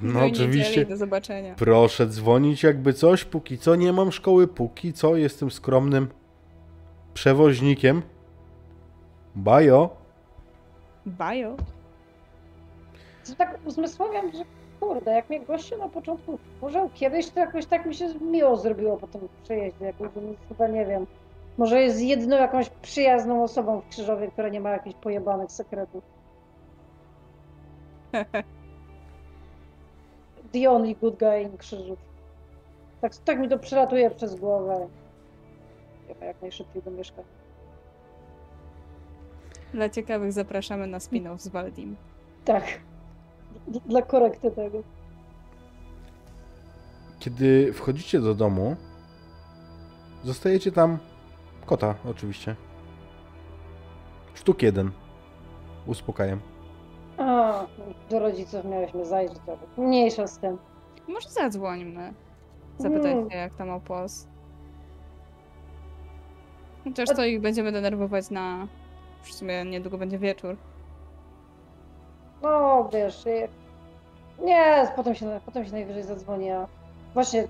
No 0.00 0.24
oczywiście. 0.26 0.86
Do 0.86 0.96
zobaczenia. 0.96 1.54
Proszę 1.54 2.06
dzwonić 2.06 2.62
jakby 2.62 2.92
coś. 2.92 3.24
Póki 3.24 3.58
co 3.58 3.76
nie 3.76 3.92
mam 3.92 4.12
szkoły, 4.12 4.48
póki 4.48 4.92
co 4.92 5.16
jestem 5.16 5.50
skromnym 5.50 6.08
przewoźnikiem. 7.14 8.02
Bajo. 9.34 9.90
Bajo. 11.06 11.56
To 13.26 13.34
tak 13.38 13.58
uzmysławiam, 13.64 14.32
że 14.32 14.44
kurde, 14.80 15.10
jak 15.10 15.30
mnie 15.30 15.40
gościu 15.40 15.78
na 15.78 15.88
początku 15.88 16.38
może 16.62 16.88
kiedyś, 16.94 17.30
to 17.30 17.40
jakoś 17.40 17.66
tak 17.66 17.86
mi 17.86 17.94
się 17.94 18.14
miło 18.20 18.56
zrobiło 18.56 18.96
po 18.96 19.06
tym 19.06 19.28
przejeździe. 19.42 19.84
Jakoś, 19.84 20.08
chyba 20.48 20.68
nie 20.68 20.86
wiem. 20.86 21.06
Może 21.60 21.82
jest 21.82 22.00
jedną 22.00 22.36
jakąś 22.36 22.68
przyjazną 22.70 23.42
osobą 23.44 23.80
w 23.80 23.88
Krzyżowie, 23.88 24.28
która 24.30 24.48
nie 24.48 24.60
ma 24.60 24.70
jakichś 24.70 24.96
pojebanych 24.96 25.52
sekretów. 25.52 26.04
The 30.52 30.70
only 30.70 30.94
good 30.94 31.18
guy 31.18 31.42
in 31.42 31.56
Krzyżów. 31.58 31.98
Tak, 33.00 33.16
tak 33.16 33.38
mi 33.38 33.48
to 33.48 33.58
przelatuje 33.58 34.10
przez 34.10 34.34
głowę. 34.34 34.88
jak 36.20 36.42
najszybciej 36.42 36.82
do 36.82 36.90
mieszkania. 36.90 37.28
Dla 39.74 39.88
ciekawych 39.88 40.32
zapraszamy 40.32 40.86
na 40.86 40.98
spin-off 40.98 41.38
z 41.38 41.48
Waldim. 41.48 41.96
Tak. 42.44 42.64
D- 43.68 43.80
Dla 43.86 44.02
korekty 44.02 44.50
tego. 44.50 44.82
Kiedy 47.18 47.72
wchodzicie 47.72 48.20
do 48.20 48.34
domu, 48.34 48.76
zostajecie 50.24 50.72
tam 50.72 50.98
kota, 51.66 51.94
oczywiście. 52.10 52.56
Sztuk 54.34 54.62
jeden. 54.62 54.90
Uspokajam. 55.86 56.40
A, 57.18 57.52
do 58.10 58.18
rodziców 58.18 58.64
miałyśmy 58.64 59.04
zajrzeć, 59.06 59.38
ale 59.46 59.86
mniejsza 59.86 60.26
z 60.26 60.38
tym. 60.38 60.58
Może 61.08 61.28
zadzwońmy. 61.28 62.12
Zapytaj 62.78 63.12
Mm. 63.12 63.30
się, 63.30 63.36
jak 63.36 63.54
tam 63.54 63.70
opłos. 63.70 64.26
Chociaż 66.84 67.08
to 67.16 67.24
ich 67.24 67.40
będziemy 67.40 67.72
denerwować 67.72 68.30
na... 68.30 68.66
W 69.22 69.32
sumie 69.32 69.64
niedługo 69.64 69.98
będzie 69.98 70.18
wieczór. 70.18 70.56
No, 72.42 72.88
wiesz, 72.92 73.26
je- 73.26 73.48
nie, 74.44 74.88
potem 74.96 75.14
się, 75.14 75.40
potem 75.46 75.64
się 75.64 75.72
najwyżej 75.72 76.02
zadzwoni, 76.02 76.50
a 76.50 76.66
właśnie, 77.14 77.48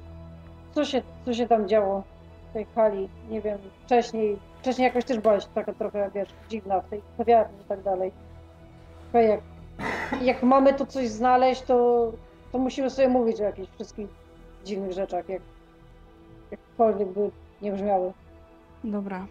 co 0.73 0.85
się, 0.85 1.03
co 1.25 1.35
się 1.35 1.49
tam 1.49 1.69
działo 1.69 2.03
tej 2.53 2.67
hali, 2.75 3.09
nie 3.29 3.41
wiem, 3.41 3.59
wcześniej, 3.85 4.39
wcześniej 4.61 4.85
jakoś 4.85 5.05
też 5.05 5.19
byłaś 5.19 5.47
taka 5.47 5.73
trochę, 5.73 6.11
wiesz, 6.15 6.29
dziwna 6.49 6.81
w 6.81 6.89
tej 6.89 7.03
kawiarni 7.19 7.61
i 7.61 7.65
tak 7.65 7.83
dalej. 7.83 8.13
Tylko 9.03 9.19
jak, 9.19 9.41
jak 10.23 10.43
mamy 10.43 10.75
tu 10.75 10.87
coś 10.87 11.09
znaleźć, 11.09 11.63
to, 11.63 12.13
to 12.53 12.59
musimy 12.59 12.91
sobie 12.91 13.09
mówić 13.09 13.41
o 13.41 13.45
jakichś 13.45 13.69
wszystkich 13.75 14.09
dziwnych 14.65 14.93
rzeczach, 14.93 15.29
jak, 15.29 15.43
jakkolwiek 16.51 17.09
by 17.09 17.31
nie 17.63 17.73
brzmiały. 17.73 18.13
Dobra. 18.85 19.27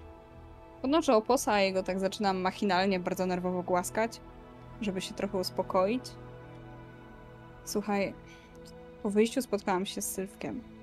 Podnoszę 0.82 1.16
oposa 1.16 1.62
i 1.62 1.74
go 1.74 1.84
tak 1.84 2.00
zaczynam 2.00 2.38
machinalnie, 2.38 3.00
bardzo 3.00 3.26
nerwowo 3.26 3.64
głaskać, 3.64 4.22
żeby 4.82 5.02
się 5.02 5.14
trochę 5.14 5.38
uspokoić. 5.38 6.04
Słuchaj, 7.66 8.14
po 9.04 9.10
wyjściu 9.10 9.42
spotkałam 9.42 9.86
się 9.86 10.02
z 10.02 10.12
Sylwkiem. 10.12 10.79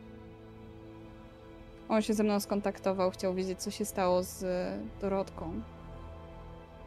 On 1.88 2.02
się 2.02 2.14
ze 2.14 2.22
mną 2.22 2.40
skontaktował, 2.40 3.10
chciał 3.10 3.34
wiedzieć, 3.34 3.58
co 3.62 3.70
się 3.70 3.84
stało 3.84 4.22
z 4.22 4.42
e, 4.42 4.78
Dorotką. 5.00 5.52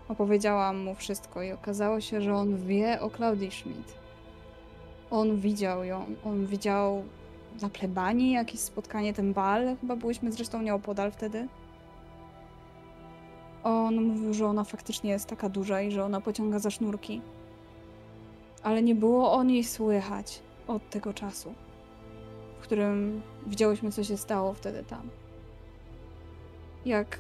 Opowiedziałam 0.10 0.78
mu 0.84 0.96
wszystko 0.96 1.44
i 1.44 1.52
okazało 1.52 2.02
się, 2.02 2.22
że 2.22 2.36
on 2.36 2.58
wie 2.58 3.02
o 3.02 3.10
Claudii 3.10 3.52
Schmidt. 3.52 3.94
On 5.12 5.38
widział 5.38 5.84
ją, 5.84 6.06
on 6.26 6.46
widział 6.46 7.04
na 7.62 7.70
plebanii 7.70 8.32
jakieś 8.32 8.60
spotkanie, 8.60 9.14
ten 9.14 9.34
bal, 9.34 9.78
chyba 9.82 9.96
byliśmy 9.96 10.32
zresztą 10.32 10.62
nieopodal 10.62 11.12
wtedy. 11.12 11.48
On 13.64 14.02
mówił, 14.02 14.34
że 14.34 14.46
ona 14.46 14.64
faktycznie 14.64 15.12
jest 15.12 15.30
taka 15.30 15.50
duża 15.50 15.82
i 15.82 15.92
że 15.92 16.04
ona 16.06 16.22
pociąga 16.22 16.60
za 16.60 16.70
sznurki. 16.70 17.22
Ale 18.64 18.82
nie 18.82 18.96
było 18.96 19.34
o 19.34 19.44
niej 19.44 19.64
słychać 19.64 20.40
od 20.68 20.90
tego 20.90 21.14
czasu, 21.14 21.54
w 22.60 22.64
którym 22.64 23.22
widziałyśmy, 23.48 23.92
co 23.92 24.04
się 24.04 24.18
stało 24.18 24.54
wtedy 24.54 24.84
tam. 24.84 25.10
Jak. 26.86 27.20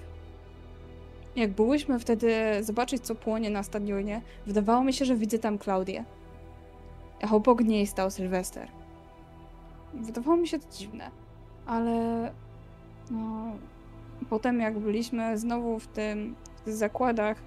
Jak 1.35 1.51
byłyśmy 1.51 1.99
wtedy 1.99 2.33
zobaczyć, 2.61 3.03
co 3.03 3.15
płonie 3.15 3.49
na 3.49 3.63
stadionie, 3.63 4.21
wydawało 4.45 4.83
mi 4.83 4.93
się, 4.93 5.05
że 5.05 5.15
widzę 5.15 5.39
tam 5.39 5.57
Klaudię. 5.57 6.03
A 7.21 7.35
obok 7.35 7.61
niej 7.61 7.87
stał 7.87 8.11
Sylwester. 8.11 8.67
Wydawało 9.93 10.37
mi 10.37 10.47
się 10.47 10.59
to 10.59 10.65
dziwne, 10.71 11.11
ale. 11.65 12.31
No, 13.11 13.51
potem 14.29 14.59
jak 14.59 14.79
byliśmy 14.79 15.37
znowu 15.37 15.79
w 15.79 15.87
tym 15.87 16.35
w 16.65 16.71
zakładach, 16.71 17.37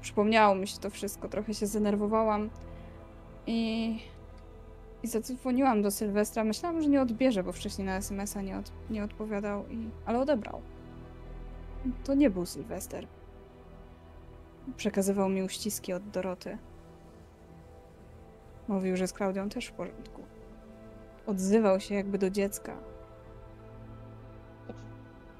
przypomniało 0.00 0.54
mi 0.54 0.66
się 0.66 0.78
to 0.78 0.90
wszystko, 0.90 1.28
trochę 1.28 1.54
się 1.54 1.66
zdenerwowałam 1.66 2.50
i, 3.46 3.98
i 5.02 5.06
zadzwoniłam 5.06 5.82
do 5.82 5.90
Sylwestra. 5.90 6.44
Myślałam, 6.44 6.82
że 6.82 6.88
nie 6.88 7.02
odbierze, 7.02 7.42
bo 7.42 7.52
wcześniej 7.52 7.86
na 7.86 7.96
SMS-a 7.96 8.42
nie, 8.42 8.58
od, 8.58 8.72
nie 8.90 9.04
odpowiadał, 9.04 9.68
i, 9.68 9.90
ale 10.06 10.18
odebrał. 10.20 10.60
To 12.04 12.14
nie 12.14 12.30
był 12.30 12.46
Sylwester. 12.46 13.06
Przekazywał 14.76 15.28
mi 15.28 15.42
uściski 15.42 15.92
od 15.92 16.10
Doroty. 16.10 16.58
Mówił, 18.68 18.96
że 18.96 19.06
z 19.06 19.12
Klaudią 19.12 19.48
też 19.48 19.66
w 19.66 19.72
porządku. 19.72 20.22
Odzywał 21.26 21.80
się 21.80 21.94
jakby 21.94 22.18
do 22.18 22.30
dziecka. 22.30 22.76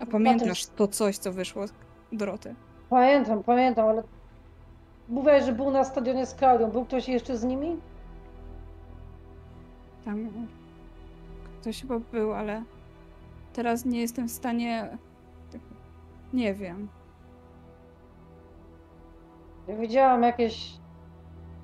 A 0.01 0.07
pamiętasz 0.07 0.67
to 0.67 0.89
coś, 0.89 1.19
co 1.19 1.33
wyszło 1.33 1.67
z 1.67 1.73
Doroty? 2.13 2.55
Pamiętam, 2.91 3.43
pamiętam, 3.43 3.89
ale 3.89 4.03
mówiłeś, 5.09 5.45
że 5.45 5.53
był 5.53 5.71
na 5.71 5.85
stadionie 5.85 6.27
z 6.27 6.35
Klaudią. 6.35 6.71
Był 6.71 6.85
ktoś 6.85 7.09
jeszcze 7.09 7.37
z 7.37 7.45
nimi? 7.45 7.77
Tam 10.09 10.29
ktoś 11.61 11.81
chyba 11.81 11.99
był, 12.13 12.33
ale 12.33 12.63
teraz 13.53 13.85
nie 13.85 14.01
jestem 14.01 14.29
w 14.29 14.33
stanie. 14.33 14.89
tak- 15.53 15.61
Nie 16.33 16.55
wiem. 16.55 16.89
Ja 19.69 19.77
widziałam 19.77 20.23
jakieś 20.23 20.73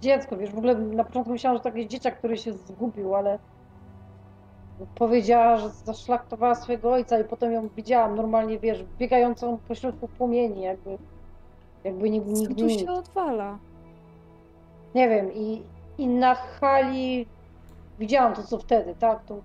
dziecko, 0.01 0.37
wiesz, 0.37 0.51
w 0.51 0.59
ogóle 0.59 0.75
na 0.75 1.05
początku 1.05 1.33
myślałam, 1.33 1.57
że 1.59 1.63
to 1.63 1.69
jakiś 1.69 1.87
dzieciak, 1.87 2.19
który 2.19 2.37
się 2.37 2.53
zgubił, 2.53 3.15
ale 3.15 3.39
powiedziała, 4.95 5.57
że 5.57 5.71
zaszlachtowała 5.71 6.55
swojego 6.55 6.93
ojca 6.93 7.19
i 7.21 7.25
potem 7.25 7.53
ją 7.53 7.69
widziałam 7.77 8.17
normalnie, 8.17 8.59
wiesz, 8.59 8.85
biegającą 8.99 9.59
pośrodku 9.69 10.09
płomieni, 10.09 10.63
jakby, 10.63 10.99
jakby 11.85 12.11
nigdy, 12.11 12.33
nigdy 12.33 12.55
tu 12.55 12.69
się 12.71 12.93
odwala? 12.93 13.59
Nie 14.95 15.09
wiem, 15.09 15.33
i, 15.35 15.63
i 15.99 16.07
na 16.07 16.35
hali 16.35 17.27
widziałam 17.99 18.35
to, 18.35 18.43
co 18.43 18.59
wtedy, 18.59 18.95
tak, 18.95 19.25
to, 19.25 19.43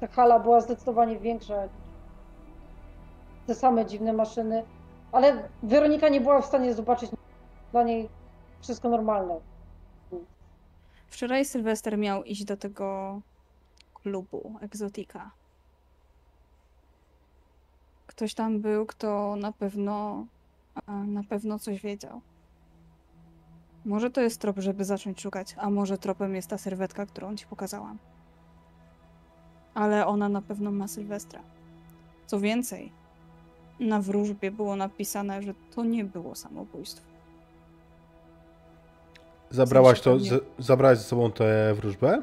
ta 0.00 0.06
hala 0.06 0.38
była 0.38 0.60
zdecydowanie 0.60 1.18
większa, 1.18 1.54
te 3.46 3.54
same 3.54 3.86
dziwne 3.86 4.12
maszyny, 4.12 4.64
ale 5.12 5.48
Weronika 5.62 6.08
nie 6.08 6.20
była 6.20 6.40
w 6.40 6.46
stanie 6.46 6.74
zobaczyć 6.74 7.10
dla 7.72 7.82
niej 7.82 8.08
wszystko 8.60 8.88
normalne. 8.88 9.40
Wczoraj 11.08 11.44
Sylwester 11.44 11.98
miał 11.98 12.24
iść 12.24 12.44
do 12.44 12.56
tego 12.56 13.20
klubu 13.94 14.54
Egzotika. 14.60 15.30
Ktoś 18.06 18.34
tam 18.34 18.60
był, 18.60 18.86
kto 18.86 19.36
na 19.36 19.52
pewno 19.52 20.26
na 21.06 21.24
pewno 21.24 21.58
coś 21.58 21.80
wiedział. 21.80 22.20
Może 23.84 24.10
to 24.10 24.20
jest 24.20 24.40
trop, 24.40 24.58
żeby 24.58 24.84
zacząć 24.84 25.20
szukać, 25.20 25.54
a 25.58 25.70
może 25.70 25.98
tropem 25.98 26.34
jest 26.34 26.48
ta 26.50 26.58
serwetka, 26.58 27.06
którą 27.06 27.36
ci 27.36 27.46
pokazałam. 27.46 27.98
Ale 29.74 30.06
ona 30.06 30.28
na 30.28 30.42
pewno 30.42 30.70
ma 30.72 30.88
Sylwestra. 30.88 31.40
Co 32.26 32.40
więcej, 32.40 32.92
na 33.80 34.00
wróżbie 34.00 34.50
było 34.50 34.76
napisane, 34.76 35.42
że 35.42 35.54
to 35.74 35.84
nie 35.84 36.04
było 36.04 36.34
samobójstwo. 36.34 37.06
Zabrałaś 39.50 40.00
to, 40.00 40.18
z, 40.18 40.44
zabrałaś 40.58 40.98
ze 40.98 41.04
sobą 41.04 41.32
tę 41.32 41.74
wróżbę? 41.74 42.22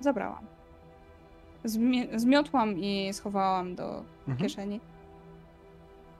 Zabrałam. 0.00 0.46
Zmie- 1.64 2.18
zmiotłam 2.18 2.78
i 2.78 3.10
schowałam 3.12 3.74
do 3.74 4.02
Mhm. 4.28 4.36
kieszeni. 4.38 4.80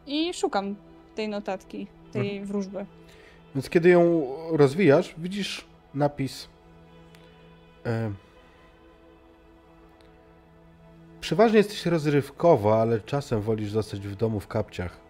I 0.07 0.35
szukam 0.35 0.75
tej 1.15 1.29
notatki, 1.29 1.87
tej 2.13 2.45
wróżby. 2.45 2.87
Więc 3.57 3.71
kiedy 3.71 3.89
ją 3.89 4.27
rozwijasz, 4.51 5.15
widzisz 5.19 5.65
napis. 5.95 6.49
E, 7.87 8.13
Przeważnie 11.21 11.59
jesteś 11.59 11.87
rozrywkowa, 11.87 12.81
ale 12.81 13.01
czasem 13.01 13.41
wolisz 13.41 13.71
zostać 13.71 14.01
w 14.01 14.17
domu 14.17 14.41
w 14.41 14.49
kapciach. 14.49 15.01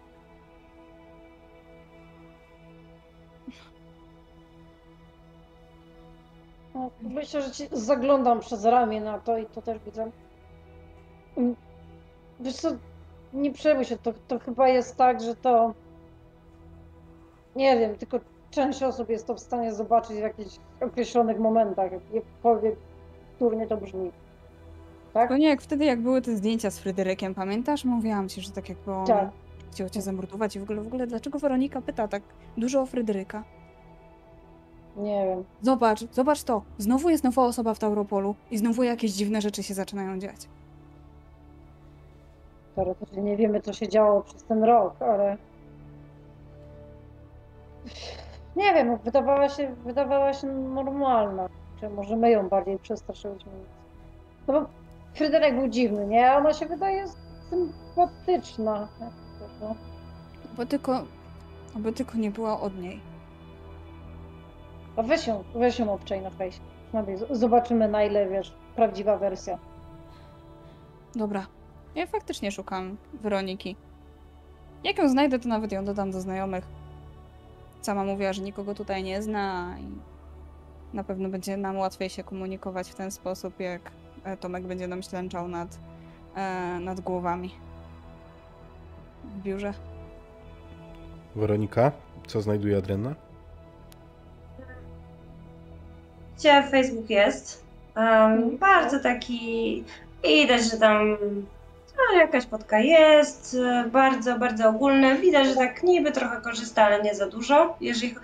No, 6.75 6.91
myślę, 7.01 7.41
że 7.41 7.51
ci 7.51 7.67
zaglądam 7.71 8.39
przez 8.39 8.65
ramię 8.65 9.01
na 9.01 9.19
to 9.19 9.37
i 9.37 9.45
to 9.45 9.61
też 9.61 9.79
widzę. 9.85 10.11
Mm, 11.37 11.55
Wiesz 12.39 12.55
co, 12.55 12.71
nie 13.33 13.51
przejmuj 13.51 13.85
się, 13.85 13.97
to, 13.97 14.13
to 14.27 14.39
chyba 14.39 14.67
jest 14.67 14.95
tak, 14.95 15.21
że 15.21 15.35
to... 15.35 15.73
Nie 17.55 17.79
wiem, 17.79 17.95
tylko 17.95 18.19
część 18.57 18.83
osób 18.83 19.09
jest 19.09 19.27
to 19.27 19.33
w 19.35 19.39
stanie 19.39 19.73
zobaczyć 19.73 20.17
w 20.17 20.21
jakichś 20.21 20.57
określonych 20.81 21.39
momentach, 21.39 21.91
jak- 21.91 22.13
jakkolwiek 22.13 22.75
turnie 23.39 23.67
to 23.67 23.77
brzmi. 23.77 24.11
Tak? 25.13 25.29
To 25.29 25.37
nie 25.37 25.47
jak 25.47 25.61
wtedy, 25.61 25.85
jak 25.85 26.01
były 26.01 26.21
te 26.21 26.35
zdjęcia 26.35 26.71
z 26.71 26.79
Fryderykiem, 26.79 27.35
pamiętasz? 27.35 27.85
Mówiłam 27.85 28.29
ci, 28.29 28.41
że 28.41 28.51
tak 28.51 28.69
jakby 28.69 28.91
on 28.93 29.07
Tak. 29.07 29.29
chciał 29.71 29.89
cię 29.89 30.01
zamordować 30.01 30.55
i 30.55 30.59
w 30.59 30.63
ogóle, 30.63 30.81
w 30.81 30.87
ogóle 30.87 31.07
dlaczego 31.07 31.39
Weronika 31.39 31.81
pyta 31.81 32.07
tak 32.07 32.23
dużo 32.57 32.81
o 32.81 32.85
Fryderyka? 32.85 33.43
Nie 34.97 35.25
wiem. 35.25 35.43
Zobacz, 35.61 35.99
zobacz 36.11 36.43
to. 36.43 36.61
Znowu 36.77 37.09
jest 37.09 37.23
nowa 37.23 37.45
osoba 37.45 37.73
w 37.73 37.79
Tauropolu 37.79 38.35
i 38.51 38.57
znowu 38.57 38.83
jakieś 38.83 39.11
dziwne 39.11 39.41
rzeczy 39.41 39.63
się 39.63 39.73
zaczynają 39.73 40.19
dziać. 40.19 40.47
teoretycznie 42.75 43.21
nie 43.21 43.37
wiemy, 43.37 43.61
co 43.61 43.73
się 43.73 43.87
działo 43.87 44.21
przez 44.21 44.43
ten 44.43 44.63
rok, 44.63 45.01
ale 45.01 45.37
nie 48.57 48.73
wiem, 48.73 48.97
wydawała 48.97 49.49
się, 49.49 49.75
wydawała 49.85 50.33
się 50.33 50.47
normalna. 50.47 51.49
Czy 51.79 51.89
może 51.89 52.15
my 52.15 52.29
ją 52.31 52.49
bardziej 52.49 52.79
przestraszyliśmy? 52.79 53.51
No 54.47 54.53
bo 54.61 54.67
Fryderyk 55.13 55.55
był 55.55 55.67
dziwny, 55.67 56.07
nie? 56.07 56.31
A 56.31 56.37
ona 56.37 56.53
się 56.53 56.65
wydaje 56.65 57.05
sympatyczna. 57.49 58.87
Bo 60.57 60.65
tylko, 60.65 61.03
bo 61.75 61.91
tylko 61.91 62.17
nie 62.17 62.31
była 62.31 62.59
od 62.59 62.77
niej. 62.77 62.99
A 64.95 65.03
weź 65.03 65.27
ją, 65.27 65.43
weź 65.55 65.79
ją 65.79 65.93
obczaj 65.93 66.21
na 66.21 66.29
fejsie. 66.29 66.59
Przynajmniej 66.87 67.17
z- 67.17 67.31
Zobaczymy 67.39 67.87
na 67.87 68.03
ile, 68.03 68.27
wiesz, 68.29 68.53
prawdziwa 68.75 69.17
wersja. 69.17 69.57
Dobra. 71.15 71.45
Ja 71.95 72.05
faktycznie 72.07 72.51
szukam 72.51 72.97
Weroniki. 73.13 73.75
Jak 74.83 74.97
ją 74.97 75.09
znajdę, 75.09 75.39
to 75.39 75.49
nawet 75.49 75.71
ją 75.71 75.85
dodam 75.85 76.11
do 76.11 76.21
znajomych. 76.21 76.65
Sama 77.87 78.03
mówiła, 78.03 78.33
że 78.33 78.41
nikogo 78.41 78.75
tutaj 78.75 79.03
nie 79.03 79.21
zna 79.21 79.75
i 79.79 79.87
na 80.95 81.03
pewno 81.03 81.29
będzie 81.29 81.57
nam 81.57 81.77
łatwiej 81.77 82.09
się 82.09 82.23
komunikować 82.23 82.89
w 82.89 82.95
ten 82.95 83.11
sposób, 83.11 83.59
jak 83.59 83.81
e, 84.23 84.37
Tomek 84.37 84.63
będzie 84.63 84.87
nam 84.87 85.03
ślęczał 85.03 85.47
nad, 85.47 85.79
e, 86.35 86.79
nad 86.79 86.99
głowami. 86.99 87.55
W 89.23 89.43
biurze. 89.43 89.73
Weronika, 91.35 91.91
co 92.27 92.41
znajduje 92.41 92.77
Adriana? 92.77 93.15
Gdzie 96.37 96.63
Facebook 96.63 97.09
jest? 97.09 97.65
Um, 97.95 98.57
bardzo 98.57 98.99
taki. 98.99 99.83
Widać, 100.23 100.71
że 100.71 100.77
tam 100.77 101.17
no, 101.97 102.19
jakaś 102.19 102.45
fotka 102.45 102.79
jest. 102.79 103.57
Bardzo, 103.91 104.39
bardzo 104.39 104.69
ogólny. 104.69 105.17
Widać, 105.17 105.47
że 105.47 105.55
tak 105.55 105.83
niby 105.83 106.11
trochę 106.11 106.41
korzysta, 106.41 106.83
ale 106.83 107.01
nie 107.01 107.15
za 107.15 107.27
dużo. 107.27 107.75
Jeżeli 107.81 108.15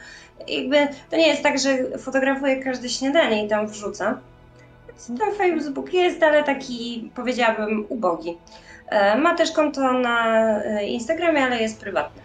jakby 0.48 0.88
to 1.10 1.16
nie 1.18 1.28
jest 1.28 1.44
tak, 1.44 1.60
że 1.60 1.98
fotografuje 1.98 2.64
każde 2.64 2.90
śniadanie 2.90 3.46
i 3.46 3.50
tam 3.50 3.68
wrzuca. 3.68 4.20
Więc 4.88 5.08
ten 5.20 5.36
Facebook 5.38 5.94
jest, 5.94 6.24
ale 6.24 6.44
taki 6.44 7.12
powiedziałabym 7.16 7.86
ubogi. 7.90 8.38
E, 8.90 9.18
Ma 9.18 9.36
też 9.36 9.52
konto 9.52 9.94
na 9.94 10.40
e, 10.64 10.86
Instagramie, 10.86 11.44
ale 11.44 11.62
jest 11.62 11.80
prywatne. 11.80 12.22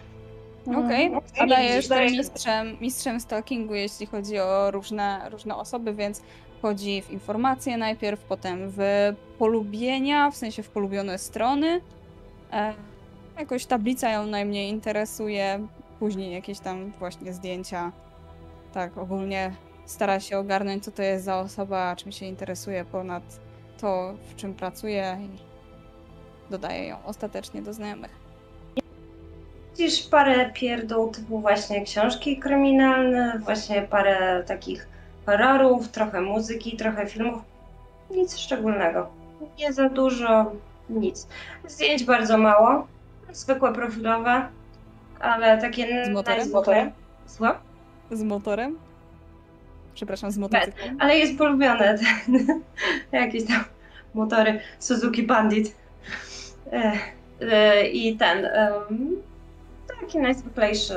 Okej, 0.85 1.11
ale 1.39 1.55
Nie 1.57 1.61
widzisz, 1.61 1.75
jestem 1.75 1.97
dajesz- 1.97 2.17
mistrzem, 2.17 2.77
mistrzem 2.81 3.19
stalkingu, 3.19 3.73
jeśli 3.75 4.05
chodzi 4.05 4.39
o 4.39 4.71
różne, 4.71 5.21
różne 5.31 5.55
osoby, 5.55 5.93
więc 5.93 6.21
wchodzi 6.59 7.01
w 7.01 7.11
informacje 7.11 7.77
najpierw, 7.77 8.19
potem 8.19 8.59
w 8.77 8.79
polubienia, 9.37 10.31
w 10.31 10.35
sensie 10.35 10.63
w 10.63 10.69
polubione 10.69 11.17
strony. 11.17 11.81
E, 12.53 12.73
jakoś 13.39 13.65
tablica 13.65 14.09
ją 14.09 14.25
najmniej 14.25 14.69
interesuje, 14.69 15.67
później 15.99 16.33
jakieś 16.33 16.59
tam 16.59 16.91
właśnie 16.99 17.33
zdjęcia. 17.33 17.91
Tak, 18.73 18.97
ogólnie 18.97 19.51
stara 19.85 20.19
się 20.19 20.37
ogarnąć, 20.37 20.83
co 20.83 20.91
to 20.91 21.01
jest 21.01 21.25
za 21.25 21.39
osoba, 21.39 21.95
czym 21.95 22.11
się 22.11 22.25
interesuje 22.25 22.85
ponad 22.85 23.23
to, 23.81 24.13
w 24.29 24.35
czym 24.35 24.53
pracuje 24.53 25.17
i 25.21 25.39
dodaje 26.51 26.87
ją 26.87 26.97
ostatecznie 27.05 27.61
do 27.61 27.73
znajomych. 27.73 28.11
Widzisz 29.77 30.07
parę 30.07 30.51
pierdół 30.53 31.11
typu 31.11 31.39
właśnie 31.39 31.83
książki 31.85 32.39
kryminalne, 32.39 33.39
właśnie 33.43 33.81
parę 33.81 34.43
takich 34.47 34.87
horrorów, 35.25 35.87
trochę 35.87 36.21
muzyki, 36.21 36.77
trochę 36.77 37.07
filmów. 37.07 37.41
Nic 38.11 38.37
szczególnego. 38.37 39.09
Nie 39.59 39.73
za 39.73 39.89
dużo, 39.89 40.51
nic. 40.89 41.27
Zdjęć 41.67 42.03
bardzo 42.03 42.37
mało, 42.37 42.87
zwykłe 43.31 43.73
profilowe, 43.73 44.47
ale 45.19 45.57
takie 45.61 46.05
Z 46.05 46.09
motorem? 46.09 46.39
najzwykle- 46.39 46.91
Słucham? 47.25 47.55
Z 48.11 48.23
motorem? 48.23 48.77
Przepraszam, 49.93 50.31
z 50.31 50.37
motocyklem. 50.37 50.97
Ale 50.99 51.17
jest 51.17 51.37
polubione 51.37 51.97
ten, 51.99 52.61
jakieś 53.11 53.47
tam 53.47 53.63
motory 54.13 54.59
Suzuki 54.79 55.23
Bandit. 55.23 55.75
E, 56.71 56.93
e, 57.41 57.87
I 57.87 58.17
ten, 58.17 58.47
taki 60.01 60.17
najzwyklejszy. 60.19 60.93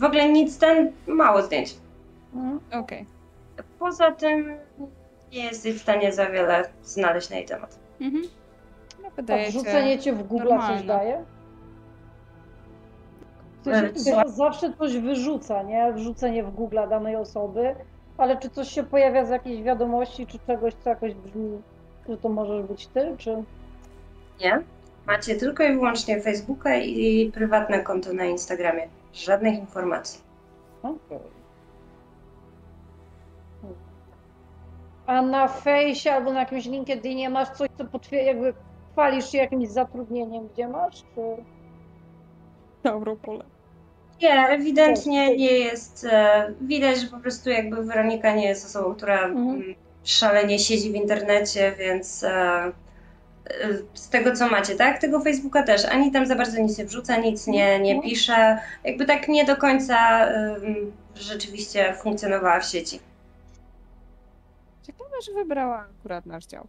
W 0.00 0.04
ogóle 0.04 0.28
nic 0.28 0.58
ten, 0.58 0.92
mało 1.06 1.42
zdjęć. 1.42 1.74
Mhm. 2.34 2.60
Okej. 2.82 3.06
Poza 3.86 4.12
tym 4.12 4.58
nie 5.32 5.44
jesteś 5.44 5.74
w 5.74 5.82
stanie 5.82 6.12
za 6.12 6.26
wiele 6.26 6.62
znaleźć 6.82 7.30
na 7.30 7.36
jej 7.36 7.46
temat. 7.46 7.78
Mhm. 8.00 8.24
No, 9.02 9.08
A 9.08 9.10
wydaje 9.10 9.48
wrzucenie 9.50 9.96
się... 9.96 9.98
cię 9.98 10.12
w 10.12 10.22
Google 10.22 10.48
coś 10.68 10.82
daje? 10.82 11.24
Co? 13.64 13.70
wiesz, 13.70 13.90
zawsze 14.26 14.72
coś 14.72 14.98
wyrzuca, 14.98 15.62
nie? 15.62 15.92
Wrzucenie 15.92 16.44
w 16.44 16.50
Google 16.50 16.78
danej 16.90 17.16
osoby, 17.16 17.74
ale 18.18 18.36
czy 18.36 18.50
coś 18.50 18.68
się 18.68 18.82
pojawia 18.82 19.24
z 19.24 19.30
jakiejś 19.30 19.62
wiadomości, 19.62 20.26
czy 20.26 20.38
czegoś, 20.46 20.74
co 20.74 20.90
jakoś 20.90 21.14
brzmi, 21.14 21.62
że 22.08 22.16
to 22.16 22.28
możesz 22.28 22.62
być 22.62 22.86
ty, 22.86 23.14
czy... 23.18 23.42
Nie? 24.40 24.62
Macie 25.06 25.36
tylko 25.36 25.64
i 25.64 25.72
wyłącznie 25.72 26.20
Facebooka 26.20 26.76
i 26.76 27.30
prywatne 27.34 27.82
konto 27.82 28.12
na 28.12 28.24
Instagramie. 28.24 28.88
Żadnych 29.12 29.58
informacji. 29.58 30.20
Okej. 30.82 31.35
A 35.06 35.22
na 35.22 35.48
fejsie 35.48 36.12
albo 36.12 36.32
na 36.32 36.40
jakimś 36.40 36.64
LinkedInie 36.66 37.30
masz 37.30 37.48
coś, 37.48 37.68
co 37.78 37.84
potwierdza, 37.84 38.26
jakby 38.28 38.54
chwalisz 38.92 39.30
się 39.32 39.38
jakimś 39.38 39.68
zatrudnieniem, 39.68 40.48
gdzie 40.48 40.68
masz, 40.68 40.94
czy... 41.14 41.42
Europole. 42.90 43.44
Nie, 44.22 44.48
ewidentnie 44.48 45.36
nie 45.36 45.52
jest. 45.58 46.06
E, 46.10 46.52
widać, 46.60 46.98
że 47.00 47.06
po 47.06 47.18
prostu 47.18 47.50
jakby 47.50 47.84
Weronika 47.84 48.34
nie 48.34 48.46
jest 48.48 48.66
osobą, 48.66 48.94
która 48.94 49.24
Mhm. 49.24 49.48
mm, 49.48 49.74
szalenie 50.04 50.58
siedzi 50.58 50.90
w 50.92 50.94
internecie, 50.94 51.72
więc 51.78 52.24
e, 52.24 52.30
e, 52.30 52.72
z 53.94 54.08
tego 54.08 54.32
co 54.32 54.48
macie, 54.48 54.74
tak? 54.76 54.98
Tego 54.98 55.20
Facebooka 55.20 55.62
też. 55.62 55.84
Ani 55.84 56.12
tam 56.12 56.26
za 56.26 56.34
bardzo 56.36 56.60
nic 56.62 56.78
nie 56.78 56.84
wrzuca, 56.84 57.16
nic 57.16 57.46
nie, 57.46 57.80
nie 57.80 57.92
Mhm. 57.94 58.10
pisze. 58.10 58.58
Jakby 58.84 59.04
tak 59.04 59.28
nie 59.28 59.44
do 59.44 59.56
końca 59.56 60.28
rzeczywiście 61.14 61.94
funkcjonowała 61.94 62.60
w 62.60 62.64
sieci. 62.66 63.00
Ciekawe, 64.86 65.22
że 65.22 65.32
wybrała 65.32 65.86
akurat 66.00 66.26
nasz 66.26 66.46
dział. 66.46 66.66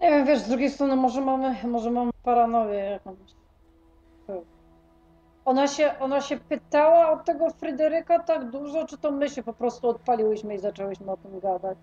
Nie 0.00 0.10
wiem, 0.10 0.26
wiesz, 0.26 0.38
z 0.38 0.48
drugiej 0.48 0.70
strony 0.70 0.96
może 0.96 1.20
mamy, 1.20 1.56
może 1.64 1.90
mamy 1.90 2.10
paranoję 2.22 2.78
jakąś. 2.78 3.16
Ona 5.44 5.68
się, 5.68 5.98
ona 5.98 6.20
się 6.20 6.36
pytała 6.36 7.10
od 7.10 7.24
tego 7.24 7.50
Fryderyka 7.50 8.18
tak 8.18 8.50
dużo, 8.50 8.86
czy 8.86 8.98
to 8.98 9.10
my 9.10 9.30
się 9.30 9.42
po 9.42 9.52
prostu 9.52 9.88
odpaliłyśmy 9.88 10.54
i 10.54 10.58
zaczęłyśmy 10.58 11.12
o 11.12 11.16
tym 11.16 11.40
gadać? 11.40 11.78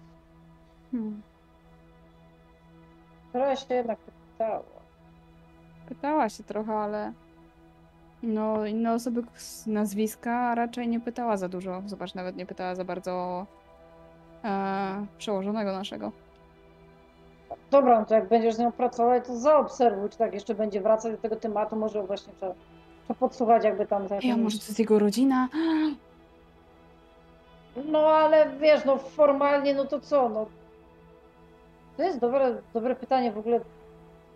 Hmm. 0.91 1.22
Która 3.30 3.56
się 3.56 3.76
jednak 3.76 3.99
pytała. 3.99 4.64
Pytała 5.88 6.30
się 6.30 6.44
trochę, 6.44 6.73
ale... 6.73 7.14
No, 8.23 8.65
inne 8.65 8.93
osoby 8.93 9.23
z 9.35 9.67
nazwiska 9.67 10.55
raczej 10.55 10.87
nie 10.87 10.99
pytała 10.99 11.37
za 11.37 11.49
dużo. 11.49 11.81
Zobacz, 11.85 12.13
nawet 12.15 12.35
nie 12.35 12.45
pytała 12.45 12.75
za 12.75 12.83
bardzo 12.85 13.11
o 13.11 13.45
e, 14.43 15.05
przełożonego 15.17 15.71
naszego. 15.71 16.11
Dobra, 17.71 17.99
no 17.99 18.05
to 18.05 18.13
jak 18.15 18.27
będziesz 18.27 18.55
z 18.55 18.59
nią 18.59 18.71
pracować, 18.71 19.25
to 19.27 19.37
zaobserwuj, 19.37 20.09
czy 20.09 20.17
tak 20.17 20.33
jeszcze 20.33 20.55
będzie 20.55 20.81
wracać 20.81 21.11
do 21.11 21.17
tego 21.17 21.35
tematu, 21.35 21.75
może 21.75 22.03
właśnie 22.03 22.33
trzeba, 22.37 22.53
trzeba 23.05 23.19
podsłuchać 23.19 23.63
jakby 23.63 23.85
tam... 23.87 24.07
za 24.07 24.15
Ej, 24.15 24.31
a 24.31 24.35
tym- 24.35 24.43
może 24.43 24.57
to 24.57 24.63
jest 24.63 24.79
jego 24.79 24.99
rodzina? 24.99 25.47
No 27.85 27.99
ale 27.99 28.49
wiesz, 28.49 28.85
no 28.85 28.97
formalnie, 28.97 29.73
no 29.73 29.85
to 29.85 29.99
co, 29.99 30.29
no... 30.29 30.45
To 31.97 32.03
jest 32.03 32.19
dobre, 32.19 32.61
dobre 32.73 32.95
pytanie 32.95 33.31
w 33.31 33.37
ogóle. 33.37 33.59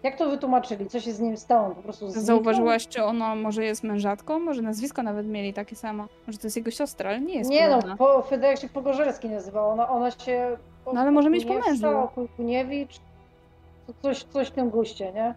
Jak 0.03 0.17
to 0.17 0.29
wytłumaczyli? 0.29 0.85
Co 0.89 0.99
się 0.99 1.13
z 1.13 1.19
nim 1.19 1.37
stało? 1.37 1.75
Po 1.75 1.81
prostu 1.81 2.05
zniknął? 2.05 2.25
Zauważyłaś, 2.25 2.87
czy 2.87 3.03
ona 3.03 3.35
może 3.35 3.63
jest 3.65 3.83
mężatką? 3.83 4.39
Może 4.39 4.61
nazwisko 4.61 5.03
nawet 5.03 5.27
mieli 5.27 5.53
takie 5.53 5.75
samo? 5.75 6.07
Może 6.27 6.39
to 6.39 6.47
jest 6.47 6.57
jego 6.57 6.71
siostra, 6.71 7.09
ale 7.09 7.21
nie 7.21 7.35
jest 7.37 7.49
Nie 7.49 7.67
podobna. 7.67 7.89
no, 7.89 7.97
po, 7.97 8.21
Fryderyk 8.21 8.59
się 8.59 8.69
Pogorzelski 8.69 9.29
nazywał. 9.29 9.69
Ona, 9.69 9.89
ona 9.89 10.11
się... 10.11 10.57
No 10.93 11.01
ale 11.01 11.11
może 11.11 11.29
mieć 11.29 11.45
po 11.45 11.53
Kuniewska, 11.53 11.71
mężu. 11.91 12.07
Ku- 12.15 12.27
Kuniewicz. 12.37 12.99
To 13.87 13.93
Coś, 14.01 14.23
coś 14.23 14.47
w 14.47 14.51
tym 14.51 14.69
guście, 14.69 15.11
nie? 15.13 15.35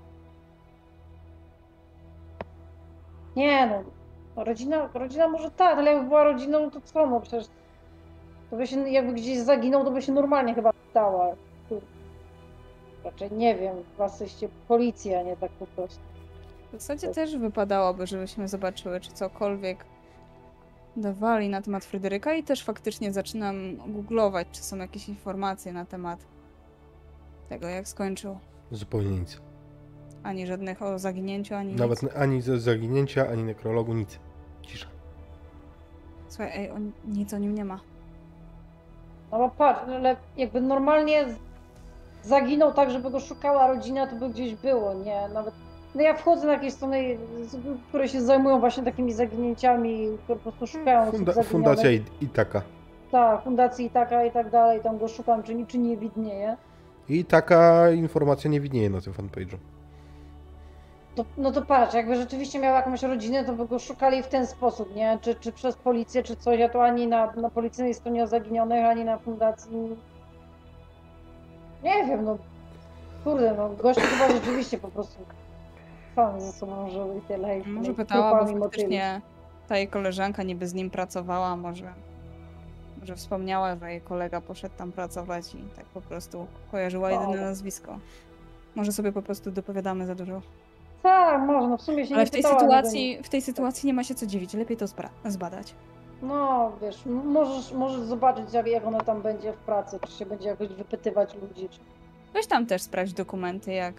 Nie 3.37 3.67
no. 3.67 3.83
Rodzina, 4.45 4.89
rodzina 4.95 5.29
może 5.29 5.51
tak, 5.51 5.79
ale 5.79 5.93
jakby 5.93 6.09
była 6.09 6.25
rodziną, 6.25 6.71
to 6.71 6.81
co? 6.81 7.07
No 7.07 7.21
przecież... 7.21 7.45
To 8.51 8.57
by 8.57 8.67
się, 8.67 8.89
jakby 8.89 9.13
gdzieś 9.13 9.39
zaginął, 9.39 9.85
to 9.85 9.91
by 9.91 10.03
się 10.03 10.13
normalnie 10.13 10.55
chyba 10.55 10.71
stała. 10.91 11.27
Raczej 13.07 13.33
nie 13.33 13.55
wiem, 13.57 13.77
was 13.99 14.21
jesteście 14.21 14.49
policja, 14.69 15.23
nie 15.23 15.37
tak 15.37 15.51
po 15.53 15.67
prostu. 15.67 16.01
W 16.69 16.73
zasadzie 16.73 17.09
też 17.15 17.37
wypadałoby, 17.37 18.07
żebyśmy 18.07 18.49
zobaczyły, 18.49 19.01
czy 19.01 19.13
cokolwiek 19.13 19.85
dawali 20.97 21.49
na 21.49 21.63
temat 21.63 21.85
Fryderyka 21.85 22.35
i 22.35 22.43
też 22.43 22.65
faktycznie 22.65 23.13
zaczynam 23.13 23.77
googlować, 23.93 24.49
czy 24.53 24.63
są 24.63 24.77
jakieś 24.77 25.09
informacje 25.09 25.73
na 25.73 25.85
temat 25.85 26.19
tego, 27.49 27.69
jak 27.69 27.89
skończył. 27.89 28.39
Zupełnie 28.71 29.11
nic. 29.21 29.41
Ani 30.23 30.47
żadnych 30.47 30.83
o 30.83 30.99
zaginięciu, 30.99 31.55
ani 31.55 31.75
Nawet 31.75 32.03
nic. 32.03 32.13
ani 32.17 32.41
ze 32.41 32.59
zaginięcia, 32.61 33.29
ani 33.29 33.43
nekrologu, 33.45 33.95
nic. 33.95 34.19
Cisza. 34.63 34.87
Słuchaj, 36.29 36.51
ej, 36.55 36.71
on, 36.71 36.93
nic 37.05 37.35
o 37.35 37.39
nim 37.39 37.55
nie 37.55 37.65
ma. 37.65 37.81
No 39.33 39.39
bo 39.39 39.49
patrz, 39.49 39.81
ale 39.89 40.17
jakby 40.37 40.61
normalnie 40.61 41.29
z- 41.29 41.46
zaginął 42.27 42.73
tak, 42.73 42.91
żeby 42.91 43.11
go 43.11 43.21
szukała 43.21 43.67
rodzina, 43.67 44.07
to 44.07 44.17
by 44.17 44.29
gdzieś 44.29 44.55
było, 44.55 44.95
nie? 44.95 45.29
Nawet. 45.35 45.55
No 45.95 46.03
ja 46.03 46.15
wchodzę 46.15 46.47
na 46.47 46.53
jakieś 46.53 46.73
strony, 46.73 47.19
które 47.89 48.09
się 48.09 48.21
zajmują 48.23 48.61
właśnie 48.61 48.83
takimi 48.83 49.13
zaginięciami, 49.13 50.09
które 50.25 50.39
po 50.39 50.43
prostu 50.53 50.67
szukają 50.79 51.11
Funda 51.13 51.33
fundacja 51.43 51.91
taka. 52.35 52.63
Tak, 53.13 53.43
fundacji 53.45 53.87
i 53.87 53.91
taka 53.91 54.25
i 54.25 54.31
tak 54.31 54.51
dalej, 54.51 54.81
tam 54.81 54.99
go 54.99 55.09
szukam, 55.09 55.43
czy, 55.43 55.55
ni- 55.55 55.67
czy 55.67 55.79
nie 55.79 55.97
widnieje. 55.97 56.57
I 57.09 57.25
taka 57.25 57.91
informacja 57.91 58.51
nie 58.51 58.61
widnieje 58.61 58.91
na 58.91 59.01
tym 59.01 59.13
fanpage'u. 59.13 59.57
To, 61.15 61.25
no 61.39 61.53
to 61.53 61.63
patrz, 61.63 61.95
jakby 61.95 62.17
rzeczywiście 62.17 62.59
miał 62.59 62.75
jakąś 62.75 63.03
rodzinę, 63.03 63.45
to 63.45 63.53
by 63.53 63.67
go 63.67 63.79
szukali 63.79 64.23
w 64.23 64.27
ten 64.29 64.47
sposób, 64.47 64.95
nie? 64.97 65.19
Czy, 65.21 65.35
czy 65.35 65.53
przez 65.53 65.77
policję, 65.77 66.23
czy 66.23 66.37
coś, 66.37 66.61
a 66.61 66.69
to 66.69 66.85
ani 66.85 67.07
na, 67.07 67.33
na 67.33 67.51
policyjnej 67.51 67.95
stronie 67.95 68.23
o 68.23 68.27
zaginionych, 68.27 68.85
ani 68.85 69.05
na 69.05 69.19
fundacji. 69.19 69.97
Nie 71.83 72.07
wiem, 72.07 72.25
no. 72.25 72.39
Kurde, 73.25 73.55
no 73.57 73.69
gość 73.69 74.01
chyba 74.01 74.33
rzeczywiście 74.33 74.79
po 74.79 74.89
prostu 74.89 75.19
sam 76.15 76.41
ze 76.41 76.53
sobą 76.53 76.91
żył 76.91 77.19
i 77.19 77.21
tyle. 77.21 77.59
I 77.59 77.69
Może 77.69 77.95
pytała, 77.95 78.45
bo 78.45 78.61
faktycznie 78.61 79.21
ta 79.69 79.77
jej 79.77 79.89
koleżanka 79.89 80.43
niby 80.43 80.69
z 80.69 80.75
nim 80.75 80.91
pracowała, 80.91 81.57
może, 81.57 81.93
może 83.01 83.17
wspomniała, 83.17 83.77
że 83.77 83.91
jej 83.91 84.01
kolega 84.01 84.41
poszedł 84.41 84.75
tam 84.77 84.93
pracować 84.93 85.55
i 85.55 85.63
tak 85.77 85.85
po 85.85 86.01
prostu 86.01 86.47
kojarzyła 86.71 87.11
jedyne 87.11 87.43
O. 87.43 87.45
nazwisko. 87.45 87.99
Może 88.75 88.93
sobie 88.93 89.13
po 89.13 89.23
prostu 89.23 89.51
dopowiadamy 89.51 90.07
za 90.07 90.15
dużo. 90.15 90.43
Tak, 91.03 91.43
może, 91.47 91.69
no 91.69 91.77
w 91.77 91.83
sumie 91.83 92.07
się 92.07 92.15
Ale 92.15 92.25
nie 92.25 92.27
w 92.27 92.31
tej 92.31 92.43
sytuacji, 92.43 93.19
w 93.23 93.29
tej 93.29 93.43
sytuacji 93.43 93.87
nie 93.87 93.95
ma 93.95 94.05
się 94.05 94.15
co 94.15 94.27
dziwić, 94.27 94.55
lepiej 94.55 94.77
to 94.77 94.87
zbadać. 95.25 95.75
No, 96.23 96.73
wiesz, 96.83 97.07
możesz, 97.07 97.73
możesz 97.73 98.01
zobaczyć, 98.01 98.53
jak, 98.53 98.67
jak 98.67 98.87
ona 98.87 99.01
tam 99.01 99.23
będzie 99.23 99.53
w 99.53 99.57
pracy, 99.57 99.99
czy 100.07 100.13
się 100.13 100.27
będzie 100.27 100.49
jakoś 100.49 100.69
wypytywać 100.69 101.35
ludzi, 101.35 101.69
czy... 101.69 101.79
Weź 102.35 102.47
tam 102.47 102.67
też 102.67 102.83
sprawdź 102.83 103.13
dokumenty, 103.13 103.73
jak, 103.73 103.95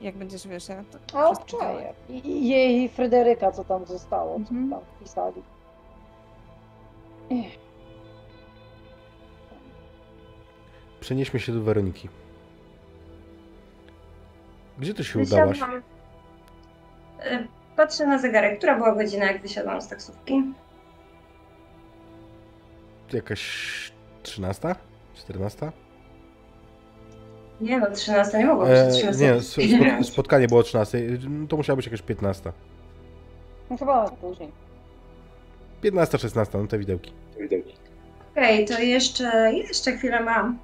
jak 0.00 0.16
będziesz, 0.16 0.46
wiesz, 0.48 0.68
jak 0.68 0.84
to 1.10 1.18
A 1.18 1.28
obczaję. 1.28 1.92
I, 2.08 2.28
I 2.28 2.48
jej 2.48 2.82
i 2.82 2.88
Fryderyka, 2.88 3.52
co 3.52 3.64
tam 3.64 3.86
zostało, 3.86 4.36
Mhm. 4.36 4.70
co 4.70 4.76
tam 4.76 4.84
pisali. 5.00 5.42
Ech. 7.30 7.58
Przenieśmy 11.00 11.40
się 11.40 11.52
do 11.52 11.60
Weroniki. 11.62 12.08
Gdzie 14.78 14.94
ty 14.94 15.04
się 15.04 15.18
udałaś? 15.18 15.48
Wysiadłam. 15.58 15.82
Y, 17.26 17.46
Patrzę 17.76 18.06
na 18.06 18.18
zegarek. 18.18 18.58
Która 18.58 18.74
była 18.76 18.94
godzina, 18.94 19.24
jak 19.24 19.42
wysiadłam 19.42 19.82
z 19.82 19.88
taksówki? 19.88 20.42
Jakaś 23.14 23.92
13? 24.22 24.74
14? 25.14 25.72
Nie 27.60 27.78
no, 27.78 27.90
13 27.90 28.38
nie 28.38 28.46
mogło 28.46 28.64
być 28.64 28.74
E, 28.78 28.88
13. 28.90 29.22
nie, 29.24 29.32
s- 29.34 29.48
spot, 29.52 30.06
spotkanie 30.06 30.46
było 30.48 30.60
o 30.60 30.62
13. 30.62 30.98
To 31.48 31.56
musiała 31.56 31.76
być 31.76 31.86
jakaś 31.86 32.02
15. 32.02 32.52
No 33.70 33.76
chyba 33.76 34.08
później. 34.10 34.50
15, 35.82 36.18
16, 36.18 36.58
no 36.58 36.66
te 36.66 36.78
widełki. 36.78 37.12
Okej, 38.32 38.64
to 38.66 38.78
jeszcze, 38.80 39.52
jeszcze 39.54 39.92
chwilę 39.92 40.20
mam. 40.20 40.58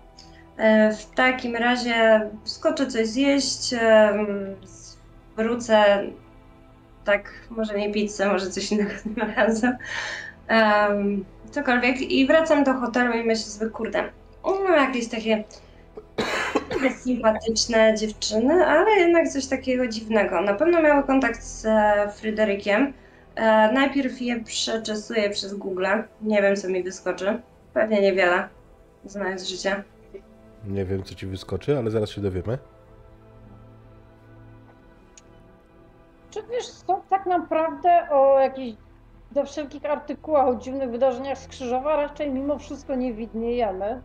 E, 0.56 0.92
W 0.92 1.06
takim 1.06 1.56
razie 1.56 2.30
skoczę 2.44 2.86
coś 2.86 3.06
zjeść, 3.06 3.72
em, 3.72 4.26
wrócę, 5.36 6.02
tak, 7.04 7.32
może 7.50 7.78
nie 7.78 7.92
pizzę, 7.92 8.28
może 8.28 8.50
coś 8.50 8.72
innego 8.72 8.90
tym 9.02 9.16
razem, 9.36 9.76
Em, 10.48 11.24
cokolwiek 11.50 12.00
i 12.00 12.26
wracam 12.26 12.64
do 12.64 12.74
hotelu 12.74 13.12
i 13.12 13.24
myślę 13.24 13.44
sobie, 13.44 13.70
kurde, 13.70 14.04
no 14.44 14.76
jakieś 14.76 15.08
takie 15.08 15.44
sympatyczne 17.04 17.94
dziewczyny, 17.94 18.66
ale 18.66 18.90
jednak 18.90 19.28
coś 19.28 19.46
takiego 19.46 19.86
dziwnego. 19.86 20.40
Na 20.40 20.54
pewno 20.54 20.82
miały 20.82 21.02
kontakt 21.02 21.42
z 21.42 21.66
e, 21.66 22.12
Fryderykiem. 22.14 22.92
E, 23.34 23.72
najpierw 23.72 24.22
je 24.22 24.44
przeczesuję 24.44 25.30
przez 25.30 25.54
Google, 25.54 25.86
nie 26.22 26.42
wiem 26.42 26.56
co 26.56 26.68
mi 26.68 26.82
wyskoczy. 26.82 27.40
Pewnie 27.74 28.00
niewiele, 28.00 28.48
znając 29.04 29.48
życie. 29.48 29.82
Nie 30.66 30.84
wiem, 30.84 31.02
co 31.02 31.14
ci 31.14 31.26
wyskoczy, 31.26 31.78
ale 31.78 31.90
zaraz 31.90 32.10
się 32.10 32.20
dowiemy. 32.20 32.58
Czy 36.30 36.40
wiesz 36.50 36.70
co, 36.70 37.02
tak 37.10 37.26
naprawdę 37.26 38.08
o 38.10 38.40
jakichś 38.40 38.78
do 39.30 39.44
wszelkich 39.44 39.84
artykułach 39.84 40.46
o 40.48 40.54
dziwnych 40.54 40.90
wydarzeniach 40.90 41.38
z 41.38 41.48
Krzyżowa 41.48 41.96
raczej 41.96 42.30
mimo 42.30 42.58
wszystko 42.58 42.94
nie 42.94 43.14
widniejemy. 43.14 44.02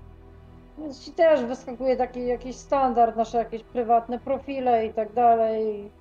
Więc 0.77 1.05
ci 1.05 1.11
też 1.11 1.45
wyskakuje 1.45 1.97
taki 1.97 2.27
jakiś 2.27 2.55
standard, 2.55 3.15
nasze 3.15 3.37
jakieś 3.37 3.63
prywatne 3.63 4.19
profile 4.19 4.85
i 4.85 4.93
tak 4.93 5.13
dalej. 5.13 5.91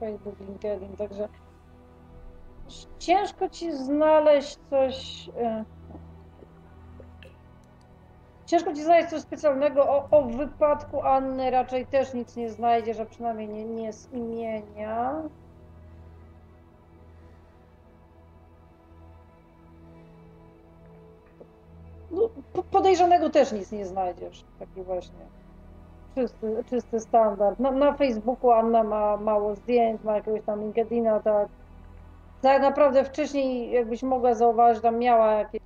Facebook, 0.00 0.40
LinkedIn, 0.40 0.96
także 0.96 1.28
ciężko 2.98 3.48
ci 3.48 3.72
znaleźć 3.72 4.58
coś. 4.70 5.28
e, 5.36 5.64
Ciężko 8.46 8.72
ci 8.74 8.82
znaleźć 8.82 9.10
coś 9.10 9.20
specjalnego 9.20 9.88
o, 9.88 10.08
o 10.10 10.22
wypadku 10.22 11.02
Anny 11.02 11.50
raczej 11.50 11.86
też 11.86 12.14
nic 12.14 12.36
nie 12.36 12.50
znajdziesz, 12.50 13.00
a 13.00 13.04
przynajmniej 13.04 13.48
nie, 13.48 13.64
nie 13.64 13.92
z 13.92 14.12
imienia. 14.12 15.22
No, 22.14 22.28
po- 22.52 22.62
podejrzanego 22.62 23.30
też 23.30 23.52
nic 23.52 23.72
nie 23.72 23.86
znajdziesz. 23.86 24.44
Taki 24.58 24.82
właśnie 24.82 25.28
czysty, 26.14 26.64
czysty 26.70 27.00
standard. 27.00 27.58
Na, 27.58 27.70
na 27.70 27.92
Facebooku 27.94 28.50
Anna 28.50 28.84
ma 28.84 29.16
mało 29.16 29.54
zdjęć, 29.54 30.02
ma 30.02 30.16
jakiegoś 30.16 30.42
tam 30.44 30.60
LinkedIna, 30.60 31.20
tak. 31.20 31.48
Tak 32.40 32.62
naprawdę 32.62 33.04
wcześniej, 33.04 33.70
jakbyś 33.70 34.02
mogła 34.02 34.34
zauważyć, 34.34 34.82
tam 34.82 34.98
miała 34.98 35.32
jakieś 35.32 35.60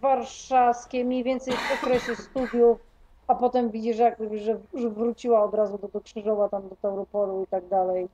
warszawskie, 0.00 1.04
mniej 1.04 1.24
więcej 1.24 1.54
w 1.54 1.84
okresie 1.84 2.16
studiów, 2.16 2.78
a 3.26 3.34
potem 3.34 3.70
widzisz, 3.70 3.98
jak, 3.98 4.18
że, 4.34 4.60
że 4.74 4.90
wróciła 4.90 5.44
od 5.44 5.54
razu 5.54 5.78
do, 5.78 5.88
do 5.88 6.00
Krzyżowa, 6.00 6.48
tam 6.48 6.68
do 6.68 6.76
Tauropolu 6.76 7.42
i 7.42 7.46
tak 7.46 7.68
dalej. 7.68 8.08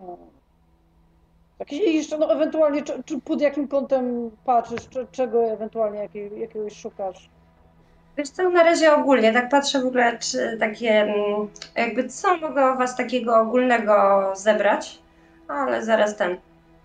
E, 0.00 0.16
Jakieś 1.58 1.80
jeszcze, 1.80 2.18
no 2.18 2.32
ewentualnie, 2.32 2.82
czy, 2.82 3.02
czy 3.02 3.20
pod 3.20 3.40
jakim 3.40 3.68
kątem 3.68 4.30
patrzysz, 4.44 4.88
czy, 4.88 5.06
czego 5.12 5.44
ewentualnie 5.44 5.98
jakiej, 5.98 6.40
jakiegoś 6.40 6.76
szukasz? 6.76 7.28
Wiesz 8.16 8.28
co, 8.28 8.50
na 8.50 8.62
razie 8.62 8.94
ogólnie, 8.94 9.32
tak 9.32 9.48
patrzę 9.48 9.82
w 9.82 9.86
ogóle, 9.86 10.18
czy 10.18 10.56
takie, 10.60 10.90
mm, 10.90 11.48
jakby 11.76 12.08
co 12.08 12.36
mogę 12.36 12.64
o 12.72 12.76
Was 12.76 12.96
takiego 12.96 13.36
ogólnego 13.36 14.22
zebrać, 14.36 14.98
ale 15.48 15.84
zaraz 15.84 16.16
ten. 16.16 16.36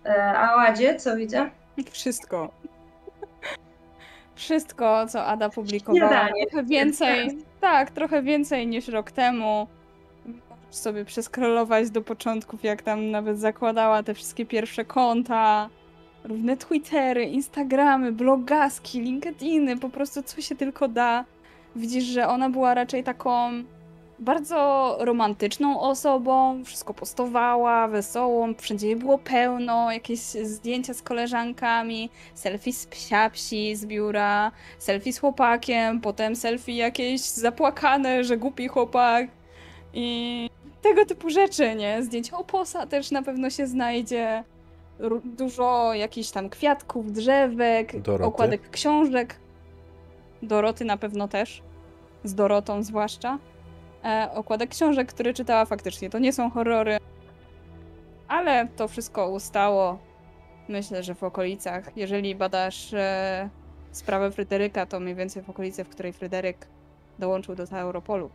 E, 0.06 0.34
A 0.38 0.56
o 0.56 0.60
Adzie, 0.60 0.96
co 0.96 1.16
widzę? 1.16 1.50
Wszystko. 1.92 2.50
Wszystko, 4.36 5.08
co 5.08 5.26
Ada 5.26 5.50
publikowała. 5.50 6.10
Śniadanie. 6.10 6.48
Trochę 6.48 6.66
więcej, 6.66 7.38
tak, 7.62 7.92
trochę 7.92 8.22
więcej 8.22 8.68
niż 8.68 8.88
rok 8.88 9.12
temu. 9.12 9.68
Sobie 10.72 11.06
przeskrolować 11.06 11.90
do 11.90 12.02
początków, 12.02 12.64
jak 12.64 12.82
tam 12.82 13.12
nawet 13.12 13.40
zakładała 13.40 14.04
te 14.04 14.14
wszystkie 14.14 14.46
pierwsze 14.46 14.86
konta. 14.86 15.70
Różne 16.24 16.58
Twittery, 16.58 17.24
Instagramy, 17.24 18.12
blogaski, 18.12 19.02
LinkedIny, 19.02 19.78
po 19.78 19.90
prostu 19.90 20.24
co 20.24 20.42
się 20.42 20.56
tylko 20.56 20.88
da. 20.88 21.26
Widzisz, 21.76 22.04
że 22.04 22.28
ona 22.28 22.50
była 22.50 22.74
raczej 22.74 23.04
taką 23.04 23.64
bardzo 24.20 24.98
romantyczną 25.00 25.80
osobą, 25.80 26.64
wszystko 26.66 26.94
postowała, 26.94 27.88
wesołą, 27.88 28.54
wszędzie 28.54 28.88
jej 28.88 28.96
było 28.96 29.18
pełno, 29.18 29.92
jakieś 29.92 30.20
zdjęcia 30.20 30.94
z 30.94 31.02
koleżankami, 31.02 32.10
selfie 32.34 32.74
z 32.74 32.86
psiapsi 32.86 33.76
z 33.76 33.86
biura, 33.86 34.52
selfie 34.80 35.14
z 35.14 35.20
chłopakiem, 35.20 36.02
potem 36.02 36.36
selfie 36.36 36.76
jakieś 36.76 37.22
zapłakane, 37.22 38.24
że 38.24 38.38
głupi 38.38 38.68
chłopak 38.68 39.28
i 39.94 40.50
tego 40.82 41.06
typu 41.06 41.30
rzeczy, 41.30 41.76
nie? 41.76 42.04
Zdjęcia 42.04 42.38
oposa 42.38 42.86
też 42.88 43.12
na 43.12 43.22
pewno 43.24 43.50
się 43.50 43.68
znajdzie, 43.68 44.44
Ru- 45.00 45.22
dużo 45.24 45.94
jakichś 45.94 46.30
tam 46.32 46.50
kwiatków, 46.50 47.12
drzewek, 47.12 48.02
Doroty. 48.02 48.24
okładek 48.26 48.70
książek, 48.70 49.36
Doroty 50.42 50.86
na 50.86 50.98
pewno 50.98 51.28
też, 51.28 51.62
z 52.24 52.36
Dorotą 52.36 52.84
zwłaszcza 52.84 53.38
e, 54.06 54.30
okładek 54.34 54.70
książek, 54.70 55.10
które 55.14 55.34
czytała 55.34 55.66
faktycznie. 55.66 56.10
To 56.10 56.20
nie 56.20 56.34
są 56.34 56.50
horrory, 56.50 56.98
ale 58.28 58.68
to 58.76 58.88
wszystko 58.88 59.30
ustało. 59.30 59.98
Myślę, 60.68 61.04
że 61.04 61.16
w 61.16 61.24
okolicach, 61.24 61.98
jeżeli 61.98 62.36
badasz 62.36 62.94
e, 62.94 63.50
sprawę 63.92 64.32
Fryderyka, 64.32 64.86
to 64.86 65.00
mniej 65.00 65.16
więcej 65.16 65.44
w 65.44 65.50
okolicy, 65.50 65.84
w 65.84 65.90
której 65.90 66.14
Fryderyk 66.14 66.68
dołączył 67.20 67.56
do 67.56 67.64
Europolu. 67.64 68.30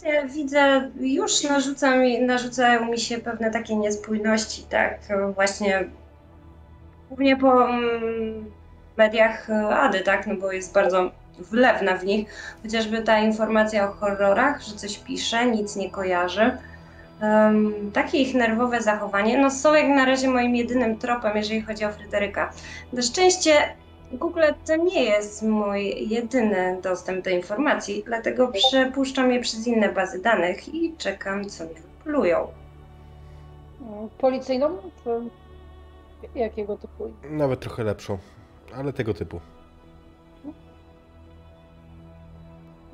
Właśnie 0.00 0.28
widzę, 0.28 0.90
już 1.00 1.42
narzuca 1.42 1.96
mi, 1.96 2.20
narzucają 2.20 2.90
mi 2.90 2.98
się 2.98 3.18
pewne 3.18 3.50
takie 3.50 3.76
niespójności, 3.76 4.62
tak, 4.62 4.98
właśnie 5.34 5.84
głównie 7.08 7.36
po 7.36 7.68
mm, 7.68 8.52
mediach 8.96 9.50
Ady, 9.70 10.00
tak, 10.00 10.26
no 10.26 10.34
bo 10.34 10.52
jest 10.52 10.74
bardzo 10.74 11.10
wlewna 11.38 11.96
w 11.96 12.04
nich, 12.04 12.28
chociażby 12.62 13.02
ta 13.02 13.18
informacja 13.18 13.90
o 13.90 13.92
horrorach, 13.92 14.62
że 14.62 14.74
coś 14.74 14.98
pisze, 14.98 15.46
nic 15.46 15.76
nie 15.76 15.90
kojarzy. 15.90 16.56
Um, 17.22 17.90
takie 17.92 18.18
ich 18.18 18.34
nerwowe 18.34 18.82
zachowanie, 18.82 19.38
no 19.38 19.50
są 19.50 19.74
jak 19.74 19.88
na 19.88 20.04
razie 20.04 20.28
moim 20.28 20.56
jedynym 20.56 20.98
tropem, 20.98 21.36
jeżeli 21.36 21.62
chodzi 21.62 21.84
o 21.84 21.92
Fryderyka. 21.92 22.52
Na 22.92 23.02
szczęście 23.02 23.52
Google 24.12 24.40
to 24.66 24.76
nie 24.76 25.04
jest 25.04 25.42
mój 25.42 26.08
jedyny 26.08 26.78
dostęp 26.82 27.24
do 27.24 27.30
informacji, 27.30 28.02
dlatego 28.06 28.48
przepuszczam 28.48 29.32
je 29.32 29.40
przez 29.40 29.66
inne 29.66 29.92
bazy 29.92 30.22
danych 30.22 30.74
i 30.74 30.94
czekam, 30.98 31.44
co 31.48 31.64
mi 31.64 31.74
wyplują. 31.74 32.46
Mm, 33.80 34.08
Policyjną? 34.18 34.76
Czy 35.04 35.20
jakiego 36.38 36.76
typu? 36.76 37.10
Nawet 37.30 37.60
trochę 37.60 37.84
lepszą, 37.84 38.18
ale 38.74 38.92
tego 38.92 39.14
typu. 39.14 39.40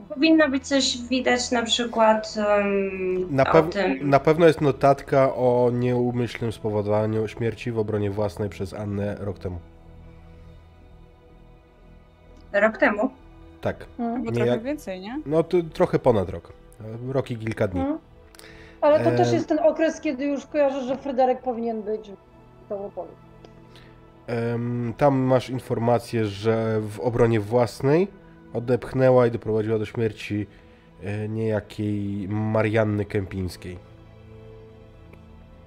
Powinno 0.09 0.49
być 0.49 0.67
coś 0.69 0.99
widać 0.99 1.51
na 1.51 1.63
przykład 1.63 2.35
um, 2.59 3.37
Na, 3.37 3.43
o 3.43 3.53
pew- 3.53 3.69
tym. 3.73 4.11
na 4.11 4.21
pewno 4.21 4.47
jest 4.47 4.61
notatka 4.61 5.35
o 5.35 5.71
nieumyślnym 5.73 6.53
spowodowaniu 6.53 7.29
śmierci 7.29 7.73
w 7.73 7.79
obronie 7.79 8.11
własnej 8.11 8.49
przez 8.49 8.75
Annę 8.75 9.17
rok 9.21 9.39
temu. 9.39 9.59
Rok 12.53 12.79
temu. 12.79 13.11
Tak. 13.61 13.87
Bo 13.99 14.19
Nie 14.19 14.33
trochę 14.33 14.51
jak- 14.51 14.63
więcej, 14.63 15.01
nie? 15.01 15.21
No 15.27 15.43
to 15.43 15.57
trochę 15.73 15.99
ponad 15.99 16.29
rok. 16.29 16.53
Rok 17.09 17.31
i 17.31 17.37
kilka 17.37 17.69
dni. 17.69 17.81
Mm. 17.81 17.99
Ale 18.81 19.01
to 19.05 19.11
też 19.11 19.29
Em. 19.29 19.35
jest 19.35 19.49
ten 19.49 19.59
okres, 19.59 20.01
kiedy 20.01 20.25
już 20.25 20.47
kojarzę, 20.47 20.83
że 20.85 20.97
Fryderyk 20.97 21.41
powinien 21.41 21.83
być 21.83 22.11
w 22.65 22.69
Tałopolu. 22.69 23.09
Em, 24.27 24.95
Tam 24.97 25.19
masz 25.19 25.51
informację, 25.51 26.27
że 26.27 26.81
w 26.81 27.01
obronie 27.01 27.41
własnej 27.41 28.09
odepchnęła 28.53 29.27
i 29.27 29.31
doprowadziła 29.31 29.79
do 29.79 29.85
śmierci 29.85 30.47
e, 31.03 31.29
niejakiej 31.29 32.29
Marianny 32.29 33.05
Kępińskiej. 33.05 33.79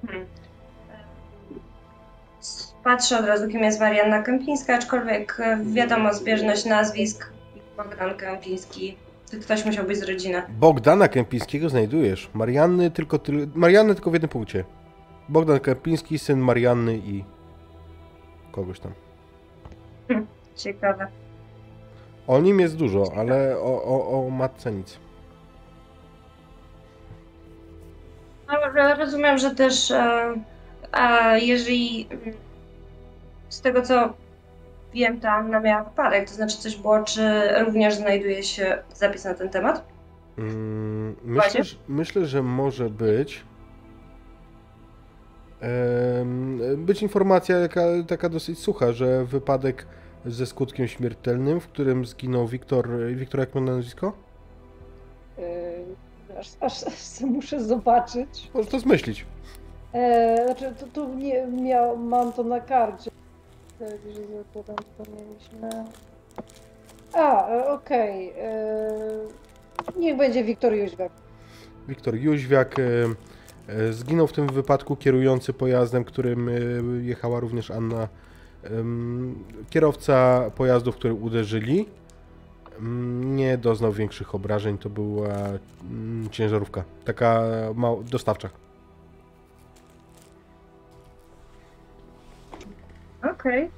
Hmm. 0.08 0.26
Patrzę 2.86 3.20
od 3.20 3.26
razu, 3.26 3.48
kim 3.48 3.64
jest 3.64 3.80
Marianna 3.80 4.22
Kępińska, 4.24 4.76
aczkolwiek 4.76 5.40
e, 5.40 5.58
wiadomo, 5.64 6.14
zbieżność 6.14 6.66
nazwisk. 6.66 7.30
Bogdan 7.78 8.16
Kępiński. 8.16 8.98
To 9.32 9.38
Ktoś 9.42 9.66
musiał 9.66 9.86
być 9.86 9.98
z 9.98 10.04
rodziny. 10.04 10.42
Bogdana 10.50 11.08
Kępińskiego 11.08 11.70
znajdujesz. 11.70 12.30
Marianny 12.34 12.92
tylko, 12.92 13.18
tyl- 13.18 13.48
Marianny 13.56 13.96
tylko 13.96 14.10
w 14.10 14.14
jednym 14.14 14.30
punkcie. 14.30 14.64
Bogdan 15.30 15.60
Kępiński, 15.60 16.20
syn 16.20 16.40
Marianny 16.40 16.98
i 16.98 17.24
kogoś 18.52 18.80
tam. 18.80 18.92
Ciekawe. 20.56 21.08
O 22.28 22.40
nim 22.42 22.60
jest 22.60 22.78
dużo, 22.78 23.04
ale 23.18 23.58
o, 23.60 23.84
o, 23.84 24.26
o 24.28 24.30
matce 24.30 24.72
nic. 24.72 25.00
No, 28.48 28.54
ro- 28.74 28.96
rozumiem, 28.96 29.38
że 29.38 29.56
też 29.56 29.92
e, 29.92 30.34
a 30.92 31.38
jeżeli 31.38 32.08
mm, 32.12 32.36
z 33.50 33.62
tego 33.62 33.82
co 33.82 34.14
wiem, 34.94 35.20
to 35.20 35.30
Anna 35.30 35.60
miała 35.60 35.84
wypadek, 35.84 36.30
to 36.30 36.36
znaczy 36.36 36.58
coś 36.58 36.76
było, 36.76 37.04
czy 37.04 37.50
również 37.66 37.96
znajduje 37.96 38.44
się 38.44 38.84
zapis 38.94 39.26
na 39.26 39.34
ten 39.34 39.50
temat? 39.50 39.86
Mm, 40.38 41.16
myślę, 41.24 41.64
że, 41.64 41.76
myślę, 41.88 42.26
że 42.26 42.44
może 42.44 42.90
być. 42.90 43.44
być 46.78 47.02
informacja 47.02 47.58
jaka, 47.58 47.82
taka 48.08 48.30
dosyć 48.30 48.60
sucha, 48.60 48.94
że 48.94 49.26
wypadek 49.26 49.88
ze 50.26 50.46
skutkiem 50.46 50.88
śmiertelnym, 50.88 51.60
w 51.60 51.68
którym 51.68 52.06
zginął 52.06 52.48
Wiktor. 52.48 52.90
Wiktor, 53.16 53.40
jak 53.40 53.56
ma 53.56 53.62
na 53.62 53.76
nazwisko? 53.76 54.14
Yy, 55.38 55.46
aż, 56.40 56.48
aż, 56.60 56.84
aż 56.84 57.22
muszę 57.22 57.64
zobaczyć. 57.64 58.52
Możesz 58.54 58.72
to 58.72 58.80
zmyślić. 58.80 59.26
E, 59.94 60.46
znaczy, 60.46 60.74
tu, 60.80 60.88
tu 60.88 61.14
nie, 61.14 61.48
miał, 61.48 61.98
mam 61.98 62.34
to 62.34 62.44
na 62.44 62.60
karcie. 62.60 63.12
Że 63.80 63.88
zakładam, 64.38 64.86
to 64.98 65.04
mieliśmy. 65.12 65.86
A, 67.14 67.50
e, 67.50 67.68
okej. 67.68 68.34
e, 68.38 70.00
Niech 70.00 70.18
będzie 70.18 70.44
Wiktor 70.44 70.74
Jóźwiak. 70.74 71.12
Wiktor 71.88 72.16
Jóźwiak 72.16 72.76
e, 72.80 73.94
zginął 73.94 74.28
w 74.28 74.34
tym 74.34 74.48
wypadku 74.48 74.96
kierujący 74.96 75.54
pojazdem, 75.54 76.04
którym 76.04 76.50
jechała 77.04 77.40
również 77.40 77.72
Anna. 77.72 78.08
Kierowca 79.70 80.50
pojazdu, 80.56 80.92
w 80.92 80.96
który 80.96 81.14
uderzyli, 81.14 81.86
nie 83.20 83.58
doznał 83.58 83.92
większych 83.92 84.36
obrażeń. 84.36 84.78
To 84.78 84.90
była 84.90 85.28
mm, 85.84 86.30
ciężarówka, 86.32 86.84
taka 87.06 87.44
dostawcza. 88.12 88.65
Okej. 93.32 93.72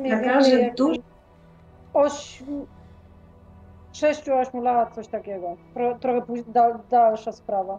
Mniej 0.00 0.10
taka, 0.10 0.22
więcej 0.40 0.52
że 0.66 0.70
dużo 0.76 1.00
8, 1.94 2.66
6-8 3.92 4.62
lat, 4.62 4.94
coś 4.94 5.08
takiego. 5.08 5.56
Tro, 5.74 5.98
trochę 5.98 6.22
później, 6.22 6.46
dal, 6.52 6.78
dalsza 6.90 7.32
sprawa. 7.32 7.78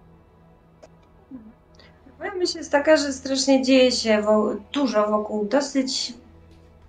Moja 2.19 2.35
myśl 2.35 2.57
jest 2.57 2.71
taka, 2.71 2.97
że 2.97 3.13
strasznie 3.13 3.61
dzieje 3.61 3.91
się 3.91 4.21
wo- 4.21 4.55
dużo 4.73 5.07
wokół 5.07 5.45
dosyć, 5.45 6.13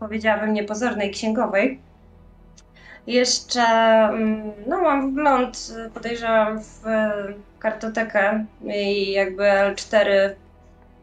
powiedziałabym, 0.01 0.52
niepozornej 0.52 1.10
księgowej. 1.10 1.81
Jeszcze, 3.07 3.60
mm, 3.62 4.52
no 4.67 4.83
mam 4.83 5.10
wgląd, 5.12 5.75
podejrzewam, 5.94 6.60
w 6.60 6.83
kartotekę 7.59 8.44
i 8.65 9.12
jakby 9.12 9.43
L4 9.43 10.10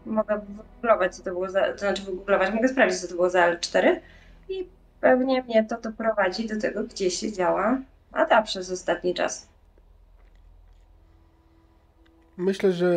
mogę 0.06 0.42
wygooglować, 0.86 1.16
co 1.16 1.24
to 1.24 1.32
było 1.32 1.50
za, 1.50 1.72
to 1.72 1.78
znaczy 1.78 2.04
wygooglować, 2.04 2.54
mogę 2.54 2.68
sprawdzić, 2.68 3.00
co 3.00 3.08
to 3.08 3.14
było 3.16 3.30
za 3.30 3.52
L4 3.52 4.00
i 4.50 4.68
pewnie 5.02 5.44
mnie 5.44 5.64
to 5.64 5.82
doprowadzi 5.82 6.48
do 6.48 6.60
tego, 6.60 6.84
gdzie 6.84 7.12
siedziała 7.12 7.78
Ada 8.12 8.42
przez 8.42 8.72
ostatni 8.72 9.14
czas. 9.14 9.48
Myślę, 12.38 12.72
że 12.72 12.92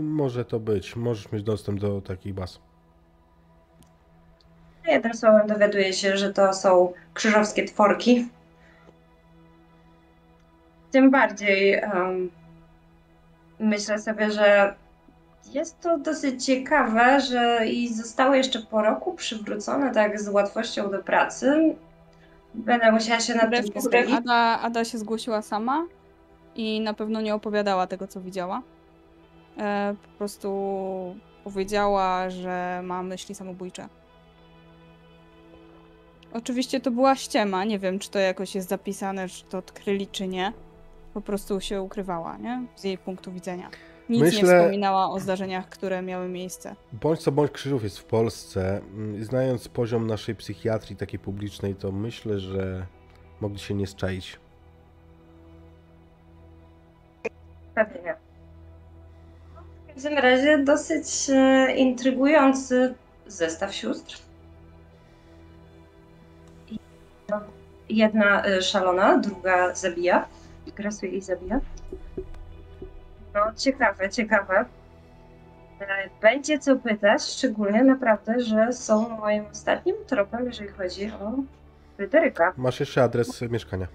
może 0.00 0.44
to 0.44 0.60
być. 0.60 0.96
Możesz 0.96 1.32
mieć 1.32 1.42
dostęp 1.42 1.80
do 1.80 2.00
takich 2.00 2.34
baz. 2.34 2.60
Jednym 4.86 5.14
słowem 5.14 5.46
dowiaduję 5.46 5.92
się, 5.92 6.16
że 6.16 6.32
to 6.32 6.52
są 6.52 6.92
krzyżowskie 7.14 7.64
tworki. 7.64 8.28
Tym 10.90 11.10
bardziej 11.10 11.74
em, 11.74 12.30
myślę 13.58 13.98
sobie, 13.98 14.30
że 14.30 14.74
jest 15.46 15.80
to 15.80 15.98
dosyć 15.98 16.44
ciekawe, 16.44 17.20
że 17.20 17.66
i 17.66 17.94
zostały 17.94 18.36
jeszcze 18.36 18.58
po 18.58 18.82
roku 18.82 19.12
przywrócone 19.14 19.94
tak 19.94 20.20
z 20.20 20.28
łatwością 20.28 20.90
do 20.90 20.98
pracy. 20.98 21.74
Będę 22.54 22.92
musiała 22.92 23.20
się 23.20 23.34
nad 23.34 23.50
tym 23.50 23.72
pochylić. 23.72 24.14
Ada, 24.14 24.60
Ada 24.60 24.84
się 24.84 24.98
zgłosiła 24.98 25.42
sama 25.42 25.86
i 26.54 26.80
na 26.80 26.94
pewno 26.94 27.20
nie 27.20 27.34
opowiadała 27.34 27.86
tego, 27.86 28.06
co 28.06 28.20
widziała. 28.20 28.62
E, 29.58 29.94
po 30.02 30.18
prostu 30.18 30.50
powiedziała, 31.44 32.30
że 32.30 32.80
ma 32.84 33.02
myśli 33.02 33.34
samobójcze. 33.34 33.88
Oczywiście 36.32 36.80
to 36.80 36.90
była 36.90 37.16
ściema, 37.16 37.64
nie 37.64 37.78
wiem, 37.78 37.98
czy 37.98 38.10
to 38.10 38.18
jakoś 38.18 38.54
jest 38.54 38.68
zapisane, 38.68 39.28
czy 39.28 39.44
to 39.44 39.58
odkryli, 39.58 40.06
czy 40.06 40.28
nie. 40.28 40.52
Po 41.14 41.20
prostu 41.20 41.60
się 41.60 41.82
ukrywała, 41.82 42.36
nie? 42.36 42.62
Z 42.76 42.84
jej 42.84 42.98
punktu 42.98 43.32
widzenia. 43.32 43.70
Nic 44.10 44.18
nie 44.20 44.24
Myślę- 44.24 44.58
wspominała 44.58 45.10
o 45.10 45.20
zdarzeniach, 45.20 45.68
które 45.68 46.02
miały 46.02 46.28
miejsce. 46.28 46.74
Bądź 46.92 47.20
co 47.20 47.32
bądź 47.32 47.50
Krzyżów 47.52 47.82
jest 47.82 47.98
w 47.98 48.04
Polsce. 48.04 48.78
Mm, 48.78 49.24
Znając 49.24 49.68
poziom 49.68 50.06
naszej 50.06 50.34
psychiatrii 50.34 50.96
takiej 50.96 51.18
publicznej, 51.18 51.74
to 51.74 51.92
myślę, 51.92 52.40
że 52.40 52.86
mogli 53.40 53.58
się 53.58 53.74
nie 53.74 53.86
szczaić. 53.86 54.38
Pewnie 57.74 58.02
nie. 58.02 58.14
W 59.88 59.94
każdym 59.94 60.18
razie 60.18 60.58
dosyć 60.58 61.30
e, 61.30 61.72
intrygujący 61.76 62.94
zestaw 63.26 63.74
sióstr. 63.74 64.18
Jedna 67.88 68.44
e, 68.46 68.62
szalona, 68.62 69.18
druga 69.18 69.74
zabija. 69.74 70.26
Grasuje 70.76 71.12
i 71.12 71.20
zabija. 71.20 71.60
No, 73.34 73.40
ciekawe, 73.56 74.08
ciekawe. 74.10 74.64
E, 75.80 75.86
Będzie 76.22 76.58
co 76.58 76.76
pytać, 76.76 77.22
szczególnie 77.22 77.84
naprawdę, 77.84 78.40
że 78.40 78.72
są 78.72 79.08
moim 79.08 79.46
ostatnim 79.46 79.96
tropem, 80.06 80.46
jeżeli 80.46 80.68
chodzi 80.68 81.10
o 81.10 81.32
Fryderyka. 81.96 82.52
Masz 82.56 82.80
jeszcze 82.80 83.02
adres 83.02 83.40
mieszkania. 83.42 83.86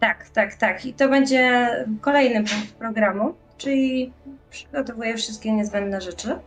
Tak, 0.00 0.28
tak, 0.28 0.54
tak. 0.54 0.86
I 0.86 0.94
to 0.94 1.08
będzie 1.08 1.68
kolejny 2.00 2.34
punkt 2.38 2.72
programu, 2.78 3.34
czyli 3.56 4.12
przygotowuję 4.50 5.16
wszystkie 5.16 5.52
niezbędne 5.52 6.00
rzeczy 6.00 6.38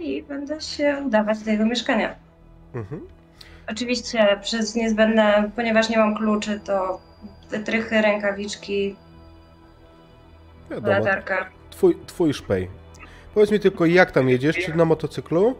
i 0.00 0.22
będę 0.22 0.60
się 0.60 1.02
udawać 1.06 1.38
do 1.38 1.50
jego 1.50 1.66
mieszkania. 1.66 2.14
Mhm. 2.74 3.06
Oczywiście 3.70 4.38
przez 4.42 4.74
niezbędne, 4.74 5.50
ponieważ 5.56 5.88
nie 5.88 5.98
mam 5.98 6.16
kluczy, 6.16 6.60
to 6.64 7.00
wytrychy, 7.50 8.02
rękawiczki, 8.02 8.96
Wiadomo, 10.70 10.98
latarka. 10.98 11.50
twój, 11.70 11.96
twój 12.06 12.34
szpej. 12.34 12.70
Powiedz 13.34 13.50
mi 13.50 13.60
tylko, 13.60 13.86
jak 13.86 14.10
tam 14.10 14.28
jedziesz, 14.28 14.56
czy 14.56 14.74
na 14.76 14.84
motocyklu? 14.84 15.54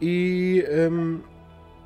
I 0.00 0.62
ym, 0.86 1.22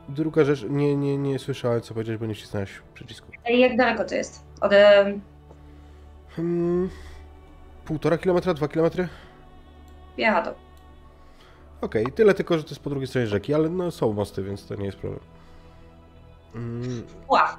druga 0.08 0.44
rzecz, 0.44 0.62
nie, 0.68 0.96
nie, 0.96 1.18
nie 1.18 1.38
słyszałem, 1.38 1.80
co 1.80 1.94
powiedziałeś, 1.94 2.20
bo 2.20 2.26
nie 2.26 2.34
wcisnąłeś 2.34 2.82
przycisku. 2.94 3.32
Jak 3.48 3.76
daleko 3.76 4.04
to 4.04 4.14
jest? 4.14 4.44
Od... 4.60 4.72
Hmm, 6.36 6.90
półtora 7.84 8.18
kilometra, 8.18 8.54
dwa 8.54 8.68
kilometry? 8.68 9.08
Jechado. 10.16 10.54
Okej, 11.80 12.06
tyle 12.14 12.34
tylko, 12.34 12.56
że 12.58 12.64
to 12.64 12.70
jest 12.70 12.82
po 12.82 12.90
drugiej 12.90 13.06
stronie 13.06 13.26
rzeki, 13.26 13.54
ale 13.54 13.68
no 13.68 13.90
są 13.90 14.12
mosty, 14.12 14.42
więc 14.42 14.66
to 14.66 14.74
nie 14.74 14.86
jest 14.86 14.98
problem. 14.98 15.20
Mm, 16.54 17.02
Ła. 17.28 17.58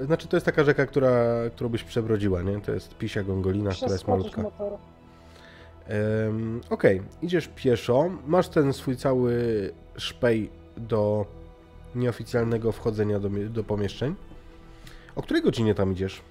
Znaczy 0.00 0.28
to 0.28 0.36
jest 0.36 0.46
taka 0.46 0.64
rzeka, 0.64 0.86
która, 0.86 1.24
którą 1.56 1.68
byś 1.68 1.84
przebrodziła, 1.84 2.42
nie? 2.42 2.60
To 2.60 2.72
jest 2.72 2.94
Pisia 2.98 3.22
Gongolina, 3.22 3.70
która 3.70 3.92
jest 3.92 4.08
malutka. 4.08 4.42
motoru. 4.42 4.78
Em, 5.88 6.60
Okej, 6.70 7.02
idziesz 7.22 7.48
pieszo, 7.56 8.10
masz 8.26 8.48
ten 8.48 8.72
swój 8.72 8.96
cały 8.96 9.34
szpej 9.96 10.50
do 10.76 11.26
nieoficjalnego 11.94 12.72
wchodzenia 12.72 13.18
do, 13.18 13.28
do 13.28 13.64
pomieszczeń. 13.64 14.14
O 15.16 15.22
której 15.22 15.42
godzinie 15.42 15.74
tam 15.74 15.92
idziesz? 15.92 16.22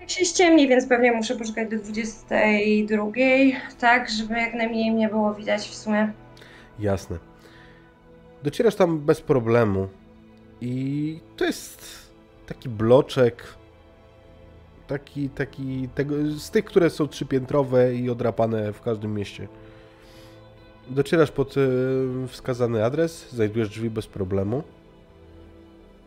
Jak 0.00 0.10
się 0.10 0.24
ściemni, 0.24 0.68
więc 0.68 0.86
pewnie 0.88 1.12
muszę 1.12 1.36
poczekać 1.36 1.70
do 1.70 1.76
22, 1.78 3.06
tak, 3.80 4.10
żeby 4.10 4.34
jak 4.34 4.54
najmniej 4.54 4.90
mnie 4.90 5.08
było 5.08 5.34
widać 5.34 5.68
w 5.68 5.74
sumie. 5.74 6.12
Jasne. 6.78 7.18
Docierasz 8.42 8.74
tam 8.74 8.98
bez 8.98 9.20
problemu 9.20 9.88
i 10.60 11.20
to 11.36 11.44
jest 11.44 12.10
taki 12.46 12.68
bloczek, 12.68 13.44
taki, 14.86 15.28
taki, 15.28 15.88
tego, 15.94 16.14
z 16.38 16.50
tych, 16.50 16.64
które 16.64 16.90
są 16.90 17.08
trzypiętrowe 17.08 17.94
i 17.94 18.10
odrapane 18.10 18.72
w 18.72 18.80
każdym 18.80 19.14
mieście. 19.14 19.48
Docierasz 20.88 21.30
pod 21.30 21.54
e, 21.56 21.60
wskazany 22.28 22.84
adres, 22.84 23.30
znajdujesz 23.30 23.68
drzwi 23.68 23.90
bez 23.90 24.06
problemu. 24.06 24.62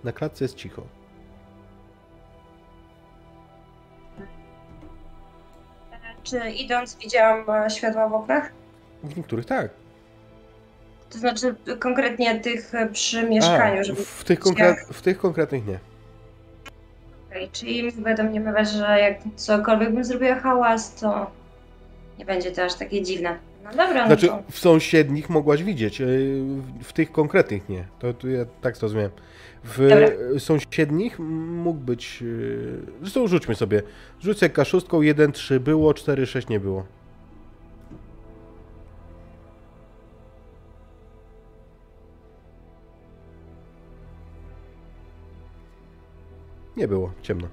Na 0.03 0.11
klatce 0.11 0.43
jest 0.43 0.55
cicho. 0.55 0.83
Czy 6.23 6.49
idąc 6.49 6.95
widziałam 6.95 7.49
e, 7.49 7.69
światła 7.69 8.09
w 8.09 8.13
oknach? 8.13 8.51
W 9.03 9.17
niektórych 9.17 9.45
tak. 9.45 9.71
To 11.09 11.17
znaczy 11.17 11.55
konkretnie 11.79 12.39
tych 12.39 12.75
e, 12.75 12.89
przy 12.89 13.23
mieszkaniu, 13.29 13.79
A, 13.81 13.83
żeby... 13.83 14.05
w, 14.05 14.23
tych 14.23 14.39
konkre- 14.39 14.93
w 14.93 15.01
tych 15.01 15.17
konkretnych 15.17 15.67
nie. 15.67 15.79
Okej, 17.29 17.49
czyli 17.51 17.83
będą 17.83 18.01
mnie 18.03 18.15
domniemywać, 18.15 18.69
że 18.71 18.99
jak 18.99 19.17
cokolwiek 19.35 19.93
bym 19.93 20.03
zrobiła 20.03 20.35
hałas, 20.35 20.95
to 20.95 21.31
nie 22.19 22.25
będzie 22.25 22.51
to 22.51 22.63
aż 22.63 22.73
takie 22.73 23.01
dziwne. 23.01 23.37
No 23.63 23.69
dobra, 23.71 24.07
Znaczy, 24.07 24.27
no 24.27 24.33
to... 24.37 24.51
w 24.51 24.59
sąsiednich 24.59 25.29
mogłaś 25.29 25.63
widzieć, 25.63 25.99
yy, 25.99 26.07
w- 26.83 26.93
tych 26.93 27.11
konkretnych 27.11 27.69
nie. 27.69 27.85
To, 27.99 28.13
to 28.13 28.27
ja 28.27 28.45
tak 28.61 28.77
zrozumiałem. 28.77 29.11
W 29.63 29.89
Dobra. 29.89 30.07
sąsiednich 30.39 31.19
mógł 31.19 31.79
być. 31.79 32.21
yy, 32.21 32.77
Zresztą 33.01 33.27
rzućmy 33.27 33.55
sobie. 33.55 33.81
Rzucę 34.21 34.49
K6, 34.49 35.01
1, 35.01 35.31
3 35.31 35.59
było, 35.59 35.93
4, 35.93 36.25
6 36.25 36.47
nie 36.47 36.59
było. 36.59 36.85
Nie 46.79 46.87
było, 46.87 47.11
ciemno. 47.21 47.47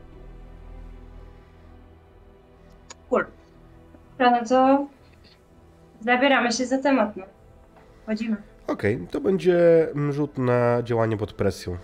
Cool. 3.10 3.26
No 4.18 4.44
to 4.48 4.86
zabieramy 6.00 6.52
się 6.52 6.66
za 6.66 6.78
temat, 6.78 7.16
no. 7.16 7.24
Chodzimy. 8.06 8.36
Okej, 8.66 9.06
to 9.10 9.20
będzie 9.20 9.88
mm, 9.90 10.12
rzut 10.12 10.38
na 10.38 10.82
działanie 10.82 11.16
pod 11.16 11.32
presją. 11.32 11.76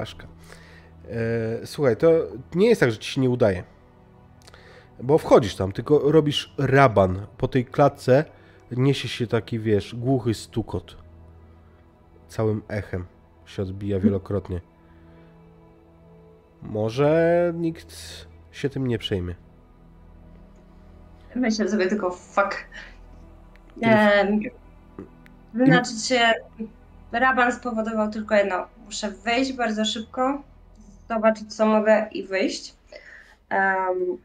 Porażka. 0.00 0.26
E, 1.10 1.66
słuchaj, 1.66 1.96
to 1.96 2.10
nie 2.54 2.68
jest 2.68 2.80
tak, 2.80 2.90
że 2.90 2.98
ci 2.98 3.12
się 3.12 3.20
nie 3.20 3.30
udaje. 3.30 3.64
Bo 5.02 5.18
wchodzisz 5.18 5.56
tam, 5.56 5.72
tylko 5.72 6.12
robisz 6.12 6.54
raban. 6.58 7.26
Po 7.38 7.48
tej 7.48 7.64
klatce 7.64 8.24
niesie 8.70 9.08
się 9.08 9.26
taki, 9.26 9.58
wiesz, 9.58 9.94
głuchy 9.94 10.34
stukot. 10.34 10.96
Całym 12.28 12.62
echem 12.68 13.04
się 13.46 13.62
odbija 13.62 14.00
wielokrotnie. 14.00 14.60
Może 16.62 17.52
nikt 17.56 18.26
się 18.52 18.68
tym 18.68 18.86
nie 18.86 18.98
przejmie. 18.98 19.34
Myślę 21.34 21.68
sobie 21.68 21.86
tylko 21.86 22.10
fuck. 22.10 22.64
Em, 23.82 24.40
Wyznaczyć 25.54 26.06
się, 26.06 26.32
raban 27.12 27.52
spowodował 27.52 28.10
tylko 28.10 28.34
jedno. 28.34 28.66
Muszę 28.90 29.10
wejść 29.10 29.52
bardzo 29.52 29.84
szybko, 29.84 30.42
zobaczyć 31.08 31.54
co 31.54 31.66
mogę 31.66 32.08
i 32.12 32.22
wyjść. 32.22 32.74
Em, 33.48 34.18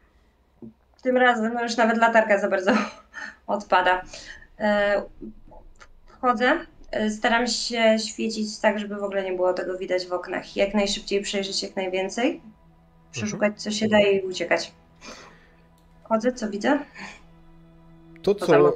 tym 1.02 1.16
razem 1.16 1.54
no 1.54 1.62
już 1.62 1.76
nawet 1.76 1.98
latarka 1.98 2.38
za 2.38 2.48
bardzo 2.48 2.72
odpada. 3.46 4.02
E, 4.58 5.02
Wchodzę, 6.06 6.58
e, 6.90 7.10
staram 7.10 7.46
się 7.46 7.98
świecić 7.98 8.58
tak, 8.58 8.78
żeby 8.78 8.96
w 8.96 9.02
ogóle 9.02 9.24
nie 9.24 9.32
było 9.32 9.52
tego 9.52 9.78
widać 9.78 10.06
w 10.06 10.12
oknach. 10.12 10.56
Jak 10.56 10.74
najszybciej 10.74 11.22
przejrzeć 11.22 11.62
jak 11.62 11.76
najwięcej, 11.76 12.40
przeszukać 13.12 13.62
co 13.62 13.70
się 13.70 13.88
da 13.88 14.00
i 14.00 14.20
uciekać. 14.20 14.72
Wchodzę, 16.04 16.32
co 16.32 16.50
widzę? 16.50 16.78
To 18.22 18.34
co. 18.34 18.74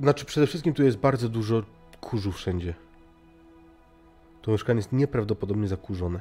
Znaczy, 0.00 0.24
przede 0.24 0.46
wszystkim 0.46 0.74
tu 0.74 0.82
jest 0.82 0.96
bardzo 0.96 1.28
dużo 1.28 1.62
kurzu 2.00 2.32
wszędzie. 2.32 2.85
To 4.46 4.52
mieszkanie 4.52 4.78
jest 4.78 4.92
nieprawdopodobnie 4.92 5.68
zakurzone. 5.68 6.20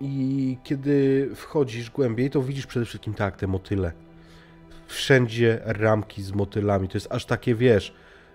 I 0.00 0.58
kiedy 0.64 1.30
wchodzisz 1.34 1.90
głębiej, 1.90 2.30
to 2.30 2.42
widzisz 2.42 2.66
przede 2.66 2.86
wszystkim 2.86 3.14
tak, 3.14 3.36
te 3.36 3.46
motyle. 3.46 3.92
Wszędzie 4.86 5.60
ramki 5.64 6.22
z 6.22 6.32
motylami. 6.32 6.88
To 6.88 6.96
jest 6.96 7.12
aż 7.12 7.26
takie, 7.26 7.54
wiesz, 7.54 7.94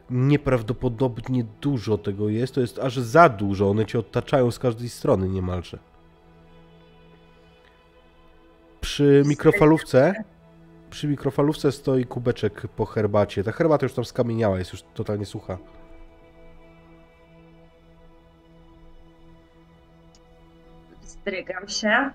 nieprawdopodobnie 0.09 1.43
dużo 1.61 1.97
tego 1.97 2.29
jest. 2.29 2.53
To 2.55 2.61
jest 2.61 2.79
aż 2.79 2.97
za 2.97 3.29
dużo. 3.29 3.69
One 3.69 3.85
cię 3.85 3.99
otaczają 3.99 4.51
z 4.51 4.59
każdej 4.59 4.89
strony 4.89 5.29
niemalże. 5.29 5.79
Przy 8.81 9.23
mikrofalówce, 9.25 10.13
przy 10.89 11.07
mikrofalówce 11.07 11.71
stoi 11.71 12.05
kubeczek 12.05 12.67
po 12.67 12.85
herbacie. 12.85 13.43
Ta 13.43 13.51
herbata 13.51 13.85
już 13.85 13.93
tam 13.93 14.05
skamieniała, 14.05 14.59
jest 14.59 14.71
już 14.71 14.83
totalnie 14.93 15.25
sucha. 15.25 15.57
Zdrygam 21.27 21.67
się. 21.67 22.09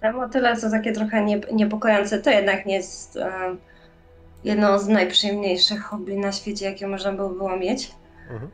Te 0.00 0.12
motyle 0.12 0.56
są 0.56 0.70
takie 0.70 0.92
trochę 0.92 1.24
nie, 1.24 1.40
niepokojące. 1.52 2.18
To 2.18 2.30
jednak 2.30 2.66
nie 2.66 2.74
jest 2.74 3.16
e, 3.16 3.56
jedno 4.44 4.78
z 4.78 4.88
najprzyjemniejszych 4.88 5.82
hobby 5.82 6.16
na 6.16 6.32
świecie, 6.32 6.66
jakie 6.66 6.86
można 6.86 7.12
by 7.12 7.16
było 7.16 7.56
mieć. 7.56 7.92
Mhm. 8.30 8.50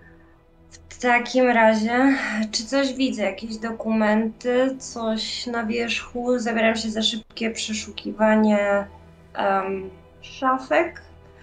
W 0.88 1.02
takim 1.02 1.48
razie, 1.48 2.14
czy 2.50 2.66
coś 2.66 2.94
widzę? 2.94 3.22
Jakieś 3.22 3.56
dokumenty, 3.56 4.76
coś 4.78 5.46
na 5.46 5.64
wierzchu? 5.64 6.38
Zabieram 6.38 6.76
się 6.76 6.90
za 6.90 7.02
szybkie 7.02 7.50
przeszukiwanie 7.50 8.86
em, 9.34 9.90
szafek. 10.20 11.02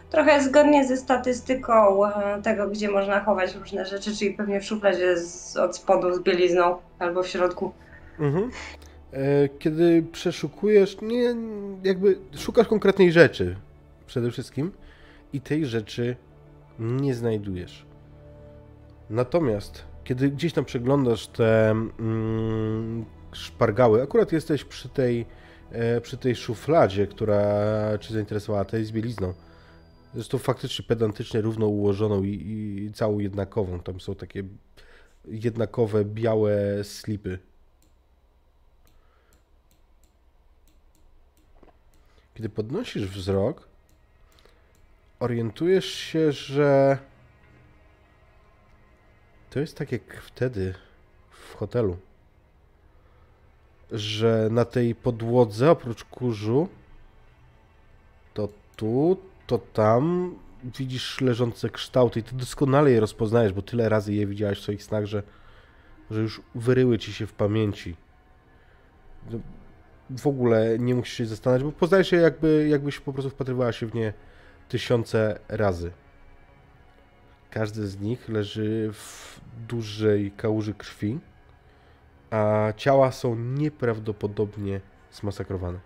Trochę 0.10 0.42
zgodnie 0.42 0.88
ze 0.88 0.98
statystyką 0.98 2.06
e, 2.06 2.42
tego, 2.42 2.68
gdzie 2.68 2.90
można 2.90 3.20
chować 3.20 3.56
różne 3.56 3.86
rzeczy, 3.86 4.16
czyli 4.16 4.34
pewnie 4.34 4.62
w 4.62 4.66
szufladzie 4.66 5.18
z, 5.18 5.58
od 5.58 5.76
spodu 5.76 6.16
z 6.16 6.20
bielizną 6.20 6.76
albo 7.00 7.24
w 7.24 7.28
środku. 7.28 7.74
Mhm. 8.20 8.52
E, 9.12 9.50
kiedy 9.50 10.04
przeszukujesz, 10.12 11.02
nie, 11.02 11.36
jakby 11.84 12.18
szukasz 12.36 12.68
konkretnej 12.68 13.12
rzeczy 13.12 13.56
przede 14.06 14.32
wszystkim 14.32 14.72
i 15.34 15.42
tej 15.42 15.66
rzeczy 15.66 16.16
nie 16.80 17.16
znajdujesz. 17.16 17.86
Natomiast, 19.10 19.84
kiedy 20.04 20.30
gdzieś 20.30 20.54
tam 20.54 20.66
przeglądasz 20.66 21.28
te 21.28 21.70
mm, 21.72 23.06
szpargały, 23.32 24.04
akurat 24.04 24.32
jesteś 24.32 24.64
przy 24.64 24.90
tej, 24.90 25.26
e, 25.72 26.02
przy 26.02 26.18
tej 26.18 26.36
szufladzie, 26.36 27.08
która 27.08 27.44
cię 27.98 28.14
zainteresowała, 28.14 28.66
tej 28.66 28.86
z 28.86 28.92
bielizną. 28.92 29.34
Zresztą 30.14 30.38
faktycznie 30.38 30.86
pedantycznie 30.86 31.42
równo 31.42 31.68
ułożoną 31.68 32.24
i, 32.24 32.30
i 32.88 32.94
całą 32.94 33.20
jednakową. 33.20 33.80
Tam 33.80 34.00
są 34.00 34.16
takie 34.16 34.44
jednakowe, 35.26 36.06
białe 36.06 36.84
slipy. 36.84 37.40
Kiedy 42.38 42.50
podnosisz 42.50 43.08
wzrok, 43.08 43.68
orientujesz 45.20 45.86
się, 45.86 46.32
że 46.32 46.98
to 49.50 49.60
jest 49.60 49.78
tak 49.78 49.92
jak 49.92 50.22
wtedy 50.22 50.74
w 51.32 51.56
hotelu, 51.56 51.98
że 53.92 54.48
na 54.52 54.66
tej 54.66 54.96
podłodze 54.96 55.72
oprócz 55.72 56.04
kurzu 56.04 56.70
to 58.34 58.50
tu, 58.76 59.18
to 59.48 59.58
tam 59.58 60.36
widzisz 60.64 61.22
leżące 61.22 61.70
kształty 61.70 62.20
i 62.20 62.24
ty 62.24 62.36
doskonale 62.36 62.92
je 62.92 63.00
rozpoznajesz, 63.00 63.54
bo 63.54 63.62
tyle 63.62 63.90
razy 63.90 64.14
je 64.14 64.28
widziałeś 64.28 64.60
w 64.60 64.64
swoich 64.64 64.84
snach, 64.84 65.06
że, 65.06 65.24
że 66.12 66.22
już 66.22 66.42
wyryły 66.56 67.00
ci 67.00 67.14
się 67.14 67.28
w 67.28 67.34
pamięci. 67.34 67.96
W 70.10 70.28
ogóle 70.28 70.80
nie 70.80 70.96
musisz 70.96 71.18
się 71.18 71.26
zastanawiać, 71.26 71.64
bo 71.64 71.72
poznajesz 71.72 72.12
je 72.12 72.20
jakby, 72.20 72.68
jakbyś 72.70 73.00
po 73.00 73.14
prostu 73.14 73.30
wpatrywała 73.30 73.72
się 73.72 73.86
w 73.86 73.94
nie 73.94 74.14
tysiące 74.70 75.40
razy. 75.48 75.92
Każdy 77.50 77.88
z 77.88 78.00
nich 78.00 78.30
leży 78.30 78.90
w 78.94 79.40
dużej 79.68 80.32
kałuży 80.32 80.74
krwi, 80.74 81.20
a 82.32 82.74
ciała 82.78 83.12
są 83.12 83.36
nieprawdopodobnie 83.36 84.82
zmasakrowane. 85.12 85.80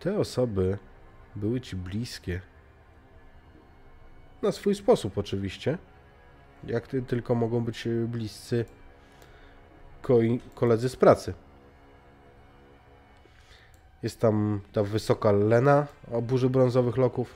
Te 0.00 0.18
osoby 0.18 0.78
były 1.36 1.60
ci 1.60 1.76
bliskie. 1.76 2.40
Na 4.42 4.52
swój 4.52 4.74
sposób, 4.74 5.18
oczywiście. 5.18 5.78
Jak 6.64 6.86
ty 6.86 7.02
tylko 7.02 7.34
mogą 7.34 7.64
być 7.64 7.88
bliscy 8.06 8.64
koledzy 10.54 10.88
z 10.88 10.96
pracy. 10.96 11.34
Jest 14.04 14.20
tam 14.20 14.60
ta 14.72 14.82
wysoka 14.82 15.32
Lena 15.32 15.86
o 16.12 16.22
burzy 16.22 16.50
brązowych 16.50 16.96
loków, 16.96 17.34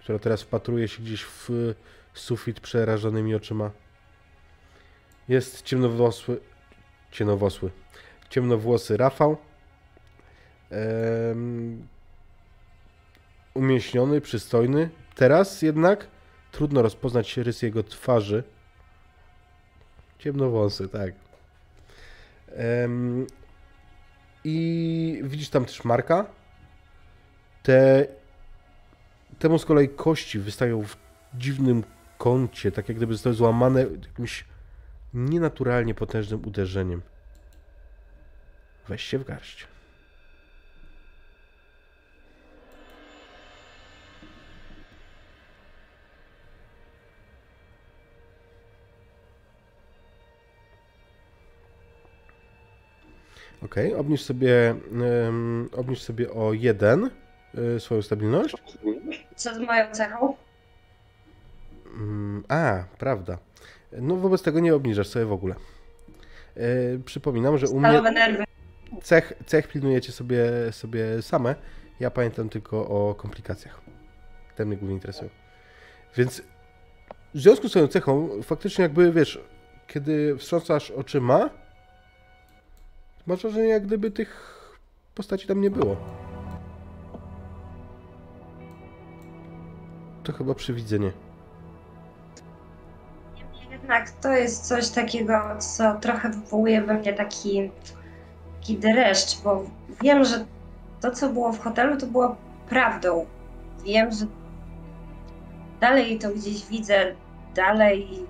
która 0.00 0.18
teraz 0.18 0.42
wpatruje 0.42 0.88
się 0.88 1.02
gdzieś 1.02 1.24
w 1.24 1.74
sufit 2.14 2.60
przerażonymi 2.60 3.34
oczyma. 3.34 3.70
Jest 5.28 5.62
ciemnowłosły, 5.62 6.40
ciemnowłosły, 7.10 7.70
ciemnowłosy 8.30 8.96
Rafał. 8.96 9.36
Um, 10.70 11.86
umieśniony, 13.54 14.20
przystojny. 14.20 14.90
Teraz 15.14 15.62
jednak 15.62 16.06
trudno 16.52 16.82
rozpoznać 16.82 17.36
rys 17.36 17.62
jego 17.62 17.82
twarzy. 17.82 18.44
Ciemnowłosy, 20.18 20.88
tak. 20.88 21.12
Um, 22.82 23.26
I 24.48 25.20
widzisz 25.24 25.48
tam 25.48 25.64
też 25.64 25.84
Marka. 25.84 26.26
Te, 27.62 28.06
temu 29.38 29.58
z 29.58 29.64
kolei 29.64 29.88
kości 29.88 30.38
wystają 30.38 30.82
w 30.82 30.96
dziwnym 31.34 31.84
kącie, 32.18 32.72
tak 32.72 32.88
jak 32.88 32.96
gdyby 32.96 33.12
zostały 33.12 33.34
złamane 33.34 33.82
jakimś 33.82 34.44
nienaturalnie 35.14 35.94
potężnym 35.94 36.46
uderzeniem. 36.46 37.02
Weź 38.88 39.02
się 39.02 39.18
w 39.18 39.24
garść. 39.24 39.66
Ok, 53.66 53.76
obniż 53.96 54.22
sobie, 54.22 54.74
um, 54.92 55.68
obniż 55.72 56.02
sobie 56.02 56.30
o 56.30 56.52
jeden 56.52 57.10
y, 57.76 57.80
swoją 57.80 58.02
stabilność. 58.02 58.56
Co 59.36 59.54
z 59.54 59.58
moją 59.58 59.92
cechą? 59.92 60.36
Mm, 61.94 62.44
a, 62.48 62.84
prawda. 62.98 63.38
No 63.92 64.16
wobec 64.16 64.42
tego 64.42 64.60
nie 64.60 64.74
obniżasz 64.74 65.08
sobie 65.08 65.24
w 65.24 65.32
ogóle. 65.32 65.54
Y, 66.56 67.00
przypominam, 67.04 67.58
że 67.58 67.68
u 67.68 67.80
mnie 67.80 68.02
nerwy. 68.02 68.44
cech, 69.02 69.32
cech 69.46 69.68
pilnujecie 69.68 70.12
sobie, 70.12 70.44
sobie 70.70 71.22
same. 71.22 71.54
Ja 72.00 72.10
pamiętam 72.10 72.48
tylko 72.48 72.88
o 72.88 73.14
komplikacjach. 73.14 73.80
Te 74.56 74.64
mnie 74.64 74.76
głównie 74.76 74.94
interesują. 74.94 75.30
Więc 76.16 76.42
w 77.34 77.40
związku 77.40 77.68
z 77.68 77.72
tą 77.72 77.88
cechą, 77.88 78.42
faktycznie 78.42 78.82
jakby, 78.82 79.12
wiesz, 79.12 79.40
kiedy 79.86 80.36
wstrząsasz 80.36 80.90
oczyma, 80.90 81.65
Masz 83.26 83.42
wrażenie, 83.42 83.68
jak 83.68 83.86
gdyby 83.86 84.10
tych 84.10 84.52
postaci 85.14 85.46
tam 85.46 85.60
nie 85.60 85.70
było. 85.70 85.96
To 90.24 90.32
chyba 90.32 90.54
przywidzenie. 90.54 91.12
Jednak 93.70 94.10
to 94.10 94.32
jest 94.32 94.66
coś 94.68 94.88
takiego, 94.88 95.40
co 95.58 95.94
trochę 95.94 96.30
wywołuje 96.30 96.82
we 96.82 96.94
mnie 96.94 97.12
taki, 97.12 97.70
taki 98.60 98.78
dreszcz, 98.78 99.42
bo 99.42 99.64
wiem, 100.02 100.24
że 100.24 100.44
to, 101.00 101.10
co 101.10 101.28
było 101.28 101.52
w 101.52 101.60
hotelu, 101.60 101.96
to 101.96 102.06
było 102.06 102.36
prawdą. 102.68 103.26
Wiem, 103.84 104.12
że 104.12 104.26
dalej 105.80 106.18
to 106.18 106.30
gdzieś 106.30 106.66
widzę, 106.66 107.14
dalej 107.54 108.26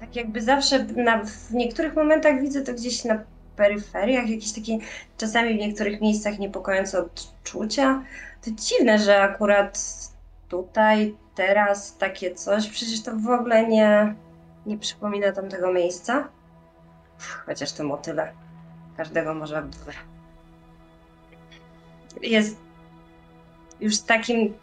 tak 0.00 0.16
jakby 0.16 0.42
zawsze 0.42 0.84
na, 0.84 1.24
w 1.24 1.54
niektórych 1.54 1.96
momentach 1.96 2.40
widzę 2.40 2.62
to 2.62 2.74
gdzieś 2.74 3.04
na 3.04 3.18
peryferiach, 3.56 4.28
jakieś 4.28 4.52
takie 4.52 4.78
czasami 5.16 5.54
w 5.54 5.58
niektórych 5.58 6.00
miejscach 6.00 6.38
niepokojące 6.38 6.98
odczucia. 6.98 8.02
To 8.42 8.50
dziwne, 8.50 8.98
że 8.98 9.22
akurat 9.22 9.78
tutaj, 10.48 11.14
teraz 11.34 11.96
takie 11.96 12.34
coś, 12.34 12.68
przecież 12.68 13.02
to 13.02 13.16
w 13.16 13.28
ogóle 13.28 13.68
nie, 13.68 14.14
nie 14.66 14.78
przypomina 14.78 15.32
tamtego 15.32 15.72
miejsca. 15.72 16.28
Chociaż 17.46 17.72
to 17.72 17.84
motyle. 17.84 18.32
Każdego 18.96 19.34
może 19.34 19.68
jest 22.22 22.56
już 23.80 24.00
takim 24.00 24.54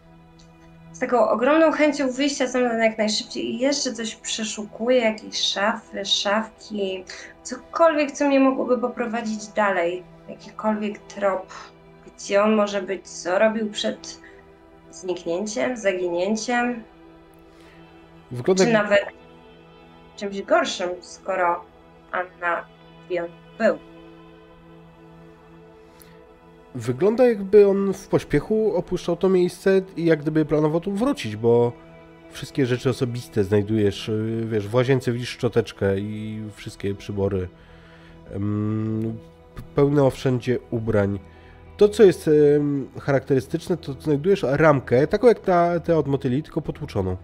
z 0.93 0.99
taką 0.99 1.30
ogromną 1.30 1.72
chęcią 1.72 2.11
wyjścia 2.11 2.48
stamtąd 2.48 2.83
jak 2.83 2.98
najszybciej 2.98 3.45
i 3.45 3.59
jeszcze 3.59 3.93
coś 3.93 4.16
przeszukuję, 4.16 4.99
jakieś 4.99 5.41
szafy, 5.41 6.06
szafki, 6.06 7.03
cokolwiek, 7.43 8.11
co 8.11 8.27
mnie 8.27 8.40
mogłoby 8.40 8.77
poprowadzić 8.77 9.48
dalej, 9.48 10.03
jakikolwiek 10.30 10.99
trop, 10.99 11.53
gdzie 12.06 12.43
on 12.43 12.56
może 12.56 12.82
być, 12.82 13.09
co 13.09 13.40
robił 13.40 13.72
przed 13.72 14.19
zniknięciem, 14.91 15.77
zaginięciem, 15.77 16.83
Wygląda 18.32 18.66
czy 18.66 18.72
nawet 18.72 19.06
czymś 20.16 20.41
gorszym, 20.41 20.90
skoro 21.01 21.66
Anna 22.11 22.66
wie, 23.09 23.25
był. 23.57 23.80
Wygląda 26.77 27.27
jakby 27.27 27.67
on 27.67 27.93
w 27.93 28.07
pośpiechu 28.07 28.75
opuszczał 28.75 29.15
to 29.15 29.30
miejsce 29.30 29.81
i 29.95 30.06
jak 30.06 30.22
gdyby 30.22 30.45
planował 30.45 30.81
tu 30.81 30.91
wrócić, 30.91 31.35
bo 31.35 31.72
wszystkie 32.30 32.65
rzeczy 32.65 32.89
osobiste 32.89 33.43
znajdujesz, 33.43 34.09
y, 34.09 34.45
wiesz, 34.49 34.67
w 34.67 34.75
łazience 34.75 35.11
widzisz 35.11 35.30
szczoteczkę 35.30 35.99
i 35.99 36.43
wszystkie 36.56 36.95
przybory. 36.95 37.47
Pełno 39.75 40.09
wszędzie 40.09 40.59
ubrań. 40.72 41.19
To, 41.77 41.89
co 41.89 42.03
jest 42.03 42.30
charakterystyczne, 43.01 43.77
to 43.77 43.93
znajdujesz 43.93 44.45
ramkę, 44.49 45.07
taką 45.07 45.27
jak 45.27 45.39
ta, 45.39 45.80
te 45.80 45.97
od 45.97 46.07
motyli, 46.07 46.43
tylko 46.43 46.61
potłuczoną. 46.61 47.17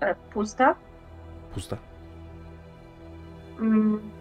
E, 0.00 0.14
pusta? 0.32 0.74
Pusta. 1.54 1.76
Mm 3.60 4.17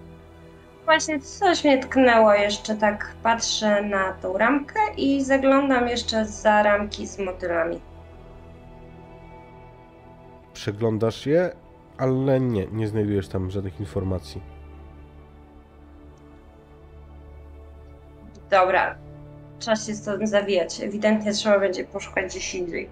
Właśnie 0.88 1.20
coś 1.20 1.64
mnie 1.64 1.78
tknęło 1.78 2.34
jeszcze, 2.34 2.76
tak 2.76 3.16
patrzę 3.24 3.82
na 3.82 4.14
tą 4.14 4.38
ramkę 4.38 4.80
i 4.98 5.24
zaglądam 5.24 5.88
jeszcze 5.88 6.26
za 6.26 6.64
ramki 6.64 7.08
z 7.08 7.20
motylami. 7.20 7.82
Przeglądasz 10.54 11.26
je, 11.26 11.52
Ale 11.98 12.40
nie, 12.40 12.68
nie 12.68 12.88
znajdujesz 12.88 13.28
tam 13.28 13.52
żadnych 13.52 13.80
informacji. 13.80 14.42
Dobra, 18.50 18.96
czas 19.60 19.88
się 19.88 19.96
stąd 19.96 20.30
zawijać. 20.30 20.82
Ewidentnie 20.82 21.34
trzeba 21.34 21.60
będzie 21.60 21.84
poszukać 21.84 22.26
gdzieś 22.26 22.56
indziej. 22.56 22.90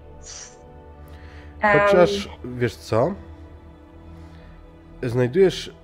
Chociaż, 1.62 2.28
wiesz 2.44 2.76
co? 2.76 3.14
Znajdujesz, 5.02 5.74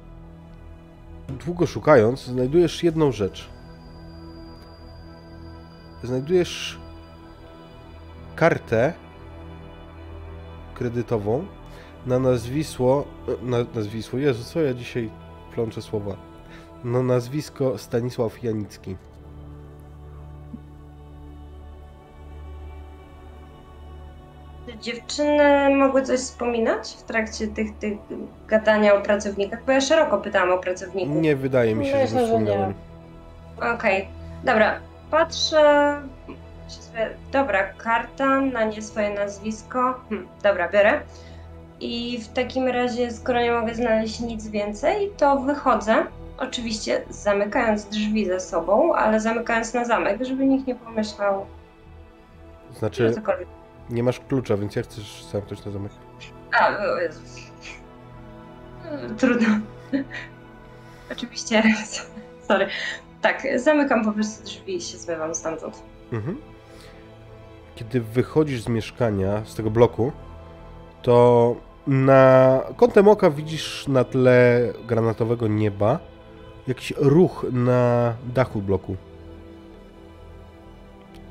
długo 1.28 1.67
szukając, 1.67 2.25
znajdujesz 2.25 2.83
jedną 2.83 3.12
rzecz. 3.12 3.49
Znajdujesz 6.02 6.78
kartę 8.36 8.92
kredytową 10.75 11.47
na 12.07 12.18
nazwisło, 12.18 13.05
na 13.42 13.57
nazwisło, 13.75 14.18
Jezu, 14.18 14.44
co 14.44 14.60
ja 14.60 14.75
dzisiaj 14.75 15.10
plączę 15.55 15.83
słowa, 15.83 16.17
na 16.84 17.02
nazwisko 17.02 17.78
Stanisław 17.78 18.42
Janicki. 18.42 18.97
Dziewczyny 24.83 25.77
mogły 25.77 26.02
coś 26.02 26.20
wspominać 26.20 26.97
w 26.99 27.02
trakcie 27.02 27.49
tych, 27.49 27.78
tych 27.78 27.99
gadania 28.49 28.94
o 28.94 29.01
pracownikach? 29.01 29.65
Bo 29.65 29.73
ja 29.73 29.81
szeroko 29.81 30.19
pytałam 30.19 30.51
o 30.51 30.59
pracowników. 30.59 31.17
Nie 31.17 31.36
wydaje 31.36 31.75
mi 31.75 31.86
się, 31.86 31.93
Myślę, 31.97 32.19
że 32.20 32.27
wspomniałem. 32.27 32.75
Okej, 33.75 34.09
dobra. 34.44 34.81
Patrzę. 35.11 36.02
Dobra, 37.33 37.73
karta 37.73 38.41
na 38.41 38.65
nie 38.65 38.83
swoje 38.83 39.15
nazwisko. 39.15 40.01
Hm, 40.09 40.28
dobra, 40.43 40.69
biorę. 40.69 41.01
I 41.81 42.20
w 42.20 42.28
takim 42.28 42.69
razie, 42.69 43.11
skoro 43.11 43.41
nie 43.41 43.52
mogę 43.52 43.75
znaleźć 43.75 44.20
nic 44.20 44.49
więcej, 44.49 45.11
to 45.17 45.36
wychodzę. 45.41 46.07
Oczywiście 46.39 47.02
zamykając 47.11 47.85
drzwi 47.85 48.27
za 48.27 48.41
sobą, 48.41 48.94
ale 48.94 49.20
zamykając 49.20 49.75
na 49.75 49.85
zamek, 49.85 50.25
żeby 50.25 50.47
nikt 50.47 50.67
nie 50.67 50.75
pomyślał, 50.75 51.47
że 52.73 52.78
Znaczy, 52.78 53.12
cokolwiek. 53.15 53.49
Nie 53.93 54.03
masz 54.03 54.21
klucza, 54.21 54.57
więc 54.57 54.77
jak 54.77 54.85
chcesz 54.87 55.25
zamknąć 55.25 55.65
na 55.65 55.71
zamek? 55.73 55.93
A, 56.61 56.69
o 56.69 57.01
Jezus. 57.01 57.37
Mm, 58.85 59.17
Trudno. 59.17 59.49
Oczywiście, 61.12 61.62
sorry. 62.49 62.69
Tak, 63.21 63.47
zamykam 63.57 64.05
po 64.05 64.12
prostu 64.12 64.45
drzwi 64.45 64.77
i 64.77 64.81
się 64.81 64.99
zmywam 64.99 65.35
stamtąd. 65.35 65.83
Mhm. 66.12 66.37
Kiedy 67.75 68.01
wychodzisz 68.01 68.62
z 68.62 68.69
mieszkania, 68.69 69.45
z 69.45 69.55
tego 69.55 69.71
bloku, 69.71 70.12
to 71.03 71.57
na 71.87 72.61
kątem 72.77 73.09
oka 73.09 73.31
widzisz 73.31 73.89
na 73.89 74.05
tle 74.05 74.73
granatowego 74.87 75.49
nieba 75.49 75.99
jakiś 76.67 76.93
ruch 76.97 77.47
na 77.53 78.15
dachu 78.35 78.62
bloku. 78.62 78.97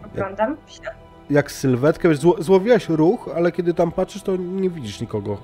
Oglądam 0.06 0.58
się. 0.68 1.01
Jak 1.32 1.52
sylwetkę, 1.52 2.10
wiesz, 2.10 2.18
zło, 2.18 2.36
złowiłaś 2.40 2.90
ruch, 2.90 3.30
ale 3.36 3.52
kiedy 3.52 3.74
tam 3.74 3.92
patrzysz, 3.92 4.24
to 4.24 4.36
nie 4.36 4.70
widzisz 4.70 5.02
nikogo. 5.02 5.38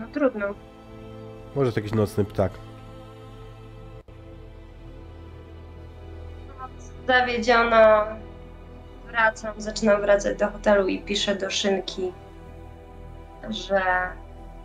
No 0.00 0.06
trudno. 0.12 0.46
Może 1.54 1.72
to 1.72 1.80
jakiś 1.80 1.94
nocny 1.94 2.24
ptak. 2.24 2.52
Zawiedziona. 7.06 8.06
Wracam, 9.06 9.60
zaczynam 9.60 10.00
wracać 10.00 10.38
do 10.38 10.48
hotelu 10.48 10.88
i 10.88 10.98
piszę 10.98 11.34
do 11.36 11.50
szynki, 11.50 12.12
że 13.50 13.82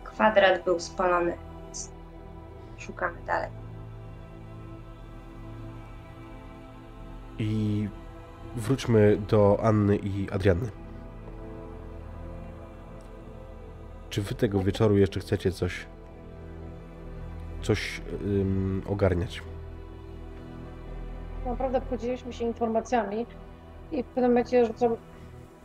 kwadrat 0.04 0.64
był 0.64 0.80
spalony. 0.80 1.36
Szukamy 2.78 3.18
dalej. 3.26 3.61
I 7.42 7.88
wróćmy 8.56 9.16
do 9.28 9.60
Anny 9.62 9.96
i 9.96 10.30
Adrianny. 10.30 10.70
Czy 14.10 14.22
wy 14.22 14.34
tego 14.34 14.60
wieczoru 14.62 14.96
jeszcze 14.96 15.20
chcecie 15.20 15.52
coś 15.52 15.86
coś 17.62 18.00
ym, 18.24 18.82
ogarniać? 18.86 19.42
Naprawdę 21.46 21.80
podzieliliśmy 21.80 22.32
się 22.32 22.44
informacjami 22.44 23.26
i 23.92 24.02
w 24.02 24.06
pewnym 24.06 24.30
momencie 24.30 24.66
rzucam... 24.66 24.96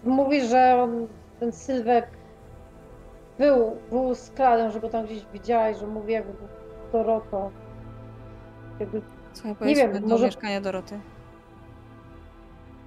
Mówi, 0.03 0.47
że 0.47 0.81
on, 0.83 1.07
ten 1.39 1.51
Sylwek 1.51 2.07
był, 3.39 3.77
był 3.89 4.15
z 4.15 4.29
Kladem, 4.31 4.71
że 4.71 4.79
go 4.79 4.89
tam 4.89 5.05
gdzieś 5.05 5.25
widziałeś, 5.33 5.77
że 5.77 5.87
mówi 5.87 6.13
jakby 6.13 6.33
był 6.33 6.47
Dorotą. 6.91 7.51
Jakby 8.79 9.01
Słuchaj, 9.33 9.67
Nie 9.67 9.75
wiem, 9.75 9.93
do 10.01 10.07
może- 10.07 10.25
mieszkania 10.25 10.61
Doroty. 10.61 10.99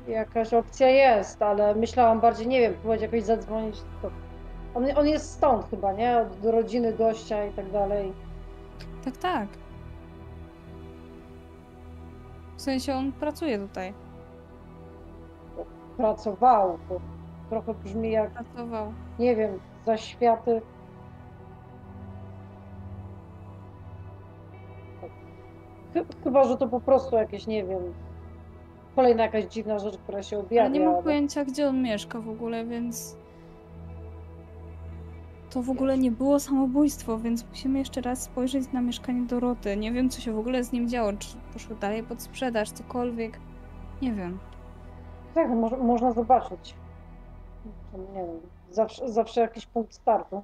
Jakaś 0.08 0.54
opcja 0.54 0.88
jest, 0.88 1.42
ale 1.42 1.74
myślałam 1.74 2.20
bardziej, 2.20 2.46
nie 2.46 2.60
wiem, 2.60 2.72
próbować 2.74 3.02
jakoś 3.02 3.22
zadzwonić. 3.22 3.76
To... 4.02 4.10
On, 4.74 4.84
on 4.96 5.06
jest 5.08 5.30
stąd 5.32 5.70
chyba, 5.70 5.92
nie? 5.92 6.18
Od 6.18 6.40
do 6.40 6.50
rodziny 6.50 6.92
gościa 6.92 7.44
i 7.44 7.52
tak 7.52 7.70
dalej. 7.70 8.12
Tak, 9.04 9.16
tak. 9.16 9.48
W 12.56 12.62
sensie 12.62 12.94
on 12.94 13.12
pracuje 13.12 13.58
tutaj. 13.58 13.94
Pracował, 15.96 16.78
bo 16.88 17.00
trochę 17.50 17.74
brzmi 17.74 18.10
jak, 18.10 18.30
Pracował. 18.30 18.92
nie 19.18 19.36
wiem, 19.36 19.60
za 19.86 19.96
światy. 19.96 20.62
Chy- 25.94 26.06
Chyba, 26.24 26.44
że 26.44 26.56
to 26.56 26.68
po 26.68 26.80
prostu 26.80 27.16
jakieś, 27.16 27.46
nie 27.46 27.64
wiem, 27.64 27.94
kolejna 28.96 29.22
jakaś 29.22 29.44
dziwna 29.44 29.78
rzecz, 29.78 29.96
która 29.98 30.22
się 30.22 30.38
objawia. 30.38 30.62
Ale 30.62 30.70
nie 30.70 30.80
mam 30.80 30.94
ale- 30.94 31.02
pojęcia, 31.02 31.44
gdzie 31.44 31.68
on 31.68 31.82
mieszka 31.82 32.20
w 32.20 32.28
ogóle, 32.28 32.64
więc. 32.64 33.16
To 35.50 35.62
w 35.62 35.70
ogóle 35.70 35.98
nie 35.98 36.10
było 36.10 36.40
samobójstwo, 36.40 37.18
więc 37.18 37.46
musimy 37.48 37.78
jeszcze 37.78 38.00
raz 38.00 38.22
spojrzeć 38.22 38.72
na 38.72 38.80
mieszkanie 38.80 39.26
Doroty. 39.26 39.76
Nie 39.76 39.92
wiem, 39.92 40.10
co 40.10 40.20
się 40.20 40.32
w 40.32 40.38
ogóle 40.38 40.64
z 40.64 40.72
nim 40.72 40.88
działo. 40.88 41.12
Czy 41.12 41.28
poszło 41.52 41.76
dalej 41.76 42.02
pod 42.02 42.22
sprzedaż, 42.22 42.70
cokolwiek. 42.70 43.38
Nie 44.02 44.12
wiem. 44.12 44.38
Tak, 45.34 45.48
no 45.48 45.54
mo- 45.56 45.76
można 45.76 46.12
zobaczyć. 46.12 46.74
Nie 48.14 48.14
wiem, 48.22 48.40
zawsze, 48.70 49.08
zawsze 49.12 49.40
jakiś 49.40 49.66
punkt 49.66 49.94
startu. 49.94 50.42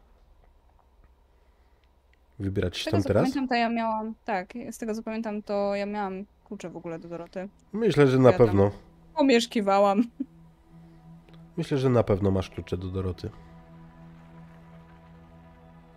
Wybrać 2.39 2.75
Z 2.75 2.79
się 2.79 2.85
tego 2.85 2.97
tam 2.97 3.03
co 3.03 3.09
teraz? 3.09 3.23
pamiętam, 3.23 3.49
to 3.49 3.55
ja 3.55 3.69
miałam. 3.69 4.15
Tak, 4.25 4.53
z 4.71 4.79
tego 4.79 4.95
co 4.95 5.03
pamiętam, 5.03 5.43
to 5.43 5.75
ja 5.75 5.87
miałam 5.87 6.25
klucze 6.47 6.71
w 6.71 6.77
ogóle 6.77 6.99
do 6.99 7.09
Doroty. 7.09 7.49
Myślę, 7.73 8.07
że 8.07 8.19
na 8.19 8.31
Ja 8.31 8.39
pewno. 8.39 8.71
Pomieszkiwałam. 9.15 10.03
Myślę, 11.57 11.79
że 11.79 11.91
na 11.91 12.03
pewno 12.03 12.31
masz 12.31 12.51
klucze 12.51 12.77
do 12.77 12.89
Doroty. 12.89 13.31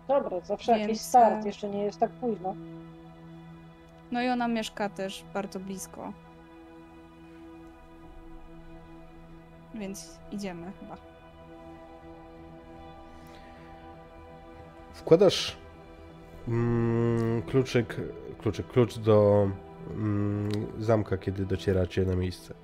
Dobra, 0.08 0.40
zawsze 0.40 0.72
jakiś 0.72 0.86
Więc, 0.86 1.00
start, 1.00 1.44
e, 1.44 1.46
jeszcze 1.46 1.68
nie 1.68 1.82
jest 1.82 1.98
tak 2.00 2.10
późno. 2.10 2.54
No 4.12 4.22
i 4.22 4.28
ona 4.28 4.48
mieszka 4.48 4.88
też 4.88 5.24
bardzo 5.34 5.60
blisko. 5.60 6.12
Więc 9.74 10.18
idziemy 10.32 10.72
chyba. 10.80 10.96
Wkładasz 14.92 15.56
mm, 16.48 17.42
kluczyk, 17.42 17.96
kluczyk, 18.38 18.66
klucz 18.66 18.98
do 18.98 19.48
zamka, 20.78 21.18
kiedy 21.18 21.46
docieracie 21.46 22.04
na 22.04 22.16
miejsce. 22.16 22.54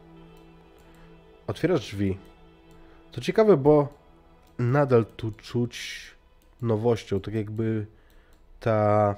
Otwierasz 1.46 1.80
drzwi. 1.80 2.18
To 3.12 3.20
ciekawe, 3.20 3.56
bo 3.56 3.88
nadal 4.58 5.06
tu 5.16 5.32
czuć 5.32 6.00
nowością, 6.62 7.20
tak 7.20 7.34
jakby 7.34 7.86
ta 8.60 9.16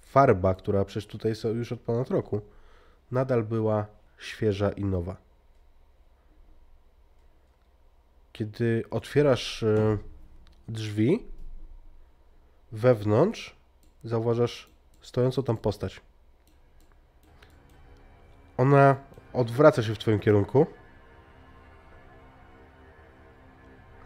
farba, 0.00 0.54
która 0.54 0.84
przecież 0.84 1.06
tutaj 1.06 1.30
jest 1.30 1.44
już 1.44 1.72
od 1.72 1.80
ponad 1.80 2.10
roku, 2.10 2.40
nadal 3.10 3.44
była 3.44 3.86
świeża 4.18 4.70
i 4.70 4.84
nowa. 4.84 5.16
Kiedy 8.32 8.84
otwierasz 8.90 9.62
e, 9.62 9.98
drzwi, 10.68 11.22
wewnątrz 12.72 13.56
zauważasz 14.04 14.70
stojącą 15.00 15.42
tam 15.42 15.56
postać. 15.56 16.00
Ona 18.56 18.96
odwraca 19.32 19.82
się 19.82 19.94
w 19.94 19.98
twoim 19.98 20.20
kierunku. 20.20 20.66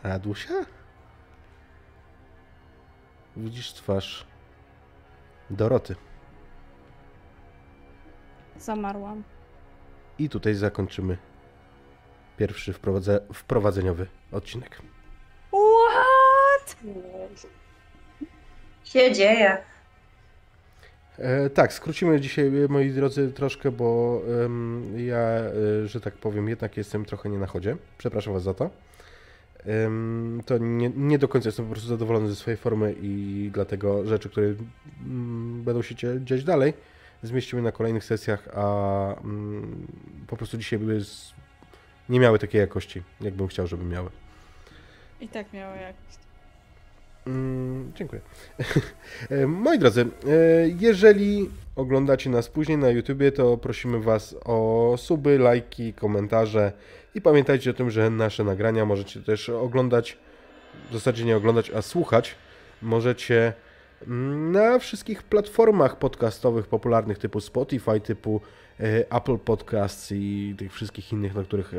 Adusia? 0.02 0.54
Widzisz 3.36 3.72
twarz 3.72 4.26
Doroty. 5.50 5.96
Zamarłam. 8.56 9.22
I 10.18 10.28
tutaj 10.28 10.54
zakończymy 10.54 11.18
pierwszy 12.36 12.72
wprowadze, 12.72 13.20
wprowadzeniowy 13.32 14.06
odcinek. 14.32 14.82
What? 15.50 16.76
Się 18.84 19.12
dzieje. 19.12 19.62
E, 21.20 21.50
tak, 21.50 21.72
skrócimy 21.72 22.20
dzisiaj, 22.20 22.46
e, 22.64 22.68
moi 22.68 22.90
drodzy, 22.90 23.32
troszkę, 23.32 23.70
bo 23.70 24.22
ja, 24.96 25.18
e, 25.18 25.52
że 25.86 26.00
tak 26.00 26.14
powiem, 26.14 26.48
jednak 26.48 26.76
jestem 26.76 27.04
trochę 27.04 27.28
nie 27.28 27.38
na 27.38 27.46
chodzie. 27.46 27.76
Przepraszam 27.98 28.32
Was 28.32 28.42
za 28.42 28.54
to. 28.54 28.70
To 30.46 30.58
nie, 30.58 30.90
nie 30.96 31.18
do 31.18 31.28
końca 31.28 31.48
jestem 31.48 31.64
po 31.64 31.70
prostu 31.70 31.88
zadowolony 31.88 32.28
ze 32.28 32.36
swojej 32.36 32.56
formy 32.56 32.94
i 33.02 33.50
dlatego 33.54 34.06
rzeczy, 34.06 34.30
które 34.30 34.54
będą 35.64 35.82
się 35.82 35.94
dziać 36.24 36.44
dalej, 36.44 36.74
zmieścimy 37.22 37.62
na 37.62 37.72
kolejnych 37.72 38.04
sesjach, 38.04 38.48
a 38.54 39.14
po 40.26 40.36
prostu 40.36 40.58
dzisiaj 40.58 40.78
były 40.78 41.04
z... 41.04 41.34
nie 42.08 42.20
miały 42.20 42.38
takiej 42.38 42.60
jakości, 42.60 43.02
jakbym 43.20 43.48
chciał, 43.48 43.66
żeby 43.66 43.84
miały. 43.84 44.10
I 45.20 45.28
tak 45.28 45.52
miało 45.52 45.74
jakoś. 45.74 46.29
Mm, 47.30 47.92
dziękuję. 47.94 48.22
E, 49.30 49.46
Moi 49.46 49.78
drodzy, 49.78 50.00
e, 50.00 50.06
jeżeli 50.80 51.50
oglądacie 51.76 52.30
nas 52.30 52.48
później 52.48 52.78
na 52.78 52.90
YouTubie, 52.90 53.32
to 53.32 53.56
prosimy 53.56 54.00
Was 54.00 54.36
o 54.44 54.94
suby, 54.98 55.38
lajki, 55.38 55.92
komentarze 55.94 56.72
i 57.14 57.20
pamiętajcie 57.20 57.70
o 57.70 57.74
tym, 57.74 57.90
że 57.90 58.10
nasze 58.10 58.44
nagrania 58.44 58.84
możecie 58.84 59.20
też 59.20 59.48
oglądać, 59.48 60.18
w 60.90 60.92
zasadzie 60.92 61.24
nie 61.24 61.36
oglądać, 61.36 61.70
a 61.70 61.82
słuchać. 61.82 62.34
Możecie 62.82 63.52
mm, 64.06 64.52
na 64.52 64.78
wszystkich 64.78 65.22
platformach 65.22 65.98
podcastowych 65.98 66.66
popularnych 66.66 67.18
typu 67.18 67.40
Spotify, 67.40 68.00
typu 68.00 68.40
e, 68.80 68.84
Apple 69.10 69.38
Podcasts 69.38 70.12
i 70.12 70.54
tych 70.58 70.72
wszystkich 70.72 71.12
innych, 71.12 71.34
na 71.34 71.42
których 71.42 71.72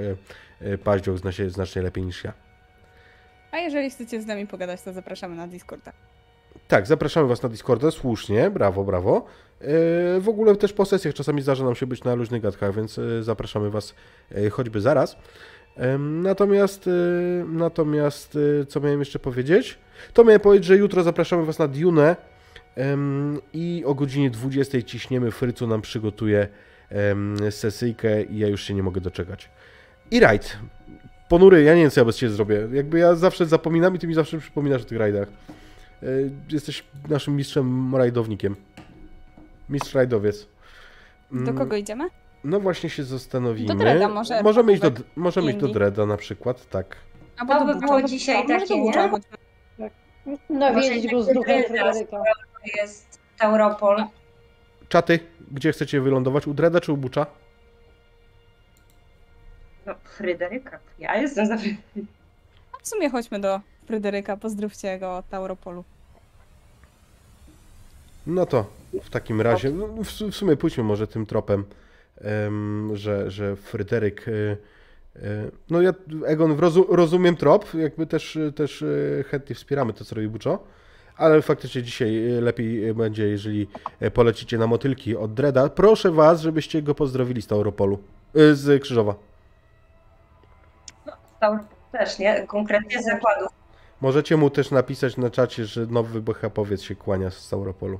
Paździoch 0.84 1.18
zna 1.18 1.32
się 1.32 1.50
znacznie 1.50 1.82
lepiej 1.82 2.06
niż 2.06 2.24
ja. 2.24 2.51
A 3.52 3.58
jeżeli 3.58 3.90
chcecie 3.90 4.22
z 4.22 4.26
nami 4.26 4.48
pogadać, 4.48 4.82
to 4.82 4.94
zapraszamy 4.94 5.36
na 5.36 5.48
Discorda. 5.48 5.94
Tak, 6.68 6.88
zapraszamy 6.88 7.28
Was 7.28 7.44
na 7.44 7.50
Discorda, 7.50 7.92
słusznie, 7.92 8.50
brawo, 8.50 8.84
brawo. 8.84 9.26
E, 9.62 9.66
W 10.20 10.30
ogóle 10.30 10.56
też 10.56 10.74
po 10.74 10.86
sesjach 10.86 11.14
czasami 11.14 11.42
zdarza 11.42 11.64
nam 11.66 11.76
się 11.76 11.88
być 11.88 12.04
na 12.04 12.16
luźnych 12.16 12.42
gadkach, 12.42 12.76
więc 12.76 13.00
e, 13.00 13.24
zapraszamy 13.24 13.70
Was 13.70 13.96
e, 14.32 14.50
choćby 14.50 14.82
zaraz. 14.82 15.18
Natomiast, 16.00 16.90
natomiast 17.48 18.38
co 18.68 18.80
miałem 18.80 19.00
jeszcze 19.00 19.20
powiedzieć? 19.20 19.80
To 20.14 20.24
miałem 20.24 20.40
powiedzieć, 20.42 20.66
że 20.66 20.78
jutro 20.78 21.04
zapraszamy 21.04 21.46
Was 21.46 21.60
na 21.60 21.68
Dune 21.68 22.16
i 23.54 23.84
o 23.86 23.94
godzinie 23.94 24.30
20 24.30 24.82
ciśniemy, 24.82 25.32
Frycu 25.32 25.68
nam 25.68 25.82
przygotuje 25.82 26.48
sesyjkę 27.50 28.24
i 28.24 28.38
ja 28.38 28.48
już 28.48 28.64
się 28.64 28.74
nie 28.74 28.84
mogę 28.84 29.02
doczekać. 29.02 29.50
I 30.12 30.20
rajd. 30.20 30.58
Ponury, 31.32 31.64
ja 31.64 31.76
nie 31.76 31.82
wiem 31.82 31.92
co 31.92 32.02
ja 32.02 32.06
bez 32.06 32.18
Ciebie 32.18 32.32
zrobię. 32.32 32.68
Jakby 32.74 33.00
ja 33.00 33.16
zawsze 33.16 33.46
zapominam 33.46 33.96
i 33.96 34.00
Ty 34.00 34.08
mi 34.08 34.14
zawsze 34.14 34.38
przypominasz 34.40 34.82
o 34.82 34.86
tych 34.86 34.98
rajdach. 34.98 35.28
E, 36.04 36.06
Jesteś 36.50 36.84
naszym 37.10 37.36
mistrzem 37.36 37.96
rajdownikiem. 37.96 38.56
Mistrz 39.70 39.94
rajdowiec. 39.96 40.48
Do 41.32 41.38
Mm, 41.42 41.58
kogo 41.58 41.76
idziemy? 41.76 42.10
No 42.44 42.60
właśnie 42.60 42.90
się 42.90 43.04
zastanowimy. 43.04 43.68
Do 43.68 43.76
Dreda 43.76 44.08
może, 44.10 44.44
Możemy 44.44 44.74
iść 44.74 44.82
do, 44.82 44.92
możemy 45.16 45.52
iść 45.52 45.60
do. 45.60 45.68
Dreda 45.68 46.06
na 46.06 46.18
przykład, 46.18 46.70
tak. 46.70 46.96
Albo 47.38 47.54
To 47.54 47.66
do 47.66 47.74
by 47.74 47.80
było 47.80 48.02
dzisiaj 48.04 48.48
takie, 48.48 48.68
do 48.68 48.76
nie? 48.76 48.94
chodźmy. 49.10 49.38
Nawiedzić 50.50 51.12
go 51.12 51.24
z 51.24 51.34
duchem 51.34 51.64
Fryderyka. 51.64 52.18
To 52.18 52.82
jest 52.82 53.20
Tauropol. 53.38 54.04
Czaty, 54.90 55.20
gdzie 55.52 55.72
chcecie 55.72 56.02
wylądować? 56.02 56.48
U 56.48 56.54
Dreda 56.54 56.82
czy 56.82 56.92
u 56.94 56.98
Bucza? 56.98 57.26
No, 59.86 59.96
Fryderyka. 60.04 60.80
Ja 61.00 61.18
jestem 61.18 61.48
za 61.48 61.58
Fryderyka. 61.58 62.12
A 62.74 62.84
W 62.84 62.88
sumie 62.88 63.10
chodźmy 63.10 63.40
do 63.40 63.60
Fryderyka, 63.86 64.38
pozdrówcie 64.38 65.00
go 65.00 65.18
od 65.18 65.30
Tauropolu. 65.30 65.84
No 68.28 68.46
to 68.46 68.66
w 69.04 69.10
takim 69.10 69.42
razie, 69.42 69.72
no, 69.72 69.88
w, 69.88 70.08
w 70.08 70.36
sumie 70.36 70.56
pójdźmy 70.58 70.84
może 70.84 71.08
tym 71.08 71.26
tropem, 71.26 71.64
em, 72.22 72.92
że, 72.94 73.32
że 73.32 73.56
Fryderyk. 73.56 74.28
e, 74.28 74.32
e, 74.32 74.58
no 75.70 75.82
ja, 75.82 75.94
Egon, 76.26 76.60
rozu, 76.60 76.88
rozumiem 76.90 77.36
trop, 77.36 77.74
jakby 77.74 78.06
też, 78.08 78.38
też 78.56 78.82
e, 78.82 79.24
chętnie 79.24 79.56
wspieramy 79.56 79.94
to, 79.94 80.06
co 80.06 80.16
robi 80.16 80.28
Buczo, 80.28 80.64
ale 81.18 81.42
faktycznie 81.42 81.84
dzisiaj 81.84 82.12
lepiej 82.42 82.94
będzie, 82.94 83.28
jeżeli 83.28 83.68
polecicie 84.14 84.58
na 84.58 84.68
motylki 84.68 85.16
od 85.16 85.34
Dreda. 85.34 85.70
Proszę 85.70 86.12
Was, 86.12 86.42
żebyście 86.42 86.82
go 86.82 86.96
pozdrowili 86.96 87.42
z 87.42 87.48
Tauropolu, 87.48 88.00
z 88.34 88.82
Krzyżowa. 88.84 89.31
Tauropol 91.42 91.66
też, 91.92 92.20
nie? 92.20 92.48
Konkretnie 92.48 93.02
z 93.02 93.06
zakładów. 93.06 93.48
Możecie 94.02 94.38
mu 94.38 94.50
też 94.50 94.72
napisać 94.72 95.18
na 95.18 95.30
czacie, 95.30 95.66
że 95.66 95.86
nowy 95.86 96.22
BH-powiec 96.22 96.82
się 96.82 96.96
kłania 96.96 97.32
z 97.32 97.38
Sauropolu. 97.48 98.00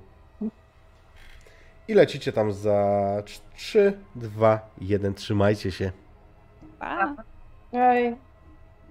I 1.88 1.94
lecicie 1.94 2.34
tam 2.34 2.54
za 2.54 3.08
3, 3.56 4.00
2, 4.16 4.70
1. 4.82 5.14
Trzymajcie 5.14 5.72
się. 5.72 5.92
Pa! 6.80 7.16
Ej. 7.74 8.16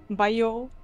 Bye! 0.09 0.80